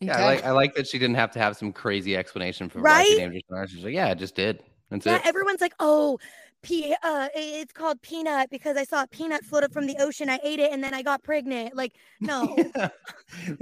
Yeah, 0.00 0.12
Okay. 0.12 0.22
I 0.22 0.24
like 0.26 0.44
I 0.44 0.50
like 0.52 0.74
that 0.76 0.86
she 0.86 0.96
didn't 1.00 1.16
have 1.16 1.32
to 1.32 1.40
have 1.40 1.56
some 1.56 1.72
crazy 1.72 2.16
explanation 2.16 2.68
for 2.68 2.80
why 2.80 3.02
she 3.02 3.16
Right? 3.16 3.30
named 3.30 3.42
Deshaun. 3.50 3.68
She's 3.68 3.82
like, 3.82 3.94
yeah, 3.94 4.06
I 4.06 4.14
just 4.14 4.36
did. 4.36 4.62
That's 4.90 5.06
Yeah, 5.06 5.16
it. 5.16 5.22
everyone's 5.26 5.60
like, 5.60 5.74
oh, 5.80 6.18
pe- 6.62 6.94
uh, 7.02 7.28
it's 7.34 7.72
called 7.72 8.00
peanut 8.02 8.50
because 8.50 8.76
I 8.76 8.84
saw 8.84 9.02
a 9.02 9.06
peanut 9.06 9.44
float 9.44 9.64
up 9.64 9.72
from 9.72 9.86
the 9.86 9.96
ocean. 10.00 10.28
I 10.30 10.38
ate 10.42 10.58
it 10.60 10.72
and 10.72 10.82
then 10.82 10.94
I 10.94 11.02
got 11.02 11.22
pregnant. 11.22 11.76
Like, 11.76 11.92
no. 12.20 12.56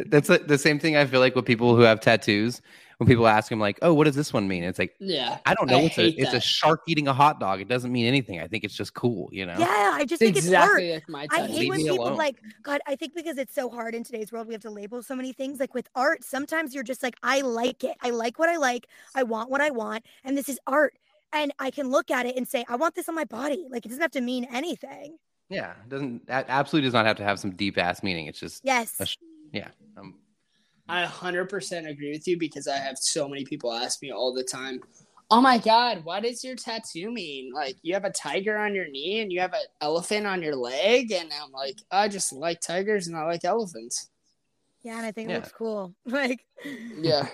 That's 0.07 0.29
like 0.29 0.47
the 0.47 0.59
same 0.59 0.79
thing 0.79 0.97
I 0.97 1.07
feel 1.07 1.21
like 1.21 1.35
with 1.35 1.45
people 1.45 1.75
who 1.77 1.83
have 1.83 2.01
tattoos. 2.01 2.63
When 2.99 3.07
people 3.07 3.27
ask 3.27 3.51
them 3.51 3.61
like, 3.61 3.79
"Oh, 3.83 3.93
what 3.93 4.05
does 4.05 4.15
this 4.17 4.33
one 4.33 4.49
mean?" 4.49 4.65
It's 4.65 4.79
like 4.79 4.95
yeah. 5.01 5.37
I 5.45 5.53
don't 5.53 5.69
know. 5.69 5.77
I 5.77 5.83
it's 5.83 5.99
a 5.99 6.07
it's 6.19 6.33
a 6.33 6.41
shark 6.41 6.81
eating 6.89 7.09
a 7.09 7.13
hot 7.13 7.39
dog. 7.39 7.61
It 7.61 7.69
doesn't 7.69 7.93
mean 7.93 8.07
anything. 8.07 8.41
I 8.41 8.47
think 8.47 8.65
it's 8.65 8.75
just 8.75 8.95
cool, 8.95 9.29
you 9.33 9.45
know. 9.45 9.55
yeah, 9.59 9.91
I 9.93 10.07
just 10.07 10.23
It's 10.23 10.33
think 10.33 10.37
it's 10.39 10.51
art. 10.55 10.83
like 10.83 11.07
my 11.07 11.27
I 11.31 11.43
hate 11.43 11.59
Leave 11.59 11.69
when 11.69 11.81
people 11.81 12.07
alone. 12.07 12.17
like 12.17 12.37
God. 12.63 12.81
I 12.87 12.97
think 12.97 13.15
because 13.15 13.37
it's 13.37 13.55
so 13.55 13.69
hard 13.69 13.95
in 13.95 14.03
today's 14.03 14.33
world, 14.33 14.47
we 14.47 14.55
have 14.55 14.63
to 14.63 14.71
label 14.71 15.03
so 15.03 15.15
many 15.15 15.35
things. 15.35 15.61
Like 15.61 15.75
with 15.75 15.91
art, 15.95 16.25
sometimes 16.25 16.75
you're 16.75 16.85
just 16.85 17.03
like, 17.03 17.17
I 17.23 17.43
like 17.43 17.85
it. 17.85 17.99
I 18.01 18.09
like 18.09 18.39
what 18.39 18.49
I 18.49 18.57
like. 18.57 18.87
I 19.15 19.25
want 19.25 19.51
what 19.51 19.61
I 19.61 19.69
want, 19.69 20.07
and 20.25 20.35
this 20.39 20.49
is 20.49 20.59
art. 20.67 20.95
And 21.33 21.53
I 21.59 21.71
can 21.71 21.91
look 21.91 22.11
at 22.11 22.27
it 22.27 22.37
and 22.37 22.47
say, 22.47 22.65
I 22.69 22.77
want 22.77 22.95
this 22.95 23.09
on 23.09 23.15
my 23.15 23.25
body. 23.25 23.67
Like 23.71 23.85
it 23.85 23.89
doesn't 23.89 24.03
have 24.03 24.13
to 24.13 24.21
mean 24.21 24.47
anything. 24.51 25.19
Yeah, 25.49 25.73
it 25.73 25.89
doesn't 25.89 26.27
that 26.27 26.47
absolutely 26.49 26.87
does 26.89 26.95
not 26.95 27.07
have 27.07 27.17
to 27.19 27.25
have 27.25 27.39
some 27.39 27.53
deep 27.55 27.79
ass 27.79 28.03
meaning. 28.03 28.27
It's 28.27 28.41
just 28.41 28.65
Yes. 28.65 28.95
a 28.99 29.07
sh- 29.07 29.17
um, 29.97 30.15
I 30.89 31.05
100% 31.05 31.89
agree 31.89 32.13
with 32.13 32.27
you 32.29 32.39
because 32.39 32.69
I 32.69 32.77
have 32.77 32.99
so 32.99 33.29
many 33.29 33.45
people 33.45 33.73
ask 33.73 34.03
me 34.03 34.13
all 34.13 34.33
the 34.35 34.45
time, 34.45 34.81
"Oh 35.31 35.41
my 35.41 35.59
god, 35.59 36.05
what 36.05 36.23
does 36.23 36.45
your 36.45 36.55
tattoo 36.57 37.11
mean? 37.11 37.53
Like 37.53 37.77
you 37.83 37.95
have 37.95 38.05
a 38.05 38.11
tiger 38.11 38.57
on 38.57 38.75
your 38.75 38.89
knee 38.89 39.21
and 39.21 39.33
you 39.33 39.41
have 39.41 39.53
an 39.53 39.65
elephant 39.81 40.27
on 40.27 40.43
your 40.43 40.55
leg?" 40.57 41.13
And 41.13 41.31
I'm 41.33 41.51
like, 41.53 41.77
"I 41.91 42.09
just 42.09 42.33
like 42.33 42.61
tigers 42.61 43.07
and 43.07 43.17
I 43.17 43.25
like 43.25 43.45
elephants." 43.45 44.11
Yeah, 44.83 44.97
and 44.99 45.07
I 45.07 45.13
think 45.13 45.29
Yeah. 45.29 45.37
it 45.37 45.39
looks 45.39 45.53
cool. 45.53 45.95
Like, 46.07 46.45
Yeah. 47.01 47.29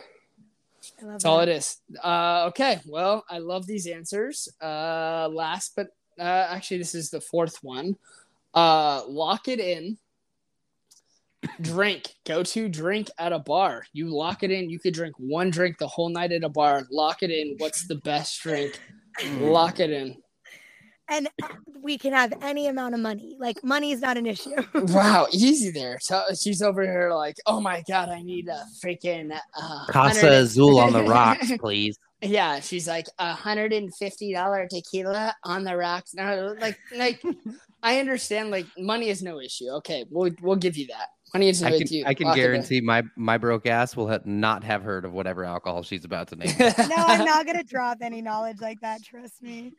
That's 1.00 1.24
all 1.24 1.40
it 1.40 1.48
is. 1.48 1.78
Uh, 2.02 2.46
okay, 2.48 2.80
well, 2.86 3.24
I 3.28 3.38
love 3.38 3.66
these 3.66 3.86
answers. 3.86 4.48
Uh, 4.60 5.28
last 5.32 5.72
but 5.76 5.88
uh, 6.18 6.46
actually, 6.50 6.78
this 6.78 6.94
is 6.94 7.10
the 7.10 7.20
fourth 7.20 7.56
one. 7.62 7.96
Uh, 8.54 9.02
lock 9.08 9.48
it 9.48 9.60
in. 9.60 9.98
Drink. 11.60 12.14
Go 12.24 12.42
to 12.44 12.68
drink 12.68 13.08
at 13.18 13.32
a 13.32 13.38
bar. 13.38 13.84
You 13.92 14.14
lock 14.14 14.42
it 14.42 14.50
in. 14.50 14.70
You 14.70 14.78
could 14.78 14.94
drink 14.94 15.14
one 15.18 15.50
drink 15.50 15.78
the 15.78 15.88
whole 15.88 16.08
night 16.08 16.30
at 16.32 16.44
a 16.44 16.48
bar. 16.48 16.86
Lock 16.90 17.22
it 17.22 17.30
in. 17.30 17.56
What's 17.58 17.86
the 17.88 17.96
best 17.96 18.40
drink? 18.42 18.78
Lock 19.38 19.80
it 19.80 19.90
in. 19.90 20.21
And 21.08 21.28
we 21.82 21.98
can 21.98 22.12
have 22.12 22.32
any 22.42 22.68
amount 22.68 22.94
of 22.94 23.00
money. 23.00 23.36
Like, 23.38 23.62
money 23.64 23.92
is 23.92 24.00
not 24.00 24.16
an 24.16 24.26
issue. 24.26 24.50
Wow, 24.74 25.26
easy 25.32 25.70
there. 25.70 25.98
So 26.00 26.22
she's 26.38 26.62
over 26.62 26.82
here 26.82 27.12
like, 27.14 27.36
oh 27.46 27.60
my 27.60 27.82
god, 27.88 28.08
I 28.08 28.22
need 28.22 28.48
a 28.48 28.64
freaking 28.84 29.32
uh, 29.32 29.86
Casa 29.88 30.26
100 30.26 30.32
Azul 30.32 30.78
on 30.78 30.92
the 30.92 31.02
rocks, 31.04 31.50
please. 31.58 31.98
Yeah, 32.22 32.60
she's 32.60 32.86
like 32.86 33.06
a 33.18 33.32
hundred 33.32 33.72
and 33.72 33.92
fifty 33.96 34.32
dollar 34.32 34.68
tequila 34.68 35.34
on 35.44 35.64
the 35.64 35.76
rocks. 35.76 36.14
No, 36.14 36.54
like, 36.60 36.78
like 36.96 37.20
I 37.82 37.98
understand. 37.98 38.50
Like, 38.52 38.66
money 38.78 39.08
is 39.08 39.22
no 39.22 39.40
issue. 39.40 39.68
Okay, 39.78 40.04
we'll 40.08 40.30
we'll 40.40 40.56
give 40.56 40.76
you 40.76 40.86
that. 40.86 41.08
Money 41.34 41.48
is 41.48 41.62
no 41.62 41.68
I 41.68 41.72
can, 41.72 41.82
issue. 41.82 42.02
I 42.06 42.14
can 42.14 42.26
Lock 42.28 42.36
it 42.36 42.40
guarantee 42.40 42.80
my 42.80 43.02
my 43.16 43.38
broke 43.38 43.66
ass 43.66 43.96
will 43.96 44.08
ha- 44.08 44.20
not 44.24 44.62
have 44.62 44.82
heard 44.84 45.04
of 45.04 45.12
whatever 45.12 45.44
alcohol 45.44 45.82
she's 45.82 46.04
about 46.04 46.28
to 46.28 46.36
name. 46.36 46.54
no, 46.58 46.94
I'm 46.96 47.24
not 47.24 47.44
gonna 47.44 47.64
drop 47.64 47.98
any 48.02 48.22
knowledge 48.22 48.60
like 48.60 48.80
that. 48.82 49.02
Trust 49.02 49.42
me. 49.42 49.72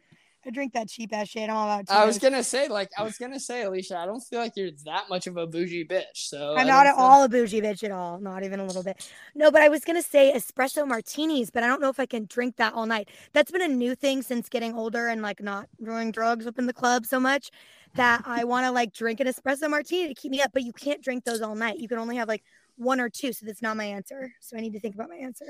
I 0.45 0.49
drink 0.49 0.73
that 0.73 0.89
cheap 0.89 1.13
ass 1.13 1.29
shit. 1.29 1.49
I'm 1.49 1.55
all 1.55 1.69
about. 1.71 1.89
I 1.89 2.05
was 2.05 2.19
gonna 2.19 2.43
say, 2.43 2.67
like, 2.67 2.89
I 2.97 3.03
was 3.03 3.17
gonna 3.17 3.39
say, 3.39 3.63
Alisha, 3.63 3.95
I 3.95 4.05
don't 4.05 4.19
feel 4.19 4.39
like 4.39 4.53
you're 4.57 4.71
that 4.85 5.09
much 5.09 5.25
of 5.27 5.37
a 5.37 5.47
bougie 5.47 5.85
bitch. 5.85 6.03
So 6.15 6.53
I 6.55 6.61
I'm 6.61 6.67
not 6.67 6.83
don't 6.83 6.87
at 6.91 6.95
feel- 6.95 7.03
all 7.05 7.23
a 7.23 7.29
bougie 7.29 7.61
bitch 7.61 7.83
at 7.83 7.91
all. 7.91 8.19
Not 8.19 8.43
even 8.43 8.59
a 8.59 8.65
little 8.65 8.83
bit. 8.83 9.09
No, 9.35 9.51
but 9.51 9.61
I 9.61 9.69
was 9.69 9.85
gonna 9.85 10.01
say 10.01 10.33
espresso 10.35 10.85
martinis, 10.87 11.49
but 11.49 11.63
I 11.63 11.67
don't 11.67 11.79
know 11.81 11.89
if 11.89 11.99
I 11.99 12.05
can 12.05 12.25
drink 12.25 12.57
that 12.57 12.73
all 12.73 12.85
night. 12.85 13.09
That's 13.31 13.51
been 13.51 13.61
a 13.61 13.67
new 13.67 13.95
thing 13.95 14.21
since 14.21 14.49
getting 14.49 14.73
older 14.75 15.07
and 15.07 15.21
like 15.21 15.41
not 15.41 15.67
doing 15.81 16.11
drugs 16.11 16.45
up 16.45 16.59
in 16.59 16.65
the 16.65 16.73
club 16.73 17.05
so 17.05 17.19
much 17.19 17.49
that 17.95 18.23
I 18.25 18.43
want 18.43 18.65
to 18.65 18.71
like 18.71 18.93
drink 18.93 19.19
an 19.21 19.27
espresso 19.27 19.69
martini 19.69 20.07
to 20.09 20.13
keep 20.13 20.31
me 20.31 20.41
up. 20.41 20.51
But 20.53 20.63
you 20.63 20.73
can't 20.73 21.01
drink 21.01 21.23
those 21.23 21.41
all 21.41 21.55
night. 21.55 21.79
You 21.79 21.87
can 21.87 21.97
only 21.99 22.17
have 22.17 22.27
like 22.27 22.43
one 22.75 22.99
or 22.99 23.07
two, 23.09 23.31
so 23.31 23.45
that's 23.45 23.61
not 23.61 23.77
my 23.77 23.85
answer. 23.85 24.31
So 24.41 24.57
I 24.57 24.59
need 24.59 24.73
to 24.73 24.79
think 24.79 24.95
about 24.95 25.07
my 25.09 25.15
answer. 25.17 25.45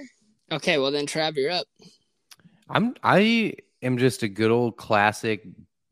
Okay, 0.52 0.78
well 0.78 0.92
then, 0.92 1.08
Trav, 1.08 1.36
you're 1.36 1.50
up. 1.52 1.66
I'm 2.70 2.96
I 3.04 3.56
am 3.84 3.98
just 3.98 4.24
a 4.24 4.28
good 4.28 4.52
old 4.52 4.78
classic 4.78 5.46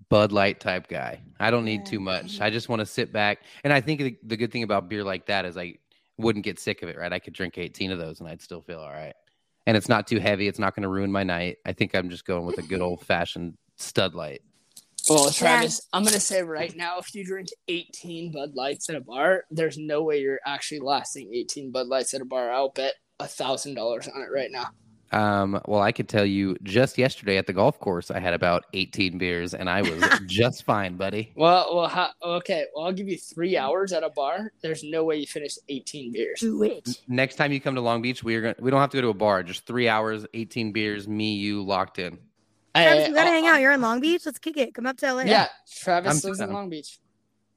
Bud 0.10 0.32
Light 0.32 0.60
type 0.60 0.88
guy. 0.88 1.22
I 1.40 1.52
don't 1.52 1.66
need 1.66 1.82
Yeah. 1.82 1.92
too 1.92 2.00
much. 2.00 2.42
I 2.42 2.50
just 2.50 2.70
want 2.70 2.80
to 2.82 2.86
sit 2.86 3.14
back. 3.14 3.40
And 3.64 3.72
I 3.72 3.82
think 3.82 4.00
the, 4.02 4.18
the 4.24 4.38
good 4.38 4.52
thing 4.52 4.64
about 4.64 4.90
beer 4.90 5.04
like 5.04 5.26
that 5.28 5.46
is 5.46 5.58
I 5.58 5.76
wouldn't 6.18 6.44
get 6.46 6.60
sick 6.60 6.82
of 6.84 6.90
it, 6.90 6.98
right? 6.98 7.12
I 7.14 7.20
could 7.20 7.34
drink 7.34 7.58
18 7.58 7.92
of 7.92 8.00
those 8.00 8.20
and 8.20 8.28
I'd 8.28 8.42
still 8.42 8.62
feel 8.62 8.80
all 8.80 8.90
right. 8.92 9.14
And 9.68 9.78
it's 9.78 9.88
not 9.90 10.08
too 10.08 10.20
heavy. 10.20 10.48
It's 10.48 10.60
not 10.60 10.76
going 10.76 10.84
to 10.84 10.90
ruin 10.90 11.12
my 11.12 11.24
night. 11.24 11.58
I 11.66 11.74
think 11.74 11.96
I'm 11.96 12.10
just 12.10 12.26
going 12.26 12.46
with 12.46 12.58
a 12.58 12.62
good 12.64 12.82
old 12.88 13.02
fashioned 13.06 13.58
stud 13.78 14.14
light. 14.16 14.42
Well, 15.10 15.26
Yeah. 15.26 15.32
Travis, 15.32 15.82
I'm 15.94 16.04
gonna 16.04 16.20
say 16.20 16.44
right 16.44 16.76
now, 16.76 17.00
if 17.00 17.16
you 17.16 17.26
drink 17.26 17.48
18 17.68 18.32
Bud 18.32 18.54
Lights 18.54 18.88
at 18.88 18.96
a 18.96 19.02
bar, 19.02 19.46
there's 19.50 19.76
no 19.78 20.04
way 20.04 20.22
you're 20.22 20.40
actually 20.46 20.80
lasting 20.80 21.34
18 21.34 21.72
Bud 21.72 21.88
Lights 21.88 22.14
at 22.14 22.22
a 22.22 22.26
bar. 22.26 22.52
I'll 22.52 22.70
bet 22.70 22.94
a 23.20 23.28
thousand 23.28 23.74
dollars 23.74 24.08
on 24.08 24.22
it 24.22 24.30
right 24.32 24.52
now. 24.52 24.68
Um, 25.12 25.60
well, 25.68 25.82
I 25.82 25.92
could 25.92 26.08
tell 26.08 26.26
you 26.26 26.56
just 26.64 26.98
yesterday 26.98 27.38
at 27.38 27.46
the 27.48 27.54
golf 27.54 27.80
course, 27.80 28.10
I 28.12 28.20
had 28.20 28.34
about 28.34 28.66
18 28.74 29.18
beers 29.18 29.54
and 29.54 29.70
I 29.70 29.82
was 29.82 30.02
just 30.26 30.64
fine, 30.64 30.96
buddy. 30.96 31.32
Well, 31.36 31.76
well, 31.76 31.88
how, 31.88 32.10
okay. 32.24 32.66
Well, 32.74 32.86
I'll 32.86 32.94
give 32.94 33.10
you 33.10 33.18
three 33.18 33.58
hours 33.58 33.92
at 33.94 34.04
a 34.04 34.10
bar. 34.10 34.54
There's 34.62 34.84
no 34.84 35.04
way 35.04 35.18
you 35.18 35.28
finish 35.28 35.58
18 35.68 36.14
beers. 36.14 36.40
Do 36.40 36.64
it. 36.64 37.02
Next 37.08 37.36
time 37.36 37.52
you 37.52 37.60
come 37.60 37.76
to 37.76 37.82
Long 37.82 38.02
Beach, 38.02 38.24
we're 38.24 38.42
going 38.42 38.56
to 38.56 38.62
we 38.64 38.72
don't 38.72 38.80
have 38.80 38.92
to 38.92 38.98
go 38.98 39.02
to 39.02 39.10
a 39.10 39.14
bar, 39.14 39.44
just 39.44 39.66
three 39.66 39.90
hours, 39.90 40.26
18 40.34 40.72
beers, 40.72 41.08
me, 41.08 41.34
you 41.36 41.62
locked 41.64 42.00
in. 42.00 42.18
Travis, 42.74 43.10
you 43.10 43.14
gotta 43.14 43.28
I'll- 43.28 43.34
hang 43.34 43.48
out. 43.48 43.60
You're 43.60 43.74
in 43.74 43.82
Long 43.82 44.00
Beach. 44.00 44.26
Let's 44.26 44.40
kick 44.40 44.56
it. 44.56 44.74
Come 44.74 44.86
up 44.86 44.96
to 45.00 45.14
LA. 45.14 45.24
Yeah, 45.24 45.50
Travis 45.82 46.24
I'm 46.24 46.30
lives 46.30 46.40
in. 46.40 46.54
Long 46.54 46.70
Beach. 46.70 47.00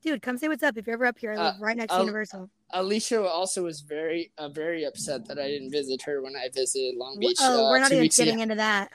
Dude, 0.04 0.20
come 0.20 0.36
say 0.36 0.48
what's 0.48 0.62
up 0.62 0.76
if 0.76 0.86
you're 0.86 0.94
ever 0.94 1.06
up 1.06 1.18
here. 1.18 1.32
I 1.32 1.36
live 1.36 1.54
right 1.60 1.76
next 1.76 1.88
to 1.90 1.94
I'll- 1.94 2.00
Universal. 2.02 2.50
Alisha 2.74 3.24
also 3.26 3.62
was 3.62 3.80
very, 3.80 4.32
uh, 4.36 4.48
very 4.48 4.84
upset 4.84 5.24
that 5.28 5.38
I 5.38 5.46
didn't 5.48 5.70
visit 5.70 6.02
her 6.02 6.20
when 6.22 6.34
I 6.36 6.48
visited 6.52 6.96
Long 6.96 7.18
Beach. 7.18 7.38
oh, 7.40 7.66
uh, 7.68 7.70
we're 7.70 7.78
not 7.78 7.90
even 7.90 8.02
weeks 8.02 8.18
ago. 8.18 8.24
getting 8.26 8.40
into 8.40 8.56
that. 8.56 8.90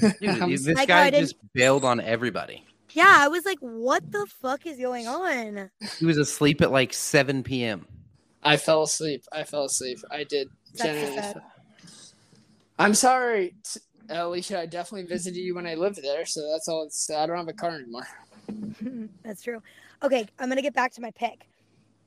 Dude, 0.00 0.14
I'm 0.28 0.50
this 0.50 0.66
Like, 0.66 0.88
guy 0.88 1.10
just 1.10 1.36
bailed 1.52 1.84
on 1.84 2.00
everybody. 2.00 2.64
Yeah, 2.92 3.14
I 3.20 3.28
was 3.28 3.44
like, 3.44 3.58
what 3.60 4.10
the 4.10 4.26
fuck 4.40 4.66
is 4.66 4.78
going 4.78 5.06
on? 5.06 5.70
He 5.98 6.04
was 6.06 6.16
asleep 6.16 6.60
at 6.62 6.72
like 6.72 6.92
7 6.92 7.44
p.m. 7.44 7.86
I 8.42 8.56
fell 8.56 8.82
asleep. 8.82 9.22
I 9.32 9.44
fell 9.44 9.66
asleep. 9.66 9.98
I 10.10 10.24
did. 10.24 10.48
That's 10.74 10.84
genuinely 10.88 11.40
I'm 12.78 12.94
sorry, 12.94 13.54
Alisha. 14.08 14.56
I 14.56 14.66
definitely 14.66 15.06
visited 15.06 15.38
you 15.38 15.54
when 15.54 15.66
I 15.66 15.74
lived 15.74 16.02
there, 16.02 16.24
so 16.24 16.50
that's 16.50 16.66
all. 16.66 16.84
It's, 16.84 17.10
I 17.10 17.26
don't 17.26 17.36
have 17.36 17.48
a 17.48 17.52
car 17.52 17.70
anymore. 17.76 18.06
That's 19.22 19.42
true. 19.42 19.62
Okay, 20.02 20.26
I'm 20.38 20.48
gonna 20.48 20.62
get 20.62 20.74
back 20.74 20.92
to 20.92 21.00
my 21.00 21.10
pick. 21.12 21.46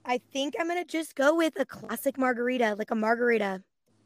I 0.06 0.20
think 0.34 0.56
I'm 0.60 0.68
gonna 0.68 0.84
just 0.86 1.16
go 1.16 1.36
with 1.36 1.60
a 1.60 1.66
classic 1.66 2.18
margarita, 2.18 2.76
like 2.78 2.92
a 2.92 2.96
margarita, 2.96 3.62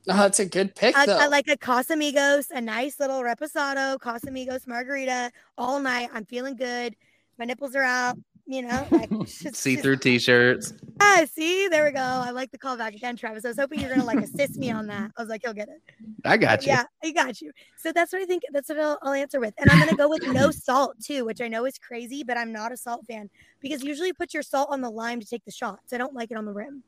No, 0.06 0.16
that's 0.16 0.40
a 0.40 0.46
good 0.46 0.76
pick, 0.76 0.96
a, 0.98 1.06
though. 1.06 1.28
a- 1.28 1.30
like 1.30 1.48
a 1.48 1.58
Casamigos, 1.58 2.52
a 2.52 2.62
nice 2.62 3.00
little 3.00 3.22
reposado 3.22 3.98
Casamigos 3.98 4.68
margarita 4.68 5.32
all 5.58 5.80
night. 5.80 6.10
I'm 6.14 6.26
feeling 6.26 6.56
good. 6.56 6.96
My 7.40 7.46
nipples 7.46 7.76
are 7.76 7.84
out. 7.84 8.18
You 8.50 8.62
know, 8.62 8.88
like, 8.92 9.10
See 9.28 9.76
through 9.76 9.98
t 9.98 10.18
shirts. 10.20 10.74
Ah, 11.02 11.26
see, 11.30 11.68
there 11.68 11.84
we 11.84 11.92
go. 11.92 12.00
I 12.00 12.30
like 12.30 12.50
the 12.52 12.58
callback 12.58 12.96
again, 12.96 13.18
Travis. 13.18 13.44
I 13.44 13.50
was 13.50 13.58
hoping 13.58 13.82
you're 13.82 13.90
gonna 13.90 14.06
like 14.06 14.20
assist 14.20 14.56
me 14.56 14.72
on 14.72 14.88
that. 14.88 15.12
I 15.18 15.22
was 15.22 15.28
like, 15.28 15.42
he'll 15.44 15.54
get 15.54 15.68
it. 15.68 15.82
I 16.24 16.38
got 16.38 16.66
you. 16.66 16.70
Yeah, 16.70 16.86
I 17.04 17.12
got 17.12 17.42
you. 17.42 17.52
So 17.78 17.92
that's 17.92 18.14
what 18.14 18.22
I 18.22 18.26
think. 18.26 18.44
That's 18.54 18.70
what 18.70 18.80
I'll, 18.80 18.98
I'll 19.02 19.12
answer 19.12 19.42
with, 19.42 19.54
and 19.58 19.70
I'm 19.70 19.80
gonna 19.80 19.98
go 19.98 20.08
with 20.08 20.26
no 20.28 20.50
salt 20.52 20.96
too, 21.04 21.26
which 21.26 21.42
I 21.42 21.50
know 21.50 21.66
is 21.66 21.78
crazy, 21.78 22.24
but 22.24 22.38
I'm 22.38 22.54
not 22.54 22.72
a 22.72 22.78
salt 22.78 23.06
fan 23.06 23.30
because 23.60 23.84
usually 23.84 24.08
you 24.08 24.14
put 24.14 24.34
your 24.34 24.44
salt 24.44 24.70
on 24.72 24.80
the 24.80 24.90
lime 24.90 25.20
to 25.20 25.28
take 25.28 25.44
the 25.44 25.52
shots. 25.52 25.92
I 25.92 25.98
don't 25.98 26.14
like 26.14 26.32
it 26.32 26.38
on 26.38 26.46
the 26.46 26.54
rim. 26.54 26.84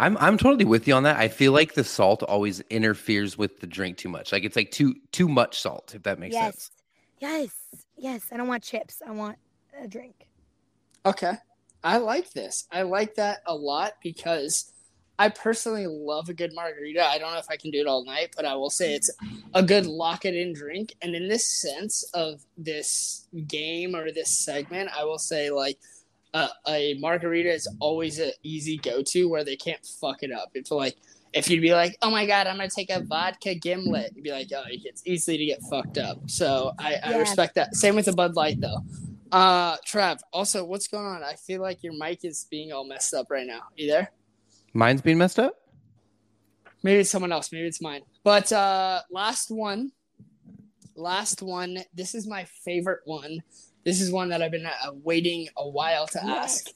I'm 0.00 0.16
I'm 0.18 0.36
totally 0.36 0.64
with 0.64 0.88
you 0.88 0.94
on 0.94 1.04
that. 1.04 1.18
I 1.18 1.28
feel 1.28 1.52
like 1.52 1.74
the 1.74 1.84
salt 1.84 2.24
always 2.24 2.60
interferes 2.68 3.38
with 3.38 3.60
the 3.60 3.68
drink 3.68 3.96
too 3.96 4.08
much. 4.08 4.32
Like 4.32 4.42
it's 4.42 4.56
like 4.56 4.72
too 4.72 4.96
too 5.12 5.28
much 5.28 5.60
salt, 5.60 5.94
if 5.94 6.02
that 6.02 6.18
makes 6.18 6.34
yes, 6.34 6.44
sense. 6.44 6.70
yes, 7.20 7.50
yes. 7.96 8.22
I 8.32 8.36
don't 8.36 8.48
want 8.48 8.64
chips. 8.64 9.02
I 9.06 9.12
want 9.12 9.38
a 9.80 9.86
drink. 9.86 10.26
Okay. 11.06 11.34
I 11.84 11.98
like 11.98 12.32
this. 12.32 12.66
I 12.72 12.82
like 12.82 13.14
that 13.14 13.38
a 13.46 13.54
lot 13.54 13.92
because 14.02 14.72
I 15.18 15.28
personally 15.28 15.86
love 15.86 16.28
a 16.28 16.34
good 16.34 16.52
margarita. 16.52 17.02
I 17.04 17.18
don't 17.18 17.32
know 17.32 17.38
if 17.38 17.48
I 17.48 17.56
can 17.56 17.70
do 17.70 17.80
it 17.80 17.86
all 17.86 18.04
night, 18.04 18.34
but 18.36 18.44
I 18.44 18.54
will 18.56 18.70
say 18.70 18.94
it's 18.94 19.10
a 19.54 19.62
good 19.62 19.86
lock 19.86 20.24
it 20.24 20.34
in 20.34 20.52
drink. 20.52 20.94
And 21.00 21.14
in 21.14 21.28
this 21.28 21.48
sense 21.48 22.02
of 22.12 22.42
this 22.58 23.28
game 23.46 23.94
or 23.94 24.10
this 24.10 24.36
segment, 24.36 24.90
I 24.94 25.04
will 25.04 25.18
say 25.18 25.50
like 25.50 25.78
uh, 26.34 26.48
a 26.66 26.94
margarita 26.98 27.50
is 27.50 27.68
always 27.78 28.18
an 28.18 28.32
easy 28.42 28.76
go 28.78 29.00
to 29.02 29.28
where 29.28 29.44
they 29.44 29.56
can't 29.56 29.84
fuck 30.00 30.22
it 30.22 30.32
up. 30.32 30.50
It's 30.54 30.70
like 30.70 30.96
if 31.32 31.48
you'd 31.48 31.62
be 31.62 31.72
like, 31.72 31.96
oh 32.02 32.10
my 32.10 32.26
god, 32.26 32.46
I'm 32.46 32.56
gonna 32.56 32.68
take 32.68 32.90
a 32.90 33.00
vodka 33.00 33.54
gimlet, 33.54 34.12
you'd 34.16 34.24
be 34.24 34.32
like, 34.32 34.48
oh, 34.54 34.64
it's 34.68 35.02
easy 35.06 35.38
to 35.38 35.46
get 35.46 35.62
fucked 35.70 35.98
up. 35.98 36.18
So 36.26 36.72
I, 36.78 36.96
I 37.02 37.10
Yeah. 37.12 37.18
respect 37.18 37.54
that. 37.54 37.76
Same 37.76 37.94
with 37.94 38.06
the 38.06 38.12
Bud 38.12 38.34
Light 38.34 38.60
though. 38.60 38.82
Uh, 39.32 39.76
Trav. 39.78 40.20
Also, 40.32 40.64
what's 40.64 40.88
going 40.88 41.04
on? 41.04 41.22
I 41.22 41.34
feel 41.34 41.60
like 41.60 41.82
your 41.82 41.92
mic 41.92 42.24
is 42.24 42.46
being 42.50 42.72
all 42.72 42.86
messed 42.86 43.14
up 43.14 43.26
right 43.30 43.46
now. 43.46 43.62
You 43.76 43.88
there? 43.88 44.12
Mine's 44.72 45.00
being 45.00 45.18
messed 45.18 45.38
up. 45.38 45.54
Maybe 46.82 47.00
it's 47.00 47.10
someone 47.10 47.32
else. 47.32 47.50
Maybe 47.50 47.66
it's 47.66 47.80
mine. 47.80 48.02
But 48.22 48.52
uh, 48.52 49.00
last 49.10 49.50
one. 49.50 49.92
Last 50.94 51.42
one. 51.42 51.78
This 51.94 52.14
is 52.14 52.26
my 52.26 52.44
favorite 52.64 53.00
one. 53.04 53.42
This 53.84 54.00
is 54.00 54.10
one 54.10 54.28
that 54.28 54.42
I've 54.42 54.50
been 54.50 54.66
uh, 54.66 54.92
waiting 55.02 55.48
a 55.56 55.68
while 55.68 56.06
to 56.08 56.24
ask. 56.24 56.68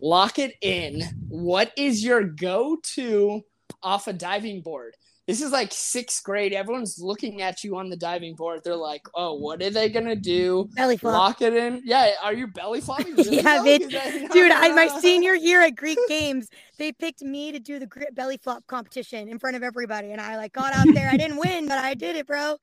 Lock 0.00 0.38
it 0.38 0.54
in. 0.60 1.02
What 1.28 1.72
is 1.76 2.04
your 2.04 2.22
go-to 2.22 3.44
off 3.82 4.06
a 4.06 4.12
diving 4.12 4.60
board? 4.60 4.94
This 5.26 5.40
is 5.40 5.52
like 5.52 5.72
sixth 5.72 6.22
grade. 6.22 6.52
Everyone's 6.52 6.98
looking 6.98 7.40
at 7.40 7.64
you 7.64 7.78
on 7.78 7.88
the 7.88 7.96
diving 7.96 8.34
board. 8.34 8.60
They're 8.62 8.76
like, 8.76 9.06
"Oh, 9.14 9.32
what 9.34 9.62
are 9.62 9.70
they 9.70 9.88
gonna 9.88 10.16
do? 10.16 10.68
Belly 10.74 10.98
flop. 10.98 11.14
Lock 11.14 11.42
it 11.42 11.54
in." 11.54 11.80
Yeah, 11.84 12.10
are 12.22 12.34
you 12.34 12.46
belly 12.46 12.82
flopping? 12.82 13.14
Really, 13.16 13.36
Yeah, 13.36 13.58
bitch. 13.64 14.30
Dude, 14.32 14.52
I, 14.52 14.74
my 14.74 14.88
senior 15.00 15.34
year 15.34 15.62
at 15.62 15.76
Greek 15.76 15.98
Games, 16.08 16.48
they 16.78 16.92
picked 16.92 17.22
me 17.22 17.52
to 17.52 17.58
do 17.58 17.78
the 17.78 17.88
belly 18.12 18.36
flop 18.36 18.66
competition 18.66 19.28
in 19.28 19.38
front 19.38 19.56
of 19.56 19.62
everybody, 19.62 20.12
and 20.12 20.20
I 20.20 20.36
like 20.36 20.52
got 20.52 20.74
out 20.74 20.92
there. 20.92 21.08
I 21.08 21.16
didn't 21.16 21.38
win, 21.38 21.68
but 21.68 21.78
I 21.78 21.94
did 21.94 22.16
it, 22.16 22.26
bro. 22.26 22.58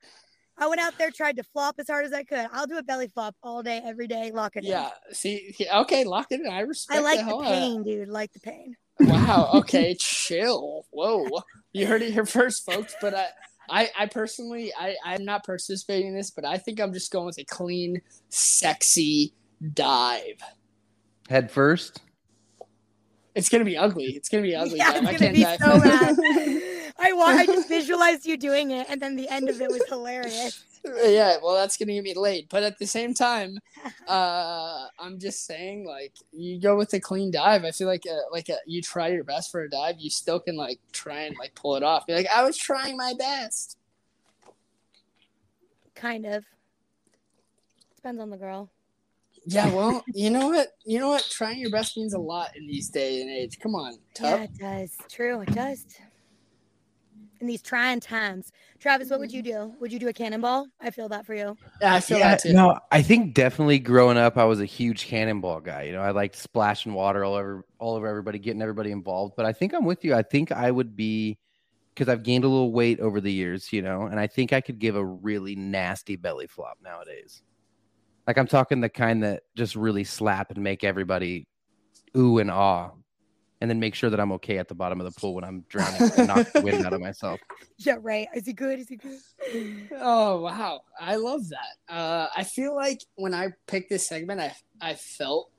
I 0.57 0.68
went 0.68 0.82
out 0.82 0.95
there, 0.99 1.09
tried 1.09 1.38
to 1.38 1.43
flop 1.43 1.76
as 1.80 1.88
hard 1.88 2.05
as 2.05 2.14
I 2.14 2.24
could. 2.24 2.45
I'll 2.51 2.68
do 2.68 2.78
a 2.78 2.84
belly 2.84 3.07
flop 3.07 3.36
all 3.41 3.64
day, 3.64 3.82
every 3.84 4.05
day. 4.05 4.32
Lock 4.32 4.55
it 4.55 4.64
in. 4.64 4.70
Yeah. 4.70 4.89
See. 5.12 5.55
Okay, 5.74 6.03
lock 6.03 6.28
it 6.30 6.41
in. 6.41 6.47
I 6.47 6.59
respect. 6.59 6.99
I 6.99 7.01
like 7.01 7.18
the 7.18 7.24
hell 7.26 7.39
out 7.41 7.45
of 7.45 7.49
that. 7.49 7.59
pain, 7.59 7.84
dude. 7.84 8.09
Like 8.09 8.32
the 8.34 8.39
pain. 8.39 8.76
Wow. 8.99 9.49
Okay. 9.55 9.95
chill. 9.99 10.86
Whoa. 10.91 11.28
You 11.74 11.88
heard 11.88 12.01
it 12.01 12.11
here 12.11 12.26
first, 12.26 12.65
folks. 12.65 12.95
But 13.01 13.13
I, 13.13 13.28
I, 13.69 13.89
I 13.99 14.05
personally, 14.07 14.72
I, 14.78 14.95
I'm 15.05 15.24
not 15.24 15.45
participating 15.45 16.09
in 16.09 16.15
this, 16.15 16.32
but 16.32 16.45
I 16.45 16.57
think 16.57 16.80
I'm 16.80 16.93
just 16.93 17.11
going 17.11 17.26
with 17.26 17.38
a 17.38 17.45
clean, 17.45 18.01
sexy 18.30 19.34
dive. 19.74 20.41
Head 21.30 21.49
first. 21.49 22.01
It's 23.34 23.47
gonna 23.47 23.63
be 23.63 23.78
ugly. 23.78 24.07
It's 24.07 24.28
gonna 24.28 24.43
be 24.43 24.55
ugly. 24.55 24.78
Yeah, 24.78 24.91
dive. 24.91 25.05
I 25.05 25.11
it's 25.11 25.22
gonna 25.22 25.34
can't 25.34 25.36
be 25.36 25.43
dive. 25.43 25.59
so 25.59 25.80
bad. 25.80 26.78
I 26.99 27.13
want. 27.13 27.39
I 27.39 27.45
just 27.45 27.67
visualized 27.67 28.25
you 28.25 28.37
doing 28.37 28.71
it, 28.71 28.87
and 28.89 29.01
then 29.01 29.15
the 29.15 29.29
end 29.29 29.49
of 29.49 29.61
it 29.61 29.69
was 29.69 29.83
hilarious. 29.87 30.63
yeah, 30.85 31.37
well, 31.41 31.55
that's 31.55 31.77
gonna 31.77 31.93
get 31.93 32.03
me 32.03 32.13
late. 32.15 32.47
But 32.49 32.63
at 32.63 32.77
the 32.79 32.87
same 32.87 33.13
time, 33.13 33.59
uh, 34.07 34.87
I'm 34.99 35.19
just 35.19 35.45
saying, 35.45 35.85
like, 35.85 36.13
you 36.31 36.59
go 36.59 36.75
with 36.75 36.93
a 36.93 36.99
clean 36.99 37.31
dive. 37.31 37.63
I 37.63 37.71
feel 37.71 37.87
like, 37.87 38.03
uh 38.09 38.31
like, 38.31 38.49
a, 38.49 38.57
you 38.65 38.81
try 38.81 39.09
your 39.09 39.23
best 39.23 39.51
for 39.51 39.61
a 39.61 39.69
dive, 39.69 39.95
you 39.99 40.09
still 40.09 40.39
can 40.39 40.55
like 40.55 40.79
try 40.91 41.21
and 41.21 41.35
like 41.39 41.55
pull 41.55 41.75
it 41.75 41.83
off. 41.83 42.07
Be 42.07 42.13
like, 42.13 42.27
I 42.33 42.43
was 42.43 42.57
trying 42.57 42.97
my 42.97 43.13
best. 43.17 43.77
Kind 45.95 46.25
of. 46.25 46.43
Depends 47.95 48.21
on 48.21 48.29
the 48.31 48.37
girl. 48.37 48.69
Yeah, 49.45 49.71
well, 49.73 50.03
you 50.13 50.29
know 50.29 50.47
what? 50.47 50.69
You 50.83 50.99
know 50.99 51.09
what? 51.09 51.27
Trying 51.29 51.59
your 51.59 51.71
best 51.71 51.97
means 51.97 52.13
a 52.13 52.19
lot 52.19 52.55
in 52.55 52.67
these 52.67 52.89
day 52.89 53.21
and 53.21 53.29
age. 53.29 53.59
Come 53.59 53.75
on, 53.75 53.97
tough. 54.13 54.39
Yeah, 54.39 54.43
it 54.43 54.57
does. 54.57 54.97
True, 55.09 55.41
it 55.41 55.53
does. 55.53 55.85
In 57.41 57.47
these 57.47 57.63
trying 57.63 57.99
times, 57.99 58.51
Travis, 58.79 59.09
what 59.09 59.19
would 59.19 59.31
you 59.31 59.41
do? 59.41 59.73
Would 59.79 59.91
you 59.91 59.97
do 59.97 60.07
a 60.07 60.13
cannonball? 60.13 60.67
I 60.79 60.91
feel 60.91 61.09
that 61.09 61.25
for 61.25 61.33
you. 61.33 61.57
Yeah, 61.81 61.95
I 61.95 61.99
feel 61.99 62.19
Yeah, 62.19 62.29
that 62.29 62.43
too. 62.43 62.53
no, 62.53 62.79
I 62.91 63.01
think 63.01 63.33
definitely 63.33 63.79
growing 63.79 64.15
up, 64.17 64.37
I 64.37 64.43
was 64.45 64.61
a 64.61 64.65
huge 64.65 65.07
cannonball 65.07 65.61
guy. 65.61 65.83
You 65.83 65.93
know, 65.93 66.01
I 66.01 66.11
liked 66.11 66.35
splashing 66.35 66.93
water 66.93 67.25
all 67.25 67.33
over 67.33 67.65
all 67.79 67.95
over 67.95 68.07
everybody, 68.07 68.37
getting 68.37 68.61
everybody 68.61 68.91
involved. 68.91 69.33
But 69.35 69.47
I 69.47 69.53
think 69.53 69.73
I'm 69.73 69.85
with 69.85 70.05
you. 70.05 70.13
I 70.13 70.21
think 70.21 70.51
I 70.51 70.69
would 70.69 70.95
be 70.95 71.39
because 71.95 72.07
I've 72.09 72.21
gained 72.21 72.43
a 72.43 72.47
little 72.47 72.71
weight 72.71 72.99
over 72.99 73.19
the 73.19 73.31
years, 73.31 73.73
you 73.73 73.81
know, 73.81 74.03
and 74.03 74.19
I 74.19 74.27
think 74.27 74.53
I 74.53 74.61
could 74.61 74.77
give 74.77 74.95
a 74.95 75.03
really 75.03 75.55
nasty 75.55 76.15
belly 76.15 76.45
flop 76.45 76.77
nowadays. 76.83 77.41
Like 78.27 78.37
I'm 78.37 78.47
talking 78.47 78.81
the 78.81 78.89
kind 78.89 79.23
that 79.23 79.41
just 79.55 79.75
really 79.75 80.03
slap 80.03 80.51
and 80.51 80.63
make 80.63 80.83
everybody 80.83 81.47
ooh 82.15 82.37
and 82.37 82.51
ah, 82.51 82.91
and 83.62 83.70
then 83.70 83.80
make 83.80 83.95
sure 83.95 84.09
that 84.09 84.20
I'm 84.20 84.32
okay 84.34 84.57
at 84.57 84.68
the 84.68 84.76
bottom 84.76 84.99
of 84.99 85.05
the 85.05 85.18
pool 85.20 85.36
when 85.36 85.43
I'm 85.43 85.64
drowning 85.70 86.12
and 86.18 86.28
knock 86.28 86.51
the 86.51 86.62
wind 86.62 86.86
out 86.86 86.93
of 86.93 86.99
myself. 87.01 87.39
Yeah, 87.78 87.97
right. 88.01 88.28
Is 88.36 88.45
he 88.45 88.53
good? 88.53 88.80
Is 88.80 88.89
he 88.89 88.97
good? 88.97 89.18
Oh 89.99 90.41
wow, 90.41 90.82
I 90.99 91.16
love 91.16 91.41
that. 91.49 91.93
Uh, 91.93 92.28
I 92.36 92.43
feel 92.43 92.76
like 92.76 93.01
when 93.16 93.34
I 93.34 93.49
picked 93.68 93.89
this 93.89 94.07
segment, 94.07 94.39
I 94.39 94.53
I 94.80 94.93
felt 94.95 95.49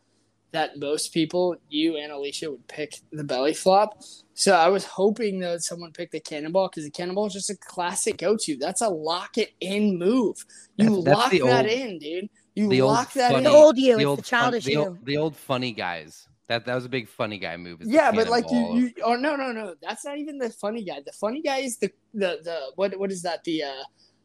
that 0.52 0.78
most 0.78 1.12
people, 1.14 1.56
you 1.68 1.96
and 1.96 2.12
Alisha, 2.12 2.48
would 2.50 2.68
pick 2.68 2.94
the 3.10 3.24
belly 3.24 3.54
flop. 3.54 4.02
So 4.34 4.54
I 4.54 4.68
was 4.68 4.84
hoping 4.84 5.40
that 5.40 5.62
someone 5.62 5.90
picked 5.92 6.12
the 6.12 6.20
cannonball 6.20 6.68
because 6.68 6.84
the 6.84 6.90
cannonball 6.90 7.26
is 7.26 7.32
just 7.32 7.48
a 7.50 7.56
classic 7.56 8.18
go-to. 8.18 8.56
That's 8.58 8.82
a 8.82 8.88
lock 8.90 9.38
it 9.38 9.52
in 9.60 9.98
move. 9.98 10.44
You 10.76 11.02
That's- 11.02 11.04
that's 11.04 11.18
lock 11.18 11.30
the 11.30 11.38
that 11.40 11.64
old- 11.64 11.72
in, 11.74 11.98
dude. 11.98 12.28
You 12.54 12.68
the 12.68 12.82
old 12.82 12.92
lock 12.92 13.12
that 13.14 13.32
funny- 13.32 13.44
The 13.44 13.50
old 13.50 13.78
you. 13.78 13.94
the 13.96 14.02
It's 14.02 14.06
old 14.06 14.18
the 14.18 14.22
fun- 14.24 14.40
childish 14.42 14.64
the, 14.66 14.76
old, 14.76 15.04
the 15.06 15.16
old 15.16 15.36
funny 15.36 15.72
guys. 15.72 16.28
That 16.52 16.66
that 16.66 16.74
was 16.74 16.84
a 16.84 16.90
big 16.90 17.08
funny 17.08 17.38
guy 17.38 17.56
move. 17.56 17.78
Yeah, 17.80 18.12
but 18.12 18.28
like 18.28 18.44
you, 18.44 18.50
cannonball. 18.50 18.78
you, 18.78 18.92
oh 19.04 19.14
no, 19.14 19.36
no, 19.36 19.52
no, 19.52 19.74
that's 19.80 20.04
not 20.04 20.18
even 20.18 20.36
the 20.36 20.50
funny 20.50 20.84
guy. 20.84 21.00
The 21.00 21.12
funny 21.12 21.40
guy 21.40 21.58
is 21.58 21.78
the 21.78 21.90
the 22.12 22.40
the 22.44 22.72
what 22.74 22.94
what 22.98 23.10
is 23.10 23.22
that? 23.22 23.42
The 23.44 23.62
uh 23.62 23.82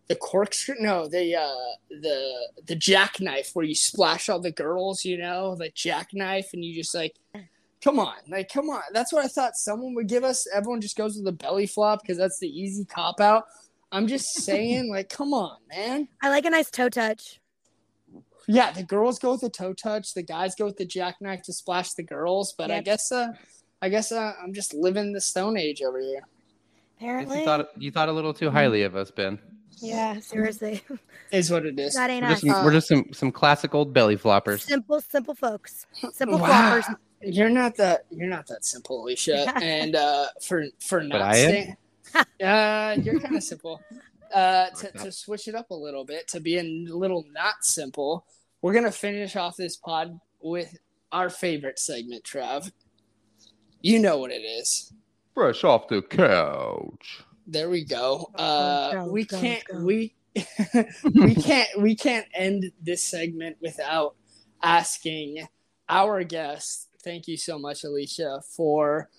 the 0.10 0.16
corkscrew? 0.16 0.76
No, 0.78 1.08
the 1.08 1.36
uh 1.36 1.76
the 1.90 2.50
the 2.66 2.76
jackknife 2.76 3.52
where 3.54 3.64
you 3.64 3.76
splash 3.76 4.28
all 4.28 4.42
the 4.42 4.52
girls. 4.52 5.06
You 5.06 5.20
know, 5.20 5.56
the 5.56 5.70
jackknife, 5.70 6.50
and 6.52 6.66
you 6.66 6.76
just 6.76 6.94
like, 6.94 7.16
come 7.82 7.98
on, 7.98 8.16
like 8.28 8.52
come 8.52 8.70
on. 8.70 8.82
That's 8.92 9.14
what 9.14 9.24
I 9.24 9.30
thought 9.30 9.56
someone 9.56 9.96
would 9.96 10.10
give 10.10 10.26
us. 10.26 10.46
Everyone 10.54 10.82
just 10.82 10.98
goes 10.98 11.16
with 11.16 11.24
the 11.24 11.32
belly 11.32 11.66
flop 11.66 12.02
because 12.02 12.18
that's 12.18 12.40
the 12.40 12.50
easy 12.50 12.84
cop 12.84 13.22
out. 13.22 13.46
I'm 13.94 14.06
just 14.06 14.34
saying, 14.44 14.92
like, 14.92 15.08
come 15.08 15.34
on, 15.34 15.56
man. 15.70 16.10
I 16.22 16.30
like 16.30 16.44
a 16.44 16.50
nice 16.50 16.70
toe 16.70 16.90
touch. 16.90 17.40
Yeah, 18.48 18.72
the 18.72 18.84
girls 18.84 19.20
go 19.20 19.32
with 19.34 19.42
the 19.42 19.50
toe 19.50 19.74
touch. 19.74 20.14
The 20.14 20.24
guys 20.24 20.56
go 20.56 20.66
with 20.66 20.78
the 20.78 20.86
jackknife 20.86 21.42
to 21.44 21.54
splash 21.54 21.94
the 21.94 22.04
girls. 22.04 22.54
But 22.58 22.72
I 22.72 22.82
guess, 22.82 23.12
uh, 23.12 23.28
I 23.82 23.90
guess 23.90 24.12
uh, 24.12 24.34
I'm 24.42 24.54
just 24.54 24.74
living 24.74 25.12
the 25.14 25.22
Stone 25.22 25.58
Age 25.58 25.82
over 25.82 26.00
here. 26.00 26.22
Apparently. 26.98 27.40
you 27.40 27.46
thought 27.46 27.70
you 27.78 27.92
thought 27.92 28.10
a 28.10 28.12
little 28.12 28.34
too 28.34 28.50
highly 28.50 28.84
of 28.84 28.96
us, 28.96 29.12
Ben. 29.12 29.38
yeah, 29.80 30.20
seriously. 30.20 30.82
Is 31.32 31.52
what 31.52 31.66
it 31.66 31.78
is. 31.78 31.94
that 31.94 32.10
ain't 32.10 32.24
We're 32.24 32.32
us. 32.32 32.42
just, 32.42 32.56
Uh, 32.58 32.62
we're 32.64 32.72
just 32.72 32.88
some 32.88 33.06
some 33.14 33.32
classic 33.32 33.76
old 33.76 33.94
belly 33.94 34.16
floppers. 34.18 34.62
Simple, 34.62 35.02
simple 35.02 35.36
folks. 35.36 35.86
Simple 36.14 36.40
Wow. 36.40 36.48
floppers. 36.80 36.96
You're 37.22 37.50
not 37.50 37.76
that. 37.76 38.06
You're 38.10 38.30
not 38.30 38.48
that 38.48 38.64
simple, 38.64 39.04
Alisha. 39.06 39.52
and 39.62 39.96
uh, 39.96 40.28
for 40.42 40.66
for 40.80 41.04
not 41.04 41.22
I 41.22 41.34
staying, 41.34 41.78
uh, 42.42 42.96
you're 43.04 43.20
kind 43.20 43.36
of 43.36 43.44
simple. 43.44 43.82
Uh, 44.34 44.70
to, 44.72 44.92
to 44.92 45.12
switch 45.12 45.48
it 45.48 45.56
up 45.56 45.70
a 45.72 45.76
little 45.76 46.04
bit, 46.04 46.28
to 46.30 46.40
be 46.40 46.58
a 46.58 46.64
little 46.64 47.24
not 47.32 47.56
simple, 47.64 48.26
we're 48.62 48.74
gonna 48.74 48.92
finish 48.92 49.36
off 49.36 49.56
this 49.56 49.78
pod 49.78 50.20
with 50.42 50.76
our 51.12 51.30
favorite 51.30 51.80
segment, 51.80 52.24
Trav. 52.24 52.72
You 53.82 54.00
know 54.00 54.18
what 54.18 54.32
it 54.32 54.42
is. 54.42 54.92
Fresh 55.34 55.64
off 55.64 55.88
the 55.88 56.02
couch. 56.02 57.22
There 57.46 57.70
we 57.70 57.86
go. 57.86 58.30
Uh, 58.36 58.92
go, 58.94 59.12
we 59.12 59.24
go, 59.26 59.40
can't. 59.40 59.64
go. 59.66 59.80
We 59.84 60.16
we 61.14 61.36
can't. 61.36 61.70
We 61.82 61.96
can't 61.96 62.28
end 62.34 62.72
this 62.82 63.04
segment 63.04 63.58
without 63.62 64.16
asking 64.62 65.48
our 65.90 66.24
guest. 66.24 66.90
Thank 67.04 67.28
you 67.28 67.38
so 67.38 67.58
much, 67.58 67.84
Alisha, 67.84 68.44
for 68.44 69.10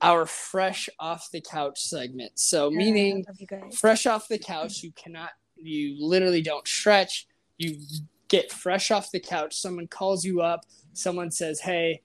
our 0.00 0.24
fresh 0.26 0.88
off 0.98 1.28
the 1.32 1.40
couch 1.40 1.80
segment. 1.80 2.32
So, 2.38 2.70
Yeah, 2.70 2.78
meaning 2.78 3.24
love 3.28 3.36
you 3.40 3.46
guys. 3.46 3.78
fresh 3.78 4.06
off 4.06 4.28
the 4.28 4.38
couch, 4.38 4.82
you 4.82 4.92
cannot. 4.92 5.30
You 5.56 5.96
literally 6.00 6.42
don't 6.42 6.66
stretch. 6.66 7.26
You 7.58 7.78
get 8.34 8.52
fresh 8.52 8.90
off 8.90 9.10
the 9.12 9.20
couch. 9.20 9.54
Someone 9.54 9.86
calls 9.86 10.24
you 10.24 10.40
up. 10.40 10.64
Someone 10.92 11.30
says, 11.30 11.60
"Hey." 11.60 12.02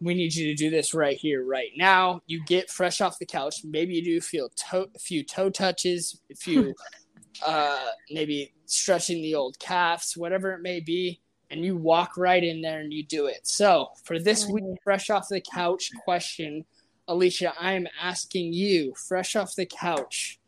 we 0.00 0.12
need 0.12 0.34
you 0.34 0.46
to 0.48 0.54
do 0.54 0.70
this 0.70 0.92
right 0.92 1.16
here, 1.16 1.46
right 1.46 1.70
now. 1.76 2.20
You 2.26 2.44
get 2.44 2.68
fresh 2.68 3.00
off 3.00 3.18
the 3.18 3.24
couch. 3.24 3.64
Maybe 3.64 3.94
you 3.94 4.04
do 4.04 4.20
feel 4.20 4.50
toe, 4.50 4.86
a 4.94 4.98
few 4.98 5.24
toe 5.24 5.48
touches, 5.48 6.20
a 6.30 6.34
few 6.34 6.74
uh, 7.46 7.86
maybe 8.10 8.52
stretching 8.66 9.22
the 9.22 9.34
old 9.34 9.58
calves, 9.58 10.14
whatever 10.16 10.52
it 10.52 10.60
may 10.60 10.80
be, 10.80 11.20
and 11.50 11.64
you 11.64 11.76
walk 11.76 12.16
right 12.16 12.42
in 12.42 12.60
there 12.60 12.80
and 12.80 12.92
you 12.92 13.04
do 13.04 13.26
it. 13.26 13.46
So 13.46 13.88
for 14.04 14.18
this 14.18 14.46
week, 14.46 14.64
fresh 14.82 15.08
off 15.10 15.28
the 15.30 15.40
couch 15.40 15.90
question, 16.04 16.64
Alisha, 17.08 17.52
I 17.58 17.72
am 17.72 17.86
asking 18.02 18.52
you, 18.52 18.94
fresh 18.96 19.36
off 19.36 19.54
the 19.54 19.66
couch, 19.66 20.38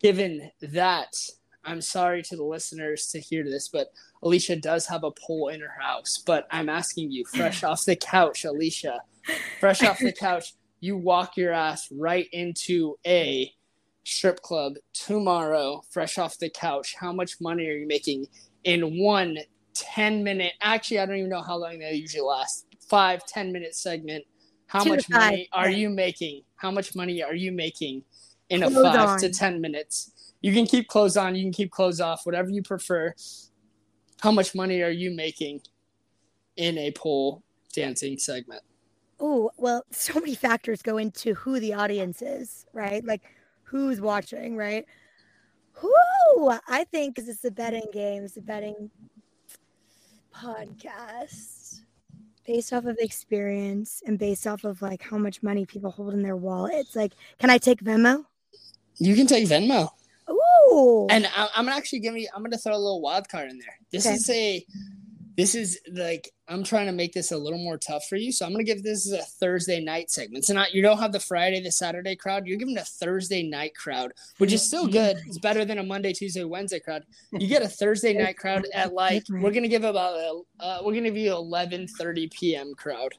given 0.00 0.50
that 0.60 1.14
I'm 1.64 1.80
sorry 1.80 2.22
to 2.24 2.36
the 2.36 2.44
listeners 2.44 3.06
to 3.08 3.20
hear 3.20 3.44
this, 3.44 3.68
but 3.68 3.92
Alisha 4.22 4.60
does 4.60 4.86
have 4.86 5.04
a 5.04 5.10
pole 5.10 5.48
in 5.48 5.60
her 5.60 5.74
house, 5.80 6.22
but 6.24 6.46
I'm 6.50 6.68
asking 6.68 7.10
you, 7.12 7.24
fresh 7.24 7.62
off 7.64 7.84
the 7.84 7.96
couch, 7.96 8.44
Alisha, 8.44 8.98
fresh 9.60 9.82
off 9.82 9.98
the 9.98 10.12
couch, 10.18 10.54
you 10.80 10.96
walk 10.96 11.36
your 11.36 11.52
ass 11.52 11.88
right 11.92 12.26
into 12.32 12.96
a 13.06 13.52
strip 14.04 14.42
club 14.42 14.74
tomorrow, 14.92 15.82
fresh 15.90 16.18
off 16.18 16.38
the 16.38 16.50
couch. 16.50 16.94
How 16.98 17.12
much 17.12 17.40
money 17.40 17.68
are 17.68 17.76
you 17.76 17.86
making 17.86 18.26
in 18.64 18.98
one 18.98 19.38
10 19.74 20.24
minute? 20.24 20.52
Actually, 20.60 20.98
I 21.00 21.06
don't 21.06 21.16
even 21.16 21.30
know 21.30 21.42
how 21.42 21.56
long 21.56 21.78
they 21.78 21.94
usually 21.94 22.22
last. 22.22 22.66
Five, 22.88 23.24
10 23.26 23.52
minute 23.52 23.74
segment. 23.74 24.24
How 24.66 24.82
Two 24.82 24.90
much 24.90 25.06
five, 25.06 25.20
money 25.20 25.48
are 25.52 25.70
you 25.70 25.88
making? 25.88 26.42
How 26.56 26.70
much 26.70 26.94
money 26.96 27.22
are 27.22 27.34
you 27.34 27.52
making 27.52 28.02
in 28.48 28.62
a 28.62 28.70
Clothes 28.70 28.96
five 28.96 29.20
to 29.20 29.30
10 29.30 29.60
minutes? 29.60 30.12
You 30.42 30.52
can 30.52 30.66
keep 30.66 30.88
clothes 30.88 31.16
on, 31.16 31.36
you 31.36 31.44
can 31.44 31.52
keep 31.52 31.70
clothes 31.70 32.00
off, 32.00 32.26
whatever 32.26 32.50
you 32.50 32.62
prefer. 32.62 33.14
How 34.20 34.32
much 34.32 34.54
money 34.54 34.82
are 34.82 34.90
you 34.90 35.10
making 35.10 35.62
in 36.56 36.76
a 36.78 36.90
pole 36.90 37.42
dancing 37.72 38.18
segment? 38.18 38.62
Oh, 39.20 39.52
well, 39.56 39.84
so 39.90 40.14
many 40.14 40.34
factors 40.34 40.82
go 40.82 40.98
into 40.98 41.34
who 41.34 41.60
the 41.60 41.74
audience 41.74 42.22
is, 42.22 42.66
right? 42.72 43.04
Like 43.04 43.22
who's 43.62 44.00
watching, 44.00 44.56
right? 44.56 44.84
Who 45.74 46.50
I 46.68 46.84
think 46.84 47.14
because 47.14 47.28
it's 47.28 47.44
a 47.44 47.50
betting 47.50 47.86
game, 47.92 48.24
it's 48.24 48.36
a 48.36 48.42
betting 48.42 48.90
podcast 50.34 51.80
based 52.46 52.72
off 52.72 52.84
of 52.86 52.96
experience 52.98 54.02
and 54.06 54.18
based 54.18 54.46
off 54.46 54.64
of 54.64 54.82
like 54.82 55.02
how 55.02 55.16
much 55.16 55.42
money 55.42 55.64
people 55.64 55.90
hold 55.90 56.12
in 56.12 56.22
their 56.22 56.36
wallets. 56.36 56.96
Like, 56.96 57.12
can 57.38 57.50
I 57.50 57.58
take 57.58 57.80
Venmo? 57.82 58.24
You 58.98 59.14
can 59.14 59.26
take 59.26 59.48
Venmo. 59.48 59.90
Ooh. 60.70 61.06
And 61.10 61.26
I, 61.34 61.48
I'm 61.54 61.68
actually 61.68 62.00
giving. 62.00 62.26
I'm 62.34 62.42
going 62.42 62.52
to 62.52 62.58
throw 62.58 62.74
a 62.74 62.78
little 62.78 63.00
wild 63.00 63.28
card 63.28 63.50
in 63.50 63.58
there. 63.58 63.78
This 63.90 64.06
Okay. 64.06 64.14
is 64.14 64.30
a. 64.30 64.66
This 65.34 65.54
is 65.54 65.80
like 65.94 66.30
I'm 66.46 66.62
trying 66.62 66.84
to 66.86 66.92
make 66.92 67.14
this 67.14 67.32
a 67.32 67.38
little 67.38 67.58
more 67.58 67.78
tough 67.78 68.04
for 68.06 68.16
you, 68.16 68.30
so 68.32 68.44
I'm 68.44 68.52
going 68.52 68.66
to 68.66 68.70
give 68.70 68.82
this 68.82 69.10
a 69.10 69.22
Thursday 69.22 69.80
night 69.82 70.10
segment. 70.10 70.44
So 70.44 70.52
not 70.52 70.74
you 70.74 70.82
don't 70.82 70.98
have 70.98 71.10
the 71.12 71.20
Friday, 71.20 71.62
the 71.62 71.72
Saturday 71.72 72.16
crowd. 72.16 72.46
You're 72.46 72.58
giving 72.58 72.76
a 72.76 72.84
Thursday 72.84 73.42
night 73.42 73.74
crowd, 73.74 74.12
which 74.36 74.52
is 74.52 74.60
still 74.62 74.86
good. 74.86 75.16
It's 75.26 75.38
better 75.38 75.64
than 75.64 75.78
a 75.78 75.82
Monday, 75.82 76.12
Tuesday, 76.12 76.44
Wednesday 76.44 76.80
crowd. 76.80 77.04
You 77.32 77.48
get 77.48 77.62
a 77.62 77.68
Thursday 77.68 78.12
night 78.12 78.36
crowd 78.36 78.66
at 78.74 78.92
like 78.92 79.24
we're 79.30 79.52
going 79.52 79.62
to 79.62 79.68
give 79.70 79.84
about 79.84 80.16
a, 80.16 80.42
uh, 80.60 80.78
we're 80.84 80.92
going 80.92 81.04
to 81.04 81.10
give 81.10 81.16
you 81.16 81.30
11:30 81.30 82.30
p.m. 82.30 82.74
crowd. 82.76 83.14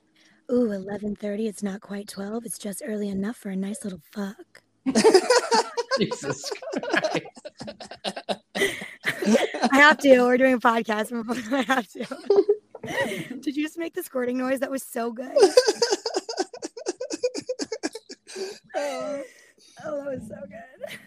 Ooh, 0.51 0.71
eleven 0.71 1.15
thirty. 1.15 1.47
It's 1.47 1.63
not 1.63 1.81
quite 1.81 2.07
twelve. 2.07 2.45
It's 2.45 2.59
just 2.59 2.83
early 2.85 3.09
enough 3.09 3.37
for 3.37 3.49
a 3.49 3.55
nice 3.55 3.83
little 3.83 4.01
fuck. 4.11 4.61
Jesus 5.97 6.51
Christ. 6.51 7.47
I 8.55 9.69
have 9.77 9.97
to. 9.99 10.21
We're 10.21 10.37
doing 10.37 10.55
a 10.55 10.59
podcast. 10.59 11.11
I 11.53 11.61
have 11.63 11.87
to. 11.89 12.05
Did 13.39 13.55
you 13.55 13.63
just 13.63 13.77
make 13.77 13.93
the 13.93 14.03
squirting 14.03 14.37
noise? 14.37 14.59
That 14.59 14.71
was 14.71 14.83
so 14.83 15.11
good. 15.11 15.31
Uh, 18.75 19.19
Oh, 19.85 19.97
that 20.03 20.05
was 20.17 20.27
so 20.29 20.35
good. 20.47 20.97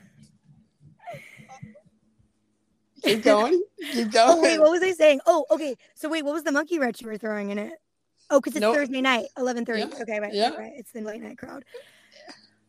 keep 3.02 3.22
going. 3.22 3.62
Keep 3.92 4.08
Oh, 4.16 4.40
wait, 4.42 4.58
what 4.58 4.70
was 4.70 4.82
I 4.82 4.92
saying? 4.92 5.20
Oh, 5.26 5.46
okay. 5.50 5.76
So 5.94 6.08
wait, 6.08 6.24
what 6.24 6.34
was 6.34 6.42
the 6.44 6.52
monkey 6.52 6.78
wrench 6.78 7.00
you 7.00 7.06
were 7.08 7.16
throwing 7.16 7.50
in 7.50 7.58
it? 7.58 7.72
Oh, 8.30 8.38
because 8.40 8.54
it's 8.56 8.60
No. 8.60 8.74
Thursday 8.74 9.00
night, 9.00 9.26
eleven 9.38 9.64
thirty. 9.64 9.80
Yeah. 9.80 9.88
Okay, 10.02 10.20
right, 10.20 10.34
Yeah. 10.34 10.50
right, 10.50 10.58
right. 10.58 10.72
It's 10.76 10.92
the 10.92 11.00
late 11.00 11.22
night 11.22 11.38
crowd. 11.38 11.64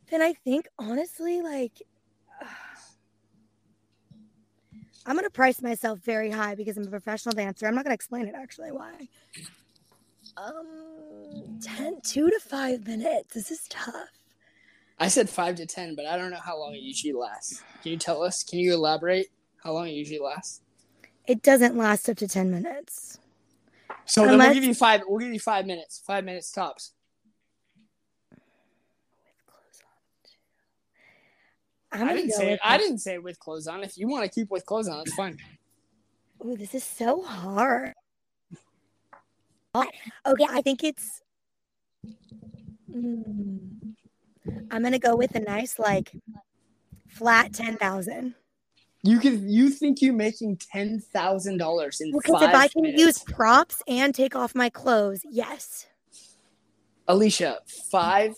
Then 0.09 0.21
I 0.21 0.33
think 0.33 0.67
honestly, 0.79 1.41
like, 1.41 1.81
I'm 5.05 5.15
gonna 5.15 5.29
price 5.29 5.61
myself 5.61 5.99
very 5.99 6.31
high 6.31 6.55
because 6.55 6.77
I'm 6.77 6.83
a 6.87 6.89
professional 6.89 7.33
dancer. 7.33 7.67
I'm 7.67 7.75
not 7.75 7.83
gonna 7.83 7.95
explain 7.95 8.27
it 8.27 8.35
actually 8.35 8.71
why. 8.71 9.07
Um, 10.35 11.59
10, 11.61 12.01
two 12.03 12.29
to 12.29 12.39
five 12.39 12.85
minutes. 12.85 13.33
This 13.33 13.51
is 13.51 13.61
tough. 13.69 14.09
I 14.99 15.07
said 15.07 15.29
five 15.29 15.55
to 15.55 15.65
ten, 15.65 15.95
but 15.95 16.05
I 16.05 16.17
don't 16.17 16.31
know 16.31 16.39
how 16.43 16.59
long 16.59 16.73
it 16.73 16.81
usually 16.81 17.13
lasts. 17.13 17.61
Can 17.83 17.91
you 17.91 17.97
tell 17.97 18.23
us? 18.23 18.43
Can 18.43 18.59
you 18.59 18.73
elaborate 18.73 19.27
how 19.63 19.73
long 19.73 19.87
it 19.87 19.91
usually 19.91 20.19
lasts? 20.19 20.61
It 21.27 21.43
doesn't 21.43 21.75
last 21.77 22.09
up 22.09 22.17
to 22.17 22.27
ten 22.27 22.49
minutes. 22.49 23.19
So 24.05 24.25
then 24.25 24.39
we'll 24.39 24.53
give 24.53 24.63
you 24.63 24.73
five. 24.73 25.01
We'll 25.05 25.19
give 25.19 25.33
you 25.33 25.39
five 25.39 25.65
minutes. 25.65 26.01
Five 26.05 26.23
minutes 26.23 26.51
tops. 26.51 26.93
I 32.03 32.13
didn't 32.15 32.31
say. 32.31 32.51
with 32.51 32.59
I 32.63 32.77
didn't 32.77 32.99
say 32.99 33.17
with 33.17 33.39
clothes 33.39 33.67
on. 33.67 33.83
If 33.83 33.97
you 33.97 34.07
want 34.07 34.23
to 34.25 34.29
keep 34.29 34.49
with 34.51 34.65
clothes 34.65 34.87
on, 34.87 34.97
that's 34.97 35.13
fine. 35.13 35.37
Ooh, 36.45 36.55
this 36.55 36.75
is 36.75 36.83
so 36.83 37.23
hard. 37.23 37.93
Okay, 39.75 40.45
I 40.49 40.61
think 40.61 40.83
it's. 40.83 41.21
Mm. 42.91 43.95
I'm 44.71 44.83
gonna 44.83 44.99
go 44.99 45.15
with 45.15 45.35
a 45.35 45.39
nice 45.39 45.77
like 45.77 46.11
flat 47.07 47.53
ten 47.53 47.77
thousand. 47.77 48.35
You 49.03 49.19
can. 49.19 49.47
You 49.47 49.69
think 49.69 50.01
you're 50.01 50.13
making 50.13 50.57
ten 50.57 50.99
thousand 50.99 51.57
dollars 51.57 52.01
in 52.01 52.11
Because 52.11 52.41
if 52.41 52.53
I 52.53 52.67
can 52.67 52.83
minutes? 52.83 53.01
use 53.01 53.19
props 53.19 53.81
and 53.87 54.13
take 54.13 54.35
off 54.35 54.55
my 54.55 54.69
clothes, 54.69 55.21
yes. 55.23 55.85
Alisha, 57.07 57.57
five 57.89 58.33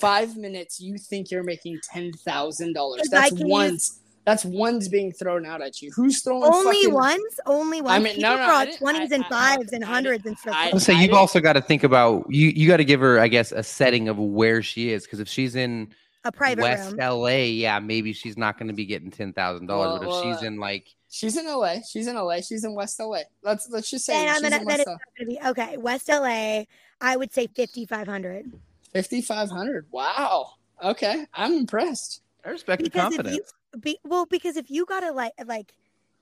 five 0.00 0.36
minutes. 0.36 0.80
You 0.80 0.98
think 0.98 1.30
you're 1.30 1.42
making 1.42 1.80
ten 1.82 2.12
thousand 2.12 2.72
dollars? 2.74 3.08
That's 3.10 3.36
can 3.36 3.48
ones. 3.48 3.98
That's 4.24 4.44
ones 4.44 4.88
being 4.88 5.10
thrown 5.12 5.44
out 5.44 5.60
at 5.62 5.82
you. 5.82 5.90
Who's 5.90 6.22
throwing 6.22 6.44
Only 6.44 6.76
fucking- 6.76 6.94
ones, 6.94 7.40
only 7.44 7.80
ones. 7.80 7.92
I 7.92 7.98
mean, 7.98 8.14
People 8.14 8.30
no, 8.30 8.36
no, 8.36 8.44
throw 8.44 8.54
I 8.54 8.60
out 8.60 8.64
didn't- 8.66 8.78
twenties 8.78 9.10
I- 9.10 9.14
and 9.16 9.24
I- 9.24 9.28
fives 9.28 9.72
and 9.72 9.84
I- 9.84 9.86
hundreds 9.88 10.26
and 10.26 10.38
stuff. 10.38 10.54
I- 10.56 10.64
like 10.66 10.74
I'm 10.74 10.78
saying 10.80 10.98
I 11.00 11.02
you've 11.02 11.14
also 11.14 11.40
got 11.40 11.54
to 11.54 11.60
think 11.60 11.82
about 11.82 12.26
you. 12.28 12.48
You 12.48 12.68
got 12.68 12.76
to 12.76 12.84
give 12.84 13.00
her, 13.00 13.18
I 13.18 13.26
guess, 13.26 13.50
a 13.50 13.64
setting 13.64 14.08
of 14.08 14.18
where 14.18 14.62
she 14.62 14.90
is. 14.92 15.02
Because 15.04 15.18
if 15.18 15.28
she's 15.28 15.56
in 15.56 15.88
a 16.24 16.30
private 16.30 16.62
West 16.62 16.92
room. 16.92 17.00
LA, 17.00 17.46
yeah, 17.46 17.80
maybe 17.80 18.12
she's 18.12 18.36
not 18.38 18.58
going 18.58 18.68
to 18.68 18.74
be 18.74 18.84
getting 18.86 19.10
ten 19.10 19.32
thousand 19.32 19.66
dollars. 19.66 19.98
But 19.98 20.04
if 20.04 20.08
Well, 20.10 20.34
she's 20.36 20.42
in 20.44 20.56
like, 20.58 20.86
She's 21.14 21.36
in 21.36 21.46
LA. 21.46 21.80
She's 21.86 22.06
in 22.06 22.14
LA. 22.16 22.40
She's 22.42 22.62
in 22.64 22.74
West 22.74 22.98
LA. 23.00 23.22
Let's 23.42 23.68
let's 23.70 23.90
just 23.90 24.06
say 24.06 24.12
Then 24.14 24.28
I'm 24.28 24.34
she's 24.36 24.42
gonna 24.44 24.56
in 24.58 24.64
West 24.64 24.78
it's 24.78 24.86
LA. 24.86 24.92
not 24.92 25.00
gonna 25.18 25.28
be 25.30 25.60
okay. 25.60 25.76
West 25.78 26.08
LA, 26.08 26.64
I 27.00 27.16
would 27.16 27.32
say 27.34 27.48
fifty 27.48 27.84
five 27.86 28.06
hundred. 28.06 28.50
Fifty 28.92 29.22
five 29.22 29.50
hundred. 29.50 29.86
Wow. 29.90 30.52
Okay, 30.82 31.26
I'm 31.32 31.54
impressed. 31.54 32.22
I 32.44 32.50
respect 32.50 32.82
the 32.82 32.90
Because 32.90 33.12
if 33.12 33.18
confidence. 33.18 33.52
you 33.74 33.80
be, 33.80 33.98
well, 34.04 34.26
because 34.26 34.56
if 34.56 34.70
you 34.70 34.84
gotta 34.84 35.12
like 35.12 35.32
like 35.46 35.72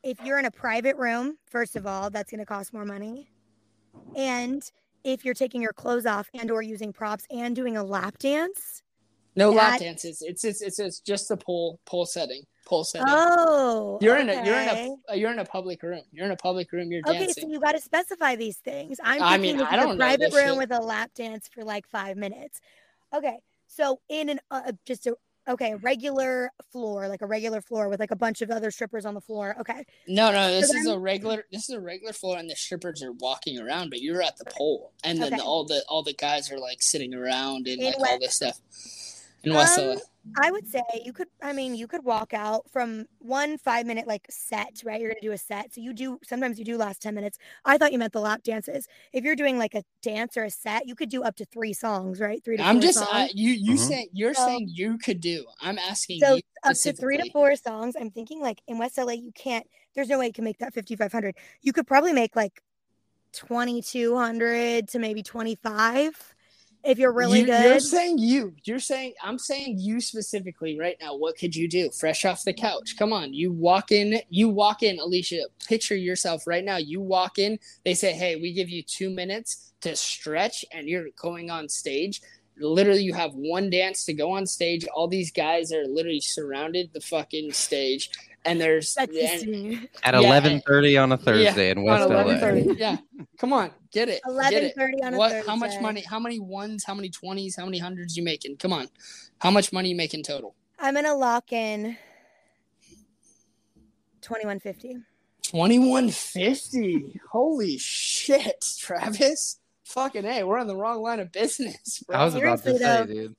if 0.03 0.19
you're 0.25 0.39
in 0.39 0.45
a 0.45 0.51
private 0.51 0.97
room, 0.97 1.37
first 1.47 1.77
of 1.77 1.87
all, 1.87 2.11
that's 2.11 2.31
gonna 2.31 2.47
cost 2.47 2.73
more 2.73 2.85
money. 2.85 3.31
And 4.17 4.63
if 5.03 5.25
you're 5.25 5.35
taking 5.35 5.63
your 5.63 5.73
clothes 5.73 6.07
off 6.07 6.29
and 6.35 6.51
or 6.51 6.63
using 6.63 6.93
props 6.93 7.27
and 7.31 7.57
doing 7.57 7.77
a 7.77 7.85
lap 7.85 8.19
dance. 8.19 8.83
No 9.37 9.51
lap 9.51 9.81
dances. 9.81 10.23
It's 10.23 10.45
it's 10.45 10.61
it's, 10.61 10.79
it's 10.79 11.01
just 11.01 11.29
the 11.29 11.37
pole 11.37 11.81
pole 11.87 12.07
setting. 12.07 12.43
Setting. 12.85 13.07
Oh 13.09 13.99
you're 14.01 14.17
in 14.19 14.29
a 14.31 14.35
you're 14.45 14.61
in 14.61 14.99
a 15.09 15.17
you're 15.17 15.33
in 15.33 15.39
a 15.41 15.45
public 15.45 15.83
room. 15.83 16.03
You're 16.13 16.27
in 16.27 16.33
a 16.33 16.37
public 16.37 16.71
room. 16.73 16.91
You're 16.91 17.03
Okay, 17.07 17.19
dancing. 17.27 17.45
so 17.45 17.49
you 17.51 17.61
got 17.61 17.73
to 17.73 17.81
specify 17.81 18.37
these 18.37 18.57
things. 18.59 18.99
I'm 19.03 19.23
I 19.23 19.37
mean, 19.39 19.61
I 19.61 19.77
don't 19.77 19.95
a 19.95 19.97
private 19.97 20.33
room 20.33 20.49
shit. 20.51 20.57
with 20.59 20.73
a 20.73 20.81
lap 20.81 21.11
dance 21.15 21.49
for 21.53 21.65
like 21.65 21.87
five 21.89 22.17
minutes. 22.17 22.61
Okay, 23.15 23.39
so 23.67 24.01
in 24.09 24.29
an 24.31 24.41
uh, 24.51 24.73
just 24.87 25.07
a 25.07 25.17
okay 25.49 25.73
a 25.73 25.77
regular 25.79 26.51
floor, 26.71 27.09
like 27.09 27.23
a 27.23 27.27
regular 27.27 27.61
floor 27.61 27.89
with 27.89 27.99
like 27.99 28.13
a 28.13 28.17
bunch 28.17 28.41
of 28.41 28.51
other 28.51 28.71
strippers 28.71 29.05
on 29.05 29.15
the 29.15 29.21
floor. 29.21 29.57
Okay, 29.61 29.85
No, 30.07 30.31
no, 30.31 30.49
this 30.53 30.73
is 30.73 30.85
then- 30.85 30.95
a 30.95 30.99
regular. 30.99 31.45
This 31.51 31.69
is 31.69 31.75
a 31.75 31.81
regular 31.81 32.13
floor, 32.13 32.39
and 32.39 32.49
the 32.49 32.55
strippers 32.57 33.03
are 33.03 33.13
walking 33.13 33.59
around, 33.59 33.91
but 33.91 34.01
you're 34.01 34.23
at 34.23 34.37
the 34.37 34.45
pole, 34.45 34.93
and 35.03 35.21
then 35.21 35.35
Okay. 35.35 35.43
all 35.43 35.65
the 35.65 35.83
all 35.89 36.03
the 36.05 36.13
guys 36.15 36.53
are 36.53 36.59
like 36.59 36.83
sitting 36.83 37.15
around 37.15 37.67
and 37.67 37.81
In 37.83 37.87
like 37.87 37.99
all 37.99 38.19
this 38.21 38.37
stuff. 38.37 38.61
In 39.43 39.55
West 39.55 39.79
Um. 39.79 39.99
I 40.37 40.51
would 40.51 40.67
say 40.69 40.83
you 41.05 41.13
could. 41.13 41.29
I 41.43 41.53
mean, 41.53 41.75
you 41.75 41.87
could 41.87 42.05
walk 42.05 42.33
out 42.35 42.69
from 42.71 43.07
one 43.19 43.59
five 43.59 43.87
minute 43.87 44.07
like 44.07 44.27
set, 44.31 44.83
right? 44.85 45.01
You're 45.01 45.11
gonna 45.11 45.21
do 45.21 45.33
a 45.33 45.39
set, 45.39 45.75
so 45.75 45.81
you 45.81 45.93
do. 45.93 46.19
Sometimes 46.25 46.59
you 46.59 46.65
do 46.65 46.77
last 46.77 47.01
ten 47.03 47.15
minutes. 47.15 47.39
I 47.65 47.79
thought 47.79 47.93
you 47.93 47.99
meant 47.99 48.13
the 48.13 48.21
lap 48.21 48.43
dances. 48.43 48.87
If 49.13 49.25
you're 49.25 49.37
doing 49.37 49.59
like 49.59 49.75
a 49.75 49.83
dance 50.03 50.37
or 50.37 50.45
a 50.45 50.51
set, 50.51 50.87
you 50.87 50.95
could 50.95 51.09
do 51.09 51.23
up 51.23 51.37
to 51.37 51.45
three 51.47 51.73
songs, 51.73 52.21
right? 52.21 52.43
Three 52.45 52.57
to 52.59 52.63
I'm 52.63 52.77
four 52.77 52.83
just 52.83 52.99
songs. 52.99 53.11
uh, 53.13 53.29
you. 53.35 53.51
You 53.51 53.75
Mhm. 53.75 53.79
saying 53.89 54.09
you're 54.13 54.35
So- 54.35 54.47
saying 54.47 54.69
you 54.73 54.99
could 54.99 55.21
do. 55.21 55.47
I'm 55.61 55.79
asking 55.79 56.21
So 56.21 56.37
you 56.37 56.43
up 56.65 56.77
to 56.77 56.93
three 56.93 57.17
to 57.17 57.31
four 57.33 57.57
songs. 57.57 57.97
I'm 57.99 58.11
thinking 58.11 58.41
like 58.41 58.61
in 58.67 58.79
West 58.79 58.99
LA, 58.99 59.13
you 59.15 59.33
can't. 59.33 59.67
There's 59.95 60.09
no 60.09 60.19
way 60.19 60.27
you 60.27 60.33
can 60.33 60.45
make 60.45 60.59
that 60.59 60.73
5,500. 60.75 61.35
You 61.63 61.73
could 61.73 61.87
probably 61.87 62.13
make 62.13 62.37
like 62.37 62.63
2,200 63.33 64.89
to 64.89 64.99
maybe 64.99 65.23
25 65.23 66.35
if 66.83 66.99
you're 66.99 67.13
really 67.13 67.41
you, 67.41 67.47
good. 67.47 67.65
You're 67.65 67.81
saying 67.81 68.19
you. 68.19 68.55
You're 68.65 68.79
saying 68.79 69.15
I'm 69.23 69.39
saying 69.39 69.79
you 69.79 70.01
specifically 70.01 70.79
right 70.79 70.97
now. 71.01 71.17
What 71.17 71.37
could 71.39 71.55
you 71.55 71.69
do? 71.69 71.91
Fresh 71.91 72.25
off 72.25 72.45
the 72.45 72.53
couch. 72.53 72.97
Come 72.99 73.13
on. 73.13 73.35
You 73.35 73.53
walk 73.53 73.93
in. 73.93 74.21
You 74.31 74.49
walk 74.49 74.83
in, 74.83 74.99
Alisha. 74.99 75.43
Picture 75.67 75.97
yourself 75.97 76.47
right 76.47 76.65
now. 76.65 76.79
You 76.79 77.01
walk 77.01 77.39
in. 77.39 77.59
They 77.85 77.95
say, 77.95 78.13
"Hey, 78.13 78.37
we 78.37 78.53
give 78.53 78.69
you 78.69 78.83
two 78.83 79.11
minutes 79.11 79.73
to 79.83 79.95
stretch," 79.97 80.65
and 80.73 80.89
you're 80.89 81.09
going 81.21 81.51
on 81.51 81.69
stage. 81.69 82.23
Literally, 82.59 83.03
you 83.03 83.15
have 83.15 83.33
one 83.35 83.71
dance 83.71 84.05
to 84.05 84.13
go 84.13 84.33
on 84.33 84.47
stage. 84.47 84.87
All 84.95 85.09
these 85.09 85.33
guys 85.33 85.73
are 85.73 85.87
literally 85.87 86.21
surrounded 86.21 86.91
the 86.93 87.01
fucking 87.01 87.53
stage, 87.53 88.11
and 88.45 88.61
there's 88.61 88.95
That's 88.95 89.13
and. 89.13 89.89
At 90.03 90.15
yeah, 90.15 90.21
eleven 90.21 90.61
thirty 90.67 90.97
on 90.97 91.13
a 91.13 91.17
Thursday 91.17 91.71
in 91.71 91.79
on 91.79 91.85
West 91.85 92.09
LA. 92.09 92.25
11:30. 92.25 92.79
Yeah, 92.79 92.97
come 93.39 93.53
on, 93.53 93.71
get 93.93 94.09
it. 94.09 94.23
get 94.51 94.63
it. 94.63 94.77
11:30 94.77 95.07
on 95.07 95.15
a 95.15 95.19
what 95.19 95.47
how 95.47 95.57
much 95.57 95.81
money 95.81 96.03
how 96.03 96.19
many 96.19 96.39
ones 96.41 96.85
how 96.85 96.95
many 96.95 97.11
20s 97.11 97.57
how 97.59 97.65
many 97.65 97.79
hundreds 97.79 98.17
you 98.17 98.23
making 98.23 98.57
come 98.57 98.73
on 98.73 98.89
how 99.39 99.51
much 99.51 99.73
money 99.73 99.91
you 99.91 99.97
making 99.97 100.23
total 100.23 100.55
I'm 100.79 100.95
gonna 100.95 101.15
lock 101.15 101.53
in 101.53 101.97
2150. 104.23 104.99
2150 105.43 107.21
holy 107.33 107.77
shit 107.79 108.65
travis 108.79 109.59
fucking 109.85 110.23
hey 110.23 110.45
we're 110.45 110.59
on 110.59 110.67
the 110.67 110.77
wrong 110.77 111.03
line 111.03 111.19
of 111.21 111.33
business 111.33 112.03
bro. 112.07 112.17
I 112.17 112.25
was 112.25 112.35
about 112.35 112.63
to 112.63 112.79
say, 112.79 112.79
though. 112.79 113.07
dude. 113.07 113.37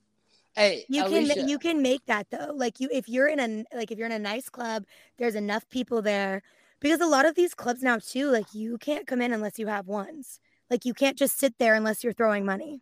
Hey 0.56 0.86
You 0.90 1.04
Alisha, 1.04 1.34
can 1.36 1.48
you 1.50 1.60
can 1.60 1.82
make 1.82 2.06
that 2.08 2.28
though. 2.30 2.52
Like 2.54 2.80
you 2.80 2.90
if 2.92 3.08
you're 3.08 3.28
in 3.28 3.40
a 3.40 3.64
like 3.76 3.92
if 3.92 3.98
you're 3.98 4.08
in 4.08 4.12
a 4.12 4.20
nice 4.20 4.50
club, 4.50 4.86
there's 5.18 5.36
enough 5.36 5.68
people 5.70 6.02
there 6.02 6.42
because 6.80 7.00
a 7.00 7.06
lot 7.06 7.26
of 7.26 7.36
these 7.36 7.54
clubs 7.54 7.82
now 7.84 8.00
too, 8.00 8.30
like 8.30 8.54
you 8.54 8.78
can't 8.78 9.08
come 9.08 9.22
in 9.22 9.32
unless 9.34 9.58
you 9.60 9.68
have 9.68 9.88
ones. 9.88 10.40
Like 10.70 10.86
you 10.86 10.94
can't 10.94 11.18
just 11.18 11.38
sit 11.40 11.58
there 11.58 11.74
unless 11.76 12.04
you're 12.04 12.14
throwing 12.14 12.46
money. 12.46 12.82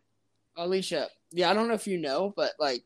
alisha 0.58 1.06
yeah 1.32 1.48
i 1.50 1.54
don't 1.54 1.68
know 1.68 1.74
if 1.74 1.86
you 1.86 1.96
know 1.96 2.32
but 2.36 2.52
like 2.58 2.82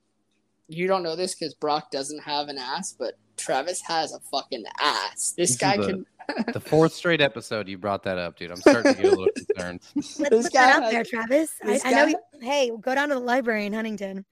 you 0.69 0.87
don't 0.87 1.03
know 1.03 1.17
this 1.17 1.35
because 1.35 1.55
brock 1.55 1.91
doesn't 1.91 2.23
have 2.23 2.49
an 2.49 2.59
ass 2.59 2.95
but 2.99 3.15
travis 3.37 3.81
has 3.83 4.13
a 4.13 4.21
fucking 4.31 4.65
ass 4.79 5.33
this 5.37 5.51
This 5.51 5.57
guy 5.57 5.75
is 5.77 5.87
a- 5.87 5.91
can 5.91 6.07
The 6.53 6.61
fourth 6.61 6.93
straight 6.95 7.21
episode 7.21 7.69
you 7.69 7.77
brought 7.77 8.03
that 8.05 8.17
up, 8.17 8.39
dude. 8.39 8.51
I'm 8.51 8.57
starting 8.57 8.95
to 8.95 9.03
get 9.03 9.13
a 9.13 9.17
little 9.17 9.29
concerned. 9.37 9.81
Let's 9.95 10.17
This 10.17 10.45
put 10.45 10.53
that 10.55 10.77
out 10.77 10.83
has- 10.85 10.93
there, 10.93 11.05
Travis. 11.05 11.51
I, 11.63 11.67
this 11.67 11.85
I 11.85 11.91
know 11.91 12.07
you 12.07 12.19
hey, 12.41 12.71
go 12.81 12.95
down 12.95 13.11
to 13.11 13.15
the 13.15 13.21
library 13.21 13.67
in 13.67 13.75
Huntington. 13.75 14.25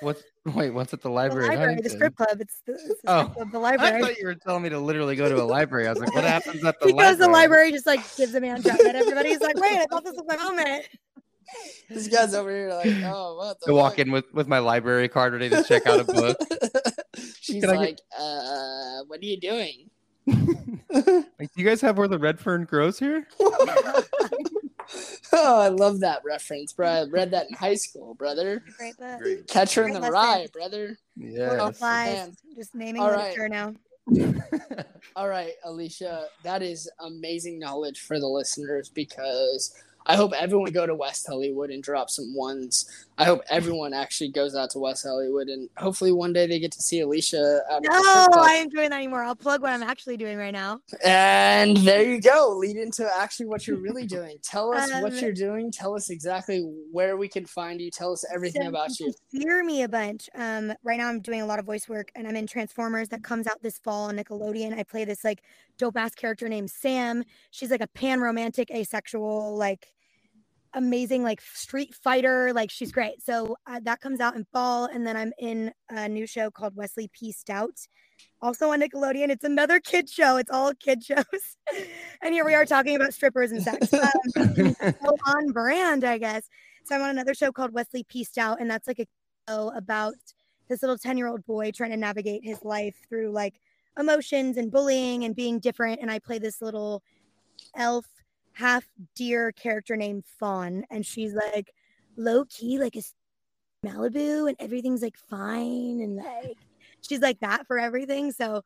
What's 0.00 0.22
wait? 0.54 0.70
What's 0.70 0.92
at 0.94 1.00
the 1.02 1.08
The 1.08 1.14
library? 1.14 1.44
in 1.46 1.50
library, 1.50 1.76
the 1.76 1.88
Huntington? 1.88 1.96
strip 1.98 2.16
club. 2.16 2.40
It's 2.40 2.62
the, 2.66 2.72
it's 2.72 2.84
the 2.88 2.94
Oh. 3.06 3.20
strip 3.22 3.34
club, 3.34 3.52
the 3.52 3.60
I 3.60 4.00
thought 4.00 4.18
you 4.18 4.26
were 4.26 4.34
telling 4.34 4.62
me 4.62 4.68
to 4.70 4.78
literally 4.78 5.14
go 5.16 5.28
to 5.28 5.40
a 5.42 5.44
library. 5.44 5.86
I 5.86 5.90
was 5.90 6.00
like, 6.00 6.14
what 6.14 6.24
happens 6.24 6.64
at 6.64 6.80
the 6.80 6.86
he 6.86 6.92
library? 6.92 7.10
goes 7.12 7.18
the 7.18 7.28
library, 7.28 7.72
just 7.72 7.86
like 7.86 8.00
gives 8.16 8.34
a 8.34 8.40
man 8.40 8.62
job, 8.62 8.76
and 8.80 8.96
everybody's 8.96 9.40
like, 9.40 9.56
"Wait, 9.60 9.78
I 9.78 9.86
thought 9.90 10.04
this 10.04 10.14
was 10.14 10.24
my 10.26 10.36
moment." 10.36 10.86
this 11.88 12.06
guy's 12.06 12.32
over 12.32 12.48
here 12.50 12.72
like 12.72 12.92
oh 13.04 13.36
what 13.36 13.58
the 13.60 13.66
To 13.66 13.74
walk 13.74 13.98
in 13.98 14.12
with, 14.12 14.24
with 14.32 14.46
my 14.46 14.60
library 14.60 15.08
card 15.08 15.32
ready 15.32 15.48
to 15.50 15.64
check 15.64 15.84
out 15.86 15.98
a 15.98 16.04
book. 16.04 16.36
she's 17.40 17.60
Can 17.64 17.70
I 17.70 17.72
get- 17.72 17.78
like 17.80 17.98
uh 18.18 19.00
what 19.08 19.20
are 19.20 19.24
you 19.24 19.36
doing 19.40 19.90
Like, 20.28 21.24
do 21.38 21.48
you 21.56 21.64
guys 21.64 21.80
have 21.80 21.98
where 21.98 22.06
the 22.06 22.18
red 22.20 22.38
fern 22.38 22.64
grows 22.66 22.98
here? 23.00 23.26
oh, 25.32 25.60
I 25.60 25.68
love 25.68 26.00
that 26.00 26.22
reference, 26.24 26.72
bro. 26.72 26.88
I 26.88 27.04
read 27.04 27.30
that 27.32 27.46
in 27.48 27.54
high 27.54 27.74
school, 27.74 28.14
brother. 28.14 28.62
Great 28.78 28.96
book. 28.96 29.20
Great. 29.20 29.46
Catcher 29.46 29.86
in 29.86 29.94
the 29.94 30.00
lesson. 30.00 30.14
Rye, 30.14 30.46
brother. 30.52 30.98
Yeah. 31.16 31.58
Oh, 31.60 31.70
Flies. 31.70 32.36
Just 32.56 32.74
naming 32.74 33.02
All 33.02 33.10
literature 33.10 33.48
now. 33.48 33.74
All 35.16 35.28
right, 35.28 35.52
Alicia, 35.64 36.26
that 36.42 36.62
is 36.62 36.90
amazing 37.00 37.58
knowledge 37.58 38.00
for 38.00 38.18
the 38.18 38.26
listeners 38.26 38.88
because 38.88 39.74
I 40.06 40.16
hope 40.16 40.32
everyone 40.32 40.72
go 40.72 40.86
to 40.86 40.94
West 40.94 41.26
Hollywood 41.26 41.70
and 41.70 41.82
drop 41.82 42.10
some 42.10 42.34
ones. 42.34 43.06
I 43.18 43.24
hope 43.24 43.42
everyone 43.50 43.92
actually 43.92 44.30
goes 44.30 44.54
out 44.56 44.70
to 44.70 44.78
West 44.78 45.04
Hollywood 45.04 45.48
and 45.48 45.68
hopefully 45.76 46.10
one 46.10 46.32
day 46.32 46.46
they 46.46 46.58
get 46.58 46.72
to 46.72 46.80
see 46.82 47.00
Alisha 47.00 47.60
out 47.70 47.82
No, 47.82 47.90
at 47.90 48.02
the 48.02 48.22
strip. 48.32 48.36
I 48.44 48.54
ain't 48.56 48.72
doing 48.72 48.88
that 48.90 48.96
anymore. 48.96 49.22
I'll 49.22 49.36
plug 49.36 49.60
what 49.60 49.70
I'm 49.72 49.82
actually 49.82 50.16
doing 50.16 50.38
right 50.38 50.52
now. 50.52 50.80
And 51.04 51.76
there 51.76 52.02
you 52.02 52.20
go. 52.20 52.54
Lead 52.56 52.76
into 52.76 53.08
actually 53.14 53.46
what 53.46 53.66
you're 53.66 53.76
really 53.76 54.06
doing. 54.18 54.38
Tell 54.42 54.72
us 54.74 54.90
what 55.02 55.12
Um, 55.12 55.18
you're 55.18 55.32
doing. 55.32 55.70
Tell 55.70 55.94
us 55.94 56.08
exactly 56.08 56.60
where 56.90 57.18
we 57.18 57.28
can 57.28 57.44
find 57.44 57.78
you. 57.80 57.90
Tell 57.90 58.12
us 58.12 58.24
everything 58.34 58.62
So 58.62 58.68
about 58.68 58.98
you. 58.98 59.12
can 59.30 59.40
Hear 59.42 59.62
me 59.62 59.82
a 59.82 59.88
bunch. 59.88 60.30
Um, 60.34 60.72
right 60.82 60.96
now 60.98 61.08
I'm 61.08 61.20
doing 61.20 61.42
a 61.42 61.46
lot 61.46 61.58
of 61.58 61.66
voice 61.66 61.88
work, 61.90 62.10
and 62.14 62.26
I'm 62.26 62.36
in 62.36 62.46
Transformers 62.46 63.08
that 63.10 63.22
comes 63.22 63.46
out 63.46 63.62
this 63.62 63.78
fall 63.78 64.04
on 64.08 64.16
Nickelodeon. 64.16 64.78
I 64.78 64.82
play 64.82 65.04
this 65.04 65.24
like 65.24 65.42
dope 65.80 65.96
ass 65.96 66.14
character 66.14 66.48
named 66.48 66.70
Sam. 66.70 67.24
She's 67.50 67.70
like 67.70 67.80
a 67.80 67.88
pan 67.88 68.20
romantic, 68.20 68.70
asexual, 68.70 69.56
like 69.56 69.86
amazing, 70.74 71.24
like 71.24 71.40
street 71.40 71.94
fighter. 71.94 72.52
Like 72.52 72.70
she's 72.70 72.92
great. 72.92 73.22
So 73.22 73.56
uh, 73.66 73.80
that 73.84 74.00
comes 74.00 74.20
out 74.20 74.36
in 74.36 74.46
fall, 74.52 74.84
and 74.84 75.06
then 75.06 75.16
I'm 75.16 75.32
in 75.38 75.72
a 75.88 76.08
new 76.08 76.26
show 76.26 76.50
called 76.50 76.76
Wesley 76.76 77.10
P. 77.12 77.32
Stout. 77.32 77.78
Also 78.42 78.70
on 78.70 78.82
Nickelodeon, 78.82 79.30
it's 79.30 79.44
another 79.44 79.80
kid 79.80 80.08
show. 80.08 80.36
It's 80.36 80.50
all 80.50 80.72
kid 80.74 81.02
shows, 81.10 81.24
and 82.22 82.34
here 82.34 82.44
we 82.44 82.54
are 82.54 82.66
talking 82.66 82.94
about 82.94 83.14
strippers 83.14 83.50
and 83.50 83.62
sex. 83.62 83.92
Um, 83.94 84.74
so 84.80 85.16
on 85.26 85.52
brand, 85.52 86.04
I 86.04 86.18
guess. 86.18 86.48
So 86.84 86.94
I'm 86.94 87.02
on 87.02 87.10
another 87.10 87.34
show 87.34 87.50
called 87.50 87.72
Wesley 87.72 88.04
Peaced 88.04 88.36
Out, 88.36 88.60
and 88.60 88.70
that's 88.70 88.86
like 88.86 88.98
a 88.98 89.06
show 89.48 89.72
about 89.74 90.14
this 90.68 90.82
little 90.82 90.98
10 90.98 91.18
year 91.18 91.26
old 91.26 91.44
boy 91.46 91.70
trying 91.72 91.90
to 91.90 91.96
navigate 91.96 92.44
his 92.44 92.62
life 92.62 92.94
through 93.08 93.30
like 93.32 93.60
emotions 93.98 94.56
and 94.56 94.70
bullying 94.70 95.24
and 95.24 95.34
being 95.34 95.58
different. 95.58 96.00
And 96.00 96.10
I 96.10 96.18
play 96.18 96.38
this 96.38 96.62
little 96.62 97.02
elf, 97.76 98.06
half 98.52 98.84
deer 99.14 99.52
character 99.52 99.96
named 99.96 100.24
Fawn, 100.38 100.84
and 100.90 101.04
she's 101.04 101.34
like 101.34 101.72
low 102.16 102.44
key, 102.46 102.78
like 102.78 102.96
a 102.96 103.02
Malibu, 103.84 104.48
and 104.48 104.56
everything's 104.60 105.02
like 105.02 105.16
fine, 105.16 106.00
and 106.00 106.16
like 106.16 106.58
she's 107.00 107.20
like 107.20 107.40
that 107.40 107.66
for 107.66 107.78
everything. 107.78 108.32
So 108.32 108.62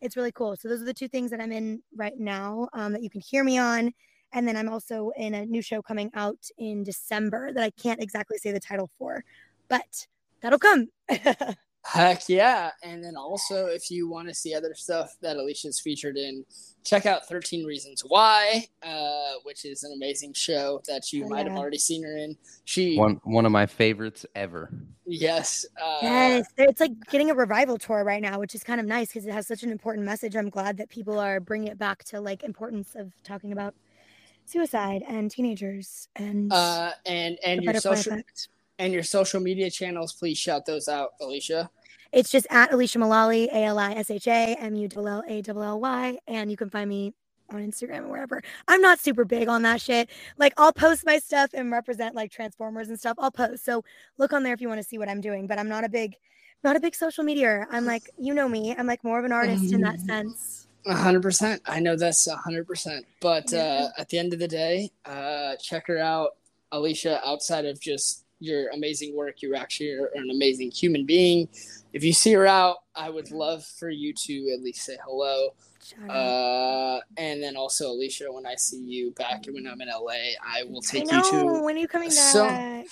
it's 0.00 0.16
really 0.16 0.32
cool. 0.32 0.56
So 0.56 0.68
those 0.68 0.82
are 0.82 0.86
the 0.86 0.94
two 0.94 1.08
things 1.08 1.30
that 1.30 1.40
I'm 1.40 1.52
in 1.52 1.82
right 1.94 2.18
now 2.18 2.68
um, 2.72 2.92
that 2.92 3.02
you 3.02 3.10
can 3.10 3.20
hear 3.20 3.44
me 3.44 3.58
on. 3.58 3.92
And 4.32 4.46
then 4.46 4.56
I'm 4.56 4.68
also 4.68 5.12
in 5.16 5.34
a 5.34 5.46
new 5.46 5.62
show 5.62 5.80
coming 5.80 6.10
out 6.14 6.38
in 6.58 6.82
December 6.82 7.52
that 7.52 7.62
I 7.62 7.70
can't 7.70 8.02
exactly 8.02 8.38
say 8.38 8.52
the 8.52 8.60
title 8.60 8.90
for, 8.98 9.24
but 9.68 10.06
that'll 10.42 10.58
come. 10.58 10.88
Heck 11.88 12.28
yeah. 12.28 12.72
And 12.82 13.02
then 13.02 13.16
also, 13.16 13.66
if 13.66 13.90
you 13.90 14.08
want 14.08 14.26
to 14.28 14.34
see 14.34 14.54
other 14.54 14.74
stuff 14.74 15.14
that 15.20 15.36
Alisha's 15.36 15.80
featured 15.80 16.16
in, 16.16 16.44
check 16.84 17.06
out 17.06 17.26
13 17.28 17.64
Reasons 17.64 18.02
Why, 18.06 18.66
uh, 18.82 19.34
which 19.44 19.64
is 19.64 19.84
an 19.84 19.92
amazing 19.94 20.32
show 20.32 20.82
that 20.88 21.12
you 21.12 21.24
Oh, 21.24 21.28
might 21.28 21.46
have 21.46 21.56
already 21.56 21.78
seen 21.78 22.02
her 22.02 22.16
in. 22.16 22.36
She, 22.64 22.96
One 22.96 23.20
one 23.24 23.46
of 23.46 23.52
my 23.52 23.66
favorites 23.66 24.26
ever. 24.34 24.70
yes. 25.06 25.64
Uh, 25.80 25.98
yes, 26.02 26.46
it's 26.58 26.80
like 26.80 26.92
getting 27.10 27.30
a 27.30 27.34
revival 27.34 27.78
tour 27.78 28.02
right 28.04 28.20
now, 28.22 28.40
which 28.40 28.54
is 28.56 28.64
kind 28.64 28.80
of 28.80 28.86
nice 28.86 29.08
because 29.08 29.24
it 29.26 29.32
has 29.32 29.46
such 29.46 29.62
an 29.62 29.70
important 29.70 30.04
message. 30.04 30.34
I'm 30.36 30.50
glad 30.50 30.76
that 30.78 30.88
people 30.88 31.18
are 31.20 31.38
bringing 31.40 31.68
it 31.68 31.78
back 31.78 32.02
to 32.04 32.20
like 32.20 32.42
importance 32.42 32.94
of 32.96 33.12
talking 33.22 33.52
about 33.52 33.74
suicide 34.44 35.02
and 35.06 35.30
teenagers 35.30 36.08
and 36.16 36.52
Uh, 36.52 36.92
and 37.06 37.38
and 37.44 37.62
your 37.62 37.74
social 37.74 38.12
effect. 38.14 38.48
and 38.78 38.92
your 38.92 39.02
social 39.04 39.40
media 39.40 39.70
channels, 39.70 40.12
please 40.12 40.36
shout 40.38 40.66
those 40.66 40.88
out, 40.88 41.10
Alisha. 41.20 41.68
It's 42.12 42.30
just 42.30 42.46
at 42.50 42.70
Alisha 42.70 42.98
Mullally, 42.98 43.48
A 43.52 43.64
L 43.64 43.78
I 43.78 43.92
S 43.92 44.10
H 44.10 44.26
A 44.26 44.56
M 44.56 44.74
U 44.74 44.88
L 44.96 45.08
L 45.08 45.24
A 45.28 45.42
L 45.46 45.62
L 45.62 45.80
Y, 45.80 46.18
and 46.26 46.50
you 46.50 46.56
can 46.56 46.70
find 46.70 46.88
me 46.88 47.14
on 47.50 47.60
Instagram 47.60 48.04
or 48.04 48.08
wherever. 48.08 48.42
I'm 48.68 48.80
not 48.80 48.98
super 48.98 49.24
big 49.24 49.48
on 49.48 49.62
that 49.62 49.80
shit. 49.80 50.10
Like 50.38 50.52
I'll 50.56 50.72
post 50.72 51.04
my 51.06 51.18
stuff 51.18 51.50
and 51.54 51.70
represent 51.70 52.14
like 52.14 52.30
Transformers 52.30 52.88
and 52.88 52.98
stuff. 52.98 53.16
I'll 53.18 53.30
post. 53.30 53.64
So 53.64 53.84
look 54.18 54.32
on 54.32 54.42
there 54.42 54.52
if 54.52 54.60
you 54.60 54.68
want 54.68 54.80
to 54.80 54.86
see 54.86 54.98
what 54.98 55.08
I'm 55.08 55.20
doing. 55.20 55.46
But 55.46 55.58
I'm 55.58 55.68
not 55.68 55.84
a 55.84 55.88
big, 55.88 56.16
not 56.64 56.76
a 56.76 56.80
big 56.80 56.94
social 56.94 57.24
media. 57.24 57.66
I'm 57.70 57.84
like, 57.84 58.10
you 58.18 58.34
know 58.34 58.48
me. 58.48 58.74
I'm 58.76 58.86
like 58.86 59.04
more 59.04 59.18
of 59.18 59.24
an 59.24 59.32
artist 59.32 59.72
in 59.72 59.80
that 59.82 60.00
sense. 60.00 60.68
A 60.86 60.94
hundred 60.94 61.22
percent. 61.22 61.62
I 61.66 61.80
know 61.80 61.96
that's 61.96 62.26
a 62.26 62.36
hundred 62.36 62.66
percent. 62.66 63.06
But 63.20 63.52
uh, 63.52 63.88
at 63.98 64.08
the 64.08 64.18
end 64.18 64.32
of 64.32 64.38
the 64.38 64.48
day, 64.48 64.90
uh, 65.04 65.56
check 65.56 65.86
her 65.88 65.98
out, 65.98 66.36
Alisha. 66.72 67.20
Outside 67.24 67.64
of 67.64 67.80
just 67.80 68.25
your 68.38 68.68
amazing 68.70 69.14
work, 69.16 69.42
You're 69.42 69.56
actually 69.56 69.92
are 69.92 70.10
an 70.14 70.30
amazing 70.30 70.70
human 70.70 71.06
being. 71.06 71.48
If 71.92 72.04
you 72.04 72.12
see 72.12 72.32
her 72.32 72.46
out, 72.46 72.76
I 72.94 73.08
would 73.10 73.30
love 73.30 73.64
for 73.64 73.88
you 73.88 74.12
to 74.12 74.50
at 74.54 74.62
least 74.62 74.84
say 74.84 74.96
hello. 75.06 75.50
Uh, 76.08 76.98
and 77.16 77.42
then 77.42 77.56
also, 77.56 77.94
Alisha, 77.94 78.32
when 78.32 78.44
I 78.44 78.56
see 78.56 78.78
you 78.82 79.12
back 79.12 79.44
when 79.46 79.66
I'm 79.66 79.80
in 79.80 79.88
LA, 79.88 80.34
I 80.44 80.64
will 80.64 80.82
I 80.84 80.90
take 80.90 81.06
know. 81.10 81.18
you 81.18 81.30
to. 81.30 81.62
When 81.62 81.76
are 81.76 81.78
you 81.78 81.88
coming 81.88 82.10
So- 82.10 82.46
back? 82.46 82.86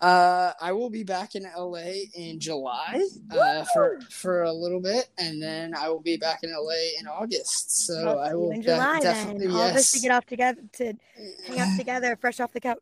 Uh, 0.00 0.52
I 0.60 0.72
will 0.72 0.88
be 0.90 1.02
back 1.02 1.34
in 1.34 1.42
LA 1.44 2.04
in 2.14 2.38
July 2.38 3.02
uh, 3.32 3.64
for 3.74 4.00
for 4.10 4.44
a 4.44 4.52
little 4.52 4.80
bit, 4.80 5.08
and 5.18 5.42
then 5.42 5.74
I 5.74 5.88
will 5.88 6.00
be 6.00 6.16
back 6.16 6.40
in 6.44 6.50
LA 6.52 6.98
in 7.00 7.06
August. 7.06 7.84
So 7.86 7.94
I'll 8.08 8.18
I 8.20 8.26
see 8.28 8.30
you 8.32 8.38
will 8.38 8.50
in 8.52 8.60
de- 8.60 8.66
July 8.68 9.00
definitely 9.00 9.46
then. 9.48 9.56
All 9.56 9.62
of 9.68 9.74
us 9.76 9.90
to 9.92 10.00
get 10.00 10.10
off 10.12 10.24
together 10.24 10.60
to 10.74 10.92
hang 11.46 11.58
out 11.58 11.76
together, 11.78 12.16
fresh 12.16 12.38
off 12.40 12.52
the 12.52 12.60
couch. 12.60 12.78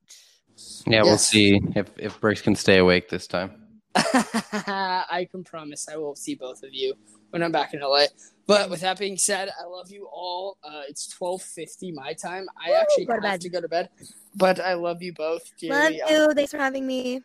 Yeah, 0.87 1.03
we'll 1.03 1.19
see 1.19 1.61
if 1.75 1.91
if 1.99 2.21
Briggs 2.21 2.41
can 2.43 2.55
stay 2.55 2.79
awake 2.79 3.09
this 3.09 3.27
time. 3.27 3.53
I 3.95 5.27
can 5.31 5.45
promise 5.45 5.89
I 5.93 5.97
will 5.97 6.15
see 6.17 6.35
both 6.35 6.63
of 6.63 6.71
you 6.73 6.95
when 7.31 7.43
I'm 7.43 7.53
back 7.53 7.75
in 7.75 7.81
LA. 7.81 8.05
But 8.47 8.71
with 8.71 8.81
that 8.81 8.99
being 8.99 9.17
said, 9.17 9.51
I 9.61 9.65
love 9.67 9.91
you 9.91 10.09
all. 10.13 10.59
Uh, 10.63 10.83
it's 10.89 11.09
twelve 11.09 11.43
fifty 11.43 11.93
my 11.93 12.13
time. 12.13 12.47
I 12.65 12.71
Woo, 12.71 12.77
actually 12.77 13.05
go 13.07 13.15
to 13.17 13.21
have 13.29 13.33
bed. 13.35 13.41
to 13.41 13.49
go 13.49 13.61
to 13.61 13.69
bed, 13.69 13.89
but 14.35 14.61
I 14.61 14.75
love 14.75 15.03
you 15.03 15.13
both. 15.15 15.43
Love 15.65 15.93
Jerry. 15.93 16.01
you. 16.09 16.33
Thanks 16.35 16.53
for 16.53 16.59
having 16.59 16.87
me. 16.87 17.23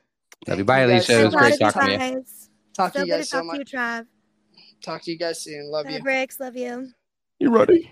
Love 0.48 0.58
Thank 0.58 0.58
you. 0.60 0.64
Bye, 0.66 0.82
Alisha. 0.88 1.22
It 1.22 1.26
was 1.26 1.36
great 1.36 1.54
of 1.54 1.60
you 1.60 1.66
much. 1.66 1.74
talking 1.74 1.82
to 1.88 1.92
you. 1.94 1.98
guys. 2.00 2.50
Talk 2.74 2.94
to 2.94 3.00
So 3.00 3.06
you 3.06 3.12
guys 3.12 3.30
to 3.30 3.30
so 3.30 3.38
talk 3.44 3.52
to 3.52 3.58
you, 3.60 3.66
Trav. 3.66 4.06
Talk 4.82 5.02
to 5.04 5.12
you 5.12 5.18
guys 5.18 5.42
soon. 5.44 5.70
Love 5.70 5.86
Bye, 5.86 5.92
you. 5.94 6.02
Bricks. 6.02 6.40
Love 6.40 6.56
you. 6.56 6.90
You 7.40 7.56
ready? 7.56 7.92